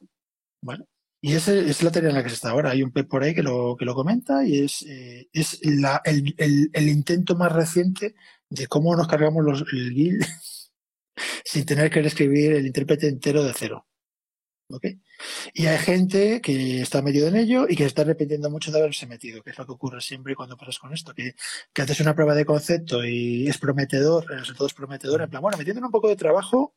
¿vale? 0.61 0.85
Y 1.21 1.33
esa 1.33 1.53
es 1.53 1.81
la 1.83 1.91
teoría 1.91 2.09
en 2.11 2.15
la 2.15 2.23
que 2.23 2.29
se 2.29 2.35
está 2.35 2.51
ahora. 2.51 2.71
Hay 2.71 2.83
un 2.83 2.91
PEP 2.91 3.07
por 3.09 3.23
ahí 3.23 3.33
que 3.33 3.43
lo, 3.43 3.75
que 3.77 3.85
lo 3.85 3.95
comenta 3.95 4.45
y 4.45 4.59
es, 4.63 4.83
eh, 4.83 5.27
es 5.33 5.59
la, 5.65 6.01
el, 6.05 6.35
el, 6.37 6.87
intento 6.89 7.35
más 7.35 7.51
reciente 7.51 8.15
de 8.49 8.67
cómo 8.67 8.95
nos 8.95 9.07
cargamos 9.07 9.43
los, 9.43 9.61
el 9.73 9.91
GIL 9.93 10.19
sin 11.45 11.65
tener 11.65 11.89
que 11.89 12.01
escribir 12.01 12.53
el 12.53 12.67
intérprete 12.67 13.07
entero 13.07 13.43
de 13.43 13.53
cero. 13.55 13.87
Y 15.53 15.65
hay 15.65 15.77
gente 15.77 16.41
que 16.41 16.81
está 16.81 17.01
metido 17.01 17.27
en 17.27 17.37
ello 17.37 17.65
y 17.69 17.75
que 17.75 17.83
se 17.83 17.87
está 17.87 18.01
arrepintiendo 18.01 18.49
mucho 18.49 18.71
de 18.71 18.79
haberse 18.79 19.07
metido, 19.07 19.41
que 19.41 19.51
es 19.51 19.57
lo 19.57 19.65
que 19.65 19.71
ocurre 19.71 20.01
siempre 20.01 20.35
cuando 20.35 20.57
pasas 20.57 20.79
con 20.79 20.93
esto, 20.93 21.13
que, 21.13 21.35
que 21.73 21.81
haces 21.81 21.99
una 22.01 22.15
prueba 22.15 22.35
de 22.35 22.45
concepto 22.45 23.05
y 23.05 23.47
es 23.47 23.57
prometedor, 23.57 24.25
sobre 24.25 24.57
todo 24.57 24.67
es 24.67 24.73
prometedor, 24.73 25.21
en 25.21 25.29
plan, 25.29 25.41
bueno, 25.41 25.57
metiendo 25.57 25.85
un 25.85 25.91
poco 25.91 26.09
de 26.09 26.15
trabajo, 26.15 26.75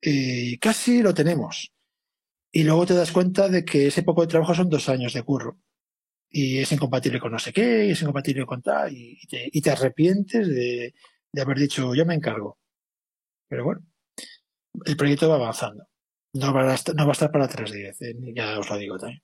y 0.00 0.58
casi 0.58 1.02
lo 1.02 1.14
tenemos. 1.14 1.72
Y 2.52 2.64
luego 2.64 2.86
te 2.86 2.94
das 2.94 3.12
cuenta 3.12 3.48
de 3.48 3.64
que 3.64 3.88
ese 3.88 4.02
poco 4.02 4.22
de 4.22 4.28
trabajo 4.28 4.54
son 4.54 4.70
dos 4.70 4.88
años 4.88 5.12
de 5.14 5.22
curro. 5.22 5.58
Y 6.30 6.58
es 6.58 6.72
incompatible 6.72 7.20
con 7.20 7.32
no 7.32 7.38
sé 7.38 7.52
qué, 7.52 7.86
y 7.86 7.90
es 7.92 8.02
incompatible 8.02 8.46
con 8.46 8.62
tal, 8.62 8.92
y 8.92 9.18
te, 9.28 9.48
y 9.52 9.60
te 9.60 9.70
arrepientes 9.70 10.48
de 10.48 10.94
haber 11.40 11.58
dicho, 11.58 11.94
yo 11.94 12.06
me 12.06 12.14
encargo. 12.14 12.58
Pero 13.48 13.64
bueno, 13.64 13.82
el 14.86 14.96
proyecto 14.96 15.28
va 15.28 15.36
avanzando. 15.36 15.89
No 16.38 16.48
va 16.54 16.62
a 16.70 16.72
estar, 16.78 16.94
no 17.00 17.06
va 17.10 17.12
a 17.12 17.16
estar 17.18 17.30
para 17.36 17.46
3.10, 17.54 18.02
eh, 18.08 18.34
ya 18.40 18.50
os 18.64 18.68
lo 18.70 18.76
digo 18.84 18.98
también. 18.98 19.22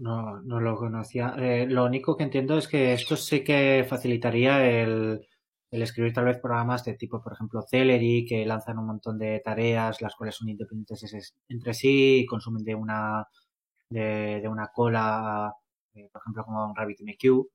No, 0.00 0.40
no 0.42 0.60
lo 0.60 0.76
conocía. 0.76 1.34
Eh, 1.38 1.66
lo 1.66 1.84
único 1.86 2.16
que 2.16 2.24
entiendo 2.24 2.58
es 2.58 2.68
que 2.68 2.92
esto 2.92 3.16
sí 3.16 3.42
que 3.42 3.86
facilitaría 3.88 4.64
el, 4.82 5.26
el 5.70 5.82
escribir 5.82 6.12
tal 6.12 6.26
vez 6.26 6.38
programas 6.38 6.84
de 6.84 6.94
tipo, 6.94 7.22
por 7.22 7.32
ejemplo, 7.32 7.62
Celery, 7.62 8.26
que 8.26 8.44
lanzan 8.44 8.78
un 8.78 8.86
montón 8.86 9.18
de 9.18 9.40
tareas, 9.42 10.02
las 10.02 10.14
cuales 10.14 10.34
son 10.36 10.50
independientes 10.50 11.32
entre 11.48 11.72
sí 11.74 12.20
y 12.20 12.26
consumen 12.26 12.64
de 12.64 12.74
una, 12.74 13.26
de, 13.90 14.40
de 14.42 14.48
una 14.48 14.68
cola, 14.68 15.54
eh, 15.94 16.08
por 16.12 16.22
ejemplo, 16.22 16.44
como 16.44 16.66
un 16.66 16.76
RabbitMQ, 16.76 17.48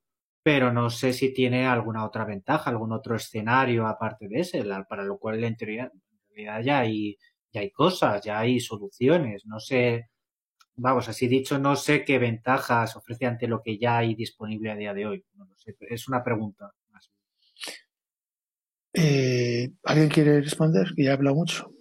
pero 0.44 0.74
no 0.74 0.90
sé 0.90 1.14
si 1.14 1.34
tiene 1.34 1.68
alguna 1.68 2.06
otra 2.06 2.26
ventaja, 2.26 2.70
algún 2.72 2.94
otro 2.94 3.16
escenario 3.16 3.88
aparte 3.88 4.28
de 4.28 4.40
ese, 4.42 4.64
para 4.90 5.04
lo 5.04 5.20
cual 5.20 5.44
en 5.44 5.56
teoría, 5.58 5.92
ya 6.46 6.80
hay, 6.80 7.18
ya 7.52 7.62
hay 7.62 7.72
cosas, 7.72 8.24
ya 8.24 8.40
hay 8.40 8.60
soluciones, 8.60 9.46
no 9.46 9.60
sé, 9.60 10.10
vamos, 10.78 11.10
así 11.10 11.28
dicho, 11.28 11.60
no 11.60 11.76
sé 11.76 12.06
qué 12.06 12.20
ventajas 12.20 12.96
ofrece 12.96 13.26
ante 13.26 13.48
lo 13.48 13.62
que 13.62 13.78
ya 13.78 13.98
hay 13.98 14.16
disponible 14.16 14.72
a 14.72 14.76
día 14.76 14.94
de 14.94 15.06
hoy. 15.06 15.26
No, 15.36 15.48
sé, 15.58 15.76
es 15.82 16.08
una 16.08 16.24
pregunta. 16.24 16.72
Eh, 18.94 19.72
¿Alguien 19.84 20.10
quiere 20.10 20.42
responder? 20.42 20.88
Que 20.96 21.04
ya 21.04 21.12
he 21.12 21.14
hablado 21.14 21.36
mucho. 21.36 21.72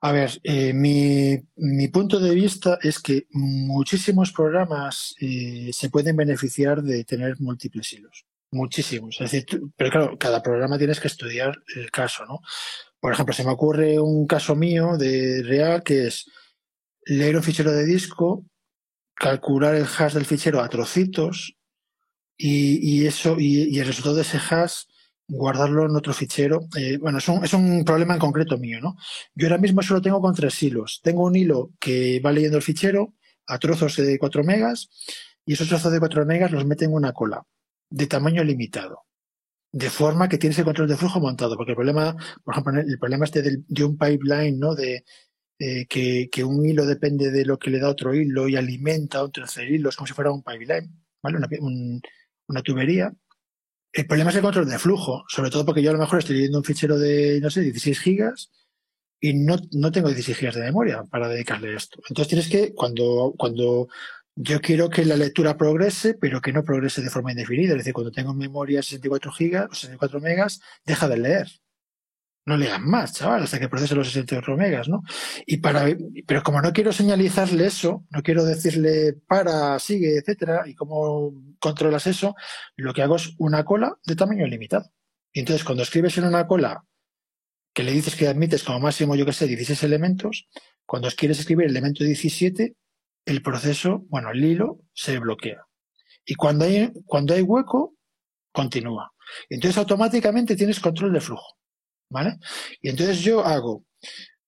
A 0.00 0.12
ver, 0.12 0.30
eh, 0.44 0.72
mi, 0.72 1.36
mi, 1.56 1.88
punto 1.88 2.20
de 2.20 2.34
vista 2.34 2.78
es 2.82 3.00
que 3.00 3.26
muchísimos 3.30 4.30
programas 4.32 5.14
eh, 5.20 5.70
se 5.72 5.90
pueden 5.90 6.16
beneficiar 6.16 6.82
de 6.82 7.04
tener 7.04 7.40
múltiples 7.40 7.92
hilos. 7.92 8.24
Muchísimos. 8.52 9.16
Es 9.20 9.30
decir, 9.30 9.60
pero 9.76 9.90
claro, 9.90 10.18
cada 10.18 10.42
programa 10.42 10.78
tienes 10.78 11.00
que 11.00 11.08
estudiar 11.08 11.56
el 11.74 11.90
caso, 11.90 12.24
¿no? 12.26 12.40
Por 13.00 13.12
ejemplo, 13.12 13.34
se 13.34 13.44
me 13.44 13.50
ocurre 13.50 13.98
un 14.00 14.26
caso 14.26 14.54
mío 14.54 14.96
de 14.96 15.42
real 15.42 15.82
que 15.82 16.06
es 16.06 16.30
leer 17.04 17.36
un 17.36 17.42
fichero 17.42 17.72
de 17.72 17.84
disco, 17.84 18.44
calcular 19.14 19.74
el 19.74 19.86
hash 19.86 20.14
del 20.14 20.26
fichero 20.26 20.60
a 20.60 20.68
trocitos, 20.68 21.56
y, 22.36 23.00
y 23.02 23.06
eso, 23.06 23.36
y, 23.38 23.74
y, 23.74 23.80
el 23.80 23.86
resultado 23.86 24.16
de 24.16 24.22
ese 24.22 24.38
hash, 24.38 24.84
guardarlo 25.28 25.86
en 25.86 25.96
otro 25.96 26.12
fichero. 26.12 26.60
Eh, 26.76 26.98
bueno, 26.98 27.18
es 27.18 27.28
un, 27.28 27.44
es 27.44 27.52
un, 27.54 27.84
problema 27.84 28.14
en 28.14 28.20
concreto 28.20 28.58
mío, 28.58 28.80
¿no? 28.80 28.96
Yo 29.34 29.46
ahora 29.46 29.58
mismo 29.58 29.82
solo 29.82 30.02
tengo 30.02 30.20
con 30.20 30.34
tres 30.34 30.62
hilos. 30.62 31.00
Tengo 31.02 31.24
un 31.24 31.36
hilo 31.36 31.70
que 31.80 32.20
va 32.20 32.32
leyendo 32.32 32.58
el 32.58 32.62
fichero 32.62 33.14
a 33.46 33.58
trozos 33.58 33.96
de 33.96 34.18
4 34.18 34.44
megas 34.44 34.88
y 35.44 35.54
esos 35.54 35.68
trozos 35.68 35.92
de 35.92 35.98
4 36.00 36.26
megas 36.26 36.50
los 36.50 36.66
mete 36.66 36.84
en 36.84 36.92
una 36.92 37.12
cola 37.12 37.46
de 37.90 38.06
tamaño 38.06 38.44
limitado. 38.44 39.04
De 39.72 39.90
forma 39.90 40.28
que 40.28 40.38
tienes 40.38 40.58
el 40.58 40.64
control 40.64 40.88
de 40.88 40.96
flujo 40.96 41.20
montado, 41.20 41.56
porque 41.56 41.72
el 41.72 41.76
problema, 41.76 42.16
por 42.44 42.54
ejemplo, 42.54 42.80
el 42.80 42.98
problema 42.98 43.24
este 43.24 43.42
de, 43.42 43.84
un 43.84 43.98
pipeline, 43.98 44.58
¿no? 44.58 44.74
De, 44.74 45.04
eh, 45.58 45.86
que, 45.86 46.44
un 46.44 46.64
hilo 46.66 46.86
depende 46.86 47.30
de 47.30 47.44
lo 47.44 47.58
que 47.58 47.70
le 47.70 47.78
da 47.78 47.88
otro 47.88 48.14
hilo 48.14 48.48
y 48.48 48.56
alimenta 48.56 49.22
otro 49.22 49.42
tercer 49.42 49.70
hilo, 49.70 49.88
es 49.90 49.96
como 49.96 50.06
si 50.06 50.14
fuera 50.14 50.30
un 50.30 50.42
pipeline, 50.42 50.90
¿vale? 51.22 51.38
Una, 51.38 51.48
un, 51.60 52.00
una 52.48 52.62
tubería. 52.62 53.12
El 53.92 54.06
problema 54.06 54.30
es 54.30 54.36
el 54.36 54.42
control 54.42 54.68
de 54.68 54.78
flujo, 54.78 55.24
sobre 55.28 55.50
todo 55.50 55.64
porque 55.64 55.82
yo 55.82 55.90
a 55.90 55.94
lo 55.94 55.98
mejor 55.98 56.18
estoy 56.18 56.36
leyendo 56.36 56.58
un 56.58 56.64
fichero 56.64 56.98
de, 56.98 57.40
no 57.40 57.50
sé, 57.50 57.62
16 57.62 57.98
gigas 58.00 58.50
y 59.20 59.34
no, 59.34 59.56
no 59.72 59.90
tengo 59.90 60.08
16 60.08 60.36
gigas 60.36 60.54
de 60.54 60.62
memoria 60.62 61.04
para 61.04 61.28
dedicarle 61.28 61.74
esto. 61.74 62.00
Entonces 62.08 62.28
tienes 62.28 62.48
que, 62.48 62.74
cuando, 62.74 63.34
cuando 63.36 63.88
yo 64.36 64.60
quiero 64.60 64.88
que 64.88 65.04
la 65.04 65.16
lectura 65.16 65.56
progrese, 65.56 66.14
pero 66.14 66.40
que 66.40 66.52
no 66.52 66.62
progrese 66.62 67.02
de 67.02 67.10
forma 67.10 67.32
indefinida, 67.32 67.72
es 67.72 67.78
decir, 67.78 67.92
cuando 67.92 68.12
tengo 68.12 68.34
memoria 68.34 68.82
64 68.82 69.32
gigas 69.32 69.68
o 69.70 69.74
64 69.74 70.20
megas, 70.20 70.60
deja 70.84 71.08
de 71.08 71.18
leer 71.18 71.48
no 72.46 72.56
lean 72.56 72.88
más, 72.88 73.12
chaval, 73.12 73.42
hasta 73.42 73.58
que 73.58 73.68
procese 73.68 73.96
los 73.96 74.06
64 74.06 74.56
megas, 74.56 74.88
¿no? 74.88 75.02
Y 75.46 75.56
para, 75.56 75.84
pero 76.26 76.44
como 76.44 76.62
no 76.62 76.72
quiero 76.72 76.92
señalizarle 76.92 77.66
eso, 77.66 78.06
no 78.10 78.22
quiero 78.22 78.44
decirle 78.44 79.14
para, 79.26 79.78
sigue, 79.80 80.16
etcétera, 80.16 80.62
y 80.64 80.74
cómo 80.74 81.32
controlas 81.58 82.06
eso, 82.06 82.36
lo 82.76 82.94
que 82.94 83.02
hago 83.02 83.16
es 83.16 83.34
una 83.38 83.64
cola 83.64 83.98
de 84.04 84.14
tamaño 84.14 84.46
limitado. 84.46 84.92
Y 85.32 85.40
entonces 85.40 85.64
cuando 85.64 85.82
escribes 85.82 86.16
en 86.18 86.24
una 86.24 86.46
cola 86.46 86.84
que 87.74 87.82
le 87.82 87.90
dices 87.90 88.14
que 88.14 88.28
admites 88.28 88.62
como 88.62 88.78
máximo, 88.78 89.16
yo 89.16 89.26
que 89.26 89.32
sé, 89.32 89.48
16 89.48 89.82
elementos, 89.82 90.48
cuando 90.86 91.10
quieres 91.10 91.40
escribir 91.40 91.66
el 91.66 91.72
elemento 91.72 92.04
17, 92.04 92.76
el 93.26 93.42
proceso, 93.42 94.04
bueno, 94.08 94.30
el 94.30 94.42
hilo 94.42 94.80
se 94.94 95.18
bloquea. 95.18 95.66
Y 96.24 96.34
cuando 96.34 96.64
hay, 96.64 96.90
cuando 97.04 97.34
hay 97.34 97.42
hueco, 97.42 97.94
continúa. 98.52 99.12
Entonces 99.50 99.76
automáticamente 99.76 100.56
tienes 100.56 100.80
control 100.80 101.12
de 101.12 101.20
flujo. 101.20 101.56
¿vale? 102.10 102.38
Y 102.80 102.88
entonces 102.88 103.20
yo 103.20 103.44
hago 103.44 103.84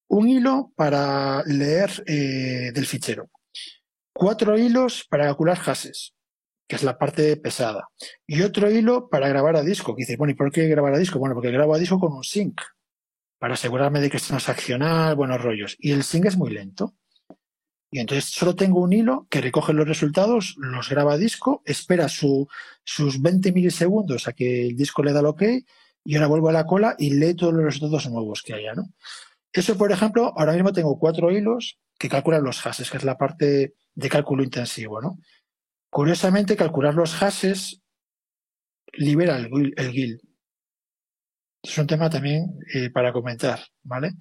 un 0.08 0.28
hilo 0.28 0.72
para 0.76 1.42
leer 1.44 1.90
eh, 2.06 2.72
del 2.72 2.86
fichero, 2.86 3.30
cuatro 4.12 4.56
hilos 4.56 5.06
para 5.08 5.26
calcular 5.26 5.58
hashes, 5.58 6.14
que 6.66 6.76
es 6.76 6.82
la 6.82 6.98
parte 6.98 7.36
pesada, 7.36 7.88
y 8.26 8.42
otro 8.42 8.70
hilo 8.70 9.08
para 9.08 9.28
grabar 9.28 9.56
a 9.56 9.62
disco, 9.62 9.94
que 9.94 10.02
dice, 10.02 10.16
bueno, 10.16 10.32
¿y 10.32 10.34
por 10.36 10.50
qué 10.50 10.66
grabar 10.68 10.94
a 10.94 10.98
disco? 10.98 11.18
Bueno, 11.18 11.34
porque 11.34 11.50
grabo 11.50 11.74
a 11.74 11.78
disco 11.78 11.98
con 11.98 12.12
un 12.12 12.24
sync, 12.24 12.60
para 13.38 13.54
asegurarme 13.54 14.00
de 14.00 14.10
que 14.10 14.16
es 14.16 14.26
transaccional, 14.26 15.14
buenos 15.14 15.40
rollos, 15.40 15.76
y 15.78 15.92
el 15.92 16.02
sync 16.02 16.26
es 16.26 16.36
muy 16.36 16.50
lento. 16.50 16.94
Y 17.90 18.00
entonces 18.00 18.26
solo 18.26 18.54
tengo 18.54 18.80
un 18.80 18.92
hilo 18.92 19.26
que 19.30 19.40
recoge 19.40 19.72
los 19.72 19.88
resultados, 19.88 20.56
los 20.58 20.88
graba 20.90 21.16
disco, 21.16 21.62
espera 21.64 22.08
su, 22.08 22.46
sus 22.84 23.22
20 23.22 23.52
milisegundos 23.52 24.28
a 24.28 24.32
que 24.32 24.66
el 24.66 24.76
disco 24.76 25.02
le 25.02 25.12
da 25.12 25.20
el 25.20 25.26
OK 25.26 25.42
y 26.04 26.14
ahora 26.14 26.26
vuelvo 26.26 26.48
a 26.50 26.52
la 26.52 26.66
cola 26.66 26.94
y 26.98 27.10
lee 27.10 27.34
todos 27.34 27.54
los 27.54 27.64
resultados 27.64 28.10
nuevos 28.10 28.42
que 28.42 28.54
haya, 28.54 28.74
¿no? 28.74 28.90
Eso, 29.52 29.76
por 29.78 29.90
ejemplo, 29.90 30.34
ahora 30.36 30.52
mismo 30.52 30.72
tengo 30.72 30.98
cuatro 30.98 31.30
hilos 31.30 31.78
que 31.98 32.08
calculan 32.08 32.44
los 32.44 32.60
hashes, 32.60 32.90
que 32.90 32.98
es 32.98 33.04
la 33.04 33.16
parte 33.16 33.74
de 33.94 34.08
cálculo 34.08 34.44
intensivo, 34.44 35.00
¿no? 35.00 35.18
Curiosamente, 35.90 36.56
calcular 36.56 36.94
los 36.94 37.14
hashes 37.14 37.80
libera 38.92 39.36
el, 39.38 39.74
el 39.76 39.90
GIL. 39.90 40.20
Es 41.62 41.76
un 41.78 41.86
tema 41.86 42.08
también 42.08 42.58
eh, 42.74 42.90
para 42.90 43.12
comentar, 43.12 43.60
¿vale? 43.82 44.12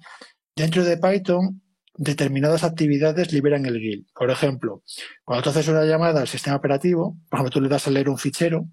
Dentro 0.56 0.82
de 0.82 0.96
Python, 0.96 1.62
determinadas 1.98 2.64
actividades 2.64 3.32
liberan 3.32 3.66
el 3.66 3.78
GIL. 3.78 4.06
Por 4.14 4.30
ejemplo, 4.30 4.82
cuando 5.24 5.42
tú 5.42 5.50
haces 5.50 5.68
una 5.68 5.84
llamada 5.84 6.20
al 6.20 6.28
sistema 6.28 6.56
operativo, 6.56 7.18
por 7.28 7.38
ejemplo, 7.38 7.50
tú 7.50 7.60
le 7.60 7.68
das 7.68 7.86
a 7.86 7.90
leer 7.90 8.08
un 8.08 8.16
fichero, 8.16 8.68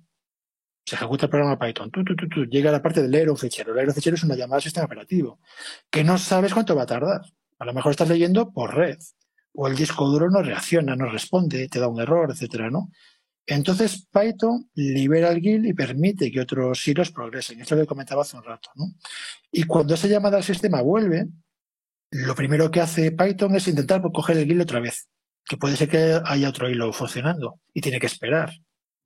se 0.86 0.96
ejecuta 0.96 1.26
el 1.26 1.32
programa 1.32 1.58
Python, 1.58 1.90
tú, 1.90 2.04
tú, 2.04 2.16
tú, 2.16 2.46
llega 2.46 2.70
a 2.70 2.74
la 2.74 2.82
parte 2.82 3.02
de 3.02 3.10
leer 3.10 3.32
un 3.32 3.38
fichero. 3.38 3.74
Leer 3.74 3.88
un 3.88 3.96
fichero 3.96 4.16
es 4.16 4.24
una 4.24 4.36
llamada 4.36 4.58
al 4.58 4.62
sistema 4.62 4.86
operativo, 4.86 5.40
que 5.90 6.04
no 6.04 6.20
sabes 6.20 6.54
cuánto 6.54 6.76
va 6.76 6.84
a 6.84 6.86
tardar. 6.86 7.22
A 7.58 7.66
lo 7.66 7.74
mejor 7.74 7.92
estás 7.92 8.08
leyendo 8.08 8.54
por 8.54 8.76
red, 8.76 9.00
o 9.54 9.68
el 9.68 9.76
disco 9.76 10.08
duro 10.08 10.30
no 10.30 10.44
reacciona, 10.44 10.96
no 10.96 11.10
responde, 11.10 11.68
te 11.68 11.80
da 11.80 11.88
un 11.88 12.00
error, 12.00 12.30
etcétera, 12.30 12.70
¿no? 12.70 12.92
Entonces 13.48 14.08
Python 14.12 14.70
libera 14.76 15.30
el 15.32 15.40
GIL 15.40 15.66
y 15.66 15.74
permite 15.74 16.32
que 16.32 16.42
otros 16.42 16.88
hilos 16.88 17.12
progresen. 17.12 17.62
Esto 17.62 17.76
lo 17.76 17.82
que 17.82 17.88
comentaba 17.88 18.22
hace 18.22 18.38
un 18.38 18.44
rato, 18.44 18.70
¿no? 18.76 18.86
Y 19.52 19.64
cuando 19.64 19.96
esa 19.96 20.08
llamada 20.08 20.38
al 20.38 20.44
sistema 20.44 20.82
vuelve, 20.82 21.28
lo 22.16 22.34
primero 22.34 22.72
que 22.72 22.80
hace 22.80 23.12
Python 23.12 23.56
es 23.56 23.68
intentar 23.68 24.02
coger 24.14 24.38
el 24.38 24.46
GIL 24.46 24.62
otra 24.62 24.80
vez, 24.80 25.10
que 25.44 25.58
puede 25.58 25.76
ser 25.76 25.90
que 25.90 26.22
haya 26.24 26.50
otro 26.50 26.70
hilo 26.70 26.94
funcionando 26.94 27.60
y 27.74 27.82
tiene 27.82 28.00
que 28.00 28.06
esperar. 28.06 28.54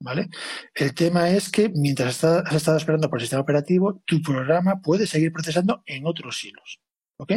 ¿Vale? 0.02 0.30
El 0.76 0.94
tema 0.94 1.30
es 1.30 1.50
que 1.50 1.70
mientras 1.76 2.24
has 2.24 2.54
estado 2.54 2.78
esperando 2.78 3.10
por 3.10 3.20
el 3.20 3.24
sistema 3.24 3.42
operativo, 3.42 4.02
tu 4.06 4.22
programa 4.22 4.80
puede 4.82 5.06
seguir 5.08 5.34
procesando 5.34 5.84
en 5.86 6.06
otros 6.06 6.42
hilos. 6.46 6.80
¿Ok? 7.18 7.34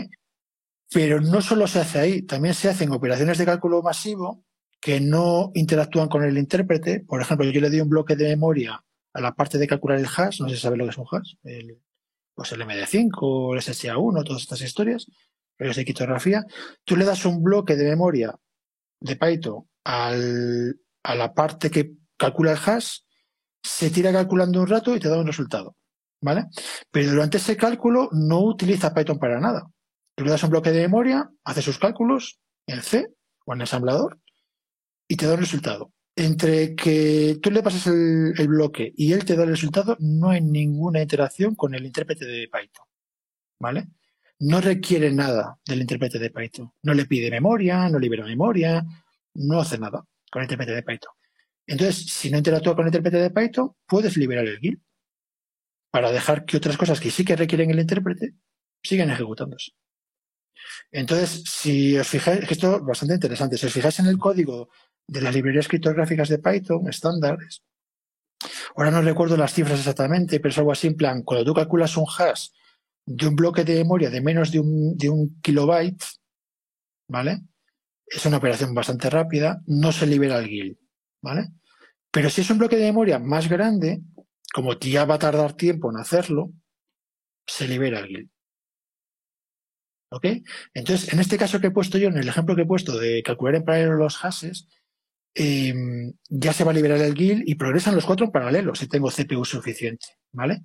Pero 0.92 1.20
no 1.20 1.40
solo 1.40 1.66
se 1.66 1.80
hace 1.80 1.98
ahí, 1.98 2.22
también 2.22 2.54
se 2.54 2.68
hacen 2.68 2.92
operaciones 2.92 3.38
de 3.38 3.46
cálculo 3.46 3.82
masivo 3.82 4.44
que 4.78 5.00
no 5.00 5.50
interactúan 5.54 6.08
con 6.08 6.22
el 6.22 6.38
intérprete. 6.38 7.00
Por 7.00 7.20
ejemplo, 7.20 7.50
yo 7.50 7.60
le 7.60 7.70
doy 7.70 7.80
un 7.80 7.88
bloque 7.88 8.14
de 8.14 8.28
memoria 8.28 8.84
a 9.12 9.20
la 9.20 9.34
parte 9.34 9.58
de 9.58 9.66
calcular 9.66 9.98
el 9.98 10.06
hash, 10.06 10.40
no 10.40 10.48
sé 10.48 10.54
si 10.54 10.60
sabe 10.60 10.76
lo 10.76 10.84
que 10.84 10.90
es 10.90 10.98
un 10.98 11.06
hash, 11.10 11.34
el, 11.42 11.80
pues 12.34 12.52
el 12.52 12.60
MD5 12.60 13.10
o 13.22 13.54
el 13.54 13.60
SSA1, 13.60 14.24
todas 14.24 14.42
estas 14.42 14.60
historias, 14.60 15.06
de 15.58 15.84
criptografía. 15.84 16.44
Tú 16.84 16.96
le 16.96 17.04
das 17.04 17.24
un 17.24 17.42
bloque 17.42 17.76
de 17.76 17.88
memoria 17.88 18.34
de 19.00 19.16
Python 19.16 19.68
a 19.84 20.14
la 21.14 21.34
parte 21.34 21.70
que 21.70 21.92
calcula 22.16 22.52
el 22.52 22.58
hash, 22.58 22.98
se 23.62 23.90
tira 23.90 24.12
calculando 24.12 24.60
un 24.60 24.66
rato 24.66 24.94
y 24.94 25.00
te 25.00 25.08
da 25.08 25.18
un 25.18 25.26
resultado. 25.26 25.76
¿Vale? 26.20 26.46
Pero 26.90 27.10
durante 27.10 27.38
ese 27.38 27.56
cálculo 27.56 28.08
no 28.12 28.40
utiliza 28.42 28.94
Python 28.94 29.18
para 29.18 29.40
nada. 29.40 29.66
Tú 30.14 30.24
le 30.24 30.30
das 30.30 30.44
un 30.44 30.50
bloque 30.50 30.70
de 30.70 30.82
memoria, 30.82 31.28
hace 31.42 31.62
sus 31.62 31.78
cálculos 31.78 32.38
en 32.66 32.80
C 32.80 33.08
o 33.44 33.54
en 33.54 33.60
ensamblador 33.62 34.20
y 35.08 35.16
te 35.16 35.26
da 35.26 35.34
un 35.34 35.40
resultado. 35.40 35.92
Entre 36.14 36.76
que 36.76 37.38
tú 37.42 37.50
le 37.50 37.62
pasas 37.62 37.88
el, 37.88 38.34
el 38.38 38.48
bloque 38.48 38.92
y 38.94 39.14
él 39.14 39.24
te 39.24 39.34
da 39.34 39.42
el 39.42 39.48
resultado, 39.48 39.96
no 39.98 40.28
hay 40.28 40.42
ninguna 40.42 41.02
interacción 41.02 41.56
con 41.56 41.74
el 41.74 41.86
intérprete 41.86 42.24
de 42.24 42.48
Python. 42.48 42.86
¿Vale? 43.58 43.88
No 44.42 44.60
requiere 44.60 45.12
nada 45.12 45.56
del 45.64 45.82
intérprete 45.82 46.18
de 46.18 46.30
Python. 46.30 46.72
No 46.82 46.94
le 46.94 47.06
pide 47.06 47.30
memoria, 47.30 47.88
no 47.88 47.98
libera 48.00 48.24
memoria, 48.24 48.84
no 49.34 49.60
hace 49.60 49.78
nada 49.78 50.04
con 50.30 50.42
el 50.42 50.46
intérprete 50.46 50.74
de 50.74 50.82
Python. 50.82 51.12
Entonces, 51.64 52.06
si 52.06 52.28
no 52.28 52.38
interactúa 52.38 52.74
con 52.74 52.84
el 52.84 52.88
intérprete 52.88 53.18
de 53.18 53.30
Python, 53.30 53.76
puedes 53.86 54.16
liberar 54.16 54.44
el 54.44 54.58
GUID 54.58 54.78
para 55.92 56.10
dejar 56.10 56.44
que 56.44 56.56
otras 56.56 56.76
cosas 56.76 56.98
que 56.98 57.12
sí 57.12 57.24
que 57.24 57.36
requieren 57.36 57.70
el 57.70 57.78
intérprete 57.78 58.34
sigan 58.82 59.10
ejecutándose. 59.10 59.72
Entonces, 60.90 61.44
si 61.46 61.96
os 61.96 62.08
fijáis, 62.08 62.50
esto 62.50 62.78
es 62.78 62.82
bastante 62.82 63.14
interesante, 63.14 63.56
si 63.56 63.66
os 63.66 63.72
fijáis 63.72 64.00
en 64.00 64.06
el 64.06 64.18
código 64.18 64.70
de 65.06 65.20
las 65.20 65.32
librerías 65.32 65.68
criptográficas 65.68 66.28
de 66.28 66.40
Python 66.40 66.88
estándares, 66.88 67.62
ahora 68.74 68.90
no 68.90 69.02
recuerdo 69.02 69.36
las 69.36 69.54
cifras 69.54 69.78
exactamente, 69.78 70.40
pero 70.40 70.50
es 70.50 70.58
algo 70.58 70.72
así 70.72 70.88
en 70.88 70.96
plan, 70.96 71.22
cuando 71.22 71.44
tú 71.44 71.54
calculas 71.54 71.96
un 71.96 72.06
hash 72.18 72.48
de 73.14 73.26
un 73.26 73.36
bloque 73.36 73.64
de 73.64 73.74
memoria 73.74 74.10
de 74.10 74.20
menos 74.20 74.50
de 74.50 74.60
un, 74.60 74.96
de 74.96 75.10
un 75.10 75.40
kilobyte, 75.40 76.02
¿vale? 77.08 77.42
Es 78.06 78.24
una 78.26 78.38
operación 78.38 78.74
bastante 78.74 79.10
rápida, 79.10 79.60
no 79.66 79.92
se 79.92 80.06
libera 80.06 80.38
el 80.38 80.46
GIL, 80.46 80.78
¿vale? 81.20 81.48
Pero 82.10 82.30
si 82.30 82.40
es 82.40 82.50
un 82.50 82.58
bloque 82.58 82.76
de 82.76 82.84
memoria 82.84 83.18
más 83.18 83.48
grande, 83.48 84.02
como 84.52 84.78
ya 84.78 85.04
va 85.04 85.14
a 85.14 85.18
tardar 85.18 85.54
tiempo 85.54 85.90
en 85.90 85.98
hacerlo, 85.98 86.52
se 87.46 87.68
libera 87.68 88.00
el 88.00 88.06
GIL. 88.06 88.30
¿Ok? 90.10 90.26
Entonces, 90.74 91.12
en 91.12 91.20
este 91.20 91.38
caso 91.38 91.58
que 91.60 91.68
he 91.68 91.70
puesto 91.70 91.96
yo, 91.96 92.08
en 92.08 92.18
el 92.18 92.28
ejemplo 92.28 92.54
que 92.54 92.62
he 92.62 92.66
puesto 92.66 92.98
de 92.98 93.22
calcular 93.22 93.54
en 93.54 93.64
paralelo 93.64 93.94
los 93.94 94.18
hashes, 94.18 94.68
em, 95.34 96.12
ya 96.28 96.52
se 96.52 96.64
va 96.64 96.72
a 96.72 96.74
liberar 96.74 96.98
el 96.98 97.14
GIL 97.14 97.44
y 97.46 97.54
progresan 97.54 97.94
los 97.94 98.04
cuatro 98.04 98.26
en 98.26 98.32
paralelo 98.32 98.74
si 98.74 98.88
tengo 98.88 99.10
CPU 99.10 99.44
suficiente, 99.46 100.06
¿vale? 100.32 100.64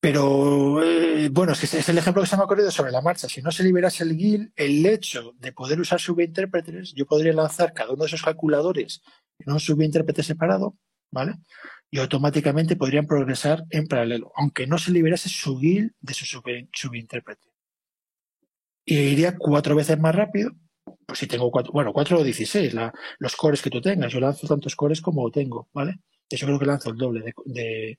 Pero 0.00 0.82
eh, 0.82 1.28
bueno, 1.30 1.52
es 1.52 1.60
que 1.60 1.66
es 1.78 1.88
el 1.88 1.98
ejemplo 1.98 2.22
que 2.22 2.28
se 2.28 2.36
me 2.36 2.42
ha 2.42 2.44
ocurrido 2.44 2.70
sobre 2.70 2.92
la 2.92 3.00
marcha. 3.00 3.28
Si 3.28 3.42
no 3.42 3.50
se 3.50 3.64
liberase 3.64 4.04
el 4.04 4.16
GIL, 4.16 4.52
el 4.54 4.86
hecho 4.86 5.32
de 5.38 5.52
poder 5.52 5.80
usar 5.80 6.00
subintérpretes, 6.00 6.94
yo 6.94 7.04
podría 7.06 7.32
lanzar 7.32 7.72
cada 7.72 7.92
uno 7.92 8.04
de 8.04 8.08
esos 8.08 8.22
calculadores 8.22 9.02
en 9.38 9.52
un 9.52 9.60
subintérprete 9.60 10.22
separado, 10.22 10.76
¿vale? 11.10 11.34
Y 11.90 11.98
automáticamente 11.98 12.76
podrían 12.76 13.06
progresar 13.06 13.64
en 13.70 13.86
paralelo, 13.86 14.30
aunque 14.36 14.66
no 14.66 14.78
se 14.78 14.92
liberase 14.92 15.28
su 15.28 15.58
GIL 15.58 15.94
de 16.00 16.14
su 16.14 16.24
subintérprete 16.72 17.48
y 18.88 18.96
iría 18.96 19.36
cuatro 19.36 19.76
veces 19.76 19.98
más 20.00 20.14
rápido. 20.14 20.52
Pues 21.06 21.18
si 21.18 21.26
tengo 21.26 21.50
cuatro, 21.50 21.72
bueno, 21.72 21.92
cuatro 21.92 22.18
o 22.18 22.24
dieciséis, 22.24 22.74
los 23.18 23.36
cores 23.36 23.60
que 23.60 23.68
tú 23.70 23.82
tengas. 23.82 24.10
Yo 24.10 24.18
lanzo 24.18 24.46
tantos 24.46 24.74
cores 24.74 25.02
como 25.02 25.30
tengo, 25.30 25.68
¿vale? 25.74 26.00
Yo 26.30 26.46
creo 26.46 26.58
que 26.58 26.64
lanzo 26.64 26.90
el 26.90 26.96
doble 26.96 27.34
de, 27.44 27.98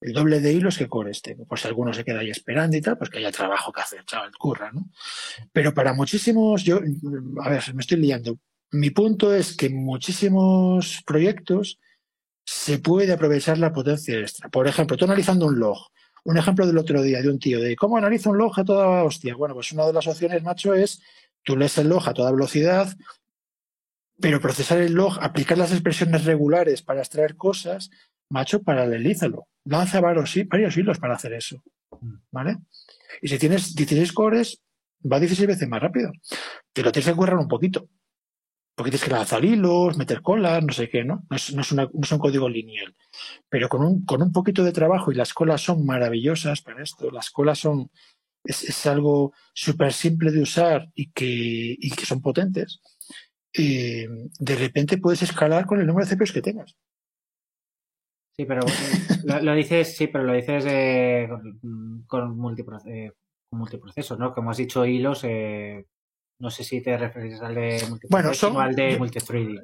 el 0.00 0.12
doble 0.12 0.40
de 0.40 0.52
hilos 0.52 0.78
que 0.78 0.88
cores 0.88 1.22
tengo. 1.22 1.44
Por 1.44 1.58
si 1.58 1.68
alguno 1.68 1.92
se 1.92 2.04
queda 2.04 2.20
ahí 2.20 2.30
esperando 2.30 2.76
y 2.76 2.80
tal, 2.80 2.96
pues 2.96 3.10
que 3.10 3.18
haya 3.18 3.32
trabajo 3.32 3.72
que 3.72 3.80
hacer, 3.80 4.04
chaval, 4.04 4.32
curra, 4.38 4.72
¿no? 4.72 4.90
Pero 5.52 5.74
para 5.74 5.92
muchísimos, 5.92 6.64
yo, 6.64 6.80
a 7.42 7.48
ver, 7.50 7.74
me 7.74 7.82
estoy 7.82 7.98
liando. 7.98 8.38
Mi 8.72 8.90
punto 8.90 9.34
es 9.34 9.56
que 9.56 9.66
en 9.66 9.76
muchísimos 9.76 11.02
proyectos 11.04 11.78
se 12.44 12.78
puede 12.78 13.12
aprovechar 13.12 13.58
la 13.58 13.72
potencia 13.72 14.18
extra. 14.18 14.48
Por 14.48 14.66
ejemplo, 14.66 14.96
tú 14.96 15.04
analizando 15.04 15.46
un 15.46 15.58
log, 15.58 15.78
un 16.24 16.38
ejemplo 16.38 16.66
del 16.66 16.78
otro 16.78 17.02
día 17.02 17.20
de 17.20 17.28
un 17.28 17.38
tío 17.38 17.60
de 17.60 17.76
cómo 17.76 17.96
analiza 17.96 18.30
un 18.30 18.38
log 18.38 18.58
a 18.58 18.64
toda 18.64 19.04
hostia. 19.04 19.34
Bueno, 19.34 19.54
pues 19.54 19.72
una 19.72 19.86
de 19.86 19.92
las 19.92 20.06
opciones, 20.06 20.42
macho, 20.42 20.74
es 20.74 21.02
tú 21.42 21.56
lees 21.56 21.76
el 21.78 21.88
log 21.88 22.08
a 22.08 22.14
toda 22.14 22.32
velocidad, 22.32 22.96
pero 24.20 24.40
procesar 24.40 24.78
el 24.78 24.92
log, 24.92 25.18
aplicar 25.20 25.58
las 25.58 25.72
expresiones 25.72 26.24
regulares 26.24 26.82
para 26.82 27.00
extraer 27.00 27.36
cosas, 27.36 27.90
macho, 28.30 28.62
paralelízalo. 28.62 29.46
Lanza 29.64 30.00
varios, 30.00 30.34
varios 30.48 30.76
hilos 30.76 30.98
para 30.98 31.14
hacer 31.14 31.32
eso. 31.34 31.62
¿Vale? 32.30 32.58
Y 33.22 33.28
si 33.28 33.38
tienes 33.38 33.74
16 33.74 34.12
cores, 34.12 34.62
va 35.10 35.18
16 35.18 35.46
veces 35.46 35.68
más 35.68 35.80
rápido. 35.80 36.12
Te 36.72 36.82
lo 36.82 36.92
tienes 36.92 37.08
que 37.08 37.16
currar 37.16 37.36
un 37.36 37.48
poquito 37.48 37.88
porque 38.80 38.92
tienes 38.92 39.04
que 39.04 39.10
lanzar 39.14 39.44
hilos, 39.44 39.98
meter 39.98 40.22
colas, 40.22 40.64
no 40.64 40.72
sé 40.72 40.88
qué, 40.88 41.04
¿no? 41.04 41.26
No 41.28 41.36
es, 41.36 41.52
un 42.12 42.18
código 42.18 42.48
lineal. 42.48 42.96
Pero 43.46 43.68
con 43.68 43.82
un, 43.82 44.06
con 44.06 44.22
un 44.22 44.32
poquito 44.32 44.64
de 44.64 44.72
trabajo, 44.72 45.12
y 45.12 45.16
las 45.16 45.34
colas 45.34 45.60
son 45.60 45.84
maravillosas 45.84 46.62
para 46.62 46.82
esto, 46.82 47.10
las 47.10 47.28
colas 47.28 47.58
son, 47.58 47.90
es, 48.42 48.86
algo 48.86 49.34
súper 49.52 49.92
simple 49.92 50.32
de 50.32 50.40
usar 50.40 50.88
y 50.94 51.10
que, 51.10 51.76
y 51.78 51.90
que 51.90 52.06
son 52.06 52.22
potentes, 52.22 52.80
eh, 53.52 54.08
de 54.38 54.56
repente 54.56 54.96
puedes 54.96 55.20
escalar 55.24 55.66
con 55.66 55.78
el 55.78 55.86
número 55.86 56.06
de 56.06 56.16
CPUs 56.16 56.32
que 56.32 56.40
tengas. 56.40 56.74
Sí, 58.40 58.46
pero 58.46 58.62
lo, 59.42 59.54
dices, 59.54 59.94
sí, 59.94 60.06
pero 60.06 60.24
lo 60.24 60.32
dices 60.32 60.64
eh, 60.66 61.28
con, 61.28 62.04
con, 62.06 62.38
multiprocesos, 62.38 64.18
¿no? 64.18 64.32
Como 64.32 64.50
has 64.50 64.56
dicho, 64.56 64.86
hilos, 64.86 65.24
eh, 65.24 65.84
no 66.38 66.48
sé 66.48 66.64
si 66.64 66.80
te 66.80 66.96
refieres 66.96 67.42
al 67.42 67.54
de 67.54 67.82
bueno, 68.08 68.32
son, 68.32 68.56
o 68.56 68.60
al 68.60 68.74
de. 68.74 68.98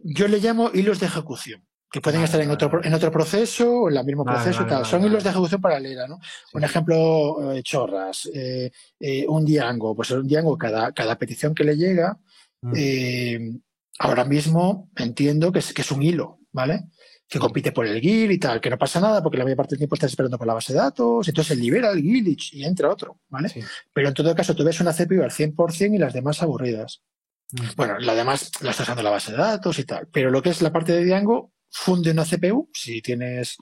Yo 0.04 0.28
le 0.28 0.40
llamo 0.40 0.70
hilos 0.74 1.00
de 1.00 1.06
ejecución, 1.06 1.66
que 1.90 2.02
pueden 2.02 2.20
estar 2.20 2.38
en 2.38 2.50
otro, 2.50 2.84
en 2.84 2.92
otro 2.92 3.10
proceso 3.10 3.80
o 3.80 3.90
en 3.90 3.96
el 3.96 4.04
mismo 4.04 4.26
proceso 4.26 4.64
y 4.64 4.66
tal. 4.66 4.84
son 4.84 5.02
hilos 5.02 5.24
de 5.24 5.30
ejecución 5.30 5.62
paralela, 5.62 6.06
¿no? 6.06 6.18
Un 6.52 6.64
ejemplo, 6.64 7.54
eh, 7.54 7.62
chorras, 7.62 8.28
eh, 8.34 8.70
eh, 9.00 9.24
un 9.26 9.46
Django. 9.46 9.96
Pues 9.96 10.10
un 10.10 10.28
Django, 10.28 10.58
cada, 10.58 10.92
cada 10.92 11.16
petición 11.16 11.54
que 11.54 11.64
le 11.64 11.78
llega, 11.78 12.18
mm. 12.60 13.56
ahora 14.00 14.26
mismo 14.26 14.90
entiendo 14.96 15.50
que 15.50 15.60
es, 15.60 15.72
que 15.72 15.80
es 15.80 15.90
un 15.90 16.02
hilo, 16.02 16.40
¿vale? 16.52 16.90
Que 17.28 17.38
compite 17.38 17.72
por 17.72 17.86
el 17.86 18.00
GIL 18.00 18.30
y 18.30 18.38
tal, 18.38 18.60
que 18.60 18.70
no 18.70 18.78
pasa 18.78 19.00
nada 19.00 19.22
porque 19.22 19.38
la 19.38 19.44
mayor 19.44 19.56
parte 19.56 19.70
del 19.70 19.78
tiempo 19.78 19.96
estás 19.96 20.10
esperando 20.10 20.38
por 20.38 20.46
la 20.46 20.54
base 20.54 20.72
de 20.72 20.78
datos, 20.78 21.26
entonces 21.26 21.58
libera 21.58 21.90
el 21.90 22.00
GIL 22.00 22.36
y, 22.52 22.64
entra 22.64 22.90
otro, 22.90 23.20
¿vale? 23.28 23.52
Pero 23.92 24.08
en 24.08 24.14
todo 24.14 24.34
caso 24.34 24.54
tú 24.54 24.64
ves 24.64 24.80
una 24.80 24.92
CPU 24.92 25.22
al 25.22 25.30
100% 25.30 25.94
y 25.94 25.98
las 25.98 26.12
demás 26.12 26.42
aburridas. 26.42 27.02
Mm. 27.50 27.66
Bueno, 27.76 27.98
la 27.98 28.14
demás 28.14 28.50
la 28.60 28.70
estás 28.70 28.86
usando 28.86 29.02
la 29.02 29.10
base 29.10 29.32
de 29.32 29.38
datos 29.38 29.78
y 29.78 29.84
tal, 29.84 30.08
pero 30.12 30.30
lo 30.30 30.40
que 30.40 30.50
es 30.50 30.62
la 30.62 30.72
parte 30.72 30.92
de 30.92 31.04
Django 31.04 31.52
funde 31.68 32.12
una 32.12 32.24
CPU, 32.24 32.70
si 32.72 33.02
tienes 33.02 33.56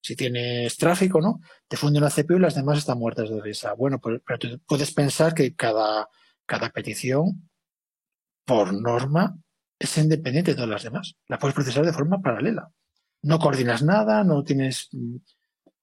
si 0.00 0.16
tienes 0.16 0.76
tráfico, 0.76 1.20
¿no? 1.20 1.40
Te 1.66 1.78
funde 1.78 1.98
una 1.98 2.10
CPU 2.10 2.36
y 2.36 2.40
las 2.40 2.54
demás 2.54 2.76
están 2.76 2.98
muertas 2.98 3.30
de 3.30 3.40
risa. 3.40 3.72
Bueno, 3.72 3.98
pues, 3.98 4.20
pero 4.26 4.38
tú 4.38 4.60
puedes 4.66 4.92
pensar 4.92 5.32
que 5.32 5.54
cada, 5.54 6.10
cada 6.44 6.68
petición, 6.68 7.48
por 8.44 8.74
norma, 8.74 9.38
es 9.78 9.96
independiente 9.96 10.50
de 10.50 10.56
todas 10.56 10.68
las 10.68 10.82
demás. 10.82 11.16
La 11.26 11.38
puedes 11.38 11.54
procesar 11.54 11.86
de 11.86 11.94
forma 11.94 12.20
paralela 12.20 12.70
no 13.24 13.38
coordinas 13.38 13.82
nada, 13.82 14.24
no 14.24 14.44
tienes... 14.44 14.88
Mm, 14.92 15.16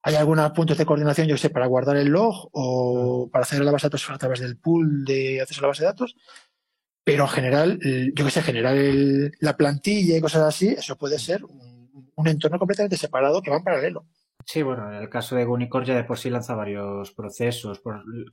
hay 0.03 0.15
algunos 0.15 0.51
puntos 0.51 0.77
de 0.77 0.85
coordinación, 0.85 1.27
yo 1.27 1.37
sé, 1.37 1.51
para 1.51 1.67
guardar 1.67 1.95
el 1.97 2.09
log 2.09 2.49
o 2.53 3.29
para 3.31 3.43
hacer 3.43 3.61
la 3.61 3.71
base 3.71 3.85
de 3.85 3.89
datos 3.89 4.09
a 4.09 4.17
través 4.17 4.39
del 4.39 4.57
pool 4.57 5.05
de 5.05 5.41
acceso 5.41 5.61
a 5.61 5.63
la 5.63 5.67
base 5.67 5.83
de 5.83 5.89
datos, 5.89 6.15
pero 7.03 7.23
en 7.25 7.29
general, 7.29 7.79
yo 8.15 8.25
que 8.25 8.31
sé, 8.31 8.41
generar 8.41 8.75
la 9.39 9.57
plantilla 9.57 10.17
y 10.17 10.21
cosas 10.21 10.41
así, 10.41 10.69
eso 10.69 10.95
puede 10.95 11.19
ser 11.19 11.43
un, 11.43 12.27
entorno 12.27 12.57
completamente 12.57 12.97
separado 12.97 13.41
que 13.41 13.51
va 13.51 13.57
en 13.57 13.63
paralelo. 13.63 14.05
Sí, 14.45 14.63
bueno, 14.63 14.91
en 14.91 15.01
el 15.01 15.09
caso 15.09 15.35
de 15.35 15.45
Unicore 15.45 15.85
ya 15.85 15.95
de 15.95 16.03
por 16.03 16.17
sí 16.17 16.31
lanza 16.31 16.55
varios 16.55 17.11
procesos. 17.11 17.81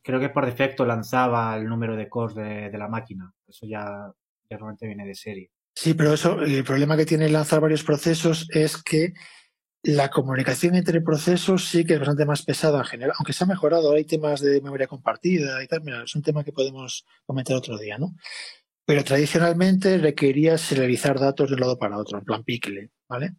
creo 0.03 0.21
que 0.21 0.29
por 0.31 0.47
defecto 0.47 0.87
lanzaba 0.87 1.55
el 1.57 1.67
número 1.67 1.97
de 1.97 2.09
cores 2.09 2.35
de, 2.35 2.79
la 2.79 2.89
máquina. 2.89 3.33
Eso 3.47 3.67
ya, 3.67 4.11
ya 4.49 4.57
realmente 4.57 4.87
viene 4.87 5.07
de 5.07 5.15
serie. 5.15 5.51
Sí, 5.81 5.95
pero 5.95 6.13
eso, 6.13 6.43
el 6.43 6.65
problema 6.65 6.97
que 6.97 7.07
tiene 7.07 7.29
lanzar 7.29 7.61
varios 7.61 7.85
procesos 7.85 8.49
es 8.51 8.83
que 8.83 9.13
la 9.85 10.11
comunicación 10.11 10.75
entre 10.75 11.01
procesos 11.01 11.69
sí 11.69 11.85
que 11.85 11.93
es 11.93 12.01
bastante 12.01 12.27
más 12.27 12.43
pesada 12.43 12.79
en 12.79 12.85
general, 12.85 13.15
aunque 13.17 13.33
se 13.33 13.45
ha 13.45 13.47
mejorado, 13.47 13.93
hay 13.93 14.03
temas 14.03 14.41
de 14.41 14.61
memoria 14.61 14.89
compartida 14.89 15.63
y 15.63 15.69
tal, 15.69 15.83
mira, 15.83 16.03
es 16.03 16.17
un 16.17 16.23
tema 16.23 16.43
que 16.43 16.51
podemos 16.51 17.07
comentar 17.25 17.55
otro 17.55 17.79
día, 17.79 17.97
¿no? 17.97 18.17
Pero 18.85 19.05
tradicionalmente 19.05 19.99
requería 19.99 20.59
serializar 20.59 21.21
datos 21.21 21.49
de 21.49 21.55
un 21.55 21.61
lado 21.61 21.79
para 21.79 21.97
otro, 21.97 22.19
en 22.19 22.25
plan 22.25 22.43
pickle, 22.43 22.91
¿vale? 23.09 23.37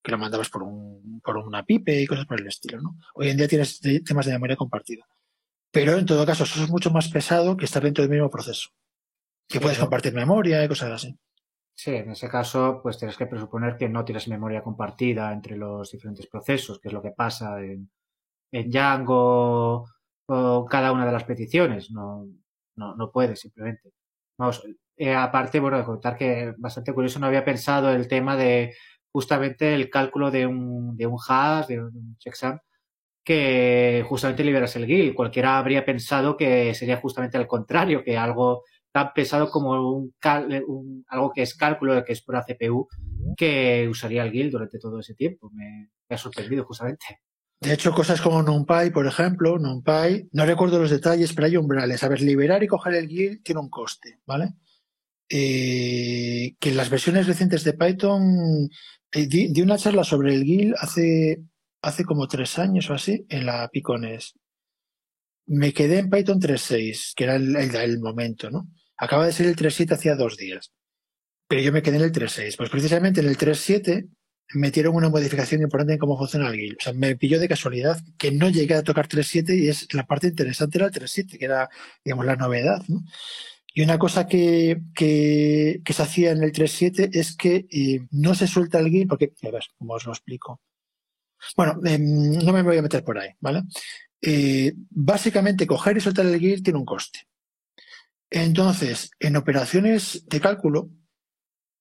Que 0.00 0.12
lo 0.12 0.18
mandabas 0.18 0.48
por, 0.48 0.62
un, 0.62 1.20
por 1.24 1.38
una 1.38 1.64
pipe 1.64 2.00
y 2.00 2.06
cosas 2.06 2.26
por 2.26 2.40
el 2.40 2.46
estilo, 2.46 2.80
¿no? 2.80 2.98
Hoy 3.16 3.30
en 3.30 3.36
día 3.36 3.48
tienes 3.48 3.80
temas 3.80 4.26
de 4.26 4.32
memoria 4.32 4.54
compartida. 4.54 5.08
Pero 5.72 5.98
en 5.98 6.06
todo 6.06 6.24
caso, 6.24 6.44
eso 6.44 6.62
es 6.62 6.70
mucho 6.70 6.92
más 6.92 7.08
pesado 7.08 7.56
que 7.56 7.64
estar 7.64 7.82
dentro 7.82 8.02
del 8.04 8.12
mismo 8.12 8.30
proceso. 8.30 8.68
Que 9.48 9.58
puedes 9.58 9.80
compartir 9.80 10.14
memoria 10.14 10.64
y 10.64 10.68
cosas 10.68 10.92
así. 10.92 11.18
Sí, 11.82 11.92
en 11.94 12.10
ese 12.10 12.28
caso, 12.28 12.80
pues 12.82 12.98
tienes 12.98 13.16
que 13.16 13.24
presuponer 13.26 13.78
que 13.78 13.88
no 13.88 14.04
tienes 14.04 14.28
memoria 14.28 14.62
compartida 14.62 15.32
entre 15.32 15.56
los 15.56 15.90
diferentes 15.90 16.26
procesos, 16.26 16.78
que 16.78 16.88
es 16.88 16.92
lo 16.92 17.00
que 17.00 17.12
pasa 17.12 17.58
en, 17.62 17.90
en 18.52 18.70
Django 18.70 19.86
o 20.26 20.66
cada 20.66 20.92
una 20.92 21.06
de 21.06 21.12
las 21.12 21.24
peticiones. 21.24 21.90
No, 21.90 22.26
no, 22.76 22.96
no 22.96 23.10
puedes 23.10 23.40
simplemente. 23.40 23.92
Vamos, 24.38 24.62
eh, 24.98 25.14
aparte, 25.14 25.58
bueno, 25.60 25.78
de 25.78 25.84
contar 25.84 26.18
que 26.18 26.54
bastante 26.58 26.92
curioso, 26.92 27.18
no 27.18 27.28
había 27.28 27.46
pensado 27.46 27.90
el 27.90 28.08
tema 28.08 28.36
de 28.36 28.74
justamente 29.10 29.74
el 29.74 29.88
cálculo 29.88 30.30
de 30.30 30.46
un, 30.46 30.96
de 30.98 31.06
un 31.06 31.18
hash, 31.28 31.68
de 31.68 31.82
un 31.82 32.16
checksum, 32.18 32.58
que 33.24 34.04
justamente 34.08 34.44
liberas 34.44 34.76
el 34.76 34.86
GIL. 34.86 35.14
Cualquiera 35.14 35.58
habría 35.58 35.84
pensado 35.86 36.36
que 36.36 36.74
sería 36.74 36.98
justamente 36.98 37.38
al 37.38 37.46
contrario, 37.46 38.04
que 38.04 38.18
algo 38.18 38.64
tan 38.92 39.12
pesado 39.14 39.50
como 39.50 39.96
un, 39.96 40.14
algo 41.08 41.32
que 41.32 41.42
es 41.42 41.54
cálculo, 41.54 42.04
que 42.04 42.12
es 42.12 42.22
pura 42.22 42.44
CPU, 42.44 42.88
que 43.36 43.88
usaría 43.88 44.24
el 44.24 44.32
GIL 44.32 44.50
durante 44.50 44.78
todo 44.78 45.00
ese 45.00 45.14
tiempo. 45.14 45.50
Me, 45.52 45.90
ha 46.08 46.18
sorprendido 46.18 46.64
justamente. 46.64 47.20
De 47.60 47.74
hecho, 47.74 47.92
cosas 47.92 48.20
como 48.20 48.42
NumPy, 48.42 48.90
por 48.90 49.06
ejemplo, 49.06 49.58
NumPy, 49.58 50.30
no 50.32 50.46
recuerdo 50.46 50.78
los 50.78 50.90
detalles, 50.90 51.32
pero 51.34 51.46
hay 51.46 51.56
umbrales. 51.56 52.02
A 52.02 52.08
ver, 52.08 52.22
liberar 52.22 52.62
y 52.62 52.66
coger 52.66 52.94
el 52.94 53.08
GIL 53.08 53.42
tiene 53.42 53.60
un 53.60 53.68
coste, 53.68 54.20
¿vale? 54.26 54.54
Eh, 55.28 56.56
que 56.58 56.70
en 56.70 56.76
las 56.76 56.90
versiones 56.90 57.28
recientes 57.28 57.62
de 57.62 57.74
Python, 57.74 58.68
eh, 59.12 59.26
di, 59.26 59.62
una 59.62 59.78
charla 59.78 60.02
sobre 60.02 60.34
el 60.34 60.42
GIL 60.42 60.74
hace, 60.78 61.44
hace 61.82 62.04
como 62.04 62.26
tres 62.26 62.58
años 62.58 62.90
o 62.90 62.94
así, 62.94 63.26
en 63.28 63.46
la 63.46 63.68
Picones. 63.68 64.34
Me 65.46 65.72
quedé 65.72 65.98
en 65.98 66.10
Python 66.10 66.40
3.6, 66.40 67.12
que 67.14 67.24
era 67.24 67.36
el, 67.36 68.00
momento, 68.00 68.50
¿no? 68.50 68.68
Acaba 69.00 69.24
de 69.24 69.32
ser 69.32 69.46
el 69.46 69.56
3.7 69.56 69.92
hacía 69.92 70.14
dos 70.14 70.36
días. 70.36 70.72
Pero 71.48 71.62
yo 71.62 71.72
me 71.72 71.82
quedé 71.82 71.96
en 71.96 72.02
el 72.02 72.12
3.6. 72.12 72.56
Pues 72.58 72.68
precisamente 72.68 73.20
en 73.20 73.28
el 73.28 73.38
3.7 73.38 74.08
metieron 74.52 74.94
una 74.94 75.08
modificación 75.08 75.62
importante 75.62 75.94
en 75.94 75.98
cómo 75.98 76.18
funciona 76.18 76.48
el 76.48 76.56
GIL. 76.56 76.76
O 76.78 76.82
sea, 76.82 76.92
me 76.92 77.16
pilló 77.16 77.40
de 77.40 77.48
casualidad 77.48 77.98
que 78.18 78.30
no 78.30 78.50
llegué 78.50 78.74
a 78.74 78.82
tocar 78.82 79.08
3.7 79.08 79.58
y 79.58 79.68
es 79.68 79.92
la 79.94 80.06
parte 80.06 80.26
interesante 80.26 80.76
era 80.76 80.88
el 80.88 80.92
3.7, 80.92 81.38
que 81.38 81.44
era, 81.46 81.70
digamos, 82.04 82.26
la 82.26 82.36
novedad, 82.36 82.82
¿no? 82.88 83.02
Y 83.72 83.82
una 83.82 83.98
cosa 83.98 84.26
que, 84.26 84.82
se 84.96 86.02
hacía 86.02 86.32
en 86.32 86.42
el 86.42 86.52
3.7 86.52 87.10
es 87.14 87.36
que 87.36 87.66
eh, 87.70 88.06
no 88.10 88.34
se 88.34 88.46
suelta 88.46 88.80
el 88.80 88.90
GIL, 88.90 89.06
porque, 89.06 89.32
a 89.42 89.50
ver, 89.50 89.62
¿cómo 89.78 89.94
os 89.94 90.04
lo 90.04 90.12
explico? 90.12 90.60
Bueno, 91.56 91.80
em, 91.84 92.32
no 92.32 92.52
me 92.52 92.62
voy 92.62 92.76
a 92.76 92.82
meter 92.82 93.02
por 93.02 93.18
ahí, 93.18 93.30
¿vale? 93.40 93.62
Eh, 94.20 94.74
básicamente, 94.90 95.66
coger 95.66 95.96
y 95.96 96.00
soltar 96.00 96.26
el 96.26 96.38
GIL 96.38 96.62
tiene 96.62 96.78
un 96.78 96.84
coste. 96.84 97.29
Entonces, 98.30 99.10
en 99.18 99.36
operaciones 99.36 100.24
de 100.28 100.40
cálculo, 100.40 100.90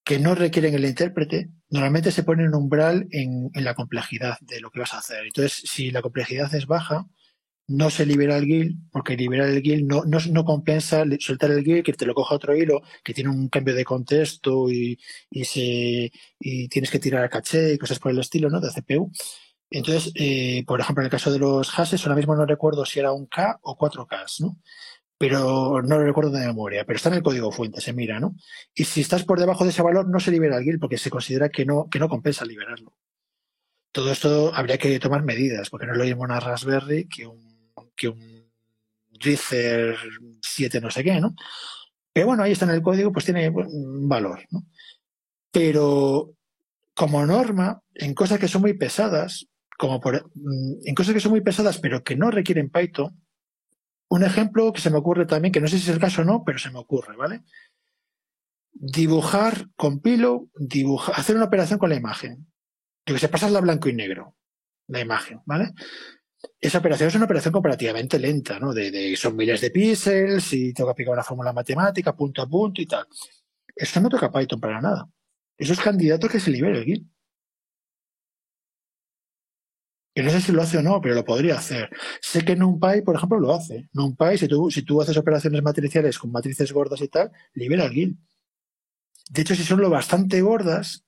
que 0.04 0.18
no 0.18 0.34
requieren 0.34 0.74
el 0.74 0.86
intérprete, 0.86 1.52
normalmente 1.70 2.12
se 2.12 2.24
pone 2.24 2.48
un 2.48 2.56
umbral 2.56 3.08
en, 3.12 3.52
la 3.54 3.76
complejidad 3.76 4.38
de 4.42 4.60
lo 4.60 4.72
que 4.72 4.80
vas 4.80 4.96
a 4.96 4.98
hacer. 4.98 5.26
Entonces, 5.26 5.62
si 5.66 5.92
la 5.92 6.02
complejidad 6.02 6.54
es 6.56 6.66
baja, 6.66 7.06
no 7.68 7.92
se 7.92 8.08
libera 8.08 8.38
el 8.38 8.46
GIL, 8.46 8.78
porque 8.92 9.16
liberar 9.16 9.50
el 9.50 9.62
GIL 9.62 9.86
no, 9.86 10.46
compensa 10.46 11.04
soltar 11.20 11.52
el 11.52 11.64
GIL, 11.64 11.84
que 11.84 11.94
te 11.94 12.08
lo 12.08 12.16
coja 12.16 12.34
otro 12.34 12.56
hilo, 12.56 12.82
que 13.04 13.14
tiene 13.14 13.30
un 13.30 13.50
cambio 13.50 13.76
de 13.76 13.86
contexto 13.86 14.72
y, 14.72 15.00
y, 15.30 15.46
se, 15.46 16.12
y 16.40 16.68
tienes 16.70 16.90
que 16.90 16.98
tirar 16.98 17.24
a 17.24 17.30
caché 17.30 17.74
y 17.74 17.78
cosas 17.78 18.00
por 18.00 18.12
el 18.12 18.18
estilo, 18.18 18.50
¿no? 18.50 18.60
De 18.60 18.70
CPU. 18.70 19.12
Entonces, 19.72 20.12
eh, 20.16 20.64
por 20.66 20.80
ejemplo, 20.80 21.04
en 21.04 21.06
el 21.06 21.12
caso 21.12 21.32
de 21.32 21.38
los 21.38 21.70
hashes, 21.70 22.04
ahora 22.04 22.16
mismo 22.16 22.36
no 22.36 22.46
recuerdo 22.46 22.86
si 22.86 23.00
era 23.00 23.12
un 23.12 23.28
K 23.28 23.60
o 23.62 23.78
4K, 23.78 24.40
¿no? 24.40 24.58
Pero 25.20 25.82
no 25.82 26.00
lo 26.00 26.06
recuerdo 26.06 26.32
de 26.32 26.48
memoria, 26.48 26.86
pero 26.86 26.96
está 26.96 27.10
en 27.10 27.16
el 27.16 27.24
código 27.24 27.52
fuente, 27.52 27.82
se 27.82 27.92
mira, 27.92 28.22
¿no? 28.22 28.38
Y 28.74 28.86
si 28.86 29.02
estás 29.02 29.26
por 29.26 29.38
debajo 29.38 29.66
de 29.66 29.72
ese 29.72 29.82
valor, 29.82 30.08
no 30.08 30.18
se 30.22 30.32
libera 30.32 30.58
el 30.58 30.64
GIL 30.64 30.80
porque 30.80 30.98
se 30.98 31.10
considera 31.10 31.50
que 31.50 31.66
no, 31.66 31.90
que 31.90 32.00
no 32.00 32.08
compensa 32.08 32.46
liberarlo. 32.46 32.96
Todo 33.92 34.14
esto 34.14 34.56
habría 34.56 34.78
que 34.78 34.98
tomar 34.98 35.24
medidas, 35.24 35.70
porque 35.70 35.86
no 35.86 35.92
es 35.92 35.98
lo 35.98 36.06
mismo 36.06 36.24
una 36.24 36.40
Raspberry 36.40 37.10
que 37.10 37.28
un, 37.28 37.74
que 37.98 38.08
un 38.08 38.50
7 40.42 40.80
no 40.80 40.90
sé 40.90 41.04
qué, 41.04 41.20
¿no? 41.20 41.36
Pero 42.14 42.28
bueno, 42.28 42.44
ahí 42.44 42.54
está 42.54 42.64
en 42.64 42.72
el 42.72 42.82
código, 42.82 43.12
pues 43.12 43.26
tiene 43.26 43.50
un 43.50 44.08
valor, 44.08 44.46
¿no? 44.52 44.68
Pero 45.52 46.34
como 46.94 47.26
norma, 47.26 47.82
en 47.94 48.14
cosas 48.14 48.40
que 48.40 48.48
son 48.48 48.62
muy 48.62 48.76
pesadas, 48.76 49.48
como 49.78 50.00
por, 50.00 50.32
en 50.86 50.96
cosas 50.96 51.14
que 51.14 51.20
son 51.20 51.32
muy 51.32 51.42
pesadas 51.42 51.78
pero 51.80 52.06
que 52.06 52.16
no 52.16 52.32
requieren 52.32 52.70
Python, 52.70 53.20
un 54.10 54.24
ejemplo 54.24 54.74
que 54.74 54.82
se 54.82 54.90
me 54.90 54.98
ocurre 54.98 55.26
también, 55.26 55.52
que 55.52 55.62
no 55.62 55.68
sé 55.68 55.78
si 55.78 55.84
es 55.84 55.96
el 55.96 56.00
caso 56.00 56.24
o 56.24 56.26
no, 56.26 56.44
pero 56.44 56.60
se 56.60 56.72
me 56.72 56.80
ocurre, 56.80 57.16
¿vale? 57.16 57.44
Dibujar 58.72 59.68
con 59.76 60.00
pilo, 60.00 60.50
dibujar, 60.56 61.16
hacer 61.18 61.36
una 61.36 61.46
operación 61.46 61.80
con 61.80 61.90
la 61.90 61.96
imagen. 61.96 62.48
Que 63.06 63.18
se 63.18 63.30
pasa 63.30 63.50
la 63.50 63.62
blanco 63.62 63.88
y 63.88 63.94
negro, 63.94 64.36
la 64.88 65.00
imagen, 65.00 65.42
¿vale? 65.46 65.74
Esa 66.60 66.80
operación 66.80 67.10
es 67.10 67.16
una 67.16 67.26
operación 67.26 67.52
comparativamente 67.52 68.18
lenta, 68.18 68.60
¿no? 68.60 68.74
De, 68.74 69.16
son 69.16 69.36
miles 69.36 69.62
de 69.62 69.72
píxeles 69.72 70.54
y 70.54 70.74
tengo 70.74 70.88
que 70.88 70.92
aplicar 70.94 71.14
una 71.14 71.24
fórmula 71.24 71.54
matemática 71.54 72.16
punto 72.16 72.42
a 72.42 72.48
punto 72.48 72.82
y 72.82 72.88
tal. 72.88 73.06
Eso 73.76 74.02
no 74.02 74.10
toca 74.10 74.32
Python 74.32 74.60
para 74.60 74.82
nada. 74.82 75.08
Eso 75.58 75.74
es 75.74 75.80
candidato 75.80 76.28
que 76.28 76.40
se 76.40 76.52
libere 76.52 76.80
el 76.80 76.86
GIT. 76.86 77.08
Que 80.14 80.24
no 80.24 80.32
sé 80.32 80.42
si 80.42 80.52
lo 80.52 80.62
hace 80.62 80.78
o 80.78 80.82
no, 80.82 81.00
pero 81.02 81.16
lo 81.16 81.24
podría 81.24 81.56
hacer. 81.56 81.90
Sé 82.22 82.44
que 82.44 82.56
NumPy, 82.56 83.02
por 83.04 83.16
ejemplo, 83.16 83.40
lo 83.40 83.54
hace. 83.54 83.90
NumPy, 83.94 84.38
si 84.38 84.48
tú, 84.48 84.70
si 84.72 84.82
tú 84.84 85.02
haces 85.02 85.18
operaciones 85.18 85.62
matriciales 85.62 86.18
con 86.18 86.32
matrices 86.32 86.72
gordas 86.72 87.02
y 87.02 87.08
tal, 87.08 87.32
libera 87.54 87.86
el 87.86 87.92
GIL. 87.92 88.18
De 89.30 89.42
hecho, 89.42 89.56
si 89.56 89.64
son 89.64 89.82
lo 89.82 89.90
bastante 89.90 90.42
gordas, 90.42 91.06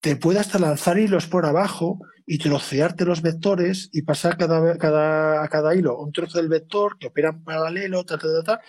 te 0.00 0.14
puede 0.16 0.38
hasta 0.38 0.58
lanzar 0.58 0.98
hilos 0.98 1.26
por 1.26 1.46
abajo 1.46 1.98
y 2.26 2.38
trocearte 2.38 3.04
los 3.04 3.22
vectores 3.22 3.88
y 3.92 4.02
pasar 4.02 4.36
cada, 4.36 4.78
cada, 4.78 5.42
a 5.42 5.48
cada 5.48 5.74
hilo 5.74 5.98
un 5.98 6.12
trozo 6.12 6.38
del 6.38 6.48
vector 6.48 6.98
que 6.98 7.08
opera 7.08 7.30
en 7.30 7.42
paralelo, 7.42 8.04
ta, 8.04 8.18
ta, 8.18 8.42
ta, 8.44 8.60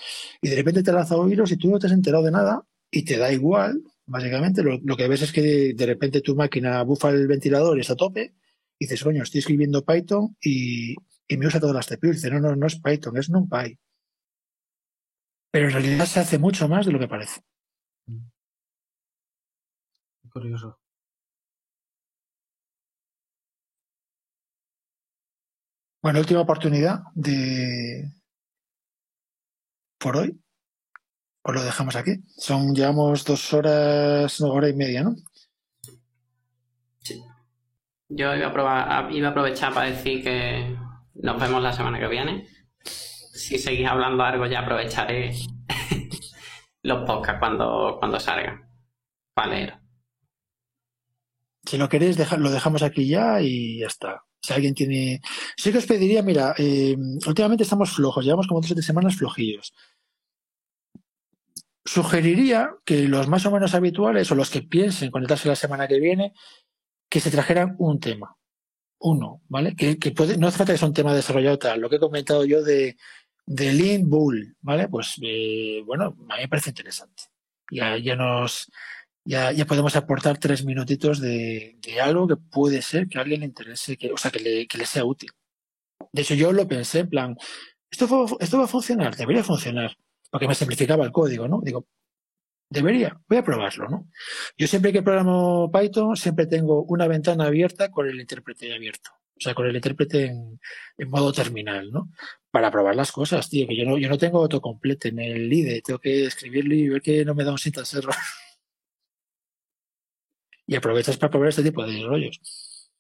y 0.41 0.49
de 0.49 0.55
repente 0.55 0.83
te 0.83 0.91
lanzado 0.91 1.27
hilos 1.27 1.51
y 1.51 1.57
tú 1.57 1.69
no 1.69 1.79
te 1.79 1.87
has 1.87 1.93
enterado 1.93 2.23
de 2.23 2.31
nada 2.31 2.63
y 2.89 3.03
te 3.03 3.17
da 3.17 3.31
igual. 3.31 3.81
Básicamente, 4.05 4.63
lo, 4.63 4.79
lo 4.83 4.95
que 4.95 5.07
ves 5.07 5.23
es 5.23 5.31
que 5.31 5.73
de 5.75 5.85
repente 5.85 6.21
tu 6.21 6.35
máquina 6.35 6.81
bufa 6.83 7.09
el 7.09 7.27
ventilador 7.27 7.77
y 7.77 7.81
está 7.81 7.93
a 7.93 7.97
tope 7.97 8.33
y 8.79 8.85
dices, 8.85 9.03
coño, 9.03 9.23
estoy 9.23 9.39
escribiendo 9.39 9.83
Python 9.83 10.35
y, 10.41 10.95
me 11.29 11.47
usa 11.47 11.59
todas 11.59 11.75
las 11.75 11.87
CPU. 11.87 12.09
Y 12.09 12.11
dice, 12.13 12.29
no, 12.31 12.39
no, 12.39 12.55
no 12.55 12.67
es 12.67 12.79
Python, 12.79 13.17
es 13.17 13.29
NumPy. 13.29 13.77
Pero 15.51 15.67
en 15.67 15.73
realidad 15.73 16.05
se 16.05 16.19
hace 16.19 16.37
mucho 16.37 16.67
más 16.67 16.85
de 16.85 16.91
lo 16.91 16.99
que 16.99 17.07
parece. 17.07 17.41
Mm. 18.05 18.29
Curioso. 20.29 20.79
Bueno, 26.01 26.19
última 26.19 26.41
oportunidad 26.41 27.01
de 27.15 28.11
por 29.97 30.17
hoy. 30.17 30.39
Os 31.43 31.55
lo 31.55 31.63
dejamos 31.63 31.95
aquí. 31.95 32.23
Son, 32.37 32.75
llevamos 32.75 33.25
dos 33.25 33.53
horas, 33.53 34.39
una 34.39 34.53
hora 34.53 34.69
y 34.69 34.73
media, 34.73 35.03
¿no? 35.03 35.15
Yo 38.09 38.33
iba 38.35 38.47
a, 38.47 38.53
probar, 38.53 39.11
iba 39.11 39.27
a 39.27 39.31
aprovechar 39.31 39.73
para 39.73 39.89
decir 39.89 40.23
que 40.23 40.77
nos 41.15 41.39
vemos 41.39 41.61
la 41.61 41.73
semana 41.73 41.99
que 41.99 42.07
viene. 42.07 42.47
Si 42.83 43.57
seguís 43.57 43.87
hablando 43.87 44.23
algo, 44.23 44.45
ya 44.45 44.61
aprovecharé 44.61 45.33
los 46.83 47.05
podcasts 47.05 47.39
cuando, 47.39 47.97
cuando 47.99 48.19
salgan 48.19 48.69
para 49.33 49.53
leer. 49.53 49.79
Si 51.65 51.77
no 51.77 51.89
queréis, 51.89 52.17
lo 52.37 52.49
dejamos 52.49 52.81
aquí 52.81 53.07
ya 53.07 53.41
y 53.41 53.79
ya 53.79 53.87
está. 53.87 54.23
Si 54.41 54.53
alguien 54.53 54.73
tiene. 54.73 55.19
Sí 55.57 55.71
que 55.73 55.79
os 55.79 55.85
pediría, 55.85 56.23
mira, 56.23 56.53
eh, 56.57 56.95
últimamente 57.25 57.63
estamos 57.63 57.91
flojos, 57.91 58.23
llevamos 58.23 58.47
como 58.47 58.61
tres 58.61 58.85
semanas 58.85 59.17
flojillos. 59.17 59.73
Sugeriría 61.83 62.71
que 62.85 63.07
los 63.09 63.27
más 63.27 63.45
o 63.45 63.51
menos 63.51 63.73
habituales 63.73 64.31
o 64.31 64.35
los 64.35 64.49
que 64.49 64.61
piensen 64.61 65.11
conectarse 65.11 65.49
la 65.49 65.55
semana 65.55 65.87
que 65.87 65.99
viene 65.99 66.33
que 67.09 67.19
se 67.19 67.31
trajeran 67.31 67.75
un 67.79 67.99
tema. 67.99 68.35
Uno, 68.99 69.41
¿vale? 69.47 69.75
Que, 69.75 69.99
que 69.99 70.11
puede, 70.11 70.37
no 70.37 70.47
hace 70.47 70.57
falta 70.57 70.73
que 70.73 70.79
sea 70.79 70.87
un 70.87 70.93
tema 70.93 71.13
desarrollado 71.13 71.59
tal. 71.59 71.79
Lo 71.79 71.89
que 71.89 71.97
he 71.97 71.99
comentado 71.99 72.45
yo 72.45 72.63
de, 72.63 72.97
de 73.45 73.73
Lean 73.73 74.09
Bull, 74.09 74.57
¿vale? 74.61 74.87
Pues, 74.87 75.15
eh, 75.21 75.81
bueno, 75.85 76.15
a 76.29 76.35
mí 76.35 76.41
me 76.41 76.47
parece 76.47 76.71
interesante. 76.71 77.23
Ya, 77.69 77.97
ya 77.97 78.15
nos, 78.15 78.71
ya, 79.23 79.51
ya 79.51 79.65
podemos 79.65 79.95
aportar 79.95 80.37
tres 80.37 80.65
minutitos 80.65 81.19
de, 81.19 81.77
de, 81.79 82.01
algo 82.01 82.27
que 82.27 82.37
puede 82.37 82.81
ser 82.81 83.07
que 83.07 83.17
a 83.17 83.21
alguien 83.21 83.41
le 83.41 83.47
interese, 83.47 83.97
que, 83.97 84.11
o 84.11 84.17
sea, 84.17 84.31
que 84.31 84.39
le, 84.39 84.67
que 84.67 84.77
le 84.77 84.85
sea 84.85 85.05
útil. 85.05 85.29
De 86.11 86.21
hecho, 86.21 86.33
yo 86.33 86.51
lo 86.53 86.67
pensé 86.67 86.99
en 86.99 87.09
plan, 87.09 87.37
esto, 87.91 88.37
esto 88.39 88.57
va 88.57 88.63
a 88.65 88.67
funcionar, 88.67 89.15
debería 89.15 89.43
funcionar, 89.43 89.95
porque 90.31 90.47
me 90.47 90.55
simplificaba 90.55 91.05
el 91.05 91.11
código, 91.11 91.47
¿no? 91.47 91.59
Digo, 91.61 91.87
Debería, 92.69 93.17
voy 93.29 93.37
a 93.37 93.43
probarlo, 93.43 93.87
¿no? 93.87 94.09
Yo 94.57 94.67
siempre 94.67 94.91
que 94.91 95.01
programo 95.01 95.71
Python, 95.71 96.17
siempre 96.17 96.47
tengo 96.47 96.83
una 96.83 97.07
ventana 97.07 97.45
abierta 97.45 97.89
con 97.91 98.07
el 98.07 98.19
intérprete 98.19 98.73
abierto. 98.73 99.11
O 99.37 99.39
sea, 99.39 99.53
con 99.53 99.67
el 99.67 99.75
intérprete 99.75 100.25
en, 100.25 100.59
modo 101.09 101.31
terminal, 101.31 101.91
¿no? 101.91 102.09
Para 102.51 102.71
probar 102.71 102.95
las 102.95 103.11
cosas, 103.11 103.49
tío, 103.49 103.67
que 103.67 103.77
yo 103.77 103.85
no, 103.85 103.97
yo 103.97 104.09
no 104.09 104.17
tengo 104.17 104.39
autocomplete 104.39 105.09
en 105.09 105.19
el 105.19 105.51
IDE, 105.51 105.81
tengo 105.81 105.99
que 105.99 106.25
escribirlo 106.25 106.73
y 106.73 106.89
ver 106.89 107.01
que 107.01 107.23
no 107.23 107.35
me 107.35 107.43
da 107.43 107.51
un 107.51 107.57
syntax 107.57 107.93
error. 107.93 108.15
y 110.65 110.75
aprovechas 110.75 111.17
para 111.17 111.31
probar 111.31 111.49
este 111.49 111.63
tipo 111.63 111.85
de 111.85 112.03
rollos. 112.03 112.91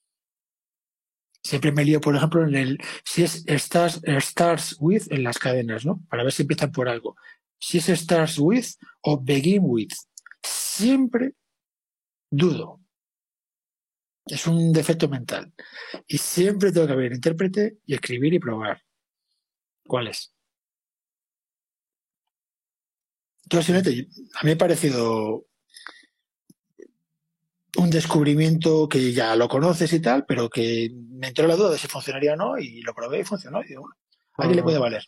Siempre 1.43 1.71
me 1.71 1.83
lío, 1.85 1.99
por 2.01 2.15
ejemplo, 2.15 2.43
en 2.47 2.55
el 2.55 2.77
si 3.03 3.23
es 3.23 3.43
stars, 3.47 4.01
stars 4.05 4.77
with 4.79 5.03
en 5.11 5.23
las 5.23 5.39
cadenas, 5.39 5.85
¿no? 5.85 6.01
Para 6.09 6.23
ver 6.23 6.31
si 6.31 6.43
empiezan 6.43 6.71
por 6.71 6.87
algo 6.89 7.15
si 7.59 7.77
es 7.77 7.85
starts 7.87 8.37
with 8.39 8.65
o 9.01 9.19
begin 9.19 9.61
with. 9.63 9.93
Siempre 10.43 11.33
dudo. 12.29 12.81
Es 14.25 14.45
un 14.47 14.73
defecto 14.73 15.07
mental. 15.07 15.53
Y 16.07 16.17
siempre 16.17 16.71
tengo 16.71 16.87
que 16.87 16.93
haber 16.93 17.13
intérprete 17.13 17.77
y 17.85 17.93
escribir 17.93 18.33
y 18.33 18.39
probar. 18.39 18.81
¿Cuál 19.85 20.07
es? 20.07 20.33
Entonces, 23.43 23.75
a 23.75 23.89
mí 23.89 24.07
me 24.43 24.51
ha 24.51 24.57
parecido 24.57 25.47
un 27.77 27.89
descubrimiento 27.89 28.89
que 28.89 29.13
ya 29.13 29.35
lo 29.35 29.47
conoces 29.47 29.93
y 29.93 30.01
tal, 30.01 30.25
pero 30.25 30.49
que 30.49 30.91
me 31.11 31.27
entró 31.29 31.47
la 31.47 31.55
duda 31.55 31.71
de 31.71 31.77
si 31.77 31.87
funcionaría 31.87 32.33
o 32.33 32.35
no 32.35 32.57
y 32.57 32.81
lo 32.81 32.93
probé 32.93 33.19
y 33.19 33.23
funcionó. 33.23 33.61
Y 33.63 33.75
bueno, 33.75 33.95
a 34.37 34.41
alguien 34.41 34.57
le 34.57 34.63
puede 34.63 34.79
valer. 34.79 35.03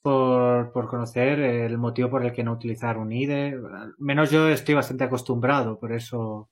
Por, 0.00 0.72
por, 0.72 0.88
conocer 0.88 1.40
el 1.40 1.76
motivo 1.76 2.08
por 2.08 2.24
el 2.24 2.32
que 2.32 2.44
no 2.44 2.52
utilizar 2.52 2.98
un 2.98 3.12
IDE. 3.12 3.58
Menos 3.98 4.30
yo 4.30 4.48
estoy 4.48 4.74
bastante 4.74 5.04
acostumbrado, 5.04 5.78
por 5.78 5.92
eso, 5.92 6.48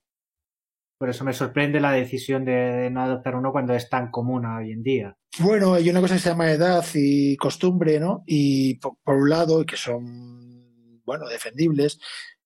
por 0.97 1.09
eso 1.09 1.23
me 1.23 1.33
sorprende 1.33 1.79
la 1.79 1.91
decisión 1.91 2.43
de, 2.43 2.89
no 2.91 3.01
adoptar 3.01 3.35
uno 3.35 3.51
cuando 3.51 3.73
es 3.73 3.89
tan 3.89 4.09
común 4.09 4.45
hoy 4.45 4.71
en 4.71 4.83
día. 4.83 5.17
Bueno, 5.39 5.73
hay 5.75 5.89
una 5.89 6.01
cosa 6.01 6.15
que 6.15 6.19
se 6.19 6.29
llama 6.29 6.51
edad 6.51 6.83
y 6.93 7.37
costumbre, 7.37 7.99
¿no? 7.99 8.23
Y 8.25 8.75
por 8.79 9.15
un 9.15 9.29
lado, 9.29 9.65
que 9.65 9.77
son, 9.77 11.01
bueno, 11.05 11.27
defendibles, 11.27 11.99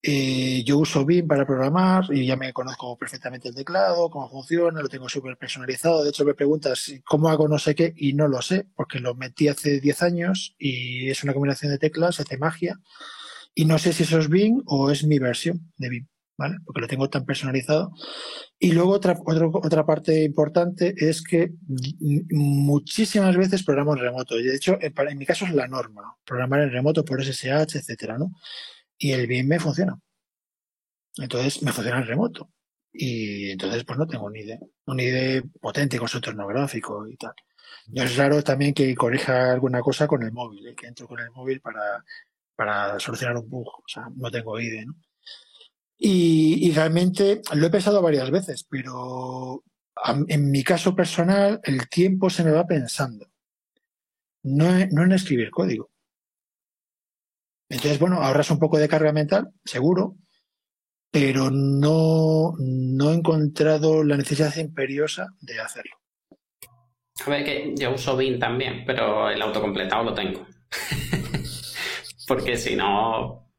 eh, 0.04 0.64
yo 0.66 0.80
uso 0.80 1.06
BIM 1.06 1.28
para 1.28 1.46
programar 1.46 2.06
y 2.10 2.26
ya 2.26 2.36
me 2.36 2.52
conozco 2.54 2.98
perfectamente 2.98 3.50
el 3.50 3.56
teclado, 3.56 4.10
cómo 4.10 4.30
funciona, 4.30 4.82
lo 4.82 4.90
tengo 4.90 5.08
súper 5.08 5.38
personalizado. 5.38 6.04
De 6.04 6.10
hecho, 6.10 6.26
me 6.26 6.34
preguntas 6.34 6.92
cómo 7.06 7.30
hago 7.30 7.48
no 7.48 7.60
sé 7.60 7.76
qué 7.76 7.94
y 7.96 8.14
no 8.14 8.28
lo 8.28 8.42
sé, 8.42 8.68
porque 8.76 9.00
lo 9.00 9.14
metí 9.14 9.48
hace 9.48 9.80
10 9.80 10.02
años 10.02 10.56
y 10.58 11.10
es 11.10 11.24
una 11.24 11.34
combinación 11.34 11.72
de 11.72 11.78
teclas, 11.78 12.20
hace 12.20 12.38
magia. 12.38 12.80
Y 13.54 13.66
no 13.66 13.78
sé 13.78 13.94
si 13.94 14.04
eso 14.04 14.18
es 14.18 14.30
BIM 14.30 14.64
o 14.66 14.90
es 14.90 15.04
mi 15.04 15.20
versión 15.20 15.72
de 15.78 15.90
BIM, 15.90 16.08
¿vale? 16.36 16.56
Porque 16.66 16.82
lo 16.82 16.88
tengo 16.88 17.10
tan 17.10 17.26
personalizado. 17.26 17.92
Y 18.58 18.72
luego 18.72 18.94
otra, 18.94 19.16
otra 19.24 19.86
parte 19.86 20.24
importante 20.24 20.96
es 20.98 21.22
que 21.22 21.52
muchísimas 22.32 23.38
veces 23.38 23.64
programo 23.64 23.94
en 23.94 24.00
remoto. 24.00 24.36
De 24.36 24.56
hecho, 24.56 24.80
en 24.82 25.18
mi 25.18 25.26
caso 25.28 25.46
es 25.46 25.54
la 25.54 25.68
norma, 25.68 26.16
programar 26.26 26.62
en 26.62 26.72
remoto 26.72 27.06
por 27.06 27.24
SSH, 27.24 27.76
etcétera, 27.78 28.18
¿no? 28.18 28.32
Y 29.02 29.14
el 29.14 29.26
BIM 29.26 29.48
me 29.48 29.60
funciona. 29.60 30.00
Entonces 31.18 31.64
me 31.64 31.74
funciona 31.74 32.00
en 32.00 32.08
remoto. 32.08 32.52
Y 32.94 33.50
entonces 33.50 33.84
pues 33.84 33.98
no 33.98 34.06
tengo 34.06 34.30
ni 34.30 34.42
idea. 34.42 34.60
Un 34.86 35.00
IDE 35.00 35.44
potente 35.60 35.98
con 35.98 36.08
su 36.08 36.20
etnográfico 36.20 37.08
y 37.08 37.18
tal. 37.18 37.34
No 37.88 38.04
es 38.04 38.16
raro 38.16 38.44
también 38.44 38.74
que 38.74 38.94
corrija 38.96 39.52
alguna 39.52 39.82
cosa 39.82 40.08
con 40.08 40.22
el 40.24 40.32
móvil, 40.32 40.68
¿eh? 40.68 40.76
que 40.76 40.88
entro 40.88 41.08
con 41.08 41.20
el 41.20 41.32
móvil 41.32 41.62
para, 41.62 42.06
para 42.56 43.00
solucionar 43.00 43.38
un 43.38 43.50
bug. 43.50 43.68
O 43.68 43.88
sea, 43.88 44.08
no 44.16 44.30
tengo 44.30 44.60
IDE, 44.60 44.86
¿no? 44.86 44.96
Y, 45.98 46.68
y 46.68 46.72
realmente 46.74 47.42
lo 47.54 47.68
he 47.68 47.70
pensado 47.72 48.02
varias 48.02 48.30
veces, 48.30 48.66
pero 48.70 49.64
en 50.28 50.52
mi 50.52 50.64
caso 50.64 50.96
personal 50.96 51.60
el 51.64 51.90
tiempo 51.90 52.30
se 52.30 52.44
me 52.44 52.52
va 52.52 52.68
pensando. 52.68 53.28
No, 54.44 54.66
no 54.92 55.04
en 55.04 55.12
escribir 55.12 55.50
código. 55.52 55.91
Entonces, 57.72 58.00
bueno, 58.00 58.22
ahorras 58.22 58.52
un 58.52 58.60
poco 58.60 58.78
de 58.78 58.90
carga 58.90 59.14
mental, 59.14 59.48
seguro, 59.64 60.18
pero 61.10 61.50
no, 61.50 62.52
no 62.60 63.12
he 63.12 63.14
encontrado 63.14 64.04
la 64.04 64.18
necesidad 64.18 64.54
imperiosa 64.58 65.28
de 65.40 65.62
hacerlo. 65.62 65.96
A 67.26 67.30
ver, 67.30 67.46
que 67.46 67.74
yo 67.78 67.94
uso 67.94 68.18
BIM 68.18 68.40
también, 68.40 68.84
pero 68.86 69.30
el 69.30 69.42
autocompletado 69.42 70.04
lo 70.04 70.14
tengo. 70.14 70.46
Porque 72.28 72.58
si 72.58 72.76
no, 72.76 73.50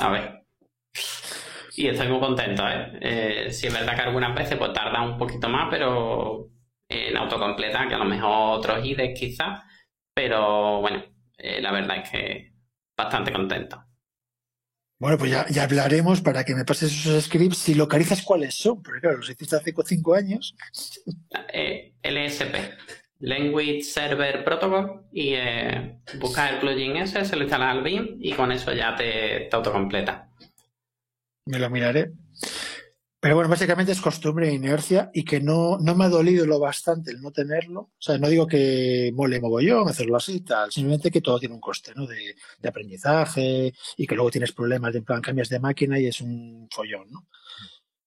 a 0.00 0.10
ver. 0.10 0.42
Y 1.76 1.86
estoy 1.86 2.08
muy 2.08 2.18
contento, 2.18 2.64
¿eh? 2.68 2.98
¿eh? 3.00 3.52
Si 3.52 3.68
es 3.68 3.72
verdad 3.72 3.94
que 3.94 4.02
algunas 4.02 4.34
veces 4.34 4.58
pues 4.58 4.72
tarda 4.72 5.02
un 5.02 5.16
poquito 5.16 5.48
más, 5.48 5.68
pero 5.70 6.48
en 6.88 7.16
autocompleta, 7.16 7.86
que 7.86 7.94
a 7.94 7.98
lo 7.98 8.06
mejor 8.06 8.58
otros 8.58 8.84
IDEs 8.84 9.16
quizás, 9.16 9.60
pero 10.12 10.80
bueno, 10.80 11.04
eh, 11.38 11.62
la 11.62 11.70
verdad 11.70 11.98
es 11.98 12.10
que 12.10 12.51
bastante 12.96 13.32
contento. 13.32 13.84
Bueno, 14.98 15.18
pues 15.18 15.32
ya, 15.32 15.48
ya, 15.48 15.64
hablaremos 15.64 16.20
para 16.20 16.44
que 16.44 16.54
me 16.54 16.64
pases 16.64 16.92
esos 16.92 17.24
scripts 17.24 17.58
si 17.58 17.74
localizas 17.74 18.22
cuáles 18.22 18.54
son, 18.54 18.80
porque 18.82 19.00
claro, 19.00 19.16
los 19.16 19.28
hiciste 19.28 19.56
hace 19.56 19.74
cinco 19.84 20.14
años. 20.14 20.54
Eh, 21.54 21.92
LSP, 22.02 22.54
Language 23.18 23.82
Server 23.82 24.44
Protocol, 24.44 25.04
y 25.12 25.34
eh, 25.34 25.98
buscas 26.18 26.52
el 26.52 26.60
plugin 26.60 26.96
ese, 26.96 27.24
se 27.24 27.36
lo 27.36 27.42
instalas 27.42 27.76
al 27.76 27.82
BIM 27.82 28.16
y 28.20 28.32
con 28.32 28.52
eso 28.52 28.72
ya 28.72 28.94
te, 28.94 29.48
te 29.50 29.56
autocompleta. 29.56 30.30
Me 31.46 31.58
lo 31.58 31.68
miraré. 31.68 32.12
Pero 33.22 33.36
bueno, 33.36 33.48
básicamente 33.48 33.92
es 33.92 34.00
costumbre 34.00 34.48
e 34.48 34.52
inercia 34.52 35.08
y 35.14 35.22
que 35.22 35.40
no, 35.40 35.78
no 35.78 35.94
me 35.94 36.06
ha 36.06 36.08
dolido 36.08 36.44
lo 36.44 36.58
bastante 36.58 37.12
el 37.12 37.20
no 37.22 37.30
tenerlo. 37.30 37.82
O 37.82 37.90
sea, 37.96 38.18
no 38.18 38.28
digo 38.28 38.48
que 38.48 39.12
mole 39.14 39.40
mogollón 39.40 39.88
hacerlo 39.88 40.16
así 40.16 40.38
y 40.38 40.40
tal, 40.40 40.72
simplemente 40.72 41.12
que 41.12 41.20
todo 41.20 41.38
tiene 41.38 41.54
un 41.54 41.60
coste, 41.60 41.92
¿no? 41.94 42.04
De, 42.04 42.34
de 42.58 42.68
aprendizaje 42.68 43.72
y 43.96 44.06
que 44.08 44.16
luego 44.16 44.32
tienes 44.32 44.50
problemas 44.50 44.92
de 44.92 44.98
en 44.98 45.04
plan 45.04 45.20
cambias 45.22 45.48
de 45.50 45.60
máquina 45.60 46.00
y 46.00 46.06
es 46.08 46.20
un 46.20 46.66
follón, 46.68 47.12
¿no? 47.12 47.28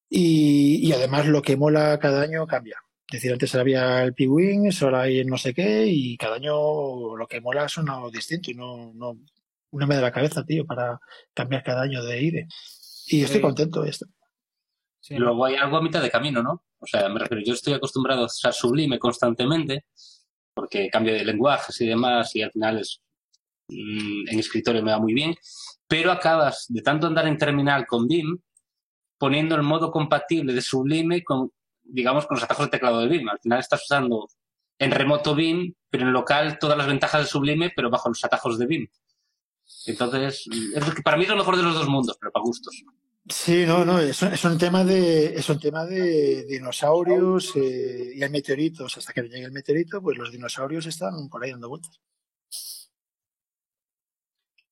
Y, 0.09 0.85
y 0.85 0.91
además 0.91 1.27
lo 1.27 1.41
que 1.41 1.55
mola 1.55 1.97
cada 1.97 2.21
año 2.21 2.45
cambia. 2.45 2.77
Es 3.07 3.13
decir, 3.13 3.31
antes 3.31 3.55
había 3.55 4.03
el 4.03 4.13
P-Wing, 4.13 4.69
ahora 4.81 5.03
hay 5.03 5.23
no 5.23 5.37
sé 5.37 5.53
qué 5.53 5.87
y 5.87 6.17
cada 6.17 6.35
año 6.35 7.15
lo 7.15 7.25
que 7.29 7.39
mola 7.39 7.69
son 7.69 7.89
algo 7.89 8.11
distinto 8.11 8.51
y 8.51 8.55
no, 8.55 8.91
no, 8.93 9.17
no 9.71 9.87
me 9.87 9.95
da 9.95 10.01
la 10.01 10.11
cabeza, 10.11 10.43
tío, 10.43 10.65
para 10.65 10.99
cambiar 11.33 11.63
cada 11.63 11.83
año 11.83 12.03
de 12.03 12.21
IDE. 12.21 12.47
Y 13.07 13.23
estoy 13.23 13.39
contento. 13.39 13.85
Esto. 13.85 14.07
Luego 15.09 15.45
hay 15.45 15.55
algo 15.55 15.77
a 15.77 15.81
mitad 15.81 16.01
de 16.01 16.09
camino, 16.09 16.41
¿no? 16.41 16.63
O 16.79 16.87
sea, 16.87 17.07
me 17.09 17.19
refiero, 17.19 17.43
yo 17.45 17.53
estoy 17.53 17.73
acostumbrado 17.73 18.23
a 18.23 18.25
usar 18.25 18.53
Sublime 18.53 18.97
constantemente, 18.99 19.85
porque 20.53 20.89
cambio 20.89 21.13
de 21.13 21.25
lenguajes 21.25 21.79
y 21.81 21.87
demás, 21.87 22.35
y 22.35 22.41
al 22.41 22.51
final 22.51 22.79
es, 22.79 23.01
mmm, 23.67 24.27
en 24.29 24.39
escritorio 24.39 24.83
me 24.83 24.91
va 24.91 24.99
muy 24.99 25.13
bien, 25.13 25.35
pero 25.87 26.11
acabas 26.11 26.65
de 26.69 26.81
tanto 26.81 27.07
andar 27.07 27.27
en 27.27 27.37
terminal 27.37 27.85
con 27.85 28.07
BIM, 28.07 28.39
poniendo 29.17 29.55
el 29.55 29.63
modo 29.63 29.91
compatible 29.91 30.53
de 30.53 30.61
Sublime 30.61 31.23
con, 31.23 31.51
digamos, 31.83 32.25
con 32.25 32.35
los 32.35 32.43
atajos 32.43 32.65
de 32.65 32.71
teclado 32.71 32.99
de 32.99 33.07
BIM. 33.07 33.29
Al 33.29 33.39
final 33.39 33.59
estás 33.59 33.83
usando 33.83 34.27
en 34.79 34.91
remoto 34.91 35.35
BIM, 35.35 35.73
pero 35.89 36.05
en 36.05 36.13
local 36.13 36.57
todas 36.59 36.77
las 36.77 36.87
ventajas 36.87 37.21
de 37.21 37.27
Sublime, 37.27 37.71
pero 37.75 37.89
bajo 37.89 38.09
los 38.09 38.23
atajos 38.23 38.57
de 38.57 38.65
BIM. 38.65 38.87
Entonces, 39.85 40.47
es, 40.75 41.01
para 41.03 41.17
mí 41.17 41.23
es 41.23 41.29
lo 41.29 41.37
mejor 41.37 41.57
de 41.57 41.63
los 41.63 41.75
dos 41.75 41.87
mundos, 41.87 42.17
pero 42.19 42.31
para 42.31 42.43
gustos. 42.43 42.83
Sí, 43.27 43.65
no, 43.65 43.83
no, 43.83 43.99
es, 43.99 44.21
es 44.21 44.45
un 44.45 44.57
tema 44.57 44.83
de, 44.83 45.25
es 45.35 45.49
un 45.49 45.59
tema 45.59 45.83
de 45.85 46.45
dinosaurios 46.45 47.55
eh, 47.55 48.11
y 48.15 48.21
hay 48.21 48.29
meteoritos. 48.29 48.97
Hasta 48.97 49.13
que 49.13 49.23
llegue 49.23 49.45
el 49.45 49.51
meteorito, 49.51 49.99
pues 49.99 50.17
los 50.17 50.31
dinosaurios 50.31 50.85
están 50.85 51.27
por 51.27 51.43
ahí 51.43 51.51
dando 51.51 51.69
vueltas. 51.69 51.99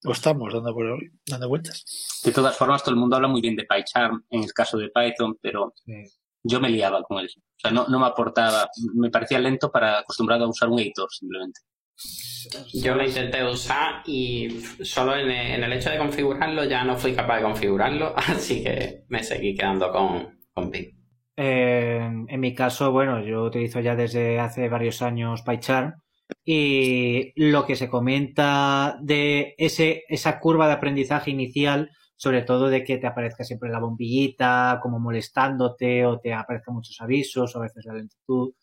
O 0.05 0.11
estamos 0.11 0.53
dando, 0.53 0.71
por, 0.73 0.99
dando 1.25 1.49
vueltas. 1.49 2.21
De 2.23 2.31
todas 2.31 2.55
formas, 2.55 2.83
todo 2.83 2.93
el 2.93 2.99
mundo 2.99 3.15
habla 3.15 3.27
muy 3.27 3.41
bien 3.41 3.55
de 3.55 3.65
PyCharm 3.65 4.23
en 4.29 4.43
el 4.43 4.53
caso 4.53 4.77
de 4.77 4.89
Python, 4.89 5.39
pero 5.41 5.73
sí. 5.83 6.03
yo 6.43 6.59
me 6.59 6.69
liaba 6.69 7.01
con 7.03 7.19
él. 7.19 7.29
O 7.35 7.59
sea, 7.59 7.71
no, 7.71 7.87
no 7.87 7.99
me 7.99 8.05
aportaba, 8.05 8.69
me 8.93 9.09
parecía 9.09 9.39
lento 9.39 9.71
para 9.71 9.99
acostumbrado 9.99 10.45
a 10.45 10.49
usar 10.49 10.69
un 10.69 10.79
editor 10.79 11.09
simplemente. 11.11 11.61
Yo 12.73 12.95
lo 12.95 13.05
intenté 13.05 13.43
usar 13.45 14.03
y 14.05 14.61
solo 14.81 15.15
en 15.15 15.29
el, 15.63 15.73
hecho 15.73 15.89
de 15.89 15.97
configurarlo 15.97 16.65
ya 16.65 16.83
no 16.83 16.97
fui 16.97 17.13
capaz 17.13 17.37
de 17.37 17.43
configurarlo, 17.43 18.13
así 18.17 18.63
que 18.63 19.03
me 19.07 19.23
seguí 19.23 19.55
quedando 19.55 19.91
con, 19.91 20.39
con 20.53 20.71
en 21.35 22.39
mi 22.39 22.53
caso, 22.53 22.91
bueno, 22.91 23.23
yo 23.23 23.43
utilizo 23.43 23.79
ya 23.79 23.95
desde 23.95 24.39
hace 24.39 24.69
varios 24.69 25.01
años 25.01 25.41
PyCharm 25.41 25.93
y 26.45 27.31
lo 27.35 27.65
que 27.65 27.75
se 27.75 27.89
comenta 27.89 28.97
de 29.01 29.55
ese, 29.57 30.03
esa 30.09 30.39
curva 30.39 30.67
de 30.67 30.73
aprendizaje 30.73 31.31
inicial, 31.31 31.89
sobre 32.15 32.43
todo 32.43 32.69
de 32.69 32.83
que 32.83 32.97
te 32.97 33.07
aparezca 33.07 33.43
siempre 33.43 33.69
la 33.69 33.79
bombillita 33.79 34.79
como 34.81 34.99
molestándote 34.99 36.05
o 36.05 36.19
te 36.19 36.33
aparezcan 36.33 36.75
muchos 36.75 36.99
avisos 37.01 37.55
o 37.55 37.59
a 37.59 37.63
veces 37.63 37.85
la 37.85 37.93
lentitud, 37.93 38.53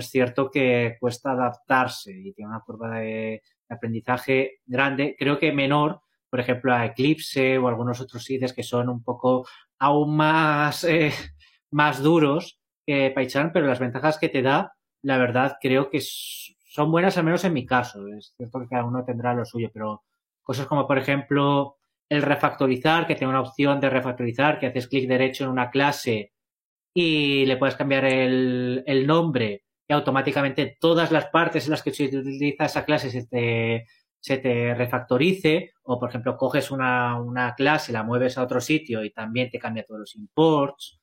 es 0.00 0.10
cierto 0.10 0.50
que 0.50 0.96
cuesta 1.00 1.32
adaptarse 1.32 2.12
y 2.12 2.32
tiene 2.32 2.50
una 2.50 2.60
curva 2.60 2.98
de, 2.98 3.42
aprendizaje 3.68 4.60
grande, 4.66 5.16
creo 5.18 5.38
que 5.38 5.52
menor, 5.52 6.00
por 6.30 6.40
ejemplo, 6.40 6.74
a 6.74 6.86
Eclipse 6.86 7.58
o 7.58 7.68
algunos 7.68 8.00
otros 8.00 8.28
IDEs 8.30 8.52
que 8.52 8.62
son 8.62 8.88
un 8.88 9.02
poco 9.02 9.46
aún 9.78 10.16
más, 10.16 10.84
eh, 10.84 11.12
más 11.70 12.02
duros 12.02 12.60
que 12.84 13.12
PyCharm, 13.14 13.52
pero 13.52 13.66
las 13.66 13.80
ventajas 13.80 14.18
que 14.18 14.28
te 14.28 14.42
da, 14.42 14.74
la 15.02 15.18
verdad, 15.18 15.56
creo 15.60 15.90
que 15.90 16.00
son 16.00 16.90
buenas, 16.90 17.16
al 17.18 17.24
menos 17.24 17.44
en 17.44 17.52
mi 17.52 17.66
caso. 17.66 18.06
Es 18.08 18.34
cierto 18.36 18.60
que 18.60 18.68
cada 18.68 18.84
uno 18.84 19.04
tendrá 19.04 19.34
lo 19.34 19.44
suyo, 19.44 19.70
pero 19.72 20.04
cosas 20.42 20.66
como, 20.66 20.86
por 20.86 20.98
ejemplo, 20.98 21.76
el 22.08 22.22
refactorizar, 22.22 23.06
que 23.06 23.14
tiene 23.16 23.32
una 23.32 23.40
opción 23.40 23.80
de 23.80 23.90
refactorizar, 23.90 24.58
que 24.58 24.66
haces 24.66 24.88
clic 24.88 25.08
derecho 25.08 25.44
en 25.44 25.50
una 25.50 25.70
clase 25.70 26.32
y 26.94 27.44
le 27.46 27.56
puedes 27.56 27.76
cambiar 27.76 28.04
el 28.06 29.04
nombre 29.06 29.65
y 29.88 29.92
automáticamente 29.92 30.76
todas 30.80 31.12
las 31.12 31.26
partes 31.26 31.64
en 31.64 31.70
las 31.72 31.82
que 31.82 31.92
se 31.92 32.04
utiliza 32.04 32.64
esa 32.64 32.84
clase 32.84 33.10
se 33.10 33.26
te, 33.26 33.86
se 34.20 34.38
te 34.38 34.74
refactorice, 34.74 35.74
o 35.84 35.98
por 35.98 36.08
ejemplo 36.08 36.36
coges 36.36 36.70
una, 36.70 37.20
una 37.20 37.54
clase, 37.54 37.92
la 37.92 38.02
mueves 38.02 38.38
a 38.38 38.42
otro 38.42 38.60
sitio 38.60 39.04
y 39.04 39.10
también 39.12 39.50
te 39.50 39.58
cambia 39.58 39.84
todos 39.84 40.00
los 40.00 40.16
imports, 40.16 41.00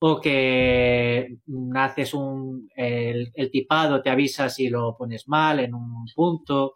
o 0.00 0.20
que 0.20 1.38
haces 1.76 2.14
un, 2.14 2.68
el, 2.74 3.30
el, 3.34 3.50
tipado 3.50 4.02
te 4.02 4.10
avisa 4.10 4.48
si 4.48 4.68
lo 4.68 4.96
pones 4.96 5.28
mal 5.28 5.60
en 5.60 5.74
un 5.74 6.06
punto, 6.14 6.74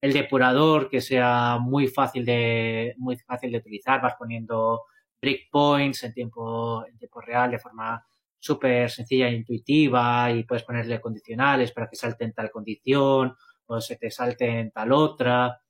el 0.00 0.12
depurador 0.12 0.90
que 0.90 1.00
sea 1.00 1.58
muy 1.60 1.88
fácil 1.88 2.24
de, 2.24 2.94
muy 2.98 3.16
fácil 3.16 3.52
de 3.52 3.58
utilizar, 3.58 4.02
vas 4.02 4.14
poniendo 4.18 4.82
breakpoints 5.20 6.04
en 6.04 6.12
tiempo, 6.12 6.84
en 6.86 6.98
tiempo 6.98 7.20
real 7.20 7.50
de 7.50 7.58
forma 7.58 8.04
súper 8.46 8.90
sencilla 8.90 9.28
e 9.28 9.34
intuitiva 9.34 10.30
y 10.30 10.44
puedes 10.44 10.64
ponerle 10.64 11.00
condicionales 11.00 11.72
para 11.72 11.88
que 11.88 11.96
salten 11.96 12.32
tal 12.32 12.50
condición 12.50 13.36
o 13.66 13.80
se 13.80 13.96
te 13.96 14.10
salten 14.10 14.70
tal 14.70 14.92
otra. 14.92 15.60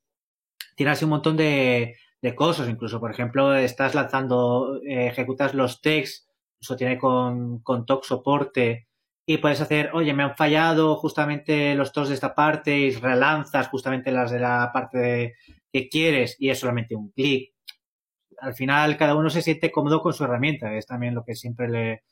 Tienes 0.77 1.03
un 1.03 1.11
montón 1.11 1.36
de, 1.36 1.97
de 2.20 2.35
cosas, 2.35 2.69
incluso, 2.69 3.01
por 3.01 3.11
ejemplo, 3.11 3.55
estás 3.55 3.94
lanzando, 3.94 4.81
eh, 4.82 5.09
ejecutas 5.09 5.55
los 5.55 5.81
texts, 5.81 6.28
eso 6.61 6.77
tiene 6.77 6.98
con, 6.98 7.61
con 7.61 7.86
TOC 7.86 8.05
soporte 8.05 8.89
y 9.27 9.39
puedes 9.39 9.61
hacer, 9.61 9.90
oye, 9.93 10.15
me 10.15 10.23
han 10.23 10.36
fallado 10.36 10.97
justamente 10.97 11.74
los 11.74 11.93
TOCs 11.93 12.09
de 12.09 12.15
esta 12.15 12.35
parte 12.35 12.78
y 12.78 12.90
relanzas 12.93 13.69
justamente 13.69 14.12
las 14.12 14.31
de 14.31 14.39
la 14.39 14.70
parte 14.73 15.35
que 15.73 15.89
quieres 15.89 16.36
y 16.39 16.51
es 16.51 16.61
solamente 16.61 16.94
un 16.94 17.11
clic. 17.11 17.53
Al 18.40 18.55
final, 18.55 18.97
cada 18.97 19.16
uno 19.16 19.31
se 19.31 19.43
siente 19.43 19.73
cómodo 19.73 20.01
con 20.01 20.12
su 20.12 20.24
herramienta, 20.24 20.74
es 20.74 20.86
también 20.86 21.15
lo 21.15 21.24
que 21.24 21.35
siempre 21.35 21.69
le, 21.69 22.05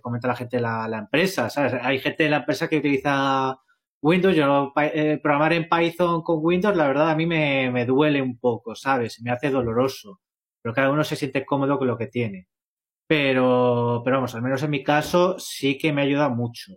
comenta 0.00 0.28
la 0.28 0.36
gente 0.36 0.56
de 0.56 0.62
la, 0.62 0.88
la, 0.88 0.98
empresa, 0.98 1.50
¿sabes? 1.50 1.74
Hay 1.82 1.98
gente 1.98 2.24
de 2.24 2.30
la 2.30 2.38
empresa 2.38 2.68
que 2.68 2.78
utiliza 2.78 3.58
Windows, 4.02 4.36
yo 4.36 4.72
eh, 4.76 5.18
programar 5.22 5.52
en 5.52 5.68
Python 5.68 6.22
con 6.22 6.38
Windows, 6.40 6.76
la 6.76 6.86
verdad 6.86 7.10
a 7.10 7.16
mí 7.16 7.26
me, 7.26 7.70
me 7.70 7.84
duele 7.84 8.22
un 8.22 8.38
poco, 8.38 8.74
¿sabes? 8.74 9.20
Me 9.20 9.30
hace 9.30 9.50
doloroso, 9.50 10.20
pero 10.62 10.74
cada 10.74 10.90
uno 10.90 11.04
se 11.04 11.16
siente 11.16 11.44
cómodo 11.44 11.78
con 11.78 11.88
lo 11.88 11.98
que 11.98 12.06
tiene. 12.06 12.48
Pero, 13.06 14.02
pero 14.04 14.16
vamos, 14.16 14.34
al 14.34 14.42
menos 14.42 14.62
en 14.62 14.70
mi 14.70 14.82
caso 14.82 15.38
sí 15.38 15.78
que 15.78 15.92
me 15.92 16.02
ayuda 16.02 16.28
mucho. 16.28 16.72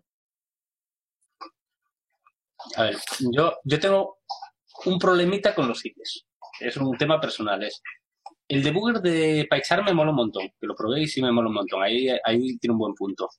A 2.76 2.84
ver, 2.84 2.98
yo, 3.32 3.58
yo 3.64 3.80
tengo 3.80 4.20
un 4.86 5.00
problemita 5.00 5.56
con 5.56 5.68
los 5.68 5.86
IDEs. 5.86 6.28
Es 6.60 6.78
un 6.78 6.98
tema 6.98 7.20
personal. 7.20 7.64
Es 7.64 7.82
el 8.50 8.64
debugger 8.64 9.00
de 9.02 9.48
PyCharm 9.50 9.86
me 9.86 9.94
mola 9.94 10.10
un 10.10 10.18
montón, 10.18 10.50
que 10.60 10.68
lo 10.68 10.76
probé 10.76 11.04
y 11.04 11.22
me 11.22 11.32
mola 11.32 11.50
un 11.50 11.54
montón. 11.54 11.84
Ahí, 11.84 12.10
ahí 12.24 12.58
tiene 12.58 12.74
un 12.74 12.80
buen 12.80 12.96
punto. 12.96 13.30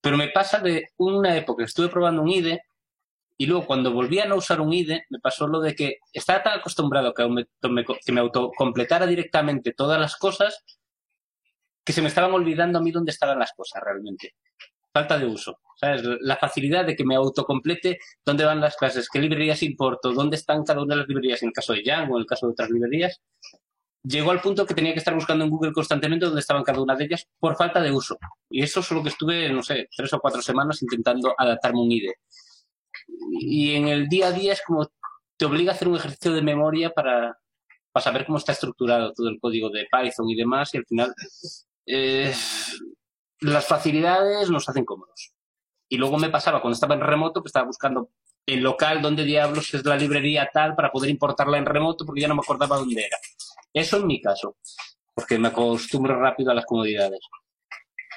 Pero 0.00 0.16
me 0.16 0.28
pasa 0.28 0.58
de 0.58 0.88
una 0.96 1.36
época 1.36 1.64
estuve 1.64 1.88
probando 1.88 2.22
un 2.22 2.28
IDE 2.28 2.60
y 3.38 3.46
luego 3.46 3.64
cuando 3.64 3.92
volví 3.92 4.18
a 4.18 4.26
no 4.26 4.36
usar 4.36 4.60
un 4.60 4.72
IDE 4.72 5.04
me 5.10 5.20
pasó 5.20 5.46
lo 5.46 5.60
de 5.60 5.76
que 5.76 5.98
estaba 6.12 6.42
tan 6.42 6.58
acostumbrado 6.58 7.14
que 7.14 7.26
me, 7.28 7.46
que 8.04 8.12
me 8.12 8.20
autocompletara 8.20 9.06
directamente 9.06 9.72
todas 9.74 10.00
las 10.00 10.16
cosas 10.16 10.64
que 11.84 11.92
se 11.92 12.02
me 12.02 12.08
estaban 12.08 12.32
olvidando 12.32 12.80
a 12.80 12.82
mí 12.82 12.90
dónde 12.90 13.12
estaban 13.12 13.38
las 13.38 13.52
cosas 13.52 13.80
realmente. 13.84 14.34
Falta 14.92 15.18
de 15.18 15.26
uso. 15.26 15.60
¿sabes? 15.76 16.02
La 16.20 16.36
facilidad 16.36 16.84
de 16.84 16.96
que 16.96 17.04
me 17.04 17.14
autocomplete 17.14 17.98
dónde 18.24 18.44
van 18.44 18.60
las 18.60 18.76
clases, 18.76 19.08
qué 19.08 19.20
librerías 19.20 19.62
importo, 19.62 20.12
dónde 20.12 20.36
están 20.36 20.64
cada 20.64 20.82
una 20.82 20.94
de 20.94 21.00
las 21.00 21.08
librerías, 21.08 21.42
en 21.42 21.48
el 21.48 21.52
caso 21.52 21.72
de 21.72 21.82
Django, 21.82 22.16
en 22.16 22.22
el 22.22 22.26
caso 22.26 22.46
de 22.46 22.52
otras 22.52 22.70
librerías, 22.70 23.20
llegó 24.04 24.30
al 24.30 24.40
punto 24.40 24.66
que 24.66 24.74
tenía 24.74 24.92
que 24.92 24.98
estar 24.98 25.14
buscando 25.14 25.44
en 25.44 25.50
Google 25.50 25.72
constantemente 25.72 26.26
dónde 26.26 26.40
estaban 26.40 26.64
cada 26.64 26.80
una 26.80 26.96
de 26.96 27.04
ellas 27.04 27.28
por 27.38 27.56
falta 27.56 27.80
de 27.80 27.92
uso. 27.92 28.18
Y 28.50 28.62
eso 28.62 28.82
solo 28.82 29.02
que 29.02 29.10
estuve, 29.10 29.48
no 29.50 29.62
sé, 29.62 29.88
tres 29.96 30.12
o 30.12 30.20
cuatro 30.20 30.42
semanas 30.42 30.82
intentando 30.82 31.34
adaptarme 31.36 31.80
un 31.80 31.92
IDE. 31.92 32.14
Y 33.40 33.74
en 33.74 33.88
el 33.88 34.08
día 34.08 34.28
a 34.28 34.32
día 34.32 34.52
es 34.52 34.62
como 34.66 34.90
te 35.36 35.46
obliga 35.46 35.72
a 35.72 35.74
hacer 35.74 35.88
un 35.88 35.96
ejercicio 35.96 36.32
de 36.32 36.42
memoria 36.42 36.90
para, 36.90 37.36
para 37.90 38.04
saber 38.04 38.26
cómo 38.26 38.38
está 38.38 38.52
estructurado 38.52 39.12
todo 39.12 39.28
el 39.28 39.40
código 39.40 39.70
de 39.70 39.86
Python 39.90 40.28
y 40.28 40.36
demás, 40.36 40.72
y 40.74 40.78
al 40.78 40.86
final 40.86 41.14
eh, 41.86 42.32
las 43.40 43.66
facilidades 43.66 44.50
nos 44.50 44.68
hacen 44.68 44.84
cómodos. 44.84 45.32
Y 45.88 45.96
luego 45.96 46.18
me 46.18 46.30
pasaba 46.30 46.60
cuando 46.60 46.74
estaba 46.74 46.94
en 46.94 47.00
remoto 47.00 47.42
que 47.42 47.48
estaba 47.48 47.66
buscando 47.66 48.10
en 48.46 48.62
local 48.62 49.02
dónde 49.02 49.24
diablos 49.24 49.72
es 49.74 49.84
la 49.84 49.96
librería 49.96 50.48
tal 50.52 50.74
para 50.74 50.90
poder 50.90 51.10
importarla 51.10 51.58
en 51.58 51.66
remoto 51.66 52.04
porque 52.04 52.22
ya 52.22 52.28
no 52.28 52.34
me 52.34 52.40
acordaba 52.40 52.78
dónde 52.78 53.04
era. 53.04 53.16
Eso 53.72 53.96
en 53.98 54.06
mi 54.06 54.20
caso, 54.20 54.56
porque 55.14 55.38
me 55.38 55.48
acostumbro 55.48 56.18
rápido 56.18 56.50
a 56.50 56.54
las 56.54 56.66
comodidades. 56.66 57.20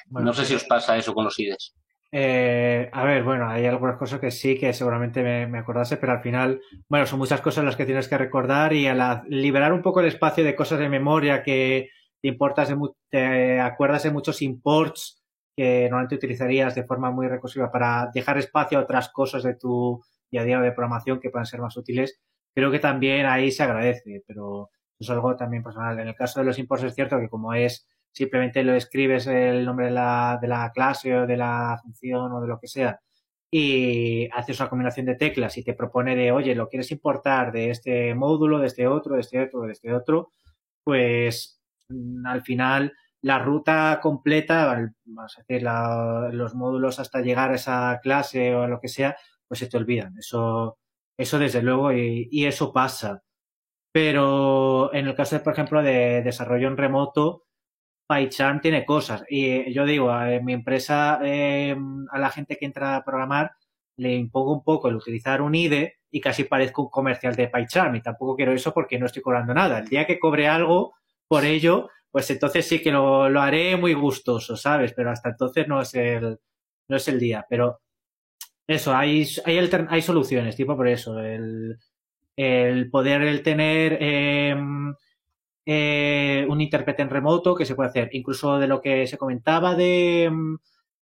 no 0.10 0.34
sé 0.34 0.45
si 0.45 0.56
os 0.56 0.64
pasa 0.65 0.98
eso 0.98 1.14
con 1.14 1.26
los 1.26 1.40
IDEs. 1.40 1.73
Eh, 2.18 2.90
a 2.94 3.03
ver, 3.03 3.23
bueno, 3.23 3.49
hay 3.49 3.65
algunas 3.65 3.98
cosas 3.98 4.22
que 4.22 4.32
sí 4.32 4.57
que 4.57 4.72
seguramente 4.73 5.22
me, 5.48 5.57
acordase, 5.60 5.98
pero 5.98 6.14
al 6.14 6.22
final, 6.22 6.61
bueno, 6.88 7.06
son 7.06 7.19
muchas 7.19 7.41
cosas 7.41 7.65
las 7.65 7.76
que 7.76 7.86
tienes 7.86 8.07
que 8.07 8.18
recordar 8.18 8.72
y 8.73 8.88
a 8.88 9.23
liberar 9.27 9.73
un 9.73 9.82
poco 9.82 9.99
el 9.99 10.06
espacio 10.07 10.44
de 10.44 10.56
cosas 10.56 10.80
de 10.80 10.88
memoria 10.88 11.44
que 11.44 11.90
te 12.22 12.27
importas 12.30 12.69
de, 12.69 12.77
te 13.10 13.60
acuerdas 13.60 14.03
de 14.03 14.11
muchos 14.11 14.41
imports 14.41 15.22
que 15.57 15.84
normalmente 15.90 16.15
utilizarías 16.15 16.76
de 16.76 16.86
forma 16.86 17.11
muy 17.11 17.27
recursiva 17.27 17.72
para 17.72 18.10
dejar 18.14 18.38
espacio 18.38 18.77
a 18.77 18.84
otras 18.84 19.10
cosas 19.10 19.44
de 19.44 19.56
tu 19.56 20.02
día 20.32 20.41
a 20.41 20.45
día 20.45 20.60
de 20.60 20.72
programación 20.72 21.19
que 21.19 21.30
puedan 21.30 21.45
ser 21.45 21.61
más 21.61 21.76
útiles, 21.77 22.19
creo 22.53 22.72
que 22.72 22.80
también 22.80 23.26
ahí 23.26 23.52
se 23.52 23.64
agradece, 23.64 24.23
pero 24.26 24.69
es 25.00 25.10
algo 25.10 25.36
también 25.36 25.64
personal. 25.64 26.00
En 26.00 26.08
el 26.08 26.16
caso 26.16 26.40
de 26.40 26.46
los 26.46 26.60
imports 26.60 26.84
es 26.84 26.96
cierto 26.96 27.20
que 27.20 27.30
como 27.30 27.54
es 27.54 27.88
simplemente 28.12 28.64
lo 28.64 28.76
escribes 28.76 29.28
el 29.28 29.66
nombre 29.66 29.88
de 29.88 29.92
la, 29.92 30.40
de 30.42 30.48
la 30.48 30.72
clase 30.74 31.16
o 31.18 31.28
de 31.28 31.38
la 31.38 31.78
función 31.82 32.32
o 32.32 32.42
de 32.42 32.48
lo 32.48 32.60
que 32.60 32.68
sea 32.68 33.00
y 33.58 34.28
haces 34.34 34.60
una 34.60 34.70
combinación 34.70 35.06
de 35.06 35.16
teclas 35.16 35.58
y 35.58 35.64
te 35.64 35.74
propone 35.74 36.14
de, 36.16 36.32
oye, 36.32 36.56
lo 36.56 36.68
quieres 36.68 36.92
importar 36.92 37.54
de 37.54 37.70
este 37.70 38.14
módulo, 38.14 38.60
de 38.60 38.68
este 38.68 38.86
otro, 38.86 39.16
de 39.16 39.22
este 39.22 39.42
otro, 39.42 39.62
de 39.62 39.72
este 39.72 39.94
otro, 39.94 40.32
pues 40.84 41.62
mm, 41.90 42.26
al 42.26 42.42
final 42.42 42.94
la 43.22 43.40
ruta 43.40 44.00
completa, 44.02 44.72
a 44.72 44.92
decir, 45.48 45.64
los 46.34 46.54
módulos 46.54 47.00
hasta 47.00 47.22
llegar 47.22 47.52
a 47.52 47.56
esa 47.56 48.00
clase 48.04 48.54
o 48.54 48.64
a 48.64 48.68
lo 48.68 48.82
que 48.82 48.90
sea, 48.90 49.16
pues 49.48 49.60
se 49.60 49.68
te 49.68 49.78
olvidan. 49.78 50.18
Eso, 50.18 50.78
eso 51.18 51.40
desde 51.40 51.62
luego 51.62 51.94
y 51.94 52.46
eso 52.46 52.74
pasa. 52.74 53.24
Pero 53.96 54.94
en 54.94 55.08
el 55.08 55.16
caso, 55.16 55.38
de, 55.38 55.42
por 55.42 55.54
ejemplo, 55.54 55.82
de 55.82 56.22
desarrollo 56.22 56.68
en 56.68 56.76
remoto, 56.76 57.46
PyCharm 58.10 58.60
tiene 58.60 58.86
cosas. 58.86 59.24
Y 59.30 59.72
yo 59.74 59.86
digo, 59.86 60.12
a 60.12 60.28
mi 60.42 60.52
empresa, 60.52 61.18
em, 61.24 62.06
a 62.12 62.20
la 62.20 62.30
gente 62.30 62.58
que 62.58 62.66
entra 62.66 62.98
a 62.98 63.06
programar, 63.06 63.54
le 63.98 64.14
impongo 64.16 64.52
un 64.52 64.66
poco 64.66 64.90
el 64.90 64.98
utilizar 64.98 65.42
un 65.42 65.56
IDE 65.56 66.00
y 66.12 66.20
casi 66.20 66.44
parezco 66.44 66.84
un 66.84 66.90
comercial 66.90 67.36
de 67.38 67.48
PyCharm. 67.48 67.96
Y 67.96 68.02
tampoco 68.02 68.36
quiero 68.36 68.52
eso 68.52 68.74
porque 68.74 69.00
no 69.00 69.06
estoy 69.06 69.22
cobrando 69.22 69.54
nada. 69.54 69.80
El 69.80 69.88
día 69.88 70.06
que 70.06 70.20
cobre 70.20 70.50
algo 70.50 70.96
por 71.30 71.46
ello, 71.46 71.90
pues 72.12 72.30
entonces 72.30 72.68
sí 72.68 72.82
que 72.82 72.92
lo, 72.92 73.24
haré 73.40 73.78
muy 73.78 73.94
gustoso, 73.94 74.58
¿sabes? 74.58 74.92
Pero 74.94 75.12
hasta 75.12 75.30
entonces 75.30 75.70
no 75.70 75.80
es 75.82 75.94
el, 75.94 76.38
no 76.90 76.98
es 76.98 77.08
el 77.08 77.18
día. 77.18 77.46
Pero 77.50 77.80
eso, 78.68 78.94
hay, 78.94 79.26
hay, 79.46 79.70
hay 79.90 80.02
soluciones, 80.02 80.58
tipo 80.58 80.76
por 80.76 80.90
eso. 80.90 81.18
El, 81.20 81.78
el 82.38 82.90
poder 82.90 83.22
el 83.24 83.44
tener 83.44 83.98
eh, 84.02 84.56
eh, 85.66 86.45
un 86.49 86.62
intérprete 86.62 87.02
en 87.02 87.10
remoto 87.10 87.56
que 87.56 87.66
se 87.66 87.76
puede 87.76 87.90
hacer, 87.90 88.10
incluso 88.12 88.60
de 88.60 88.68
lo 88.68 88.82
que 88.82 89.07
se 89.07 89.18
comentaba 89.18 89.76
de, 89.76 90.32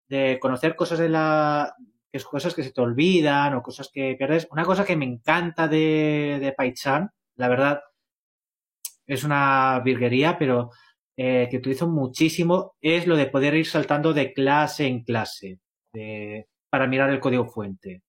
de 0.09 0.39
conocer 0.41 0.77
cosas 0.77 0.99
de 0.99 1.09
la 1.09 1.75
cosas 2.31 2.55
que 2.55 2.63
se 2.63 2.73
te 2.73 2.81
olvidan 2.81 3.55
o 3.55 3.63
cosas 3.63 3.91
que 3.93 4.15
pierdes. 4.19 4.47
Una 4.51 4.65
cosa 4.65 4.85
que 4.85 4.97
me 4.97 5.07
encanta 5.07 5.67
de, 5.67 6.39
de 6.41 6.55
la 7.37 7.49
verdad, 7.49 7.81
es 9.07 9.25
una 9.25 9.81
virguería, 9.85 10.39
pero 10.39 10.71
eh, 11.17 11.49
que 11.51 11.57
utilizo 11.57 11.89
muchísimo, 11.89 12.75
es 12.81 13.07
lo 13.07 13.17
de 13.17 13.27
poder 13.27 13.55
ir 13.55 13.67
saltando 13.67 14.13
de 14.13 14.33
clase 14.33 14.87
en 14.87 15.03
clase 15.03 15.59
de, 15.93 16.49
para 16.71 16.87
mirar 16.87 17.11
el 17.11 17.21
código 17.21 17.47
fuente. 17.47 18.03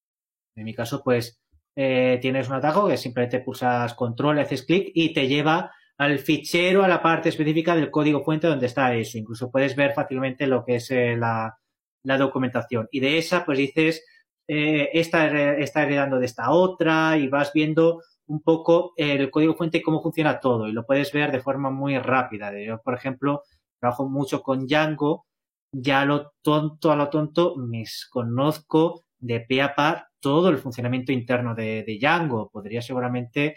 En 0.55 0.65
mi 0.65 0.73
caso, 0.73 1.01
pues, 1.03 1.39
eh, 1.75 2.19
tienes 2.21 2.49
un 2.49 2.55
atajo 2.55 2.87
que 2.87 2.97
simplemente 2.97 3.39
pulsas 3.39 3.93
control, 3.95 4.39
haces 4.39 4.63
clic 4.63 4.91
y 4.93 5.13
te 5.13 5.27
lleva 5.27 5.71
al 5.97 6.19
fichero, 6.19 6.83
a 6.83 6.87
la 6.87 7.01
parte 7.01 7.29
específica 7.29 7.75
del 7.75 7.91
código 7.91 8.23
fuente 8.23 8.47
donde 8.47 8.67
está 8.67 8.93
eso. 8.95 9.17
Incluso 9.17 9.51
puedes 9.51 9.75
ver 9.75 9.93
fácilmente 9.93 10.47
lo 10.47 10.63
que 10.65 10.75
es 10.75 10.91
eh, 10.91 11.15
la, 11.17 11.57
la, 12.03 12.17
documentación. 12.17 12.87
Y 12.91 12.99
de 12.99 13.17
esa, 13.17 13.45
pues 13.45 13.57
dices, 13.57 14.05
eh, 14.47 14.89
esta 14.93 15.27
está 15.57 15.83
heredando 15.83 16.19
de 16.19 16.25
esta 16.25 16.51
otra 16.51 17.17
y 17.17 17.27
vas 17.27 17.51
viendo 17.53 18.01
un 18.27 18.41
poco 18.41 18.93
el 18.97 19.29
código 19.29 19.55
fuente 19.55 19.79
y 19.79 19.81
cómo 19.81 20.01
funciona 20.01 20.39
todo. 20.39 20.67
Y 20.67 20.73
lo 20.73 20.85
puedes 20.85 21.11
ver 21.11 21.31
de 21.31 21.41
forma 21.41 21.69
muy 21.69 21.97
rápida. 21.97 22.51
Yo, 22.59 22.81
por 22.81 22.95
ejemplo, 22.95 23.43
trabajo 23.79 24.07
mucho 24.07 24.41
con 24.41 24.65
Django. 24.67 25.25
Ya 25.71 26.05
lo 26.05 26.33
tonto, 26.43 26.91
a 26.91 26.95
lo 26.95 27.09
tonto, 27.09 27.55
me 27.57 27.83
conozco 28.11 29.05
de 29.23 29.39
pe 29.41 29.61
a 29.61 29.73
pa 29.73 30.09
todo 30.19 30.49
el 30.49 30.57
funcionamiento 30.57 31.11
interno 31.11 31.55
de, 31.55 31.83
Django. 31.99 32.49
Podría 32.49 32.81
seguramente 32.81 33.55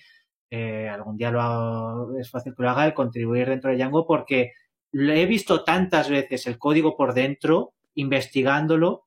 eh, 0.50 0.88
algún 0.88 1.16
día 1.16 1.30
lo 1.30 2.18
es 2.18 2.30
fácil 2.30 2.54
que 2.54 2.62
lo 2.62 2.70
haga, 2.70 2.86
el 2.86 2.94
contribuir 2.94 3.48
dentro 3.48 3.70
de 3.70 3.76
Django, 3.76 4.06
porque 4.06 4.52
he 4.92 5.26
visto 5.26 5.64
tantas 5.64 6.08
veces 6.08 6.46
el 6.46 6.58
código 6.58 6.96
por 6.96 7.14
dentro, 7.14 7.74
investigándolo, 7.94 9.06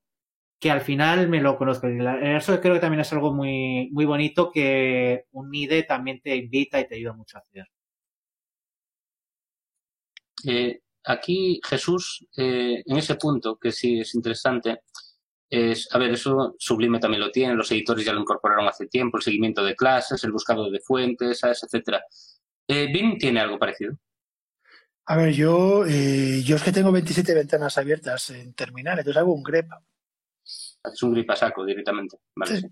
que 0.58 0.70
al 0.70 0.82
final 0.82 1.28
me 1.28 1.40
lo 1.40 1.56
conozco. 1.56 1.88
Eso 1.88 2.60
creo 2.60 2.74
que 2.74 2.80
también 2.80 3.00
es 3.00 3.12
algo 3.12 3.32
muy, 3.32 3.88
muy 3.92 4.04
bonito 4.04 4.50
que 4.50 5.24
un 5.32 5.54
IDE 5.54 5.84
también 5.84 6.20
te 6.20 6.36
invita 6.36 6.78
y 6.80 6.86
te 6.86 6.96
ayuda 6.96 7.14
mucho 7.14 7.38
a 7.38 7.40
hacer. 7.40 7.66
Eh, 10.46 10.80
aquí 11.04 11.60
Jesús, 11.64 12.26
eh, 12.36 12.82
en 12.84 12.96
ese 12.96 13.14
punto, 13.16 13.56
que 13.58 13.72
sí 13.72 14.00
es 14.00 14.14
interesante, 14.14 14.82
es, 15.50 15.88
a 15.92 15.98
ver, 15.98 16.12
eso 16.12 16.54
Sublime 16.58 17.00
también 17.00 17.22
lo 17.22 17.32
tiene, 17.32 17.54
los 17.54 17.70
editores 17.72 18.04
ya 18.04 18.12
lo 18.12 18.20
incorporaron 18.20 18.68
hace 18.68 18.86
tiempo, 18.86 19.16
el 19.16 19.24
seguimiento 19.24 19.64
de 19.64 19.74
clases, 19.74 20.22
el 20.22 20.32
buscado 20.32 20.70
de 20.70 20.80
fuentes, 20.80 21.42
etcétera. 21.42 22.02
Eh, 22.68 22.88
BIM 22.92 23.18
tiene 23.18 23.40
algo 23.40 23.58
parecido. 23.58 23.96
A 25.06 25.16
ver, 25.16 25.32
yo, 25.32 25.84
eh, 25.86 26.40
yo 26.44 26.54
es 26.54 26.62
que 26.62 26.70
tengo 26.70 26.92
27 26.92 27.34
ventanas 27.34 27.76
abiertas 27.78 28.30
en 28.30 28.54
terminal, 28.54 28.96
entonces 28.96 29.20
hago 29.20 29.34
un 29.34 29.42
grep. 29.42 29.66
Es 30.44 31.02
un 31.02 31.14
grip 31.14 31.28
a 31.30 31.34
saco 31.34 31.64
directamente. 31.64 32.18
Vale. 32.36 32.70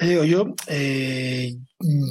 digo, 0.00 0.24
yo, 0.24 0.54
eh, 0.68 1.54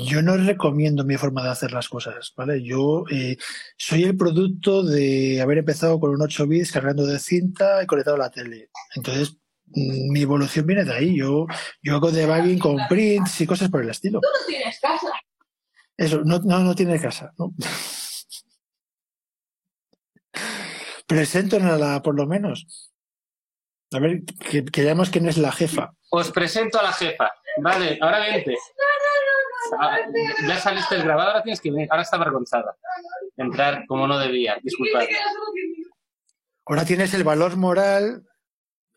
yo 0.05 0.21
no 0.21 0.37
recomiendo 0.37 1.03
mi 1.03 1.17
forma 1.17 1.43
de 1.43 1.49
hacer 1.49 1.71
las 1.71 1.89
cosas, 1.89 2.33
¿vale? 2.37 2.61
Yo 2.61 3.05
eh, 3.09 3.37
soy 3.77 4.03
el 4.03 4.15
producto 4.15 4.83
de 4.83 5.41
haber 5.41 5.57
empezado 5.57 5.99
con 5.99 6.11
un 6.11 6.21
8 6.21 6.45
bits 6.45 6.71
cargando 6.71 7.03
de 7.07 7.17
cinta 7.17 7.81
y 7.81 7.87
conectado 7.87 8.17
a 8.17 8.19
la 8.19 8.29
tele. 8.29 8.69
Entonces, 8.93 9.37
mi 9.67 10.21
evolución 10.21 10.65
viene 10.65 10.85
de 10.85 10.93
ahí. 10.93 11.17
Yo, 11.17 11.47
yo 11.81 11.95
hago 11.95 12.11
debugging 12.11 12.59
con 12.59 12.77
prints 12.87 13.41
y 13.41 13.47
cosas 13.47 13.69
por 13.69 13.81
el 13.81 13.89
estilo. 13.89 14.19
Tú 14.21 14.27
no 14.27 14.45
tienes 14.47 14.79
casa. 14.79 15.11
Eso, 15.97 16.21
no, 16.25 16.39
no, 16.39 16.59
no 16.59 16.75
tiene 16.75 16.99
casa, 16.99 17.31
¿no? 17.37 17.53
la 21.77 22.01
por 22.01 22.15
lo 22.15 22.25
menos. 22.25 22.91
A 23.93 23.99
ver, 23.99 24.23
que, 24.49 24.65
que 24.65 24.83
veamos 24.83 25.09
quién 25.09 25.27
es 25.27 25.37
la 25.37 25.51
jefa. 25.51 25.91
Os 26.09 26.31
presento 26.31 26.79
a 26.79 26.83
la 26.83 26.91
jefa. 26.91 27.31
Vale, 27.61 27.97
ahora 28.01 28.19
vente. 28.19 28.57
Ah, 29.79 29.97
ya 30.47 30.57
saliste 30.59 30.95
el 30.95 31.03
grabado, 31.03 31.29
ahora 31.29 31.43
tienes 31.43 31.61
que 31.61 31.71
venir. 31.71 31.87
Ahora 31.89 32.03
está 32.03 32.17
avergonzada. 32.17 32.75
Entrar 33.37 33.85
como 33.87 34.07
no 34.07 34.17
debía. 34.19 34.57
Disculpad. 34.61 35.05
Ahora 36.65 36.85
tienes 36.85 37.13
el 37.13 37.23
valor 37.23 37.55
moral. 37.57 38.23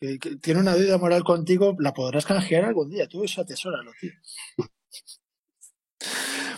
Tiene 0.00 0.60
una 0.60 0.74
deuda 0.74 0.98
moral 0.98 1.24
contigo, 1.24 1.74
la 1.78 1.92
podrás 1.92 2.24
canjear 2.24 2.64
algún 2.64 2.90
día. 2.90 3.08
Tú 3.08 3.24
eso 3.24 3.40
atesóralo, 3.40 3.90
tío. 4.00 4.12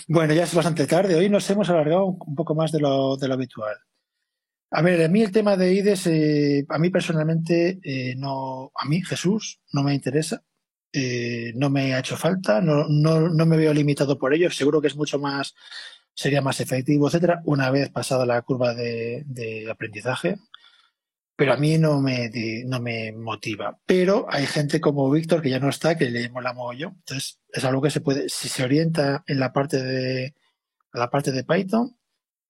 Bueno, 0.08 0.34
ya 0.34 0.44
es 0.44 0.54
bastante 0.54 0.86
tarde. 0.86 1.14
Hoy 1.14 1.30
nos 1.30 1.48
hemos 1.50 1.70
alargado 1.70 2.04
un 2.06 2.34
poco 2.34 2.54
más 2.54 2.72
de 2.72 2.80
lo, 2.80 3.16
de 3.16 3.28
lo 3.28 3.34
habitual. 3.34 3.76
A 4.72 4.82
ver, 4.82 5.02
a 5.02 5.08
mí 5.08 5.22
el 5.22 5.32
tema 5.32 5.56
de 5.56 5.72
IDES, 5.72 6.06
eh, 6.08 6.66
a 6.68 6.78
mí 6.78 6.90
personalmente, 6.90 7.80
eh, 7.82 8.14
no, 8.16 8.70
a 8.74 8.84
mí 8.86 9.02
Jesús 9.02 9.60
no 9.72 9.82
me 9.82 9.94
interesa, 9.94 10.44
eh, 10.92 11.52
no 11.56 11.70
me 11.70 11.94
ha 11.94 12.00
hecho 12.00 12.16
falta, 12.16 12.60
no, 12.60 12.86
no, 12.88 13.28
no 13.28 13.46
me 13.46 13.56
veo 13.56 13.74
limitado 13.74 14.18
por 14.18 14.32
ello, 14.32 14.50
seguro 14.50 14.80
que 14.80 14.86
es 14.86 14.96
mucho 14.96 15.18
más, 15.18 15.54
sería 16.14 16.40
más 16.40 16.60
efectivo, 16.60 17.08
etcétera, 17.08 17.42
una 17.46 17.70
vez 17.70 17.90
pasada 17.90 18.24
la 18.26 18.42
curva 18.42 18.74
de 18.74 19.66
aprendizaje, 19.68 20.36
pero 21.40 21.54
a 21.54 21.56
mí 21.56 21.78
no 21.78 22.02
me, 22.02 22.30
no 22.66 22.80
me 22.80 23.12
motiva. 23.12 23.80
Pero 23.86 24.26
hay 24.28 24.44
gente 24.44 24.78
como 24.78 25.10
Víctor 25.10 25.40
que 25.40 25.48
ya 25.48 25.58
no 25.58 25.70
está, 25.70 25.96
que 25.96 26.10
le 26.10 26.28
mola 26.28 26.54
yo. 26.76 26.88
Entonces, 26.88 27.40
es 27.48 27.64
algo 27.64 27.80
que 27.80 27.88
se 27.88 28.02
puede, 28.02 28.28
si 28.28 28.50
se 28.50 28.62
orienta 28.62 29.24
en 29.26 29.40
la 29.40 29.50
parte 29.50 29.82
de, 29.82 30.34
la 30.92 31.08
parte 31.08 31.32
de 31.32 31.42
Python, 31.44 31.96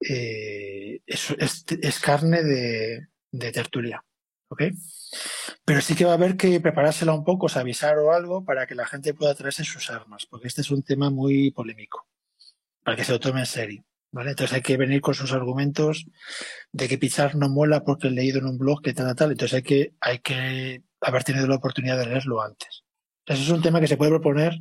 eh, 0.01 1.03
es, 1.07 1.31
es, 1.39 2.01
carne 2.01 2.43
de, 2.43 3.07
de, 3.31 3.53
tertulia. 3.53 4.05
¿Ok? 4.49 4.63
Pero 5.65 5.81
sí 5.83 5.95
que 5.95 6.05
va 6.05 6.11
a 6.11 6.15
haber 6.15 6.37
que 6.37 6.59
preparársela 6.59 7.13
un 7.13 7.23
poco, 7.23 7.47
o 7.47 7.59
avisar 7.61 7.97
o 7.99 8.11
algo 8.11 8.45
para 8.45 8.67
que 8.67 8.75
la 8.75 8.87
gente 8.87 9.15
pueda 9.15 9.37
traerse 9.37 9.63
sus 9.63 9.89
armas, 9.89 10.27
porque 10.27 10.49
este 10.49 10.63
es 10.63 10.71
un 10.73 10.83
tema 10.83 11.11
muy 11.11 11.53
polémico, 11.53 12.09
para 12.83 12.97
que 12.97 13.05
se 13.05 13.13
lo 13.13 13.21
tome 13.21 13.39
en 13.39 13.47
serio. 13.47 13.85
¿Vale? 14.13 14.31
Entonces 14.31 14.57
hay 14.57 14.63
que 14.63 14.77
venir 14.77 15.01
con 15.01 15.15
sus 15.15 15.33
argumentos 15.33 16.07
de 16.73 16.89
que 16.89 16.99
Pixar 16.99 17.37
no 17.37 17.49
mola 17.49 17.85
porque 17.85 18.09
he 18.09 18.11
leído 18.11 18.41
en 18.41 18.47
un 18.47 18.59
blog 18.59 18.83
que 18.83 18.93
tal, 18.93 19.15
tal. 19.15 19.31
Entonces 19.31 19.57
hay 19.57 19.63
que, 19.63 19.95
hay 20.01 20.19
que 20.19 20.83
haber 21.01 21.23
tenido 21.23 21.47
la 21.47 21.57
oportunidad 21.57 21.99
de 21.99 22.07
leerlo 22.07 22.43
antes. 22.43 22.83
Eso 23.25 23.43
es 23.43 23.51
un 23.51 23.63
tema 23.63 23.81
que 23.81 23.87
se 23.87 23.97
puede 23.97 24.11
proponer 24.11 24.59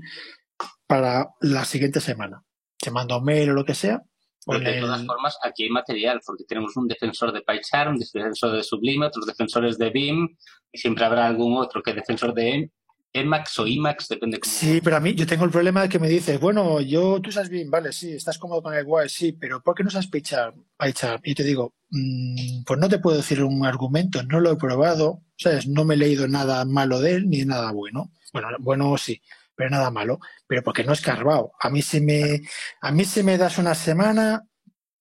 para 0.85 1.29
la 1.41 1.65
siguiente 1.65 1.99
semana. 1.99 2.43
Se 2.77 2.91
manda 2.91 3.17
un 3.17 3.23
mail 3.23 3.49
o 3.49 3.53
lo 3.53 3.65
que 3.65 3.73
sea 3.73 4.03
porque 4.45 4.71
de 4.71 4.81
todas 4.81 5.05
formas, 5.05 5.37
aquí 5.43 5.63
hay 5.63 5.69
material, 5.69 6.21
porque 6.25 6.43
tenemos 6.45 6.75
un 6.75 6.87
defensor 6.87 7.31
de 7.31 7.41
PyCharm, 7.41 7.93
un 7.93 7.99
defensor 7.99 8.53
de 8.53 8.63
Sublime, 8.63 9.05
otros 9.05 9.25
defensores 9.27 9.77
de 9.77 9.89
BIM, 9.89 10.35
y 10.71 10.77
siempre 10.77 11.05
habrá 11.05 11.27
algún 11.27 11.57
otro 11.57 11.83
que 11.83 11.93
defensor 11.93 12.33
de 12.33 12.71
Emacs 13.13 13.57
o 13.59 13.65
Emacs, 13.65 14.07
depende 14.07 14.39
cómo. 14.39 14.53
Sí, 14.53 14.81
pero 14.83 14.97
a 14.97 14.99
mí 14.99 15.15
yo 15.15 15.25
tengo 15.25 15.45
el 15.45 15.51
problema 15.51 15.81
de 15.81 15.89
que 15.89 15.99
me 15.99 16.07
dices, 16.07 16.39
bueno, 16.39 16.79
yo 16.79 17.19
tú 17.21 17.31
sabes 17.31 17.49
BIM, 17.49 17.69
vale, 17.71 17.91
sí, 17.91 18.13
estás 18.13 18.37
cómodo 18.37 18.61
con 18.61 18.73
el 18.73 18.85
guay, 18.85 19.09
sí, 19.09 19.31
pero 19.31 19.61
¿por 19.61 19.75
qué 19.75 19.83
no 19.83 19.89
sabes 19.89 20.07
PyCharm? 20.07 20.63
PyCharm? 20.77 21.21
Y 21.23 21.33
te 21.33 21.43
digo, 21.43 21.73
mmm, 21.89 22.63
pues 22.65 22.79
no 22.79 22.87
te 22.87 22.99
puedo 22.99 23.17
decir 23.17 23.43
un 23.43 23.65
argumento, 23.65 24.21
no 24.23 24.39
lo 24.39 24.51
he 24.51 24.57
probado, 24.57 25.23
¿sabes? 25.37 25.67
No 25.67 25.85
me 25.85 25.95
he 25.95 25.97
leído 25.97 26.27
nada 26.27 26.63
malo 26.65 26.99
de 26.99 27.13
él 27.15 27.29
ni 27.29 27.43
nada 27.45 27.71
bueno. 27.71 28.11
Bueno, 28.31 28.49
bueno 28.59 28.97
sí, 28.97 29.19
pero 29.55 29.71
nada 29.71 29.89
malo, 29.89 30.19
pero 30.45 30.63
porque 30.63 30.83
no 30.83 30.93
es 30.93 31.01
carbao. 31.01 31.53
A 31.59 31.69
mí 31.69 31.81
si 31.81 32.01
me, 32.01 32.41
a 32.81 32.91
mí 32.91 33.05
si 33.05 33.23
me 33.23 33.37
das 33.37 33.57
una 33.57 33.73
semana, 33.73 34.43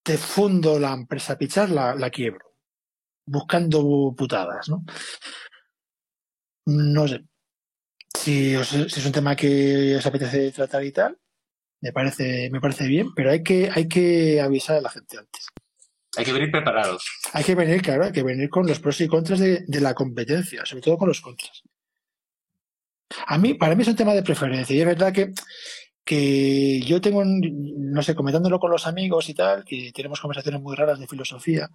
te 0.03 0.17
fundo 0.17 0.79
la 0.79 0.95
empresa 0.95 1.37
Pichar, 1.37 1.69
la, 1.69 1.95
la 1.95 2.09
quiebro, 2.09 2.55
buscando 3.27 4.15
putadas, 4.17 4.71
¿no? 4.71 4.83
No 6.67 7.09
sé. 7.09 7.25
Si, 8.17 8.57
si, 8.65 8.83
es 8.83 9.07
un 9.07 9.13
tema 9.13 9.37
que 9.37 9.97
os 9.97 10.07
apetece 10.07 10.51
tratar 10.53 10.85
y 10.85 10.93
tal, 10.93 11.19
me 11.81 11.93
parece, 11.93 12.51
me 12.51 12.61
parece 12.61 12.87
bien, 12.87 13.15
pero 13.15 13.31
hay 13.31 13.43
que, 13.43 13.71
hay 13.73 13.89
que 13.89 14.41
avisar 14.41 14.77
a 14.77 14.81
la 14.81 14.91
gente 14.91 15.19
antes. 15.19 15.47
Hay 16.17 16.25
que 16.25 16.33
venir 16.33 16.51
preparados. 16.51 17.05
Hay 17.33 17.45
que 17.45 17.55
venir, 17.55 17.83
claro, 17.83 18.05
hay 18.05 18.13
que 18.13 18.23
venir 18.23 18.49
con 18.49 18.67
los 18.67 18.81
pros 18.81 19.01
y 19.01 19.09
contras 19.09 19.39
de, 19.39 19.65
de 19.67 19.81
la 19.81 19.95
competencia, 19.95 20.65
sobre 20.67 20.83
todo 20.83 20.99
con 20.99 21.09
los 21.09 21.21
contras. 21.21 21.63
A 23.27 23.39
mí, 23.39 23.55
para 23.55 23.75
mí 23.75 23.83
es 23.83 23.89
un 23.89 23.97
tema 23.97 24.15
de 24.15 24.23
preferencia. 24.23 24.75
Y 24.75 24.81
es 24.81 24.87
verdad 24.87 25.13
que, 25.13 25.33
que 26.09 26.81
yo 26.81 27.03
tengo, 27.03 27.23
no 27.23 28.03
sé, 28.03 28.15
comentándolo 28.15 28.59
con 28.59 28.71
los 28.71 28.87
amigos 28.87 29.29
y 29.29 29.35
tal, 29.35 29.63
que 29.63 29.93
tenemos 29.95 30.23
conversaciones 30.23 30.63
muy 30.63 30.75
raras 30.75 30.99
de 30.99 31.07
filosofía. 31.07 31.69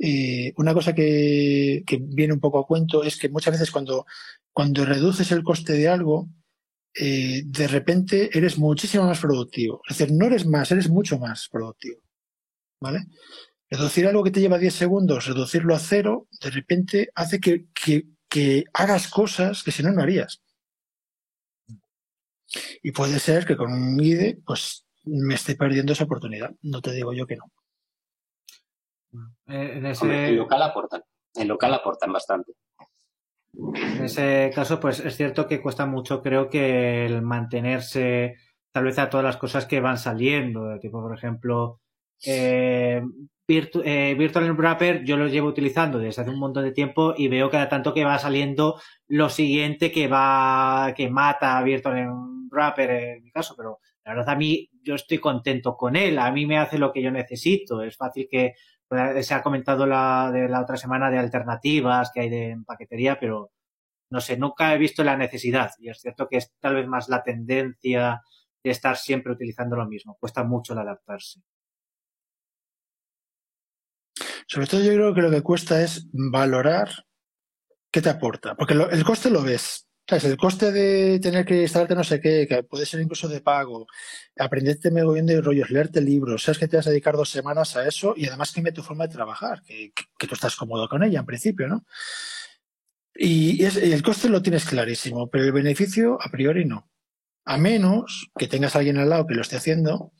Eh, 0.00 0.52
una 0.56 0.74
cosa 0.74 0.92
que, 0.92 1.84
que, 1.86 1.98
viene 2.00 2.32
un 2.34 2.40
poco 2.40 2.58
a 2.58 2.66
cuento 2.66 3.04
es 3.04 3.16
que 3.16 3.28
muchas 3.28 3.52
veces 3.52 3.70
cuando, 3.70 4.04
cuando 4.52 4.84
reduces 4.84 5.30
el 5.30 5.44
coste 5.44 5.74
de 5.74 5.86
algo, 5.86 6.28
eh, 6.96 7.42
de 7.46 7.68
repente 7.68 8.36
eres 8.36 8.58
muchísimo 8.58 9.04
más 9.04 9.20
productivo. 9.20 9.82
Es 9.88 9.98
decir, 9.98 10.12
no 10.16 10.26
eres 10.26 10.46
más, 10.46 10.72
eres 10.72 10.90
mucho 10.90 11.20
más 11.20 11.48
productivo. 11.48 12.00
¿Vale? 12.80 13.06
Reducir 13.70 14.08
algo 14.08 14.24
que 14.24 14.32
te 14.32 14.40
lleva 14.40 14.58
10 14.58 14.74
segundos, 14.74 15.26
reducirlo 15.26 15.76
a 15.76 15.78
cero, 15.78 16.26
de 16.40 16.50
repente 16.50 17.08
hace 17.14 17.38
que, 17.38 17.66
que, 17.72 18.06
que 18.28 18.64
hagas 18.74 19.06
cosas 19.06 19.62
que 19.62 19.70
si 19.70 19.84
no, 19.84 19.92
no 19.92 20.02
harías. 20.02 20.42
Y 22.82 22.92
puede 22.92 23.18
ser 23.18 23.44
que 23.44 23.56
con 23.56 23.72
un 23.72 24.00
IDE, 24.00 24.38
pues 24.44 24.86
me 25.04 25.34
esté 25.34 25.56
perdiendo 25.56 25.92
esa 25.92 26.04
oportunidad. 26.04 26.54
No 26.62 26.80
te 26.80 26.92
digo 26.92 27.12
yo 27.12 27.26
que 27.26 27.36
no. 27.36 27.44
Eh, 29.46 29.72
en, 29.76 29.86
ese... 29.86 30.32
local 30.32 30.62
aportan. 30.62 31.02
En 31.34 31.48
local 31.48 31.74
aportan 31.74 32.12
bastante. 32.12 32.52
En 33.54 34.04
ese 34.04 34.50
caso, 34.54 34.78
pues 34.78 35.00
es 35.00 35.16
cierto 35.16 35.46
que 35.46 35.62
cuesta 35.62 35.86
mucho, 35.86 36.22
creo 36.22 36.50
que 36.50 37.06
el 37.06 37.22
mantenerse 37.22 38.36
tal 38.70 38.84
vez 38.84 38.98
a 38.98 39.08
todas 39.08 39.24
las 39.24 39.38
cosas 39.38 39.64
que 39.64 39.80
van 39.80 39.96
saliendo, 39.96 40.78
tipo, 40.78 41.00
por 41.00 41.16
ejemplo, 41.16 41.80
eh, 42.24 43.02
eh, 43.48 44.14
Virtual 44.18 44.52
Wrapper 44.52 45.04
yo 45.04 45.16
lo 45.16 45.28
llevo 45.28 45.48
utilizando 45.48 45.98
desde 45.98 46.22
hace 46.22 46.30
un 46.30 46.38
montón 46.38 46.64
de 46.64 46.72
tiempo 46.72 47.14
y 47.16 47.28
veo 47.28 47.48
cada 47.48 47.68
tanto 47.68 47.94
que 47.94 48.04
va 48.04 48.18
saliendo 48.18 48.80
lo 49.08 49.30
siguiente 49.30 49.90
que 49.90 50.08
va, 50.08 50.92
que 50.94 51.08
mata 51.08 51.56
a 51.56 51.62
Virtual 51.62 51.94
Wrapper 52.56 52.90
en 52.90 53.22
mi 53.22 53.30
caso, 53.30 53.54
pero 53.56 53.80
la 54.04 54.14
verdad 54.14 54.30
a 54.30 54.36
mí 54.36 54.68
yo 54.82 54.94
estoy 54.94 55.18
contento 55.18 55.76
con 55.76 55.94
él, 55.96 56.18
a 56.18 56.30
mí 56.32 56.46
me 56.46 56.58
hace 56.58 56.78
lo 56.78 56.92
que 56.92 57.02
yo 57.02 57.10
necesito, 57.10 57.82
es 57.82 57.96
fácil 57.96 58.26
que 58.30 58.54
se 59.22 59.34
ha 59.34 59.42
comentado 59.42 59.86
la 59.86 60.30
de 60.32 60.48
la 60.48 60.60
otra 60.60 60.76
semana 60.76 61.10
de 61.10 61.18
alternativas 61.18 62.10
que 62.14 62.20
hay 62.20 62.30
de 62.30 62.56
paquetería, 62.64 63.18
pero 63.18 63.50
no 64.10 64.20
sé, 64.20 64.36
nunca 64.36 64.72
he 64.72 64.78
visto 64.78 65.02
la 65.02 65.16
necesidad 65.16 65.72
y 65.78 65.90
es 65.90 66.00
cierto 66.00 66.28
que 66.28 66.36
es 66.38 66.52
tal 66.60 66.76
vez 66.76 66.86
más 66.86 67.08
la 67.08 67.22
tendencia 67.22 68.22
de 68.62 68.70
estar 68.70 68.96
siempre 68.96 69.32
utilizando 69.32 69.76
lo 69.76 69.86
mismo, 69.86 70.16
cuesta 70.20 70.44
mucho 70.44 70.72
el 70.72 70.78
adaptarse. 70.78 71.40
Sobre 74.46 74.68
todo 74.68 74.80
yo 74.80 74.92
creo 74.92 75.14
que 75.14 75.22
lo 75.22 75.30
que 75.30 75.42
cuesta 75.42 75.82
es 75.82 76.06
valorar 76.12 76.88
qué 77.90 78.00
te 78.00 78.10
aporta, 78.10 78.54
porque 78.54 78.74
el 78.74 79.04
coste 79.04 79.30
lo 79.30 79.42
ves. 79.42 79.85
El 80.08 80.36
coste 80.36 80.70
de 80.70 81.18
tener 81.18 81.44
que 81.44 81.62
instalarte 81.62 81.96
no 81.96 82.04
sé 82.04 82.20
qué, 82.20 82.46
que 82.48 82.62
puede 82.62 82.86
ser 82.86 83.00
incluso 83.00 83.26
de 83.28 83.40
pago, 83.40 83.88
aprenderte 84.38 84.90
bien 84.90 85.26
de 85.26 85.40
rollos, 85.40 85.70
leerte 85.70 86.00
libros, 86.00 86.44
sabes 86.44 86.58
que 86.58 86.68
te 86.68 86.76
vas 86.76 86.86
a 86.86 86.90
dedicar 86.90 87.16
dos 87.16 87.28
semanas 87.28 87.76
a 87.76 87.88
eso 87.88 88.14
y 88.16 88.26
además 88.26 88.52
cambia 88.52 88.72
tu 88.72 88.84
forma 88.84 89.08
de 89.08 89.12
trabajar, 89.12 89.62
que, 89.64 89.92
tú 90.16 90.34
estás 90.34 90.54
cómodo 90.54 90.88
con 90.88 91.02
ella 91.02 91.20
en 91.20 91.26
principio, 91.26 91.66
¿no? 91.66 91.84
Y, 93.16 93.64
el 93.64 94.02
coste 94.02 94.28
lo 94.28 94.42
tienes 94.42 94.64
clarísimo, 94.64 95.28
pero 95.28 95.44
el 95.44 95.52
beneficio 95.52 96.18
a 96.22 96.30
priori 96.30 96.64
no. 96.64 96.88
A 97.44 97.58
menos 97.58 98.30
que 98.38 98.46
tengas 98.46 98.76
alguien 98.76 98.98
al 98.98 99.08
lado 99.08 99.26
que 99.26 99.34
lo 99.34 99.42
esté 99.42 99.56
haciendo. 99.56 100.12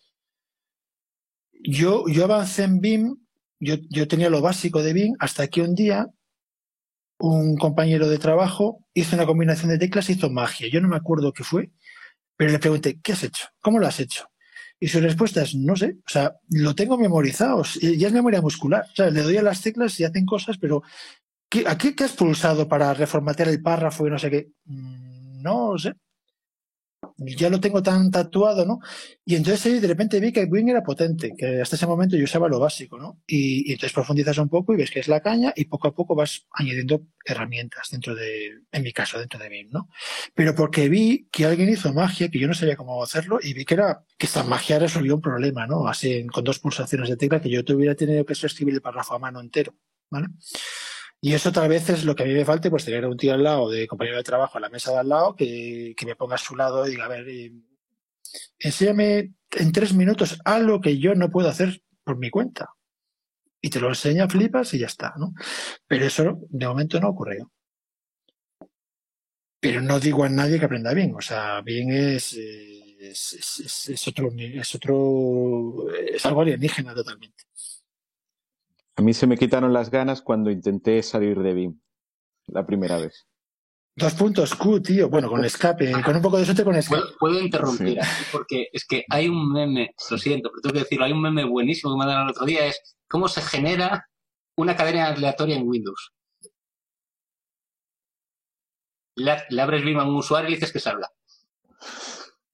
Yo, 1.52 2.04
yo 2.08 2.24
avancé 2.24 2.64
en 2.64 2.80
BIM 2.80 3.16
yo, 3.58 3.76
yo 3.88 4.06
tenía 4.08 4.30
lo 4.30 4.42
básico 4.42 4.82
de 4.82 4.92
Bing 4.92 5.16
hasta 5.18 5.48
que 5.48 5.62
un 5.62 5.74
día 5.74 6.08
un 7.18 7.56
compañero 7.56 8.08
de 8.08 8.18
trabajo 8.18 8.84
hizo 8.94 9.16
una 9.16 9.26
combinación 9.26 9.70
de 9.70 9.78
teclas 9.78 10.08
y 10.08 10.12
hizo 10.12 10.30
magia. 10.30 10.68
Yo 10.70 10.80
no 10.80 10.88
me 10.88 10.96
acuerdo 10.96 11.32
qué 11.32 11.44
fue, 11.44 11.70
pero 12.36 12.52
le 12.52 12.58
pregunté, 12.58 13.00
¿qué 13.02 13.12
has 13.12 13.24
hecho? 13.24 13.46
¿Cómo 13.60 13.78
lo 13.78 13.86
has 13.86 14.00
hecho? 14.00 14.28
Y 14.78 14.88
su 14.88 15.00
respuesta 15.00 15.42
es, 15.42 15.54
no 15.54 15.74
sé, 15.74 15.96
o 16.06 16.08
sea, 16.08 16.36
lo 16.50 16.74
tengo 16.74 16.98
memorizado, 16.98 17.62
ya 17.80 18.08
es 18.08 18.12
memoria 18.12 18.42
muscular. 18.42 18.84
O 18.92 18.94
sea, 18.94 19.10
le 19.10 19.22
doy 19.22 19.36
a 19.38 19.42
las 19.42 19.62
teclas 19.62 19.98
y 20.00 20.04
hacen 20.04 20.26
cosas, 20.26 20.58
pero 20.58 20.82
¿qué, 21.48 21.64
¿a 21.66 21.78
qué, 21.78 21.94
has 22.04 22.12
pulsado 22.12 22.68
para 22.68 22.92
reformatear 22.92 23.48
el 23.48 23.62
párrafo 23.62 24.06
y 24.06 24.10
no 24.10 24.18
sé 24.18 24.30
qué? 24.30 24.48
Mm, 24.66 25.42
no 25.42 25.78
sé 25.78 25.94
ya 27.18 27.48
lo 27.48 27.60
tengo 27.60 27.82
tan 27.82 28.10
tatuado, 28.10 28.66
¿no? 28.66 28.80
Y 29.24 29.36
entonces 29.36 29.80
de 29.80 29.88
repente 29.88 30.20
vi 30.20 30.32
que 30.32 30.44
Wing 30.44 30.68
era 30.68 30.82
potente, 30.82 31.32
que 31.36 31.60
hasta 31.60 31.76
ese 31.76 31.86
momento 31.86 32.16
yo 32.16 32.24
usaba 32.24 32.48
lo 32.48 32.58
básico, 32.58 32.98
¿no? 32.98 33.22
Y, 33.26 33.72
entonces 33.72 33.92
profundizas 33.92 34.38
un 34.38 34.48
poco 34.48 34.74
y 34.74 34.76
ves 34.76 34.90
que 34.90 35.00
es 35.00 35.08
la 35.08 35.20
caña 35.20 35.52
y 35.56 35.64
poco 35.64 35.88
a 35.88 35.94
poco 35.94 36.14
vas 36.14 36.46
añadiendo 36.52 37.06
herramientas 37.24 37.88
dentro 37.90 38.14
de, 38.14 38.60
en 38.70 38.82
mi 38.82 38.92
caso, 38.92 39.18
dentro 39.18 39.38
de 39.38 39.48
BIM, 39.48 39.70
¿no? 39.70 39.88
Pero 40.34 40.54
porque 40.54 40.88
vi 40.88 41.28
que 41.32 41.46
alguien 41.46 41.70
hizo 41.70 41.92
magia, 41.92 42.28
que 42.28 42.38
yo 42.38 42.48
no 42.48 42.54
sabía 42.54 42.76
cómo 42.76 43.02
hacerlo 43.02 43.38
y 43.42 43.54
vi 43.54 43.64
que 43.64 43.74
era, 43.74 44.04
que 44.18 44.26
esta 44.26 44.42
magia 44.42 44.78
resolvió 44.78 45.14
un 45.14 45.22
problema, 45.22 45.66
¿no? 45.66 45.88
Así 45.88 46.26
con 46.26 46.44
dos 46.44 46.58
pulsaciones 46.58 47.08
de 47.08 47.16
tecla 47.16 47.40
que 47.40 47.50
yo 47.50 47.64
te 47.64 47.74
hubiera 47.74 47.94
tenido 47.94 48.24
que 48.24 48.34
escribir 48.34 48.74
el 48.74 48.82
párrafo 48.82 49.14
a 49.14 49.18
mano 49.18 49.40
entero, 49.40 49.74
¿vale? 50.10 50.28
Y 51.20 51.32
eso 51.34 51.50
tal 51.52 51.68
vez 51.68 51.88
es 51.88 52.04
lo 52.04 52.14
que 52.14 52.22
a 52.22 52.26
mí 52.26 52.34
me 52.34 52.44
falte, 52.44 52.70
pues 52.70 52.84
tener 52.84 53.06
un 53.06 53.16
tío 53.16 53.34
al 53.34 53.42
lado, 53.42 53.70
de 53.70 53.86
compañero 53.86 54.16
de 54.16 54.22
trabajo 54.22 54.58
a 54.58 54.60
la 54.60 54.68
mesa 54.68 54.92
de 54.92 54.98
al 54.98 55.08
lado, 55.08 55.34
que, 55.34 55.94
me 56.04 56.16
ponga 56.16 56.34
a 56.34 56.38
su 56.38 56.54
lado 56.56 56.86
y 56.86 56.90
diga, 56.90 57.06
a 57.06 57.08
ver, 57.08 57.28
eh, 57.28 57.52
enséñame 58.58 59.34
en 59.52 59.72
tres 59.72 59.94
minutos 59.94 60.38
algo 60.44 60.80
que 60.80 60.98
yo 60.98 61.14
no 61.14 61.30
puedo 61.30 61.48
hacer 61.48 61.82
por 62.04 62.18
mi 62.18 62.30
cuenta. 62.30 62.70
Y 63.60 63.70
te 63.70 63.80
lo 63.80 63.88
enseña, 63.88 64.28
flipas 64.28 64.74
y 64.74 64.78
ya 64.78 64.86
está, 64.86 65.14
¿no? 65.16 65.32
Pero 65.86 66.04
eso 66.06 66.38
de 66.50 66.66
momento 66.68 67.00
no 67.00 67.08
ha 67.08 67.10
ocurrido. 67.10 67.50
Pero 69.58 69.80
no 69.80 69.98
digo 69.98 70.22
a 70.24 70.28
nadie 70.28 70.58
que 70.58 70.66
aprenda 70.66 70.94
bien, 70.94 71.14
o 71.16 71.20
sea, 71.20 71.60
bien 71.62 71.90
es, 71.90 72.34
es 72.34 74.08
otro, 74.08 74.30
es 74.36 74.74
otro, 74.74 75.86
es 75.92 76.24
algo 76.26 76.42
alienígena 76.42 76.94
totalmente. 76.94 77.44
A 78.96 79.02
mí 79.02 79.12
se 79.12 79.26
me 79.26 79.36
quitaron 79.36 79.72
las 79.72 79.90
ganas 79.90 80.22
cuando 80.22 80.50
intenté 80.50 81.02
salir 81.02 81.38
de 81.40 81.52
BIM 81.52 81.80
la 82.46 82.64
primera 82.64 82.98
vez. 82.98 83.26
Dos 83.94 84.14
puntos 84.14 84.54
Q, 84.54 84.82
tío. 84.82 85.08
Bueno, 85.08 85.28
con 85.30 85.42
escape, 85.44 85.90
con 86.02 86.16
un 86.16 86.22
poco 86.22 86.36
de 86.36 86.44
suerte 86.44 86.64
con 86.64 86.76
escape. 86.76 87.02
Puedo, 87.18 87.40
interrumpir 87.40 87.98
porque 88.30 88.68
es 88.70 88.86
que 88.86 89.04
hay 89.08 89.26
un 89.28 89.50
meme, 89.52 89.94
lo 90.10 90.18
siento, 90.18 90.50
pero 90.50 90.60
tengo 90.60 90.74
que 90.74 90.80
decirlo, 90.80 91.06
hay 91.06 91.12
un 91.12 91.22
meme 91.22 91.44
buenísimo 91.44 91.92
que 91.92 91.94
me 91.94 91.98
mandaron 92.00 92.24
el 92.24 92.30
otro 92.30 92.44
día, 92.44 92.66
es 92.66 92.96
cómo 93.08 93.26
se 93.26 93.40
genera 93.40 94.06
una 94.58 94.76
cadena 94.76 95.08
aleatoria 95.08 95.56
en 95.56 95.66
Windows. 95.66 96.12
Le, 99.16 99.62
abres 99.62 99.82
BIM 99.82 99.98
a 99.98 100.04
un 100.04 100.16
usuario 100.16 100.50
y 100.50 100.54
dices 100.54 100.72
que 100.72 100.80
salga. 100.80 101.10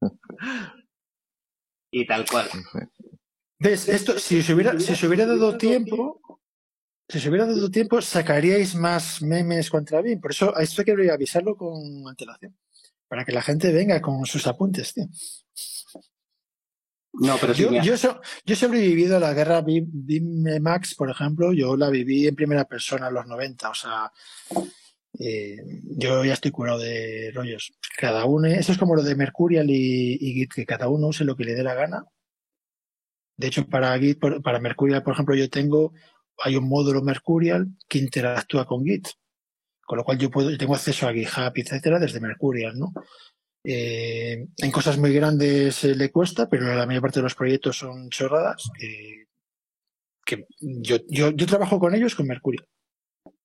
y 1.91 2.07
tal 2.07 2.25
cual. 2.31 2.49
¿Ves? 3.59 3.89
Esto, 3.89 4.17
si 4.17 4.43
se 4.43 4.55
hubiera, 4.55 4.79
si 4.79 4.95
se 4.95 5.09
hubiera 5.09 5.27
dado 5.27 5.57
tiempo, 5.57 6.21
si 7.13 7.21
se 7.21 7.29
hubiera 7.29 7.45
dado 7.45 7.71
tiempo, 7.71 8.01
sacaríais 8.01 8.75
más 8.75 9.21
memes 9.21 9.69
contra 9.69 10.01
BIM. 10.01 10.19
Por 10.19 10.31
eso 10.31 10.57
a 10.57 10.63
esto 10.63 10.83
quiero 10.83 11.13
avisarlo 11.13 11.55
con 11.55 12.09
antelación. 12.09 12.57
Para 13.07 13.23
que 13.27 13.33
la 13.33 13.43
gente 13.43 13.71
venga 13.71 14.01
con 14.01 14.25
sus 14.25 14.47
apuntes, 14.47 14.95
tío. 14.95 15.07
No, 17.13 17.37
pero 17.39 17.53
yo, 17.53 17.71
yo, 17.83 17.93
he 18.47 18.57
sobrevivido 18.57 19.19
a 19.19 19.21
la 19.21 19.35
guerra 19.35 19.61
BIM, 19.61 20.63
Max, 20.63 20.95
por 20.95 21.11
ejemplo, 21.11 21.53
yo 21.53 21.77
la 21.77 21.91
viví 21.91 22.27
en 22.27 22.35
primera 22.35 22.65
persona 22.65 23.09
en 23.09 23.15
los 23.15 23.27
90, 23.27 23.69
o 23.69 23.75
sea, 23.75 24.11
eh, 25.19 25.59
yo 25.99 26.25
ya 26.25 26.33
estoy 26.33 26.51
curado 26.51 26.79
de 26.79 27.31
rollos. 27.35 27.75
Cada 27.99 28.25
uno, 28.25 28.49
eso 28.49 28.73
es 28.73 28.79
como 28.79 28.97
lo 28.97 29.03
de 29.03 29.15
Mercurial 29.15 29.69
y, 29.69 30.17
y 30.19 30.33
Git, 30.33 30.55
que 30.55 30.65
cada 30.65 30.89
uno 30.89 31.09
use 31.09 31.27
lo 31.27 31.37
que 31.37 31.45
le 31.45 31.55
dé 31.55 31.63
la 31.63 31.75
gana 31.75 32.07
de 33.37 33.49
hecho, 33.49 33.67
para 33.67 33.99
Git, 33.99 34.21
para 34.43 34.61
Mercurial, 34.61 35.03
por 35.03 35.15
ejemplo, 35.15 35.35
yo 35.35 35.51
tengo, 35.51 35.93
hay 36.39 36.57
un 36.57 36.69
módulo 36.69 37.03
Mercurial 37.03 37.69
que 37.89 37.99
interactúa 37.99 38.67
con 38.67 38.85
Git. 38.85 39.09
Con 39.85 39.99
lo 39.99 40.05
cual 40.05 40.19
yo 40.19 40.31
puedo, 40.31 40.57
tengo 40.57 40.75
acceso 40.75 41.07
a 41.07 41.13
GitHub, 41.13 41.53
etcétera, 41.55 41.99
desde 41.99 42.21
Mercurial, 42.21 42.79
¿no? 42.79 42.93
Eh, 43.65 44.47
en 44.57 44.71
cosas 44.73 44.99
muy 44.99 45.13
grandes 45.13 45.85
le 45.85 46.11
cuesta, 46.11 46.49
pero 46.49 46.75
la 46.75 46.87
mayor 46.87 47.03
parte 47.03 47.21
de 47.21 47.25
los 47.25 47.35
proyectos 47.35 47.79
son 47.79 48.09
chorradas. 48.11 48.71
que 50.25 50.47
yo, 50.61 50.99
yo, 51.09 51.31
yo 51.31 51.47
trabajo 51.47 51.79
con 51.79 51.95
ellos 51.95 52.15
con 52.15 52.27
Mercurial. 52.27 52.67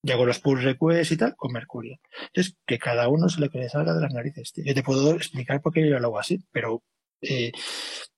Y 0.03 0.11
hago 0.11 0.25
los 0.25 0.39
pull 0.39 0.61
requests 0.61 1.11
y 1.11 1.17
tal 1.17 1.35
con 1.35 1.51
Mercurial. 1.51 1.99
Entonces, 2.27 2.55
que 2.65 2.79
cada 2.79 3.09
uno 3.09 3.29
se 3.29 3.41
le 3.41 3.49
que 3.49 3.67
salga 3.67 3.93
de 3.93 4.01
las 4.01 4.13
narices. 4.13 4.53
Yo 4.55 4.73
te 4.73 4.83
puedo 4.83 5.15
explicar 5.15 5.61
por 5.61 5.73
qué 5.73 5.87
yo 5.87 5.99
lo 5.99 6.07
hago 6.07 6.19
así, 6.19 6.43
pero 6.51 6.83
eh, 7.21 7.51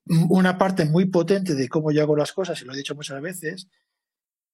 una 0.06 0.58
parte 0.58 0.86
muy 0.86 1.06
potente 1.06 1.56
de 1.56 1.70
cómo 1.70 1.92
yo 1.92 2.02
hago 2.02 2.16
las 2.16 2.34
cosas, 2.34 2.62
y 2.62 2.66
lo 2.66 2.74
he 2.74 2.78
dicho 2.78 2.96
muchas 2.96 3.22
veces, 3.22 3.68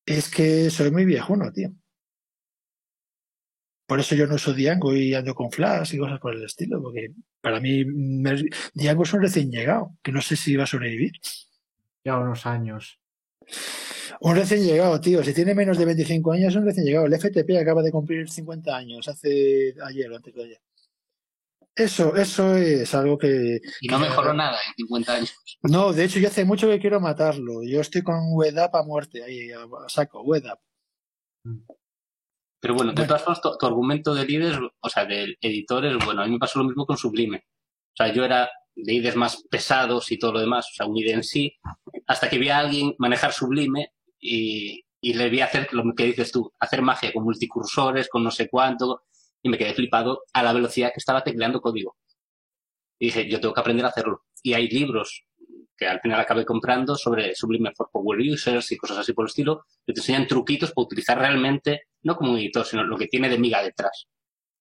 es 0.05 0.29
que 0.29 0.69
soy 0.69 0.91
muy 0.91 1.05
viejuno, 1.05 1.51
tío. 1.51 1.71
Por 3.87 3.99
eso 3.99 4.15
yo 4.15 4.25
no 4.25 4.35
uso 4.35 4.53
Django 4.53 4.95
y 4.95 5.13
ando 5.13 5.35
con 5.35 5.51
Flash 5.51 5.93
y 5.93 5.99
cosas 5.99 6.19
por 6.19 6.35
el 6.35 6.43
estilo, 6.43 6.81
porque 6.81 7.11
para 7.39 7.59
mí 7.59 7.83
Django 8.73 9.03
es 9.03 9.13
un 9.13 9.21
recién 9.21 9.51
llegado, 9.51 9.95
que 10.01 10.11
no 10.11 10.21
sé 10.21 10.35
si 10.35 10.55
va 10.55 10.63
a 10.63 10.67
sobrevivir. 10.67 11.13
Ya 12.03 12.17
unos 12.17 12.45
años. 12.45 12.99
Un 14.21 14.35
recién 14.35 14.63
llegado, 14.63 14.99
tío. 15.01 15.23
Si 15.23 15.33
tiene 15.33 15.53
menos 15.53 15.77
de 15.77 15.85
25 15.85 16.31
años, 16.31 16.49
es 16.49 16.55
un 16.55 16.65
recién 16.65 16.85
llegado. 16.85 17.05
El 17.05 17.13
FTP 17.13 17.57
acaba 17.59 17.83
de 17.83 17.91
cumplir 17.91 18.29
50 18.29 18.75
años, 18.75 19.07
hace 19.07 19.75
ayer 19.83 20.11
o 20.11 20.15
antes 20.15 20.33
de 20.33 20.43
ayer. 20.43 20.61
Eso, 21.75 22.15
eso 22.15 22.55
es 22.55 22.93
algo 22.95 23.17
que... 23.17 23.59
Y 23.81 23.87
no 23.89 23.99
mejoró 23.99 24.33
nada 24.33 24.57
en 24.67 24.73
50 24.75 25.13
años. 25.13 25.35
No, 25.63 25.91
de 25.91 26.05
hecho 26.05 26.19
yo 26.19 26.29
hace 26.29 26.45
mucho 26.45 26.67
que 26.69 26.79
quiero 26.79 27.01
matarlo. 27.01 27.63
Yo 27.63 27.81
estoy 27.81 28.01
con 28.01 28.15
WebApp 28.31 28.75
a 28.75 28.83
muerte, 28.83 29.23
ahí 29.23 29.51
a 29.51 29.65
saco, 29.89 30.21
WebApp. 30.21 30.59
Pero 32.61 32.73
bueno, 32.73 32.93
de 32.93 33.05
todas 33.05 33.21
formas, 33.21 33.41
tu, 33.41 33.65
argumento 33.65 34.15
de 34.15 34.25
líder, 34.25 34.59
o 34.79 34.89
sea, 34.89 35.05
del 35.05 35.37
editor 35.41 35.85
es 35.85 36.03
bueno. 36.03 36.21
A 36.21 36.25
mí 36.25 36.31
me 36.31 36.39
pasó 36.39 36.59
lo 36.59 36.65
mismo 36.65 36.85
con 36.85 36.97
Sublime. 36.97 37.37
O 37.37 37.95
sea, 37.95 38.11
yo 38.11 38.23
era 38.23 38.49
de 38.75 38.93
IDEs 38.93 39.15
más 39.15 39.43
pesados 39.49 40.11
y 40.11 40.17
todo 40.17 40.33
lo 40.33 40.39
demás, 40.39 40.67
o 40.71 40.73
sea, 40.73 40.85
un 40.85 40.97
IDE 40.97 41.11
en 41.11 41.23
sí, 41.23 41.55
hasta 42.07 42.29
que 42.29 42.37
vi 42.37 42.49
a 42.49 42.59
alguien 42.59 42.95
manejar 42.97 43.33
Sublime 43.33 43.93
y, 44.19 44.83
y 44.99 45.13
le 45.13 45.29
vi 45.29 45.41
hacer 45.41 45.71
lo 45.73 45.83
que 45.95 46.05
dices 46.05 46.31
tú, 46.31 46.51
hacer 46.59 46.81
magia 46.81 47.13
con 47.13 47.23
multicursores, 47.23 48.09
con 48.09 48.23
no 48.23 48.31
sé 48.31 48.49
cuánto, 48.49 49.03
y 49.45 49.49
me 49.49 49.59
quedé 49.59 49.75
flipado 49.75 50.23
a 50.33 50.41
la 50.41 50.53
velocidad 50.53 50.89
que 50.89 50.97
estaba 50.97 51.23
tecleando 51.23 51.61
código. 51.61 51.95
Y 52.97 53.05
dije, 53.07 53.29
yo 53.29 53.39
tengo 53.39 53.53
que 53.53 53.59
aprender 53.59 53.85
a 53.85 53.89
hacerlo. 53.89 54.23
Y 54.41 54.55
hay 54.55 54.67
libros 54.67 55.23
que 55.77 55.85
al 55.85 55.99
final 56.01 56.19
acabé 56.19 56.43
comprando 56.45 56.95
sobre 56.95 57.35
Sublime 57.35 57.71
for 57.75 57.91
Power 57.91 58.19
Users 58.19 58.71
y 58.71 58.77
cosas 58.77 58.97
así 58.97 59.13
por 59.13 59.25
el 59.25 59.27
estilo, 59.27 59.65
que 59.85 59.93
te 59.93 59.99
enseñan 59.99 60.25
truquitos 60.25 60.71
para 60.71 60.85
utilizar 60.85 61.19
realmente, 61.19 61.89
no 62.01 62.15
como 62.15 62.31
un 62.31 62.39
editor, 62.39 62.65
sino 62.65 62.83
lo 62.85 62.97
que 62.97 63.05
tiene 63.05 63.29
de 63.29 63.37
miga 63.37 63.61
detrás. 63.61 64.07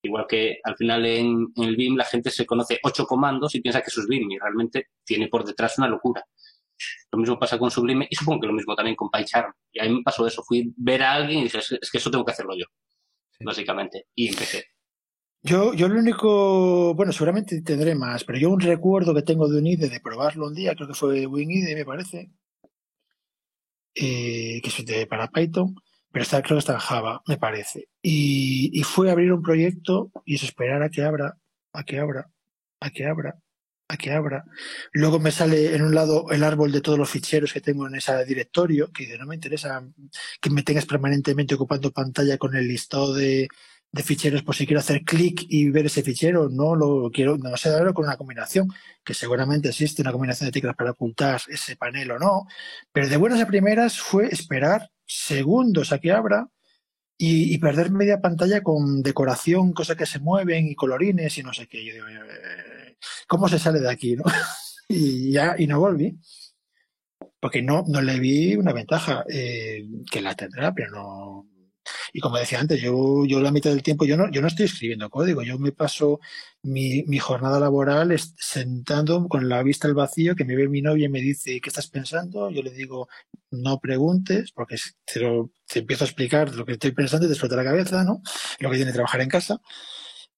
Igual 0.02 0.27
que 0.28 0.59
al 0.62 0.77
final 0.77 1.06
en, 1.06 1.47
el 1.56 1.77
BIM 1.77 1.97
la 1.97 2.05
gente 2.05 2.31
se 2.31 2.44
conoce 2.44 2.78
ocho 2.82 3.06
comandos 3.06 3.55
y 3.55 3.62
piensa 3.62 3.81
que 3.81 3.89
eso 3.89 4.02
es 4.02 4.06
BIM 4.06 4.32
y 4.32 4.39
realmente 4.39 4.89
tiene 5.02 5.28
por 5.28 5.47
detrás 5.47 5.78
una 5.78 5.89
locura. 5.89 6.23
Lo 7.11 7.19
mismo 7.19 7.39
pasa 7.39 7.59
con 7.59 7.70
Sublime 7.70 8.06
y 8.11 8.16
supongo 8.16 8.43
que 8.43 8.48
lo 8.48 8.52
mismo 8.52 8.74
también 8.74 8.97
con 8.97 9.09
PyCharm. 9.09 9.51
Y 9.73 9.81
a 9.81 9.85
mí 9.85 9.94
me 9.94 10.02
pasó 10.02 10.27
eso. 10.27 10.43
Fui 10.43 10.61
a 10.61 10.65
ver 10.77 11.02
a 11.05 11.15
alguien 11.15 11.39
y 11.39 11.44
dije, 11.44 11.56
es 11.59 11.90
que 11.90 11.97
eso 11.97 12.11
tengo 12.11 12.24
que 12.27 12.32
hacerlo 12.32 12.55
yo, 12.55 12.66
básicamente. 13.40 14.09
Y 14.15 14.28
empecé. 14.28 14.74
Yo, 15.47 15.75
yo 15.75 15.89
lo 15.89 16.01
único, 16.01 16.95
bueno, 16.95 17.12
seguramente 17.12 17.61
tendré 17.61 17.95
más, 17.95 18.25
pero 18.25 18.39
yo 18.39 18.49
un 18.49 18.61
recuerdo 18.61 19.15
que 19.15 19.21
tengo 19.21 19.47
de 19.47 19.59
un 19.59 19.66
IDE 19.66 19.91
de 19.91 20.01
probarlo 20.01 20.47
un 20.47 20.55
día, 20.55 20.75
creo 20.75 20.89
que 20.89 20.95
fue 20.95 21.27
WinIDE, 21.27 21.75
me 21.75 21.85
parece, 21.85 22.31
eh, 23.95 24.61
que 24.62 24.69
es 24.71 24.87
de, 24.87 25.07
para 25.07 25.29
Python, 25.29 25.75
pero 26.11 26.23
está, 26.23 26.41
creo 26.41 26.57
que 26.57 26.61
está 26.61 26.73
en 26.73 26.79
Java, 26.79 27.23
me 27.29 27.37
parece. 27.37 27.89
Y, 28.01 28.71
y 28.73 28.83
fue 28.85 29.11
abrir 29.11 29.35
un 29.35 29.43
proyecto 29.43 30.11
y 30.25 30.37
es 30.37 30.45
esperar 30.45 30.83
a 30.83 30.89
que 30.89 31.03
abra, 31.03 31.37
a 31.75 31.85
que 31.85 31.99
abra, 31.99 32.31
a 32.81 32.91
que 32.91 33.05
abra, 33.07 33.39
a 33.89 33.97
que 33.99 34.12
abra. 34.12 34.45
Luego 34.93 35.19
me 35.19 35.31
sale 35.31 35.75
en 35.75 35.83
un 35.83 35.95
lado 35.95 36.31
el 36.31 36.43
árbol 36.43 36.73
de 36.73 36.81
todos 36.81 36.99
los 36.99 37.11
ficheros 37.11 37.53
que 37.53 37.61
tengo 37.61 37.87
en 37.87 37.97
ese 37.97 38.25
directorio, 38.25 38.91
que 38.93 39.19
no 39.19 39.27
me 39.27 39.35
interesa 39.35 39.87
que 40.41 40.49
me 40.49 40.62
tengas 40.62 40.87
permanentemente 40.87 41.55
ocupando 41.55 41.93
pantalla 41.93 42.39
con 42.39 42.57
el 42.57 42.66
listado 42.66 43.12
de, 43.12 43.49
de 43.95 44.03
ficheros 44.03 44.43
por 44.43 44.57
si 44.57 44.66
quiero 44.66 44.81
hacer 44.81 45.05
clic 45.05 45.47
y 45.49 45.71
ver 45.71 45.87
ese 45.87 46.03
fichero, 46.03 46.49
no 46.49 46.75
lo 46.75 47.11
quiero, 47.12 47.39
no 47.39 47.57
sé, 47.57 47.71
darlo 47.71 47.95
con 47.95 48.05
una 48.05 48.16
combinación, 48.16 48.69
que 49.05 49.15
seguramente 49.15 49.69
existe 49.69 50.03
una 50.03 50.11
combinación 50.11 50.49
de 50.49 50.53
teclas 50.53 50.75
para 50.75 50.91
ocultar 50.91 51.41
ese 51.47 51.77
panel 51.77 52.11
o 52.11 52.19
no, 52.19 52.47
pero 52.93 53.09
de 53.09 53.16
buenas 53.16 53.41
a 53.41 53.47
primeras 53.47 54.01
fue 54.01 54.27
esperar 54.27 54.91
segundos 55.07 55.93
a 55.93 56.01
que 56.01 56.11
abra 56.11 56.49
y, 57.16 57.57
perder 57.59 57.93
media 57.93 58.21
pantalla 58.21 58.62
con 58.62 59.01
decoración, 59.01 59.73
cosas 59.73 59.97
que 59.97 60.07
se 60.07 60.19
mueven 60.19 60.66
y 60.66 60.75
colorines 60.75 61.39
y 61.39 61.45
no 61.45 61.53
sé 61.53 61.69
qué. 61.69 61.85
Yo 61.85 61.95
digo, 61.95 62.09
eh, 62.09 62.97
¿cómo 63.29 63.49
se 63.49 63.61
sale 63.61 63.79
de 63.79 63.91
aquí? 63.91 64.16
y 64.89 65.31
ya, 65.31 65.55
y 65.57 65.69
no 65.69 65.79
volví. 65.79 66.19
porque 67.39 67.62
no, 67.62 67.85
no 67.87 68.03
le 68.03 68.19
vi 68.19 68.57
una 68.57 68.73
ventaja, 68.73 69.25
eh, 69.31 69.87
que 70.11 70.21
la 70.21 70.35
tendrá, 70.35 70.75
pero 70.75 70.91
no. 70.91 71.53
Y 72.12 72.20
como 72.20 72.39
decía 72.39 72.61
antes, 72.61 72.81
yo, 72.81 73.24
yo 73.27 73.40
la 73.40 73.51
mitad 73.52 73.70
del 73.70 73.82
tiempo, 73.82 74.05
yo 74.05 74.16
no, 74.16 74.28
estoy 74.47 74.66
escribiendo 74.66 75.11
código, 75.11 75.43
yo 75.43 75.59
me 75.59 75.73
paso 75.73 76.20
mi, 76.62 77.05
jornada 77.19 77.61
laboral 77.61 78.15
sentando 78.36 79.27
con 79.28 79.48
la 79.48 79.62
vista 79.62 79.89
al 79.89 79.94
vacío, 79.94 80.35
que 80.35 80.44
me 80.44 80.56
ve 80.56 80.69
mi 80.69 80.82
novia 80.82 81.06
y 81.06 81.09
me 81.11 81.20
dice, 81.20 81.61
¿qué 81.61 81.69
estás 81.70 81.89
pensando? 81.89 82.51
Yo 82.51 82.62
le 82.62 82.70
digo, 82.70 83.09
no 83.51 83.78
preguntes, 83.81 84.52
porque 84.52 84.77
te, 85.05 85.20
lo- 85.20 85.51
te 85.66 85.81
empiezo 85.81 86.05
a 86.05 86.06
explicar 86.09 86.55
lo 86.55 86.65
que 86.65 86.73
estoy 86.73 86.93
pensando 86.93 87.27
y 87.27 87.28
te 87.28 87.35
explota 87.35 87.56
la 87.56 87.65
cabeza, 87.65 88.05
¿no? 88.05 88.23
Lo 88.61 88.70
que 88.70 88.77
tiene 88.77 88.93
trabajar 88.93 89.20
en 89.20 89.28
casa. 89.28 89.61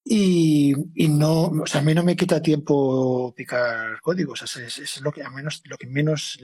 Y, 0.09 0.75
no, 1.09 1.47
o 1.47 1.67
sea, 1.67 1.81
a 1.81 1.85
mí 1.85 1.93
no 1.95 2.05
me 2.05 2.15
quita 2.17 2.41
tiempo 2.41 3.35
picar 3.35 4.01
códigos, 4.01 4.43
o 4.43 4.47
sea, 4.47 4.65
es, 4.65 5.01
lo 5.01 5.11
que 5.11 5.25
menos, 5.89 6.39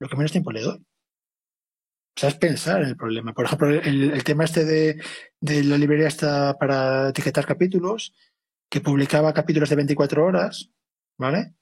lo 0.00 0.08
que 0.08 0.16
menos 0.16 0.32
tiempo 0.32 0.50
le 0.50 0.62
doy. 0.62 0.84
O 2.18 2.20
sea, 2.20 2.30
es 2.30 2.34
pensar 2.34 2.82
en 2.82 2.88
el 2.88 2.96
problema. 2.96 3.32
Por 3.32 3.44
ejemplo, 3.44 3.68
el, 3.70 4.10
el 4.10 4.24
tema 4.24 4.42
este 4.42 4.64
de, 4.64 5.00
de 5.40 5.62
la 5.62 5.78
librería 5.78 6.08
esta 6.08 6.58
para 6.58 7.10
etiquetar 7.10 7.46
capítulos, 7.46 8.12
que 8.68 8.80
publicaba 8.80 9.32
capítulos 9.32 9.70
de 9.70 9.76
24 9.76 10.24
horas, 10.24 10.68
¿vale? 11.16 11.54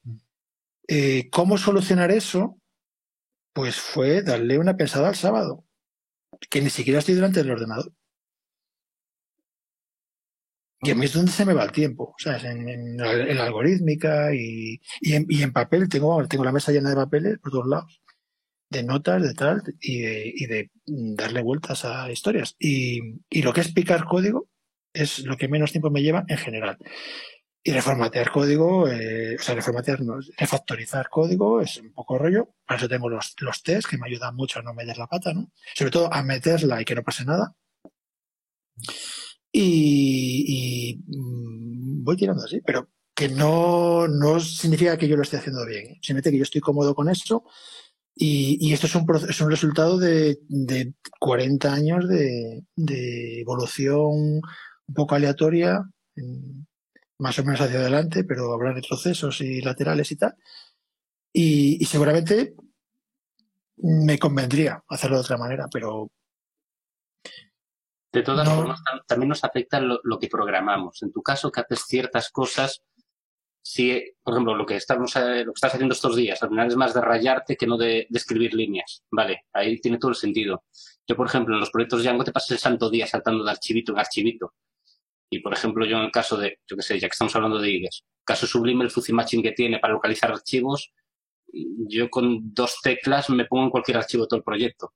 Eh, 0.89 1.29
¿Cómo 1.31 1.59
solucionar 1.59 2.11
eso? 2.11 2.59
Pues 3.53 3.77
fue 3.77 4.23
darle 4.23 4.59
una 4.59 4.79
pensada 4.79 5.09
al 5.09 5.15
sábado, 5.15 5.67
que 6.49 6.63
ni 6.63 6.71
siquiera 6.71 7.01
estoy 7.01 7.17
delante 7.17 7.41
del 7.43 7.51
ordenador. 7.53 7.93
Y 10.81 10.91
a 10.91 10.95
mí 10.95 11.05
es 11.05 11.13
donde 11.13 11.33
se 11.33 11.45
me 11.45 11.53
va 11.53 11.65
el 11.65 11.73
tiempo, 11.73 12.05
o 12.05 12.15
sea, 12.19 12.39
en, 12.39 12.67
en, 12.69 12.97
la- 12.97 13.13
en 13.13 13.37
la 13.37 13.45
algorítmica 13.45 14.35
y, 14.35 14.81
y, 15.01 15.15
en, 15.15 15.27
y 15.29 15.43
en 15.43 15.53
papel, 15.53 15.89
tengo, 15.89 16.27
tengo 16.29 16.45
la 16.45 16.53
mesa 16.53 16.73
llena 16.73 16.91
de 16.91 16.97
papeles 16.97 17.39
por 17.41 17.51
todos 17.53 17.67
lados, 17.67 18.01
de 18.69 18.83
notas, 18.83 19.23
de 19.23 19.35
tal, 19.35 19.63
y 19.81 20.01
de, 20.01 20.33
y 20.35 20.47
de 20.47 20.71
darle 20.85 21.43
vueltas 21.43 21.85
a 21.85 22.11
historias. 22.11 22.57
Y, 22.59 23.01
lo 23.43 23.53
que 23.53 23.61
es 23.61 23.73
picar 23.73 24.05
código 24.05 24.49
es 24.93 25.21
lo 25.21 25.37
que 25.37 25.49
menos 25.49 25.73
tiempo 25.73 25.91
me 25.91 26.03
lleva 26.03 26.25
en 26.29 26.39
general. 26.39 26.79
Y 27.63 27.73
reformatear 27.73 28.31
código, 28.31 28.89
eh, 28.89 29.37
o 29.39 29.43
sea, 29.43 29.57
reformatear, 29.57 29.99
refactorizar 30.39 31.09
código 31.09 31.61
es 31.61 31.79
un 31.79 31.93
poco 31.93 32.17
rollo. 32.17 32.55
Para 32.65 32.79
eso 32.79 32.89
tengo 32.89 33.09
los, 33.09 33.35
los 33.41 33.63
tests 33.63 33.91
que 33.91 33.99
me 33.99 34.07
ayudan 34.07 34.37
mucho 34.37 34.61
a 34.61 34.63
no 34.63 34.73
meter 34.73 34.97
la 34.99 35.09
pata, 35.09 35.33
¿no? 35.35 35.51
Sobre 35.75 35.91
todo 35.91 36.13
a 36.13 36.23
meterla 36.23 36.81
y 36.81 36.85
que 36.85 36.95
no 36.95 37.03
pase 37.03 37.25
nada. 37.25 37.57
Y, 39.53 41.03
mm, 41.07 42.05
voy 42.05 42.17
tirando 42.17 42.45
así, 42.45 42.61
pero 42.61 42.91
que 43.15 43.29
no, 43.29 44.07
no 44.07 44.39
significa 44.39 44.99
que 44.99 45.09
yo 45.09 45.17
lo 45.17 45.23
esté 45.23 45.39
haciendo 45.39 45.65
bien. 45.65 45.95
Simplemente 46.03 46.31
que 46.31 46.37
yo 46.37 46.43
estoy 46.43 46.61
cómodo 46.61 46.95
con 46.95 47.09
esto. 47.09 47.45
Y, 48.19 48.57
y 48.67 48.73
esto 48.73 48.87
es 48.87 48.95
un, 48.95 49.05
es 49.29 49.41
un 49.43 49.51
resultado 49.51 49.99
de, 49.99 50.39
de 50.49 50.95
40 51.21 51.73
años 51.73 52.09
de, 52.09 52.65
de 52.75 53.41
evolución 53.43 54.41
un 54.89 54.95
poco 54.95 55.15
aleatoria, 55.15 55.83
más 57.19 57.39
o 57.39 57.45
menos 57.45 57.61
hacia 57.61 57.79
adelante, 57.81 58.25
pero 58.25 58.53
habrá 58.55 58.73
retrocesos 58.73 59.41
y 59.43 59.61
laterales 59.61 60.11
y 60.13 60.17
tal. 60.17 60.35
Y, 61.33 61.77
y 61.79 61.85
seguramente 61.85 62.55
me 63.79 64.19
convendría 64.19 64.83
hacerlo 64.89 65.17
de 65.17 65.23
otra 65.23 65.37
manera, 65.37 65.67
pero 65.71 66.11
De 68.13 68.23
todas 68.23 68.49
No. 68.49 68.55
formas, 68.57 68.81
tam- 68.81 69.03
también 69.07 69.29
nos 69.29 69.45
afecta 69.45 69.79
lo, 69.79 70.01
lo 70.05 70.19
que 70.19 70.29
programamos. 70.29 71.03
En 71.03 71.13
tu 71.13 71.23
caso, 71.23 71.53
que 71.53 71.61
haces 71.61 71.83
ciertas 71.87 72.31
cosas, 72.31 72.83
si, 73.69 74.01
por 74.23 74.35
ejemplo, 74.35 74.55
lo 74.55 74.65
que, 74.65 74.77
estamos, 74.77 75.13
lo 75.17 75.53
que 75.53 75.57
estás 75.57 75.75
haciendo 75.75 75.93
estos 75.93 76.15
días, 76.15 76.41
al 76.41 76.51
final 76.51 76.69
es 76.69 76.77
más 76.77 76.95
de 76.95 77.01
rayarte 77.01 77.57
que 77.57 77.67
no 77.67 77.77
de, 77.77 78.07
escribir 78.15 78.55
líneas. 78.55 79.03
Vale, 79.11 79.47
ahí 79.53 79.81
tiene 79.81 79.99
todo 79.99 80.13
el 80.13 80.15
sentido. 80.15 80.63
Yo, 81.05 81.17
por 81.17 81.27
ejemplo, 81.27 81.53
en 81.53 81.61
los 81.61 81.71
proyectos 81.71 82.05
Django 82.05 82.23
te 82.23 82.31
pasas 82.31 82.53
el 82.53 82.59
santo 82.59 82.89
día 82.89 83.09
saltando 83.09 83.43
de 83.43 83.51
archivito 83.51 83.91
en 83.91 83.99
archivito. 83.99 84.55
Y, 85.29 85.41
por 85.41 85.53
ejemplo, 85.53 85.85
yo 85.85 85.97
en 85.97 86.05
el 86.05 86.13
caso 86.13 86.37
de, 86.37 86.61
yo 86.65 86.77
qué 86.77 86.83
sé, 86.83 87.01
ya 87.01 87.09
que 87.09 87.15
estamos 87.15 87.35
hablando 87.35 87.59
de 87.59 87.69
IDES, 87.69 88.05
caso 88.25 88.47
Sublime, 88.47 88.85
el 88.85 88.91
fuzzy 88.91 89.13
matching 89.13 89.43
que 89.43 89.51
tiene 89.51 89.81
para 89.81 89.95
localizar 89.95 90.31
archivos, 90.31 90.93
yo 91.53 92.09
con 92.09 92.55
dos 92.55 92.79
teclas 92.81 93.31
me 93.31 93.47
pongo 93.47 93.65
en 93.65 93.71
cualquier 93.71 93.97
archivo 93.97 94.29
todo 94.29 94.39
el 94.39 94.45
proyecto. 94.45 94.93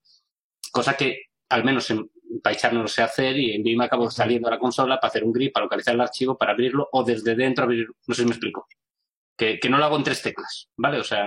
Cosa 0.70 0.96
que, 0.96 1.22
al 1.48 1.64
menos 1.64 1.90
en 1.90 2.08
PyCharm 2.42 2.76
no 2.76 2.82
lo 2.82 2.88
sé 2.88 3.02
hacer 3.02 3.36
y 3.38 3.52
en 3.52 3.62
Vim 3.62 3.80
acabo 3.80 4.10
saliendo 4.10 4.48
a 4.48 4.52
la 4.52 4.58
consola 4.58 5.00
para 5.00 5.08
hacer 5.08 5.24
un 5.24 5.32
grip, 5.32 5.52
para 5.52 5.64
localizar 5.64 5.94
el 5.94 6.00
archivo, 6.00 6.38
para 6.38 6.52
abrirlo 6.52 6.88
o 6.92 7.02
desde 7.02 7.34
dentro 7.34 7.64
abrir, 7.64 7.88
no 8.06 8.14
sé 8.14 8.22
si 8.22 8.26
me 8.26 8.32
explico. 8.32 8.66
Que, 9.36 9.58
que 9.58 9.68
no 9.68 9.78
lo 9.78 9.84
hago 9.84 9.96
en 9.96 10.04
tres 10.04 10.22
teclas, 10.22 10.68
¿vale? 10.76 10.98
O 10.98 11.04
sea, 11.04 11.26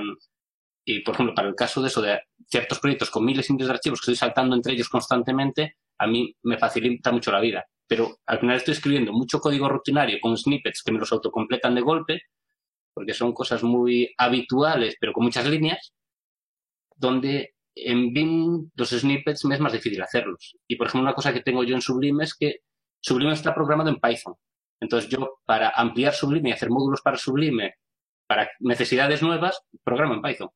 y 0.86 1.00
por 1.02 1.16
ejemplo, 1.16 1.34
para 1.34 1.48
el 1.48 1.56
caso 1.56 1.82
de 1.82 1.88
eso, 1.88 2.02
de 2.02 2.20
ciertos 2.48 2.80
proyectos 2.80 3.10
con 3.10 3.26
miles 3.26 3.50
y 3.50 3.54
miles 3.54 3.68
de 3.68 3.74
archivos 3.74 4.00
que 4.00 4.12
estoy 4.12 4.16
saltando 4.16 4.56
entre 4.56 4.74
ellos 4.74 4.90
constantemente, 4.90 5.78
a 5.98 6.08
mí 6.08 6.36
me 6.44 6.58
facilita 6.58 7.12
mucho 7.12 7.32
la 7.32 7.40
vida. 7.40 7.66
Pero 7.88 8.18
al 8.26 8.40
final 8.40 8.58
estoy 8.58 8.74
escribiendo 8.74 9.12
mucho 9.12 9.40
código 9.40 9.70
rutinario 9.70 10.20
con 10.22 10.38
snippets 10.38 10.84
que 10.84 10.92
me 10.92 11.00
los 11.00 11.12
autocompletan 11.12 11.76
de 11.76 11.82
golpe, 11.82 12.22
porque 12.94 13.14
son 13.14 13.34
cosas 13.34 13.64
muy 13.64 14.14
habituales, 14.18 14.96
pero 15.00 15.14
con 15.14 15.24
muchas 15.24 15.48
líneas, 15.48 15.94
donde 16.96 17.53
en 17.76 18.14
Vim 18.14 18.72
los 18.76 18.90
snippets 18.90 19.46
me 19.46 19.56
es 19.56 19.62
más 19.62 19.74
difícil 19.74 20.02
hacerlos. 20.02 20.58
Y 20.68 20.76
por 20.76 20.88
ejemplo, 20.88 21.04
una 21.04 21.16
cosa 21.16 21.34
que 21.34 21.42
tengo 21.42 21.64
yo 21.64 21.76
en 21.76 21.82
Sublime 21.82 22.24
es 22.24 22.36
que 22.36 22.62
Sublime 23.02 23.34
está 23.34 23.54
programado 23.54 23.90
en 23.90 24.00
Python. 24.00 24.36
Entonces 24.80 25.10
yo, 25.10 25.40
para 25.46 25.70
ampliar 25.70 26.14
Sublime 26.14 26.50
y 26.50 26.52
hacer 26.52 26.70
módulos 26.70 27.02
para 27.02 27.18
Sublime, 27.18 27.76
para 28.28 28.50
necesidades 28.60 29.22
nuevas, 29.22 29.62
programo 29.84 30.14
en 30.14 30.22
Python. 30.22 30.50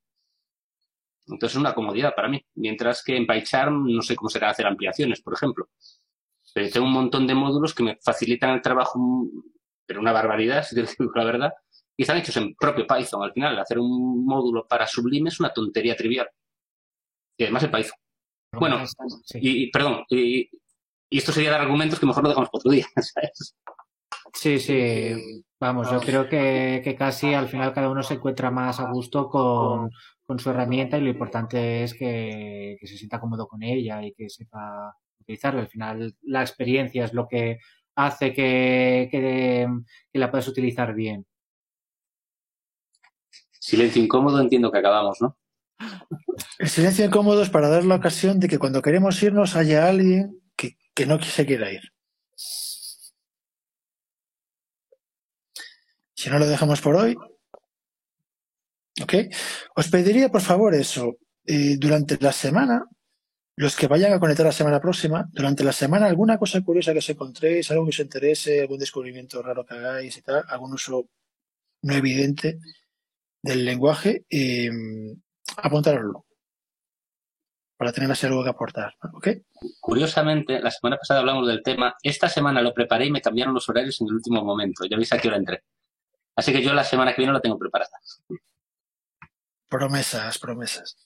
Entonces 1.28 1.56
es 1.56 1.60
una 1.60 1.74
comodidad 1.74 2.14
para 2.16 2.30
mí. 2.30 2.46
Mientras 2.56 3.04
que 3.04 3.16
en 3.16 3.28
PyCharm 3.28 3.86
no 3.94 4.02
sé 4.02 4.16
cómo 4.16 4.30
será 4.30 4.50
hacer 4.50 4.66
ampliaciones, 4.66 5.22
por 5.22 5.34
ejemplo. 5.34 5.70
Pero 6.54 6.70
tengo 6.70 6.88
un 6.88 6.94
montón 6.94 7.28
de 7.28 7.36
módulos 7.36 7.74
que 7.74 7.84
me 7.84 7.98
facilitan 8.04 8.52
el 8.52 8.62
trabajo, 8.62 9.00
pero 9.86 10.00
una 10.00 10.12
barbaridad, 10.12 10.64
si 10.68 10.76
te 10.76 10.84
digo 10.84 11.12
la 11.16 11.24
verdad. 11.26 11.54
Y 11.96 12.04
están 12.04 12.18
hechos 12.18 12.38
en 12.38 12.56
propio 12.56 12.86
Python. 12.88 13.24
Al 13.24 13.34
final, 13.34 13.60
hacer 13.60 13.80
un 13.80 14.26
módulo 14.26 14.68
para 14.68 14.88
Sublime 14.88 15.30
es 15.30 15.40
una 15.40 15.52
tontería 15.52 15.96
trivial. 15.96 16.30
Y 17.38 17.44
además 17.44 17.64
en 17.64 17.72
Python. 17.72 18.00
Bueno, 18.54 18.86
Sí. 19.26 19.40
Y, 19.42 19.72
perdón, 19.72 20.04
y, 20.10 20.50
y 21.10 21.18
esto 21.18 21.32
sería 21.32 21.52
dar 21.52 21.62
argumentos 21.62 22.00
que 22.00 22.06
mejor 22.06 22.24
lo 22.24 22.30
dejamos 22.30 22.50
para 22.50 22.60
otro 22.60 22.72
día. 22.72 22.86
¿sabes? 22.96 23.56
Sí, 24.34 24.60
sí. 24.60 25.44
Vamos, 25.60 25.90
yo 25.90 26.00
creo 26.00 26.30
que, 26.30 26.82
que 26.84 26.96
casi 26.96 27.34
al 27.34 27.48
final 27.48 27.74
cada 27.74 27.90
uno 27.90 28.04
se 28.04 28.16
encuentra 28.16 28.52
más 28.52 28.80
a 28.80 28.92
gusto 28.92 29.28
con, 29.30 29.90
con 30.24 30.40
su 30.40 30.50
herramienta 30.50 30.98
y 30.98 31.02
lo 31.02 31.10
importante 31.10 31.84
es 31.84 31.94
que, 31.94 32.78
que 32.80 32.88
se 32.88 32.98
sienta 32.98 33.20
cómodo 33.20 33.48
con 33.48 33.64
ella 33.64 34.04
y 34.04 34.14
que 34.14 34.30
sepa 34.30 34.96
utilizarla. 35.20 35.62
Al 35.62 35.68
final 35.68 36.16
la 36.22 36.42
experiencia 36.42 37.06
es 37.06 37.14
lo 37.14 37.28
que 37.28 37.58
hace 37.96 38.34
que, 38.34 39.08
que, 39.10 39.68
que 40.12 40.20
la 40.20 40.30
puedas 40.30 40.48
utilizar 40.48 40.94
bien. 40.94 41.26
Silencio 43.60 44.04
incómodo, 44.04 44.40
entiendo 44.40 44.72
que 44.72 44.78
acabamos, 44.78 45.18
¿no? 45.22 45.38
El 46.60 46.70
silencio 46.70 47.06
incómodo 47.06 47.42
es 47.42 47.50
para 47.50 47.70
dar 47.70 47.84
la 47.86 47.96
ocasión 47.96 48.40
de 48.40 48.48
que 48.48 48.60
cuando 48.60 48.82
queremos 48.82 49.22
irnos 49.22 49.56
haya 49.56 49.88
alguien 49.88 50.42
que, 50.56 51.06
no 51.06 51.22
se 51.22 51.46
quiera 51.46 51.72
ir. 51.72 51.94
Si 56.16 56.30
no 56.30 56.40
lo 56.40 56.48
dejamos 56.48 56.82
por 56.82 56.96
hoy, 56.96 57.16
¿ok? 59.02 59.14
Os 59.76 59.88
pediría 59.90 60.30
por 60.30 60.42
favor 60.42 60.74
eso, 60.74 61.18
eh, 61.46 61.78
durante 61.78 62.18
la 62.20 62.32
semana, 62.32 62.86
los 63.56 63.76
que 63.76 63.88
vayan 63.88 64.14
a 64.14 64.20
conectar 64.20 64.46
la 64.46 64.52
semana 64.52 64.80
próxima, 64.80 65.30
durante 65.32 65.64
la 65.64 65.72
semana 65.72 66.08
alguna 66.08 66.40
cosa 66.40 66.62
curiosa 66.62 66.94
que 66.94 67.00
os 67.00 67.10
encontréis, 67.10 67.70
algo 67.70 67.86
que 67.86 67.90
os 67.90 68.00
interese, 68.00 68.62
algún 68.62 68.80
descubrimiento 68.80 69.42
raro 69.44 69.66
que 69.66 69.76
hagáis 69.76 70.18
y 70.18 70.22
tal, 70.24 70.44
algún 70.48 70.74
uso 70.74 71.10
no 71.84 71.94
evidente 71.94 72.60
del 73.44 73.66
lenguaje, 73.66 74.26
eh, 74.30 74.72
apuntároslo 75.56 76.26
para 77.78 77.94
tener 77.94 78.12
así 78.12 78.26
algo 78.26 78.44
que 78.44 78.50
aportar, 78.50 78.96
¿ok? 79.14 79.28
Curiosamente, 79.80 80.60
la 80.60 80.72
semana 80.72 80.98
pasada 80.98 81.20
hablamos 81.20 81.48
del 81.48 81.62
tema. 81.62 81.96
Esta 82.02 82.28
semana 82.28 82.62
lo 82.64 82.74
preparé 82.74 83.06
y 83.06 83.12
me 83.12 83.22
cambiaron 83.22 83.54
los 83.54 83.70
horarios 83.70 84.02
en 84.02 84.08
el 84.08 84.16
último 84.16 84.44
momento. 84.44 84.84
Ya 84.90 84.98
veis 84.98 85.14
a 85.14 85.20
qué 85.20 85.28
hora 85.28 85.38
entré. 85.38 85.64
Así 86.36 86.52
que 86.52 86.64
yo 86.64 86.74
la 86.74 86.84
semana 86.84 87.14
que 87.14 87.22
viene 87.22 87.34
lo 87.34 87.40
tengo 87.42 87.58
preparada. 87.60 87.92
Promesas, 89.70 90.40
promesas. 90.40 90.98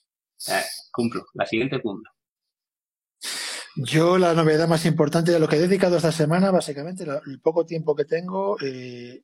Eh, 0.48 0.64
cumplo. 0.92 1.26
La 1.34 1.46
siguiente 1.46 1.82
cumplo. 1.82 2.10
Yo 3.76 4.18
la 4.18 4.34
novedad 4.34 4.68
más 4.68 4.86
importante 4.86 5.32
de 5.32 5.40
lo 5.40 5.48
que 5.48 5.56
he 5.58 5.60
dedicado 5.60 5.98
esta 5.98 6.12
semana, 6.12 6.52
básicamente, 6.52 7.06
la- 7.06 7.22
el 7.26 7.40
poco 7.42 7.66
tiempo 7.66 7.96
que 7.96 8.06
tengo, 8.06 8.58
eh, 8.62 9.24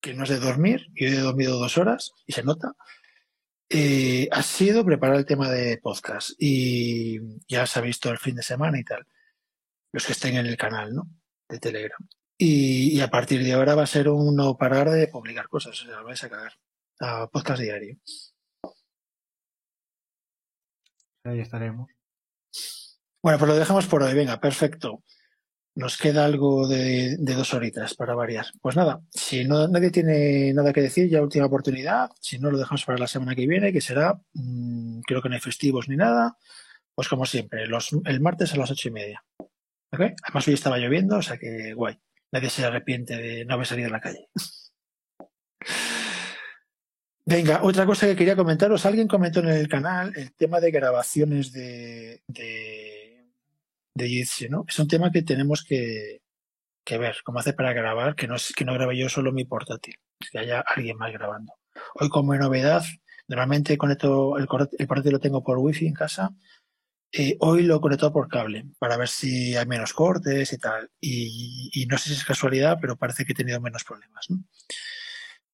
que 0.00 0.14
no 0.14 0.24
es 0.24 0.30
de 0.30 0.38
dormir, 0.38 0.86
yo 0.94 1.06
he 1.08 1.18
dormido 1.18 1.58
dos 1.58 1.76
horas 1.78 2.12
y 2.26 2.32
se 2.32 2.42
nota, 2.42 2.74
eh, 3.68 4.28
ha 4.30 4.42
sido 4.42 4.84
preparar 4.84 5.16
el 5.16 5.26
tema 5.26 5.50
de 5.50 5.78
podcast. 5.78 6.30
Y 6.38 7.18
ya 7.48 7.66
se 7.66 7.78
ha 7.78 7.82
visto 7.82 8.10
el 8.10 8.18
fin 8.18 8.36
de 8.36 8.42
semana 8.42 8.78
y 8.78 8.84
tal. 8.84 9.06
Los 9.92 10.06
que 10.06 10.12
estén 10.12 10.36
en 10.36 10.46
el 10.46 10.56
canal, 10.56 10.94
¿no? 10.94 11.08
De 11.48 11.58
Telegram. 11.58 12.06
Y, 12.38 12.96
y 12.96 13.00
a 13.00 13.08
partir 13.08 13.42
de 13.42 13.52
ahora 13.52 13.74
va 13.74 13.84
a 13.84 13.86
ser 13.86 14.08
un 14.08 14.36
no 14.36 14.56
parar 14.56 14.90
de 14.90 15.08
publicar 15.08 15.48
cosas. 15.48 15.80
O 15.80 15.84
sea, 15.86 15.96
lo 15.96 16.04
vais 16.04 16.22
a 16.22 16.28
cagar. 16.28 16.52
A 17.00 17.28
podcast 17.28 17.60
diario. 17.60 17.98
Ahí 21.24 21.40
estaremos. 21.40 21.90
Bueno, 23.22 23.38
pues 23.38 23.48
lo 23.48 23.56
dejamos 23.56 23.86
por 23.86 24.02
hoy. 24.02 24.14
Venga, 24.14 24.40
perfecto. 24.40 25.02
Nos 25.76 25.98
queda 25.98 26.24
algo 26.24 26.66
de, 26.66 27.16
dos 27.18 27.52
horitas 27.52 27.94
para 27.94 28.14
variar. 28.14 28.46
Pues 28.62 28.76
nada, 28.76 29.02
si 29.10 29.44
no, 29.44 29.68
nadie 29.68 29.90
tiene 29.90 30.54
nada 30.54 30.72
que 30.72 30.80
decir, 30.80 31.10
ya 31.10 31.20
última 31.20 31.44
oportunidad. 31.44 32.08
Si 32.18 32.38
no, 32.38 32.50
lo 32.50 32.56
dejamos 32.56 32.84
para 32.86 32.98
la 32.98 33.06
semana 33.06 33.34
que 33.34 33.46
viene, 33.46 33.74
que 33.74 33.82
será, 33.82 34.18
mm, 34.32 35.00
creo 35.02 35.20
que 35.20 35.28
no 35.28 35.34
hay 35.34 35.40
festivos 35.40 35.88
ni 35.90 35.96
nada. 35.96 36.38
Pues 36.94 37.08
como 37.08 37.26
siempre, 37.26 37.64
el 37.64 38.20
martes 38.20 38.54
a 38.54 38.56
las 38.56 38.70
ocho 38.70 38.88
y 38.88 38.92
media. 38.92 39.22
Además 39.90 40.48
hoy 40.48 40.54
estaba 40.54 40.78
lloviendo, 40.78 41.18
o 41.18 41.22
sea 41.22 41.36
que 41.36 41.74
guay. 41.74 41.98
Nadie 42.32 42.48
se 42.48 42.64
arrepiente 42.64 43.14
de 43.16 43.44
no 43.44 43.54
haber 43.54 43.66
salido 43.66 43.88
a 43.88 43.92
la 43.92 44.00
calle. 44.00 44.28
Venga, 47.28 47.60
otra 47.64 47.84
cosa 47.84 48.06
que 48.06 48.16
quería 48.16 48.36
comentaros. 48.36 48.86
Alguien 48.86 49.08
comentó 49.08 49.40
en 49.40 49.48
el 49.48 49.68
canal 49.68 50.12
el 50.16 50.32
tema 50.34 50.60
de 50.60 50.70
grabaciones 50.70 51.52
de, 51.52 52.22
de, 52.28 52.95
de 53.96 54.08
Jitsi, 54.08 54.48
¿no? 54.48 54.64
Es 54.68 54.78
un 54.78 54.88
tema 54.88 55.10
que 55.10 55.22
tenemos 55.22 55.64
que, 55.64 56.20
que 56.84 56.98
ver 56.98 57.16
cómo 57.24 57.40
hace 57.40 57.52
para 57.52 57.72
grabar, 57.72 58.14
que 58.14 58.26
no, 58.26 58.36
es, 58.36 58.52
que 58.52 58.64
no 58.64 58.74
grabe 58.74 58.96
yo 58.96 59.08
solo 59.08 59.32
mi 59.32 59.44
portátil, 59.44 59.96
que 60.30 60.38
haya 60.38 60.60
alguien 60.60 60.96
más 60.96 61.12
grabando. 61.12 61.54
Hoy 61.94 62.08
como 62.08 62.34
novedad, 62.34 62.82
normalmente 63.28 63.78
conecto 63.78 64.38
el, 64.38 64.46
el 64.78 64.86
portátil 64.86 65.12
lo 65.12 65.20
tengo 65.20 65.42
por 65.42 65.58
wifi 65.58 65.86
en 65.86 65.94
casa, 65.94 66.30
hoy 67.40 67.62
lo 67.62 67.80
conecto 67.80 68.12
por 68.12 68.28
cable 68.28 68.66
para 68.78 68.96
ver 68.96 69.08
si 69.08 69.56
hay 69.56 69.66
menos 69.66 69.92
cortes 69.92 70.52
y 70.52 70.58
tal. 70.58 70.90
Y, 71.00 71.86
no 71.88 71.98
sé 71.98 72.10
si 72.10 72.14
es 72.14 72.24
casualidad, 72.24 72.78
pero 72.80 72.96
parece 72.96 73.24
que 73.24 73.32
he 73.32 73.36
tenido 73.36 73.60
menos 73.60 73.84
problemas. 73.84 74.26
¿no? 74.28 74.38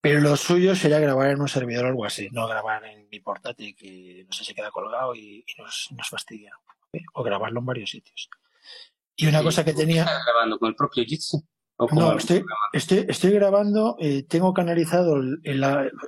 Pero 0.00 0.20
lo 0.20 0.36
suyo 0.36 0.74
sería 0.74 0.98
grabar 0.98 1.30
en 1.30 1.40
un 1.40 1.48
servidor 1.48 1.84
o 1.84 1.88
algo 1.88 2.04
así, 2.04 2.28
no 2.32 2.48
grabar 2.48 2.84
en 2.84 3.08
mi 3.08 3.20
portátil 3.20 3.76
que 3.76 4.24
no 4.26 4.32
sé 4.32 4.44
si 4.44 4.54
queda 4.54 4.70
colgado 4.70 5.14
y, 5.14 5.44
nos, 5.58 6.08
fastidia. 6.08 6.52
O 7.14 7.22
grabarlo 7.22 7.60
en 7.60 7.66
varios 7.66 7.90
sitios. 7.90 8.28
Y 9.16 9.26
una 9.26 9.42
cosa 9.42 9.64
que 9.64 9.72
tenía. 9.72 10.02
¿Estás 10.02 10.24
grabando 10.24 10.58
con 10.58 10.68
el 10.68 10.74
propio 10.74 11.04
Jitsi? 11.04 11.38
No, 11.90 12.16
estoy, 12.16 12.44
estoy, 12.72 13.06
estoy, 13.08 13.32
grabando, 13.32 13.96
eh, 13.98 14.24
tengo 14.28 14.54
canalizado, 14.54 15.16
el, 15.16 15.40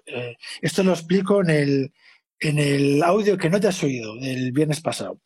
eh, 0.06 0.36
esto 0.60 0.84
lo 0.84 0.92
explico 0.92 1.40
en 1.40 1.50
el, 1.50 1.92
en 2.38 2.58
el 2.58 3.02
audio 3.02 3.36
que 3.36 3.50
no 3.50 3.58
te 3.58 3.68
has 3.68 3.82
oído 3.82 4.14
del 4.16 4.52
viernes 4.52 4.80
pasado. 4.80 5.20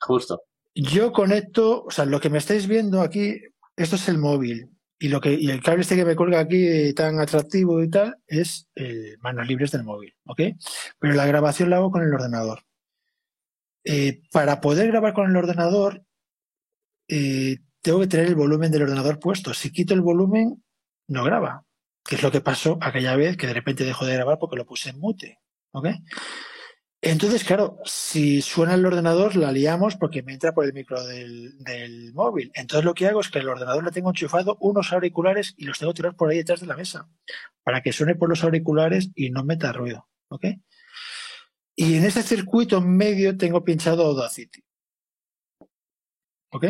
Justo. 0.00 0.42
Yo 0.74 1.12
conecto, 1.12 1.84
o 1.84 1.90
sea, 1.90 2.04
lo 2.04 2.20
que 2.20 2.30
me 2.30 2.38
estáis 2.38 2.66
viendo 2.66 3.00
aquí, 3.00 3.40
esto 3.76 3.96
es 3.96 4.08
el 4.08 4.18
móvil. 4.18 4.70
Y 5.00 5.08
lo 5.08 5.20
que 5.20 5.34
y 5.34 5.48
el 5.50 5.62
cable 5.62 5.82
este 5.82 5.94
que 5.94 6.04
me 6.04 6.16
cuelga 6.16 6.40
aquí 6.40 6.92
tan 6.94 7.20
atractivo 7.20 7.80
y 7.80 7.88
tal 7.88 8.16
es 8.26 8.68
el 8.74 9.16
manos 9.20 9.46
libres 9.46 9.70
del 9.70 9.84
móvil, 9.84 10.12
¿ok? 10.26 10.40
Pero 10.98 11.14
la 11.14 11.26
grabación 11.26 11.70
la 11.70 11.76
hago 11.76 11.92
con 11.92 12.02
el 12.02 12.12
ordenador. 12.12 12.64
Eh, 13.90 14.20
para 14.30 14.60
poder 14.60 14.88
grabar 14.88 15.14
con 15.14 15.30
el 15.30 15.36
ordenador, 15.36 16.04
eh, 17.08 17.56
tengo 17.80 18.00
que 18.00 18.06
tener 18.06 18.26
el 18.26 18.34
volumen 18.34 18.70
del 18.70 18.82
ordenador 18.82 19.18
puesto. 19.18 19.54
Si 19.54 19.72
quito 19.72 19.94
el 19.94 20.02
volumen, 20.02 20.62
no 21.08 21.24
graba. 21.24 21.64
Que 22.04 22.16
es 22.16 22.22
lo 22.22 22.30
que 22.30 22.42
pasó 22.42 22.76
aquella 22.82 23.16
vez 23.16 23.38
que 23.38 23.46
de 23.46 23.54
repente 23.54 23.86
dejó 23.86 24.04
de 24.04 24.12
grabar 24.12 24.38
porque 24.38 24.56
lo 24.56 24.66
puse 24.66 24.90
en 24.90 24.98
mute, 24.98 25.40
¿ok? 25.72 25.88
Entonces, 27.00 27.44
claro, 27.44 27.78
si 27.86 28.42
suena 28.42 28.74
el 28.74 28.84
ordenador, 28.84 29.36
la 29.36 29.52
liamos 29.52 29.96
porque 29.96 30.22
me 30.22 30.34
entra 30.34 30.52
por 30.52 30.66
el 30.66 30.74
micro 30.74 31.02
del, 31.04 32.12
móvil. 32.12 32.50
Entonces, 32.54 32.84
lo 32.84 32.92
que 32.92 33.06
hago 33.06 33.20
es 33.20 33.30
que 33.30 33.38
el 33.38 33.48
ordenador 33.48 33.84
le 33.84 33.90
tengo 33.90 34.10
enchufado 34.10 34.58
unos 34.60 34.92
auriculares 34.92 35.54
y 35.56 35.64
los 35.64 35.78
tengo 35.78 35.94
tirados 35.94 36.16
por 36.16 36.28
ahí 36.28 36.36
detrás 36.36 36.60
de 36.60 36.66
la 36.66 36.76
mesa 36.76 37.08
para 37.62 37.80
que 37.80 37.94
suene 37.94 38.16
por 38.16 38.28
los 38.28 38.44
auriculares 38.44 39.10
y 39.14 39.30
no 39.30 39.44
meta 39.44 39.72
ruido. 39.72 40.08
¿Ok? 40.28 40.44
Y 41.80 41.94
en 41.94 42.04
ese 42.04 42.24
circuito 42.24 42.80
medio 42.80 43.36
tengo 43.36 43.62
pinchado 43.62 44.04
Audacity. 44.04 44.60
¿Ok? 46.50 46.62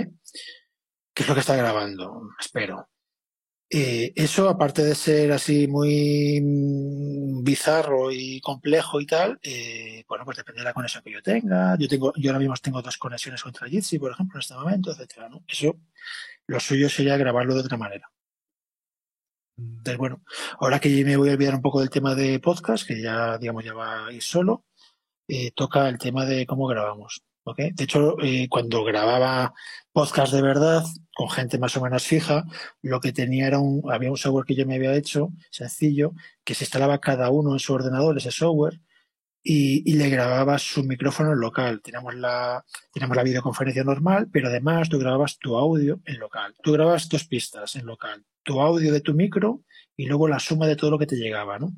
Que 1.14 1.22
es 1.22 1.26
lo 1.26 1.32
que 1.32 1.40
está 1.40 1.56
grabando, 1.56 2.28
espero. 2.38 2.90
Eh, 3.70 4.12
eso, 4.14 4.50
aparte 4.50 4.84
de 4.84 4.94
ser 4.94 5.32
así 5.32 5.66
muy 5.66 6.42
mm, 6.42 7.42
bizarro 7.42 8.12
y 8.12 8.38
complejo 8.42 9.00
y 9.00 9.06
tal, 9.06 9.38
eh, 9.42 10.04
bueno, 10.06 10.26
pues 10.26 10.36
depende 10.36 10.60
de 10.60 10.66
la 10.66 10.74
conexión 10.74 11.02
que 11.02 11.12
yo 11.12 11.22
tenga. 11.22 11.74
Yo 11.78 11.88
tengo, 11.88 12.12
yo 12.14 12.30
ahora 12.30 12.40
mismo 12.40 12.54
tengo 12.62 12.82
dos 12.82 12.98
conexiones 12.98 13.42
contra 13.42 13.66
Jitsi, 13.66 13.98
por 13.98 14.12
ejemplo, 14.12 14.36
en 14.36 14.40
este 14.40 14.54
momento, 14.56 14.90
etcétera, 14.90 15.30
¿no? 15.30 15.42
Eso, 15.48 15.74
lo 16.46 16.60
suyo 16.60 16.90
sería 16.90 17.16
grabarlo 17.16 17.54
de 17.54 17.60
otra 17.60 17.78
manera. 17.78 18.10
Entonces, 19.56 19.96
bueno, 19.96 20.22
ahora 20.60 20.78
que 20.78 21.02
me 21.02 21.16
voy 21.16 21.30
a 21.30 21.32
olvidar 21.32 21.54
un 21.54 21.62
poco 21.62 21.80
del 21.80 21.88
tema 21.88 22.14
de 22.14 22.38
podcast, 22.40 22.86
que 22.86 23.00
ya, 23.00 23.38
digamos, 23.38 23.64
ya 23.64 23.72
va 23.72 24.08
a 24.08 24.12
ir 24.12 24.22
solo, 24.22 24.66
eh, 25.28 25.52
toca 25.54 25.88
el 25.88 25.98
tema 25.98 26.24
de 26.24 26.46
cómo 26.46 26.66
grabamos. 26.66 27.22
De 27.56 27.84
hecho, 27.84 28.16
eh, 28.22 28.46
cuando 28.48 28.84
grababa 28.84 29.54
podcast 29.92 30.32
de 30.32 30.42
verdad, 30.42 30.84
con 31.14 31.30
gente 31.30 31.58
más 31.58 31.76
o 31.76 31.80
menos 31.80 32.04
fija, 32.04 32.44
lo 32.82 33.00
que 33.00 33.12
tenía 33.12 33.46
era 33.46 33.58
un, 33.58 33.82
había 33.90 34.10
un 34.10 34.16
software 34.16 34.44
que 34.44 34.54
yo 34.54 34.66
me 34.66 34.74
había 34.74 34.94
hecho, 34.94 35.30
sencillo, 35.50 36.12
que 36.44 36.54
se 36.54 36.64
instalaba 36.64 37.00
cada 37.00 37.30
uno 37.30 37.52
en 37.52 37.58
su 37.58 37.72
ordenador, 37.72 38.18
ese 38.18 38.30
software, 38.30 38.80
y, 39.42 39.94
le 39.94 40.10
grababa 40.10 40.58
su 40.58 40.84
micrófono 40.84 41.32
en 41.32 41.40
local. 41.40 41.80
Teníamos 41.82 42.14
la, 42.16 42.64
teníamos 42.92 43.16
la 43.16 43.22
videoconferencia 43.22 43.82
normal, 43.82 44.28
pero 44.30 44.48
además 44.48 44.88
tú 44.88 44.98
grababas 44.98 45.38
tu 45.38 45.56
audio 45.56 46.00
en 46.04 46.18
local. 46.18 46.54
Tú 46.62 46.72
grababas 46.72 47.08
dos 47.08 47.24
pistas 47.24 47.76
en 47.76 47.86
local, 47.86 48.24
tu 48.42 48.60
audio 48.60 48.92
de 48.92 49.00
tu 49.00 49.14
micro 49.14 49.62
y 49.96 50.06
luego 50.06 50.28
la 50.28 50.38
suma 50.38 50.66
de 50.66 50.76
todo 50.76 50.90
lo 50.90 50.98
que 50.98 51.06
te 51.06 51.16
llegaba, 51.16 51.58
¿no? 51.58 51.72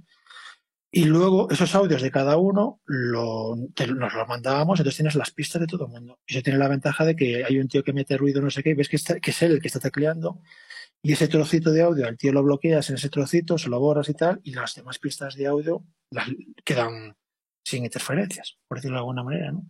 Y 0.93 1.05
luego 1.05 1.49
esos 1.51 1.75
audios 1.77 2.03
de 2.03 2.11
cada 2.11 2.37
uno 2.37 2.81
lo, 2.87 3.55
nos 3.55 4.15
los 4.15 4.29
mandábamos, 4.29 4.81
entonces 4.81 4.97
tienes 4.97 5.15
las 5.15 5.31
pistas 5.31 5.61
de 5.61 5.69
todo 5.69 5.87
el 5.87 5.93
mundo. 5.93 6.19
Y 6.27 6.35
eso 6.35 6.43
tiene 6.43 6.59
la 6.59 6.67
ventaja 6.67 7.05
de 7.05 7.15
que 7.15 7.45
hay 7.45 7.59
un 7.59 7.69
tío 7.69 7.85
que 7.85 7.93
mete 7.93 8.17
ruido, 8.17 8.43
no 8.43 8.51
sé 8.51 8.65
qué, 8.65 8.71
y 8.71 8.75
ves 8.75 8.89
que, 8.89 8.97
es 8.97 9.43
él 9.43 9.53
el 9.53 9.61
que 9.61 9.69
está 9.69 9.79
tecleando, 9.79 10.41
y 11.03 11.13
ese 11.13 11.29
trocito 11.29 11.71
de 11.71 11.83
audio, 11.83 12.07
al 12.07 12.19
tío 12.19 12.33
lo 12.33 12.43
bloqueas 12.43 12.91
en 12.91 12.97
ese 12.97 13.09
trocito, 13.09 13.57
se 13.57 13.69
lo 13.69 13.79
borras 13.79 14.09
y 14.09 14.15
tal, 14.15 14.41
y 14.43 14.53
las 14.53 14.75
demás 14.75 14.99
pistas 14.99 15.37
de 15.37 15.47
audio 15.47 15.85
las 16.11 16.27
quedan 16.65 17.17
sin 17.65 17.85
interferencias, 17.85 18.59
por 18.67 18.79
decirlo 18.79 18.97
de 18.97 19.01
alguna 19.01 19.23
manera, 19.23 19.53
¿no? 19.53 19.67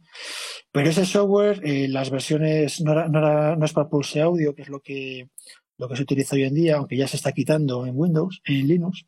Pero 0.72 0.88
ese 0.88 1.04
software, 1.04 1.60
eh, 1.64 1.86
las 1.88 2.10
versiones, 2.10 2.80
no, 2.80 2.94
no, 3.08 3.56
no 3.56 3.64
es 3.64 3.72
para 3.72 3.88
Pulse 3.88 4.22
Audio, 4.22 4.54
que 4.54 4.62
es 4.62 4.68
lo 4.68 4.80
que, 4.80 5.28
lo 5.76 5.88
que 5.88 5.96
se 5.96 6.02
utiliza 6.02 6.36
hoy 6.36 6.44
en 6.44 6.54
día, 6.54 6.76
aunque 6.76 6.96
ya 6.96 7.06
se 7.06 7.16
está 7.16 7.32
quitando 7.32 7.84
en 7.84 7.92
Windows, 7.96 8.40
en 8.44 8.66
Linux, 8.66 9.04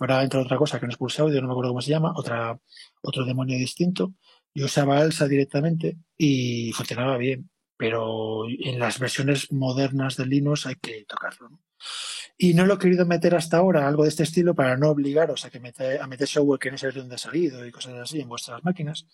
Ahora 0.00 0.22
entra 0.22 0.40
otra 0.40 0.56
cosa 0.56 0.80
que 0.80 0.86
no 0.86 0.92
es 0.92 0.98
Pulse 0.98 1.22
Audio, 1.22 1.40
no 1.40 1.46
me 1.46 1.52
acuerdo 1.52 1.70
cómo 1.70 1.82
se 1.82 1.90
llama, 1.90 2.12
otra, 2.16 2.58
otro 3.02 3.24
demonio 3.24 3.56
distinto. 3.56 4.14
Yo 4.52 4.66
usaba 4.66 4.98
Alsa 4.98 5.28
directamente 5.28 5.98
y 6.16 6.72
funcionaba 6.72 7.16
bien, 7.16 7.50
pero 7.76 8.44
en 8.48 8.78
las 8.78 8.98
versiones 8.98 9.52
modernas 9.52 10.16
de 10.16 10.26
Linux 10.26 10.66
hay 10.66 10.76
que 10.76 11.04
tocarlo. 11.04 11.60
Y 12.36 12.54
no 12.54 12.66
lo 12.66 12.74
he 12.74 12.78
querido 12.78 13.06
meter 13.06 13.34
hasta 13.34 13.58
ahora, 13.58 13.86
algo 13.86 14.02
de 14.02 14.08
este 14.08 14.24
estilo, 14.24 14.54
para 14.54 14.76
no 14.76 14.90
obligaros 14.90 15.44
a, 15.44 15.50
que 15.50 15.60
mete, 15.60 16.00
a 16.00 16.06
meter 16.06 16.26
software 16.26 16.58
que 16.58 16.70
no 16.70 16.78
sé 16.78 16.88
de 16.88 17.00
dónde 17.00 17.14
ha 17.14 17.18
salido 17.18 17.64
y 17.64 17.70
cosas 17.70 17.94
así 17.94 18.20
en 18.20 18.28
vuestras 18.28 18.64
máquinas. 18.64 19.06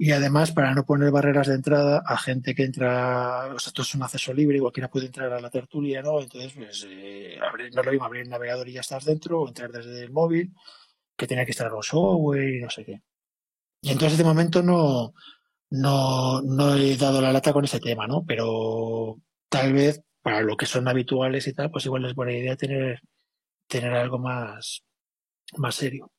Y 0.00 0.12
además, 0.12 0.52
para 0.52 0.72
no 0.74 0.86
poner 0.86 1.10
barreras 1.10 1.48
de 1.48 1.54
entrada 1.54 2.04
a 2.06 2.16
gente 2.16 2.54
que 2.54 2.62
entra, 2.62 3.46
o 3.52 3.58
sea, 3.58 3.70
esto 3.70 3.82
es 3.82 3.94
un 3.96 4.04
acceso 4.04 4.32
libre, 4.32 4.60
cualquiera 4.60 4.88
puede 4.88 5.06
entrar 5.06 5.32
a 5.32 5.40
la 5.40 5.50
tertulia, 5.50 6.02
¿no? 6.02 6.20
Entonces, 6.20 6.52
pues, 6.54 6.86
eh, 6.88 7.36
no 7.74 7.80
es 7.80 7.86
lo 7.86 7.90
mismo 7.90 8.06
abrir 8.06 8.22
el 8.22 8.28
navegador 8.28 8.68
y 8.68 8.74
ya 8.74 8.80
estás 8.80 9.04
dentro, 9.04 9.40
o 9.42 9.48
entrar 9.48 9.72
desde 9.72 10.04
el 10.04 10.12
móvil, 10.12 10.54
que 11.16 11.26
tenía 11.26 11.44
que 11.44 11.50
instalar 11.50 11.74
un 11.74 11.82
software 11.82 12.48
y 12.48 12.60
no 12.60 12.70
sé 12.70 12.84
qué. 12.84 13.02
Y 13.82 13.90
entonces, 13.90 14.18
de 14.18 14.24
momento, 14.24 14.62
no, 14.62 15.14
no, 15.70 16.42
no 16.42 16.74
he 16.76 16.96
dado 16.96 17.20
la 17.20 17.32
lata 17.32 17.52
con 17.52 17.64
ese 17.64 17.80
tema, 17.80 18.06
¿no? 18.06 18.24
Pero 18.24 19.16
tal 19.48 19.72
vez, 19.72 20.00
para 20.22 20.42
lo 20.42 20.56
que 20.56 20.66
son 20.66 20.86
habituales 20.86 21.48
y 21.48 21.54
tal, 21.54 21.72
pues 21.72 21.86
igual 21.86 22.04
es 22.04 22.14
buena 22.14 22.32
idea 22.32 22.56
tener, 22.56 23.00
tener 23.66 23.92
algo 23.94 24.18
más, 24.20 24.84
más 25.56 25.74
serio. 25.74 26.12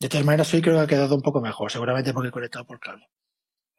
De 0.00 0.08
todas 0.08 0.24
maneras, 0.24 0.52
hoy 0.54 0.62
creo 0.62 0.76
que 0.76 0.80
ha 0.80 0.86
quedado 0.86 1.14
un 1.14 1.20
poco 1.20 1.42
mejor, 1.42 1.70
seguramente 1.70 2.14
porque 2.14 2.28
he 2.28 2.32
conectado 2.32 2.64
por 2.64 2.80
cable. 2.80 3.06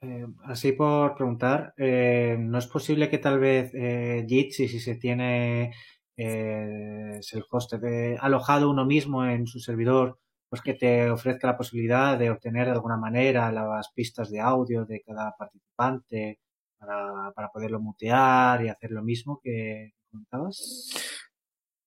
Eh, 0.01 0.27
así 0.43 0.71
por 0.71 1.15
preguntar, 1.15 1.73
eh, 1.77 2.37
¿no 2.39 2.59
es 2.59 2.67
posible 2.67 3.09
que 3.09 3.17
tal 3.17 3.39
vez 3.39 3.71
eh, 3.73 4.23
Jitsi, 4.27 4.67
si 4.67 4.79
se 4.79 4.95
tiene 4.95 5.73
eh, 6.15 7.19
el 7.31 7.43
host 7.49 7.73
alojado 8.19 8.69
uno 8.69 8.85
mismo 8.85 9.25
en 9.25 9.47
su 9.47 9.59
servidor, 9.59 10.19
pues 10.47 10.61
que 10.61 10.75
te 10.75 11.09
ofrezca 11.09 11.47
la 11.47 11.57
posibilidad 11.57 12.19
de 12.19 12.29
obtener 12.29 12.65
de 12.65 12.73
alguna 12.73 12.97
manera 12.97 13.51
las 13.51 13.91
pistas 13.91 14.29
de 14.29 14.41
audio 14.41 14.85
de 14.85 15.01
cada 15.01 15.35
participante 15.35 16.39
para, 16.77 17.31
para 17.33 17.49
poderlo 17.49 17.79
mutear 17.79 18.63
y 18.63 18.69
hacer 18.69 18.91
lo 18.91 19.01
mismo 19.01 19.39
que 19.43 19.93
comentabas? 20.11 21.01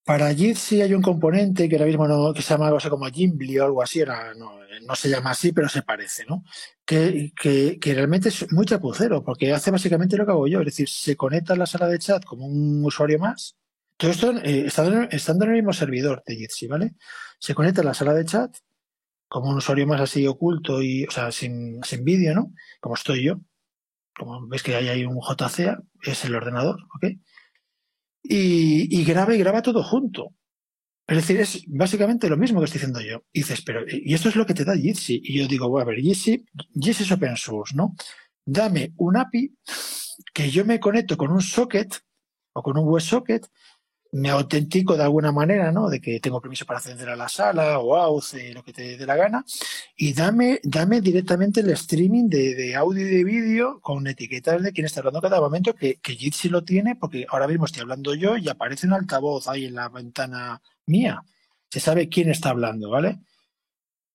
Para 0.05 0.35
Jitsi 0.35 0.83
hay 0.83 0.93
un 0.93 1.01
componente 1.01 1.67
que 1.67 1.77
ahora 1.77 1.87
mismo 1.87 2.07
no, 2.07 2.35
que 2.35 2.43
se 2.43 2.51
llama 2.51 2.67
algo 2.67 2.77
así 2.77 2.91
como 2.91 3.07
Gimbly 3.07 3.59
o 3.59 3.65
algo 3.65 3.83
así, 3.83 4.03
no, 4.87 4.95
se 4.95 5.09
llama 5.09 5.31
así, 5.31 5.53
pero 5.53 5.67
se 5.69 5.83
parece, 5.83 6.27
¿no? 6.27 6.45
Que, 6.85 7.33
realmente 7.83 8.29
es 8.29 8.53
muy 8.53 8.67
chapucero, 8.67 9.25
porque 9.25 9.53
hace 9.53 9.71
básicamente 9.71 10.19
lo 10.19 10.27
que 10.27 10.33
hago 10.33 10.47
yo, 10.47 10.61
es 10.61 10.67
decir, 10.67 10.91
se 10.91 11.17
conecta 11.17 11.55
a 11.55 11.57
la 11.57 11.65
sala 11.65 11.89
de 11.89 11.99
chat 11.99 12.23
como 12.25 12.47
un 12.47 12.85
usuario 12.85 13.19
más. 13.19 13.57
Todo 13.97 14.11
esto 14.11 14.33
eh, 14.39 14.67
estando, 14.67 15.03
estando, 15.11 15.45
en 15.47 15.53
el 15.53 15.57
mismo 15.57 15.73
servidor 15.73 16.23
de 16.27 16.37
Jitsi, 16.37 16.67
¿vale? 16.67 16.95
Se 17.39 17.55
conecta 17.55 17.81
a 17.81 17.85
la 17.85 17.95
sala 17.95 18.13
de 18.13 18.27
chat 18.27 18.55
como 19.29 19.51
un 19.51 19.57
usuario 19.57 19.87
más 19.87 20.03
así 20.03 20.27
oculto 20.27 20.83
y, 20.83 21.07
o 21.07 21.11
sea, 21.11 21.33
sin, 21.33 21.83
sin 21.83 22.05
vídeo, 22.05 22.35
¿no? 22.35 22.53
Como 22.81 22.95
estoy 22.95 23.25
yo. 23.25 23.41
Como 24.17 24.47
ves 24.49 24.63
que 24.63 24.77
hay 24.77 24.89
ahí 24.89 25.05
un 25.05 25.19
JCA, 25.19 25.83
es 26.03 26.25
el 26.25 26.35
ordenador, 26.35 26.79
¿ok? 26.95 27.07
Y, 28.27 29.05
graba 29.05 29.35
y 29.35 29.39
graba 29.39 29.63
todo 29.63 29.83
junto. 29.83 30.35
Es 31.07 31.17
decir, 31.17 31.39
es 31.39 31.63
básicamente 31.67 32.29
lo 32.29 32.39
mismo 32.39 32.61
que 32.61 32.65
estoy 32.65 32.79
diciendo 32.79 33.01
yo. 33.01 33.23
Y 33.33 33.41
dices, 33.41 33.63
pero, 33.63 33.85
y 33.87 34.15
esto 34.15 34.31
es 34.31 34.37
lo 34.37 34.47
que 34.47 34.55
te 34.55 34.65
da 34.65 34.75
Jitsi. 34.75 35.21
Y 35.23 35.39
yo 35.39 35.47
digo, 35.47 35.69
bueno, 35.69 35.91
a 35.91 35.93
ver, 35.93 36.01
Jitsi, 36.01 36.45
Jitsi 36.75 37.03
es 37.05 37.13
open 37.13 37.37
source, 37.37 37.77
¿no? 37.77 37.95
Dame 38.47 38.95
un 38.97 39.19
API 39.19 39.55
que 40.33 40.51
yo 40.51 40.65
me 40.65 40.81
conecto 40.81 41.17
con 41.17 41.31
un 41.31 41.43
socket 41.43 41.95
o 42.55 42.63
con 42.63 42.79
un 42.79 42.89
WebSocket 42.89 43.47
me 44.15 44.31
autentico 44.31 44.97
de 44.97 45.03
alguna 45.03 45.33
manera, 45.33 45.73
¿no? 45.73 45.89
De 45.89 46.01
que 46.01 46.21
tengo 46.21 46.41
permiso 46.41 46.65
para 46.65 46.79
acceder 46.79 47.09
a 47.09 47.17
la 47.17 47.29
sala 47.29 47.81
o 47.81 47.97
auth, 47.97 48.35
lo 48.55 48.63
que 48.63 48.73
te 48.73 48.97
dé 48.97 49.07
la 49.07 49.17
gana, 49.17 49.45
y 49.97 50.13
dame, 50.13 50.61
dame 50.63 51.01
directamente 51.01 51.61
el 51.61 51.71
streaming 51.71 52.29
de, 52.29 52.77
audio 52.77 53.05
y 53.09 53.11
de 53.11 53.25
vídeo 53.25 53.81
con 53.81 54.07
etiquetas 54.07 54.63
de 54.63 54.73
quién 54.73 54.87
está 54.87 55.01
hablando 55.01 55.21
cada 55.21 55.41
momento, 55.41 55.75
que, 55.75 55.97
que 55.97 56.15
Jitsi 56.15 56.49
lo 56.49 56.63
tiene, 56.63 56.95
porque 56.95 57.27
ahora 57.29 57.49
mismo 57.49 57.65
estoy 57.65 57.83
hablando 57.83 58.15
yo 58.15 58.37
y 58.37 58.49
aparece 58.49 58.87
un 58.87 58.93
altavoz 58.93 59.49
ahí 59.49 59.65
en 59.65 59.75
la 59.75 59.89
ventana 59.89 60.63
mía. 60.87 61.21
Se 61.69 61.81
sabe 61.81 62.09
quién 62.09 62.31
está 62.31 62.51
hablando, 62.51 62.91
¿vale? 62.91 63.19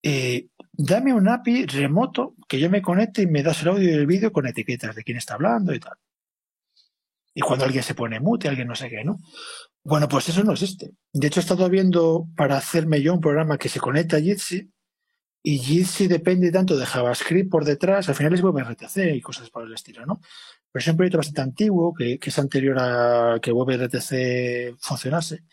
Eh, 0.01 0.47
dame 0.71 1.13
un 1.13 1.27
API 1.27 1.65
remoto 1.65 2.35
que 2.47 2.57
yo 2.57 2.69
me 2.69 2.81
conecte 2.81 3.23
y 3.23 3.27
me 3.27 3.43
das 3.43 3.63
el 3.63 3.67
audio 3.67 3.89
y 3.89 3.93
el 3.93 4.07
vídeo 4.07 4.31
con 4.31 4.47
etiquetas 4.47 4.95
de 4.95 5.03
quién 5.03 5.17
está 5.17 5.33
hablando 5.33 5.73
y 5.73 5.79
tal. 5.81 5.97
Y 7.33 7.41
cuando 7.41 7.65
alguien 7.65 7.83
se 7.83 7.95
pone 7.95 8.19
mute, 8.19 8.47
alguien 8.47 8.67
no 8.67 8.75
sé 8.75 8.89
qué, 8.89 9.03
¿no? 9.03 9.19
Bueno, 9.83 10.07
pues 10.07 10.29
eso 10.29 10.43
no 10.43 10.51
existe. 10.51 10.91
De 11.13 11.27
hecho, 11.27 11.39
he 11.39 11.43
estado 11.43 11.69
viendo 11.69 12.27
para 12.35 12.57
hacerme 12.57 13.01
yo 13.01 13.13
un 13.13 13.21
programa 13.21 13.57
que 13.57 13.69
se 13.69 13.79
conecta 13.79 14.17
a 14.17 14.21
Jitsi 14.21 14.69
y 15.41 15.57
Jitsi 15.57 16.07
depende 16.07 16.51
tanto 16.51 16.77
de 16.77 16.85
JavaScript 16.85 17.49
por 17.49 17.63
detrás, 17.63 18.09
al 18.09 18.15
final 18.15 18.33
es 18.33 18.43
WebRTC 18.43 19.15
y 19.15 19.21
cosas 19.21 19.49
por 19.49 19.65
el 19.65 19.73
estilo, 19.73 20.05
¿no? 20.05 20.19
Pero 20.71 20.81
es 20.83 20.87
un 20.87 20.97
proyecto 20.97 21.17
bastante 21.17 21.41
antiguo 21.41 21.93
que, 21.93 22.19
es 22.21 22.39
anterior 22.39 22.77
a 22.79 23.39
que 23.41 23.51
WebRTC 23.51 24.77
funcionase 24.79 25.43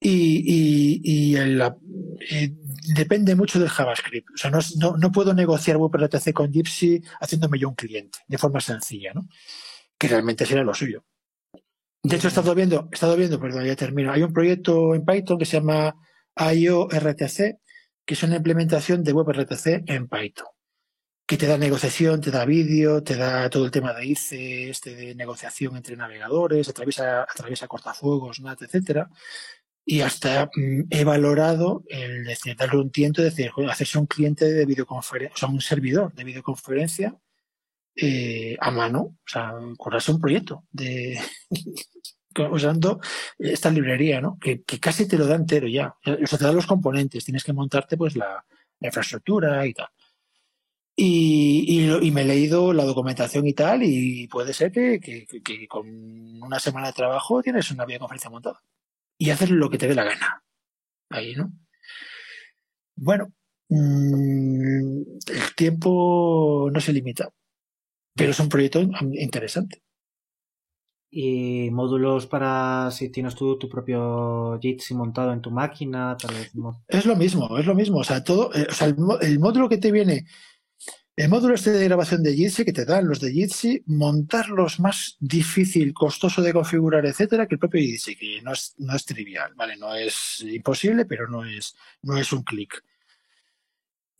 y, 0.00 1.34
y, 1.34 1.34
depende 2.94 3.34
mucho 3.34 3.58
del 3.58 3.68
JavaScript. 3.68 4.30
O 4.32 4.36
sea, 4.36 4.50
no, 4.50 4.60
no, 4.96 5.12
puedo 5.12 5.34
negociar 5.34 5.76
WebRTC 5.76 6.32
con 6.32 6.52
Gypsy 6.52 7.02
haciéndome 7.20 7.58
yo 7.58 7.68
un 7.68 7.74
cliente 7.74 8.20
de 8.28 8.38
forma 8.38 8.60
sencilla, 8.60 9.12
¿no? 9.12 9.28
Que 9.98 10.08
realmente 10.08 10.46
sería 10.46 10.62
lo 10.62 10.74
suyo. 10.74 11.04
De 12.08 12.16
hecho, 12.16 12.28
he 12.28 12.30
estado 12.30 12.54
viendo, 12.54 12.88
he 12.90 12.94
estado 12.94 13.16
viendo, 13.16 13.38
perdón, 13.38 13.66
ya 13.66 13.76
termino. 13.76 14.10
Hay 14.10 14.22
un 14.22 14.32
proyecto 14.32 14.94
en 14.94 15.04
Python 15.04 15.38
que 15.38 15.44
se 15.44 15.58
llama 15.58 15.94
IORTC, 16.36 17.58
que 18.06 18.14
es 18.14 18.22
una 18.22 18.36
implementación 18.36 19.04
de 19.04 19.12
WebRTC 19.12 19.82
en 19.86 20.08
Python, 20.08 20.46
que 21.26 21.36
te 21.36 21.46
da 21.46 21.58
negociación, 21.58 22.22
te 22.22 22.30
da 22.30 22.46
vídeo, 22.46 23.02
te 23.02 23.14
da 23.14 23.50
todo 23.50 23.66
el 23.66 23.70
tema 23.70 23.92
de 23.92 24.06
ICE, 24.06 24.70
este 24.70 24.96
de 24.96 25.14
negociación 25.16 25.76
entre 25.76 25.96
navegadores, 25.96 26.70
atraviesa, 26.70 27.24
atraviesa 27.24 27.68
cortafuegos, 27.68 28.40
NAT, 28.40 28.62
etcétera. 28.62 29.10
Y 29.84 30.00
hasta 30.00 30.46
mm, 30.46 30.84
he 30.88 31.04
valorado 31.04 31.84
el 31.88 32.24
decir, 32.24 32.56
darle 32.56 32.80
un 32.80 32.90
tiento, 32.90 33.20
decir, 33.20 33.50
hacerse 33.68 33.98
un 33.98 34.06
cliente 34.06 34.50
de 34.50 34.64
videoconferencia, 34.64 35.34
o 35.34 35.36
sea, 35.36 35.48
un 35.50 35.60
servidor 35.60 36.14
de 36.14 36.24
videoconferencia 36.24 37.18
eh, 38.00 38.56
a 38.60 38.70
mano, 38.70 39.00
o 39.00 39.16
sea, 39.26 39.52
curarse 39.76 40.12
un 40.12 40.20
proyecto 40.20 40.64
de 40.70 41.18
usando 42.52 43.00
esta 43.38 43.70
librería, 43.70 44.20
¿no? 44.20 44.38
Que, 44.38 44.62
casi 44.80 45.08
te 45.08 45.18
lo 45.18 45.26
da 45.26 45.34
entero 45.34 45.66
ya. 45.66 45.96
O 46.22 46.26
sea, 46.26 46.38
te 46.38 46.44
da 46.44 46.52
los 46.52 46.66
componentes, 46.66 47.24
tienes 47.24 47.42
que 47.42 47.52
montarte 47.52 47.96
pues 47.96 48.14
la, 48.16 48.44
infraestructura 48.80 49.66
y 49.66 49.74
tal. 49.74 49.88
Y, 50.94 52.10
me 52.12 52.22
he 52.22 52.24
leído 52.24 52.72
la 52.72 52.84
documentación 52.84 53.46
y 53.48 53.54
tal, 53.54 53.82
y 53.82 54.28
puede 54.28 54.52
ser 54.52 54.70
que, 54.70 55.00
que, 55.00 55.68
con 55.68 55.88
una 56.40 56.60
semana 56.60 56.88
de 56.88 56.92
trabajo 56.92 57.42
tienes 57.42 57.70
una 57.72 57.84
videoconferencia 57.84 58.30
montada. 58.30 58.62
Y 59.18 59.30
haces 59.30 59.50
lo 59.50 59.68
que 59.70 59.78
te 59.78 59.88
dé 59.88 59.94
la 59.96 60.04
gana. 60.04 60.44
Ahí, 61.10 61.34
¿no? 61.34 61.52
Bueno, 62.94 63.32
mm, 63.68 65.02
el 65.26 65.54
tiempo 65.56 66.70
no 66.72 66.80
se 66.80 66.92
limita 66.92 67.32
pero 68.18 68.32
es 68.32 68.40
un 68.40 68.48
proyecto 68.48 68.80
interesante. 69.12 69.82
¿Y 71.10 71.70
módulos 71.70 72.26
para 72.26 72.90
si 72.90 73.08
tienes 73.08 73.34
tú 73.34 73.58
tu 73.58 73.68
propio 73.68 74.58
Jitsi 74.60 74.94
montado 74.94 75.32
en 75.32 75.40
tu 75.40 75.50
máquina? 75.50 76.16
Tal 76.18 76.34
vez, 76.34 76.52
Es 76.86 77.06
lo 77.06 77.16
mismo, 77.16 77.56
es 77.56 77.64
lo 77.64 77.74
mismo. 77.74 77.98
O 77.98 78.04
sea, 78.04 78.22
todo, 78.22 78.54
eh, 78.54 78.66
o 78.68 78.74
sea, 78.74 78.88
el, 78.88 79.38
módulo 79.38 79.70
que 79.70 79.78
te 79.78 79.90
viene, 79.90 80.26
el 81.16 81.30
módulo 81.30 81.54
este 81.54 81.70
de 81.70 81.84
grabación 81.84 82.22
de 82.22 82.34
Jitsi 82.34 82.64
que 82.66 82.74
te 82.74 82.84
dan 82.84 83.08
los 83.08 83.20
de 83.20 83.32
Jitsi, 83.32 83.82
montarlos 83.86 84.80
más 84.80 85.16
difícil, 85.18 85.94
costoso 85.94 86.42
de 86.42 86.52
configurar, 86.52 87.06
etcétera, 87.06 87.46
que 87.46 87.54
el 87.54 87.58
propio 87.58 87.80
Jitsi, 87.80 88.14
que 88.14 88.42
no 88.42 88.52
es, 88.52 88.74
no 88.76 88.94
es 88.94 89.06
trivial, 89.06 89.54
¿vale? 89.56 89.78
No 89.78 89.94
es 89.94 90.44
imposible, 90.46 91.06
pero 91.06 91.26
no 91.26 91.42
es, 91.42 91.74
no 92.02 92.18
es 92.18 92.34
un 92.34 92.42
clic. 92.42 92.84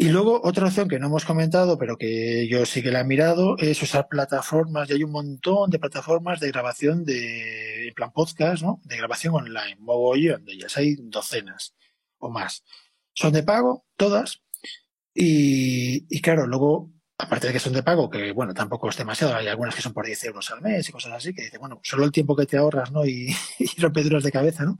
Y 0.00 0.10
luego 0.10 0.40
otra 0.44 0.66
opción 0.66 0.88
que 0.88 1.00
no 1.00 1.08
hemos 1.08 1.24
comentado, 1.24 1.76
pero 1.76 1.98
que 1.98 2.46
yo 2.48 2.64
sí 2.64 2.84
que 2.84 2.92
la 2.92 3.00
he 3.00 3.04
mirado, 3.04 3.58
es 3.58 3.82
usar 3.82 4.06
plataformas, 4.08 4.88
y 4.88 4.92
hay 4.92 5.02
un 5.02 5.10
montón 5.10 5.70
de 5.70 5.80
plataformas 5.80 6.38
de 6.38 6.52
grabación 6.52 7.04
de, 7.04 7.88
en 7.88 7.94
plan 7.94 8.12
podcast, 8.12 8.62
¿no? 8.62 8.80
De 8.84 8.96
grabación 8.96 9.34
online, 9.34 9.76
mogollón 9.80 10.44
de 10.44 10.52
ellas, 10.52 10.76
hay 10.76 10.94
docenas 11.00 11.74
o 12.18 12.30
más. 12.30 12.62
Son 13.12 13.32
de 13.32 13.42
pago, 13.42 13.86
todas, 13.96 14.40
y, 15.12 16.20
claro, 16.20 16.46
luego, 16.46 16.92
aparte 17.18 17.48
de 17.48 17.54
que 17.54 17.58
son 17.58 17.72
de 17.72 17.82
pago, 17.82 18.08
que 18.08 18.30
bueno, 18.30 18.54
tampoco 18.54 18.88
es 18.90 18.96
demasiado, 18.96 19.34
hay 19.34 19.48
algunas 19.48 19.74
que 19.74 19.82
son 19.82 19.92
por 19.92 20.06
10 20.06 20.24
euros 20.26 20.48
al 20.52 20.62
mes 20.62 20.88
y 20.88 20.92
cosas 20.92 21.14
así, 21.14 21.34
que 21.34 21.42
dice, 21.42 21.58
bueno, 21.58 21.80
solo 21.82 22.04
el 22.04 22.12
tiempo 22.12 22.36
que 22.36 22.46
te 22.46 22.56
ahorras, 22.56 22.92
¿no? 22.92 23.04
Y, 23.04 23.34
y 23.58 23.80
rompeduras 23.80 24.22
de 24.22 24.30
cabeza, 24.30 24.64
¿no? 24.64 24.78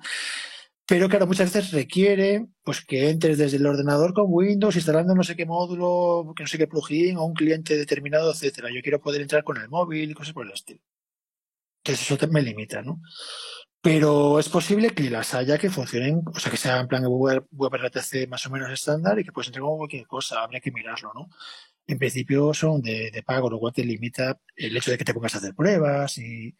Pero 0.88 1.06
claro, 1.10 1.26
muchas 1.26 1.52
veces 1.52 1.70
requiere 1.70 2.46
pues 2.62 2.82
que 2.82 3.10
entres 3.10 3.36
desde 3.36 3.58
el 3.58 3.66
ordenador 3.66 4.14
con 4.14 4.24
Windows 4.28 4.74
instalando 4.74 5.14
no 5.14 5.22
sé 5.22 5.36
qué 5.36 5.44
módulo, 5.44 6.32
que 6.34 6.44
no 6.44 6.46
sé 6.46 6.56
qué 6.56 6.66
plugin 6.66 7.18
o 7.18 7.24
un 7.26 7.34
cliente 7.34 7.76
determinado, 7.76 8.32
etcétera. 8.32 8.70
Yo 8.74 8.80
quiero 8.80 8.98
poder 8.98 9.20
entrar 9.20 9.44
con 9.44 9.58
el 9.58 9.68
móvil 9.68 10.10
y 10.10 10.14
cosas 10.14 10.32
por 10.32 10.46
el 10.46 10.52
estilo. 10.52 10.80
Entonces 11.84 12.10
eso 12.10 12.28
me 12.28 12.40
limita, 12.40 12.80
¿no? 12.80 13.02
Pero 13.82 14.38
es 14.38 14.48
posible 14.48 14.90
que 14.94 15.10
las 15.10 15.34
haya 15.34 15.58
que 15.58 15.68
funcionen, 15.68 16.22
o 16.34 16.40
sea, 16.40 16.50
que 16.50 16.56
sea 16.56 16.80
en 16.80 16.88
plan 16.88 17.04
web, 17.06 17.46
WebRTC 17.52 18.26
más 18.26 18.46
o 18.46 18.50
menos 18.50 18.70
estándar 18.70 19.18
y 19.18 19.24
que 19.24 19.32
puedes 19.32 19.48
entrar 19.48 19.64
con 19.64 19.76
cualquier 19.76 20.06
cosa, 20.06 20.42
habría 20.42 20.60
que 20.60 20.72
mirarlo, 20.72 21.12
¿no? 21.14 21.28
en 21.88 21.98
principio 21.98 22.52
son 22.52 22.82
de, 22.82 23.22
pago, 23.26 23.48
lo 23.50 23.58
cual 23.58 23.72
te 23.72 23.82
limita 23.82 24.38
el 24.56 24.76
hecho 24.76 24.90
de 24.90 24.98
que 24.98 25.04
te 25.04 25.14
pongas 25.14 25.34
a 25.34 25.38
hacer 25.38 25.54
pruebas 25.54 26.18
y, 26.18 26.54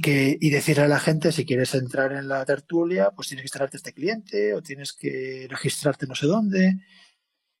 que 0.00 0.38
y 0.40 0.50
decirle 0.50 0.84
a 0.84 0.88
la 0.88 1.00
gente 1.00 1.32
si 1.32 1.44
quieres 1.44 1.74
entrar 1.74 2.12
en 2.12 2.28
la 2.28 2.44
tertulia, 2.44 3.10
pues 3.10 3.28
tienes 3.28 3.42
que 3.42 3.46
instalarte 3.46 3.76
este 3.76 3.92
cliente 3.92 4.54
o 4.54 4.62
tienes 4.62 4.92
que 4.92 5.46
registrarte 5.50 6.06
no 6.06 6.14
sé 6.14 6.26
dónde. 6.26 6.78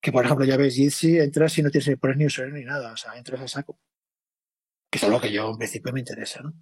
Que 0.00 0.12
por 0.12 0.24
ejemplo 0.24 0.44
ya 0.44 0.56
ves 0.56 0.74
Jitsi, 0.74 1.18
entras 1.18 1.56
y 1.58 1.62
no 1.62 1.70
tienes 1.70 1.88
que 1.88 1.96
poner 1.96 2.16
ni 2.16 2.26
usuario 2.26 2.54
ni 2.54 2.64
nada, 2.64 2.92
o 2.92 2.96
sea, 2.96 3.16
entras 3.16 3.40
a 3.40 3.48
saco. 3.48 3.78
Que 4.90 4.98
es 4.98 5.04
algo 5.04 5.20
que 5.20 5.32
yo 5.32 5.50
en 5.50 5.58
principio 5.58 5.92
me 5.92 6.00
interesa, 6.00 6.42
¿no? 6.42 6.54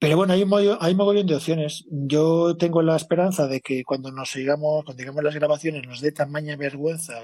Pero 0.00 0.16
bueno, 0.16 0.32
hay 0.32 0.42
un, 0.44 0.78
hay 0.80 0.94
mogollón 0.94 1.26
de 1.26 1.34
opciones. 1.34 1.84
Yo 1.90 2.56
tengo 2.56 2.82
la 2.82 2.96
esperanza 2.96 3.48
de 3.48 3.60
que 3.60 3.82
cuando 3.84 4.12
nos 4.12 4.30
sigamos, 4.30 4.84
cuando 4.84 5.00
digamos 5.00 5.24
las 5.24 5.34
grabaciones, 5.34 5.86
nos 5.86 6.00
dé 6.00 6.12
tamaña 6.12 6.56
vergüenza 6.56 7.14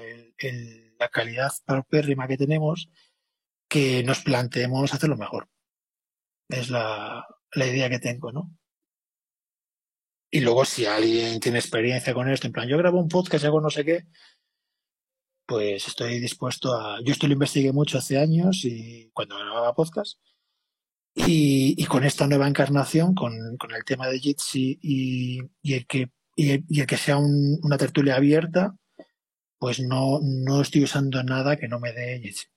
la 0.99 1.09
calidad 1.09 1.51
paupérrima 1.65 2.27
que 2.27 2.37
tenemos, 2.37 2.89
que 3.69 4.03
nos 4.03 4.21
planteemos 4.21 4.93
hacerlo 4.93 5.15
mejor. 5.15 5.47
Es 6.49 6.69
la, 6.69 7.25
la 7.55 7.67
idea 7.67 7.89
que 7.89 7.99
tengo, 7.99 8.31
¿no? 8.31 8.51
Y 10.31 10.41
luego, 10.41 10.65
si 10.65 10.85
alguien 10.85 11.39
tiene 11.39 11.59
experiencia 11.59 12.13
con 12.13 12.29
esto, 12.29 12.47
en 12.47 12.53
plan, 12.53 12.67
yo 12.67 12.77
grabo 12.77 12.99
un 12.99 13.07
podcast 13.07 13.45
hago 13.45 13.61
no 13.61 13.69
sé 13.69 13.85
qué, 13.85 14.05
pues 15.45 15.87
estoy 15.87 16.19
dispuesto 16.19 16.73
a. 16.73 16.99
Yo 17.03 17.11
esto 17.13 17.27
lo 17.27 17.33
investigué 17.33 17.71
mucho 17.71 17.97
hace 17.97 18.17
años 18.17 18.65
y 18.65 19.11
cuando 19.13 19.37
grababa 19.37 19.75
podcast 19.75 20.19
y, 21.15 21.85
con 21.85 22.03
esta 22.03 22.27
nueva 22.27 22.47
encarnación, 22.47 23.15
con, 23.15 23.33
el 23.33 23.85
tema 23.85 24.07
de 24.07 24.19
Jitsi 24.19 24.77
y, 24.81 25.39
el 25.73 25.87
que 25.87 26.09
y 26.35 26.51
el, 26.51 26.87
que 26.87 26.97
sea 26.97 27.17
una 27.17 27.77
tertulia 27.77 28.15
abierta, 28.17 28.75
pues 29.57 29.79
no, 29.79 30.19
no 30.21 30.61
estoy 30.61 30.83
usando 30.83 31.23
nada 31.23 31.55
que 31.55 31.69
no 31.69 31.79
me 31.79 31.93
dé 31.93 32.19
Jitsi. 32.21 32.47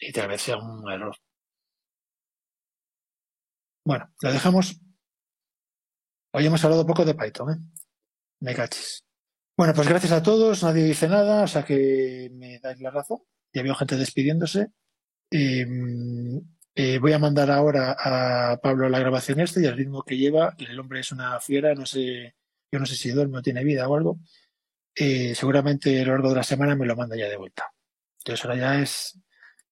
Y 0.00 0.12
tal 0.12 0.28
vez 0.28 0.42
sea 0.42 0.56
un 0.56 0.90
error. 0.90 1.16
Bueno, 3.84 4.08
lo 4.20 4.32
dejamos. 4.32 4.80
Hoy 6.32 6.46
hemos 6.46 6.64
hablado 6.64 6.86
poco 6.86 7.04
de 7.04 7.14
Python, 7.14 7.50
¿eh? 7.52 7.56
Me 8.40 8.54
cachis. 8.54 9.04
Bueno, 9.56 9.74
pues 9.74 9.88
gracias 9.88 10.12
a 10.12 10.22
todos. 10.22 10.62
Nadie 10.62 10.84
dice 10.84 11.08
nada, 11.08 11.42
o 11.42 11.46
sea 11.46 11.64
que 11.64 12.30
me 12.32 12.58
dais 12.60 12.80
la 12.80 12.90
razón. 12.90 13.18
Ya 13.52 13.62
veo 13.62 13.74
gente 13.74 13.96
despidiéndose. 13.96 14.68
Em, 15.30 16.40
eh, 16.74 16.98
voy 16.98 17.12
a 17.12 17.18
mandar 17.18 17.50
ahora 17.50 17.96
a 17.98 18.58
Pablo 18.62 18.88
la 18.88 18.98
grabación 18.98 19.40
este 19.40 19.62
y 19.62 19.66
el 19.66 19.76
ritmo 19.76 20.02
que 20.02 20.16
lleva, 20.16 20.54
el 20.58 20.78
hombre 20.78 21.00
es 21.00 21.12
una 21.12 21.38
fiera, 21.40 21.74
no 21.74 21.86
sé, 21.86 22.34
yo 22.70 22.78
no 22.78 22.86
sé 22.86 22.96
si 22.96 23.10
duerme 23.10 23.38
o 23.38 23.42
tiene 23.42 23.64
vida 23.64 23.88
o 23.88 23.96
algo, 23.96 24.20
y 24.94 25.34
seguramente 25.34 26.00
a 26.00 26.04
lo 26.04 26.12
largo 26.12 26.30
de 26.30 26.36
la 26.36 26.42
semana 26.42 26.76
me 26.76 26.86
lo 26.86 26.96
manda 26.96 27.16
ya 27.16 27.28
de 27.28 27.36
vuelta. 27.36 27.72
Entonces 28.18 28.44
ahora 28.44 28.58
ya 28.58 28.82
es 28.82 29.18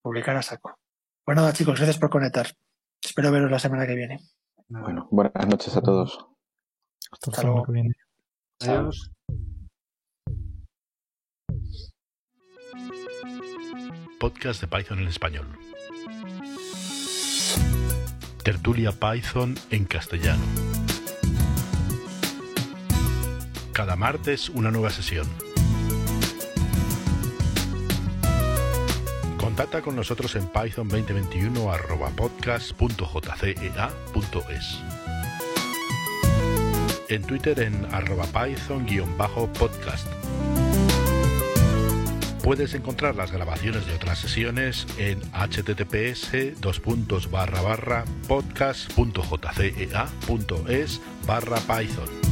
publicar 0.01 0.35
a 0.35 0.41
saco. 0.41 0.79
Pues 1.23 1.35
nada, 1.35 1.53
chicos, 1.53 1.77
gracias 1.77 1.97
por 1.99 2.09
conectar. 2.09 2.47
Espero 3.03 3.31
veros 3.31 3.51
la 3.51 3.59
semana 3.59 3.87
que 3.87 3.95
viene. 3.95 4.19
Bueno, 4.69 5.07
buenas 5.11 5.47
noches 5.47 5.75
a 5.75 5.81
todos. 5.81 6.25
Hasta 7.11 7.43
luego. 7.43 7.63
que 7.65 7.71
viene. 7.71 7.93
Adiós. 8.61 9.11
Podcast 14.19 14.61
de 14.61 14.67
Python 14.67 14.99
en 14.99 15.07
español. 15.07 15.47
Tertulia 18.43 18.91
Python 18.91 19.55
en 19.71 19.85
castellano. 19.85 20.43
Cada 23.73 23.95
martes 23.95 24.49
una 24.49 24.71
nueva 24.71 24.89
sesión. 24.89 25.27
Contacta 29.61 29.85
con 29.85 29.95
nosotros 29.95 30.35
en 30.35 30.47
python 30.47 30.87
2021 30.87 31.71
arroba 31.71 32.09
podcast.jcea.es. 32.09 34.79
En 37.09 37.21
Twitter 37.21 37.59
en 37.59 37.85
arroba 37.93 38.25
python-podcast. 38.25 40.07
Puedes 42.43 42.73
encontrar 42.73 43.15
las 43.15 43.31
grabaciones 43.31 43.85
de 43.85 43.93
otras 43.93 44.17
sesiones 44.17 44.87
en 44.97 45.21
https 45.31 46.31
podcast.jcea.es 48.27 51.01
barra 51.27 51.59
python. 51.59 52.30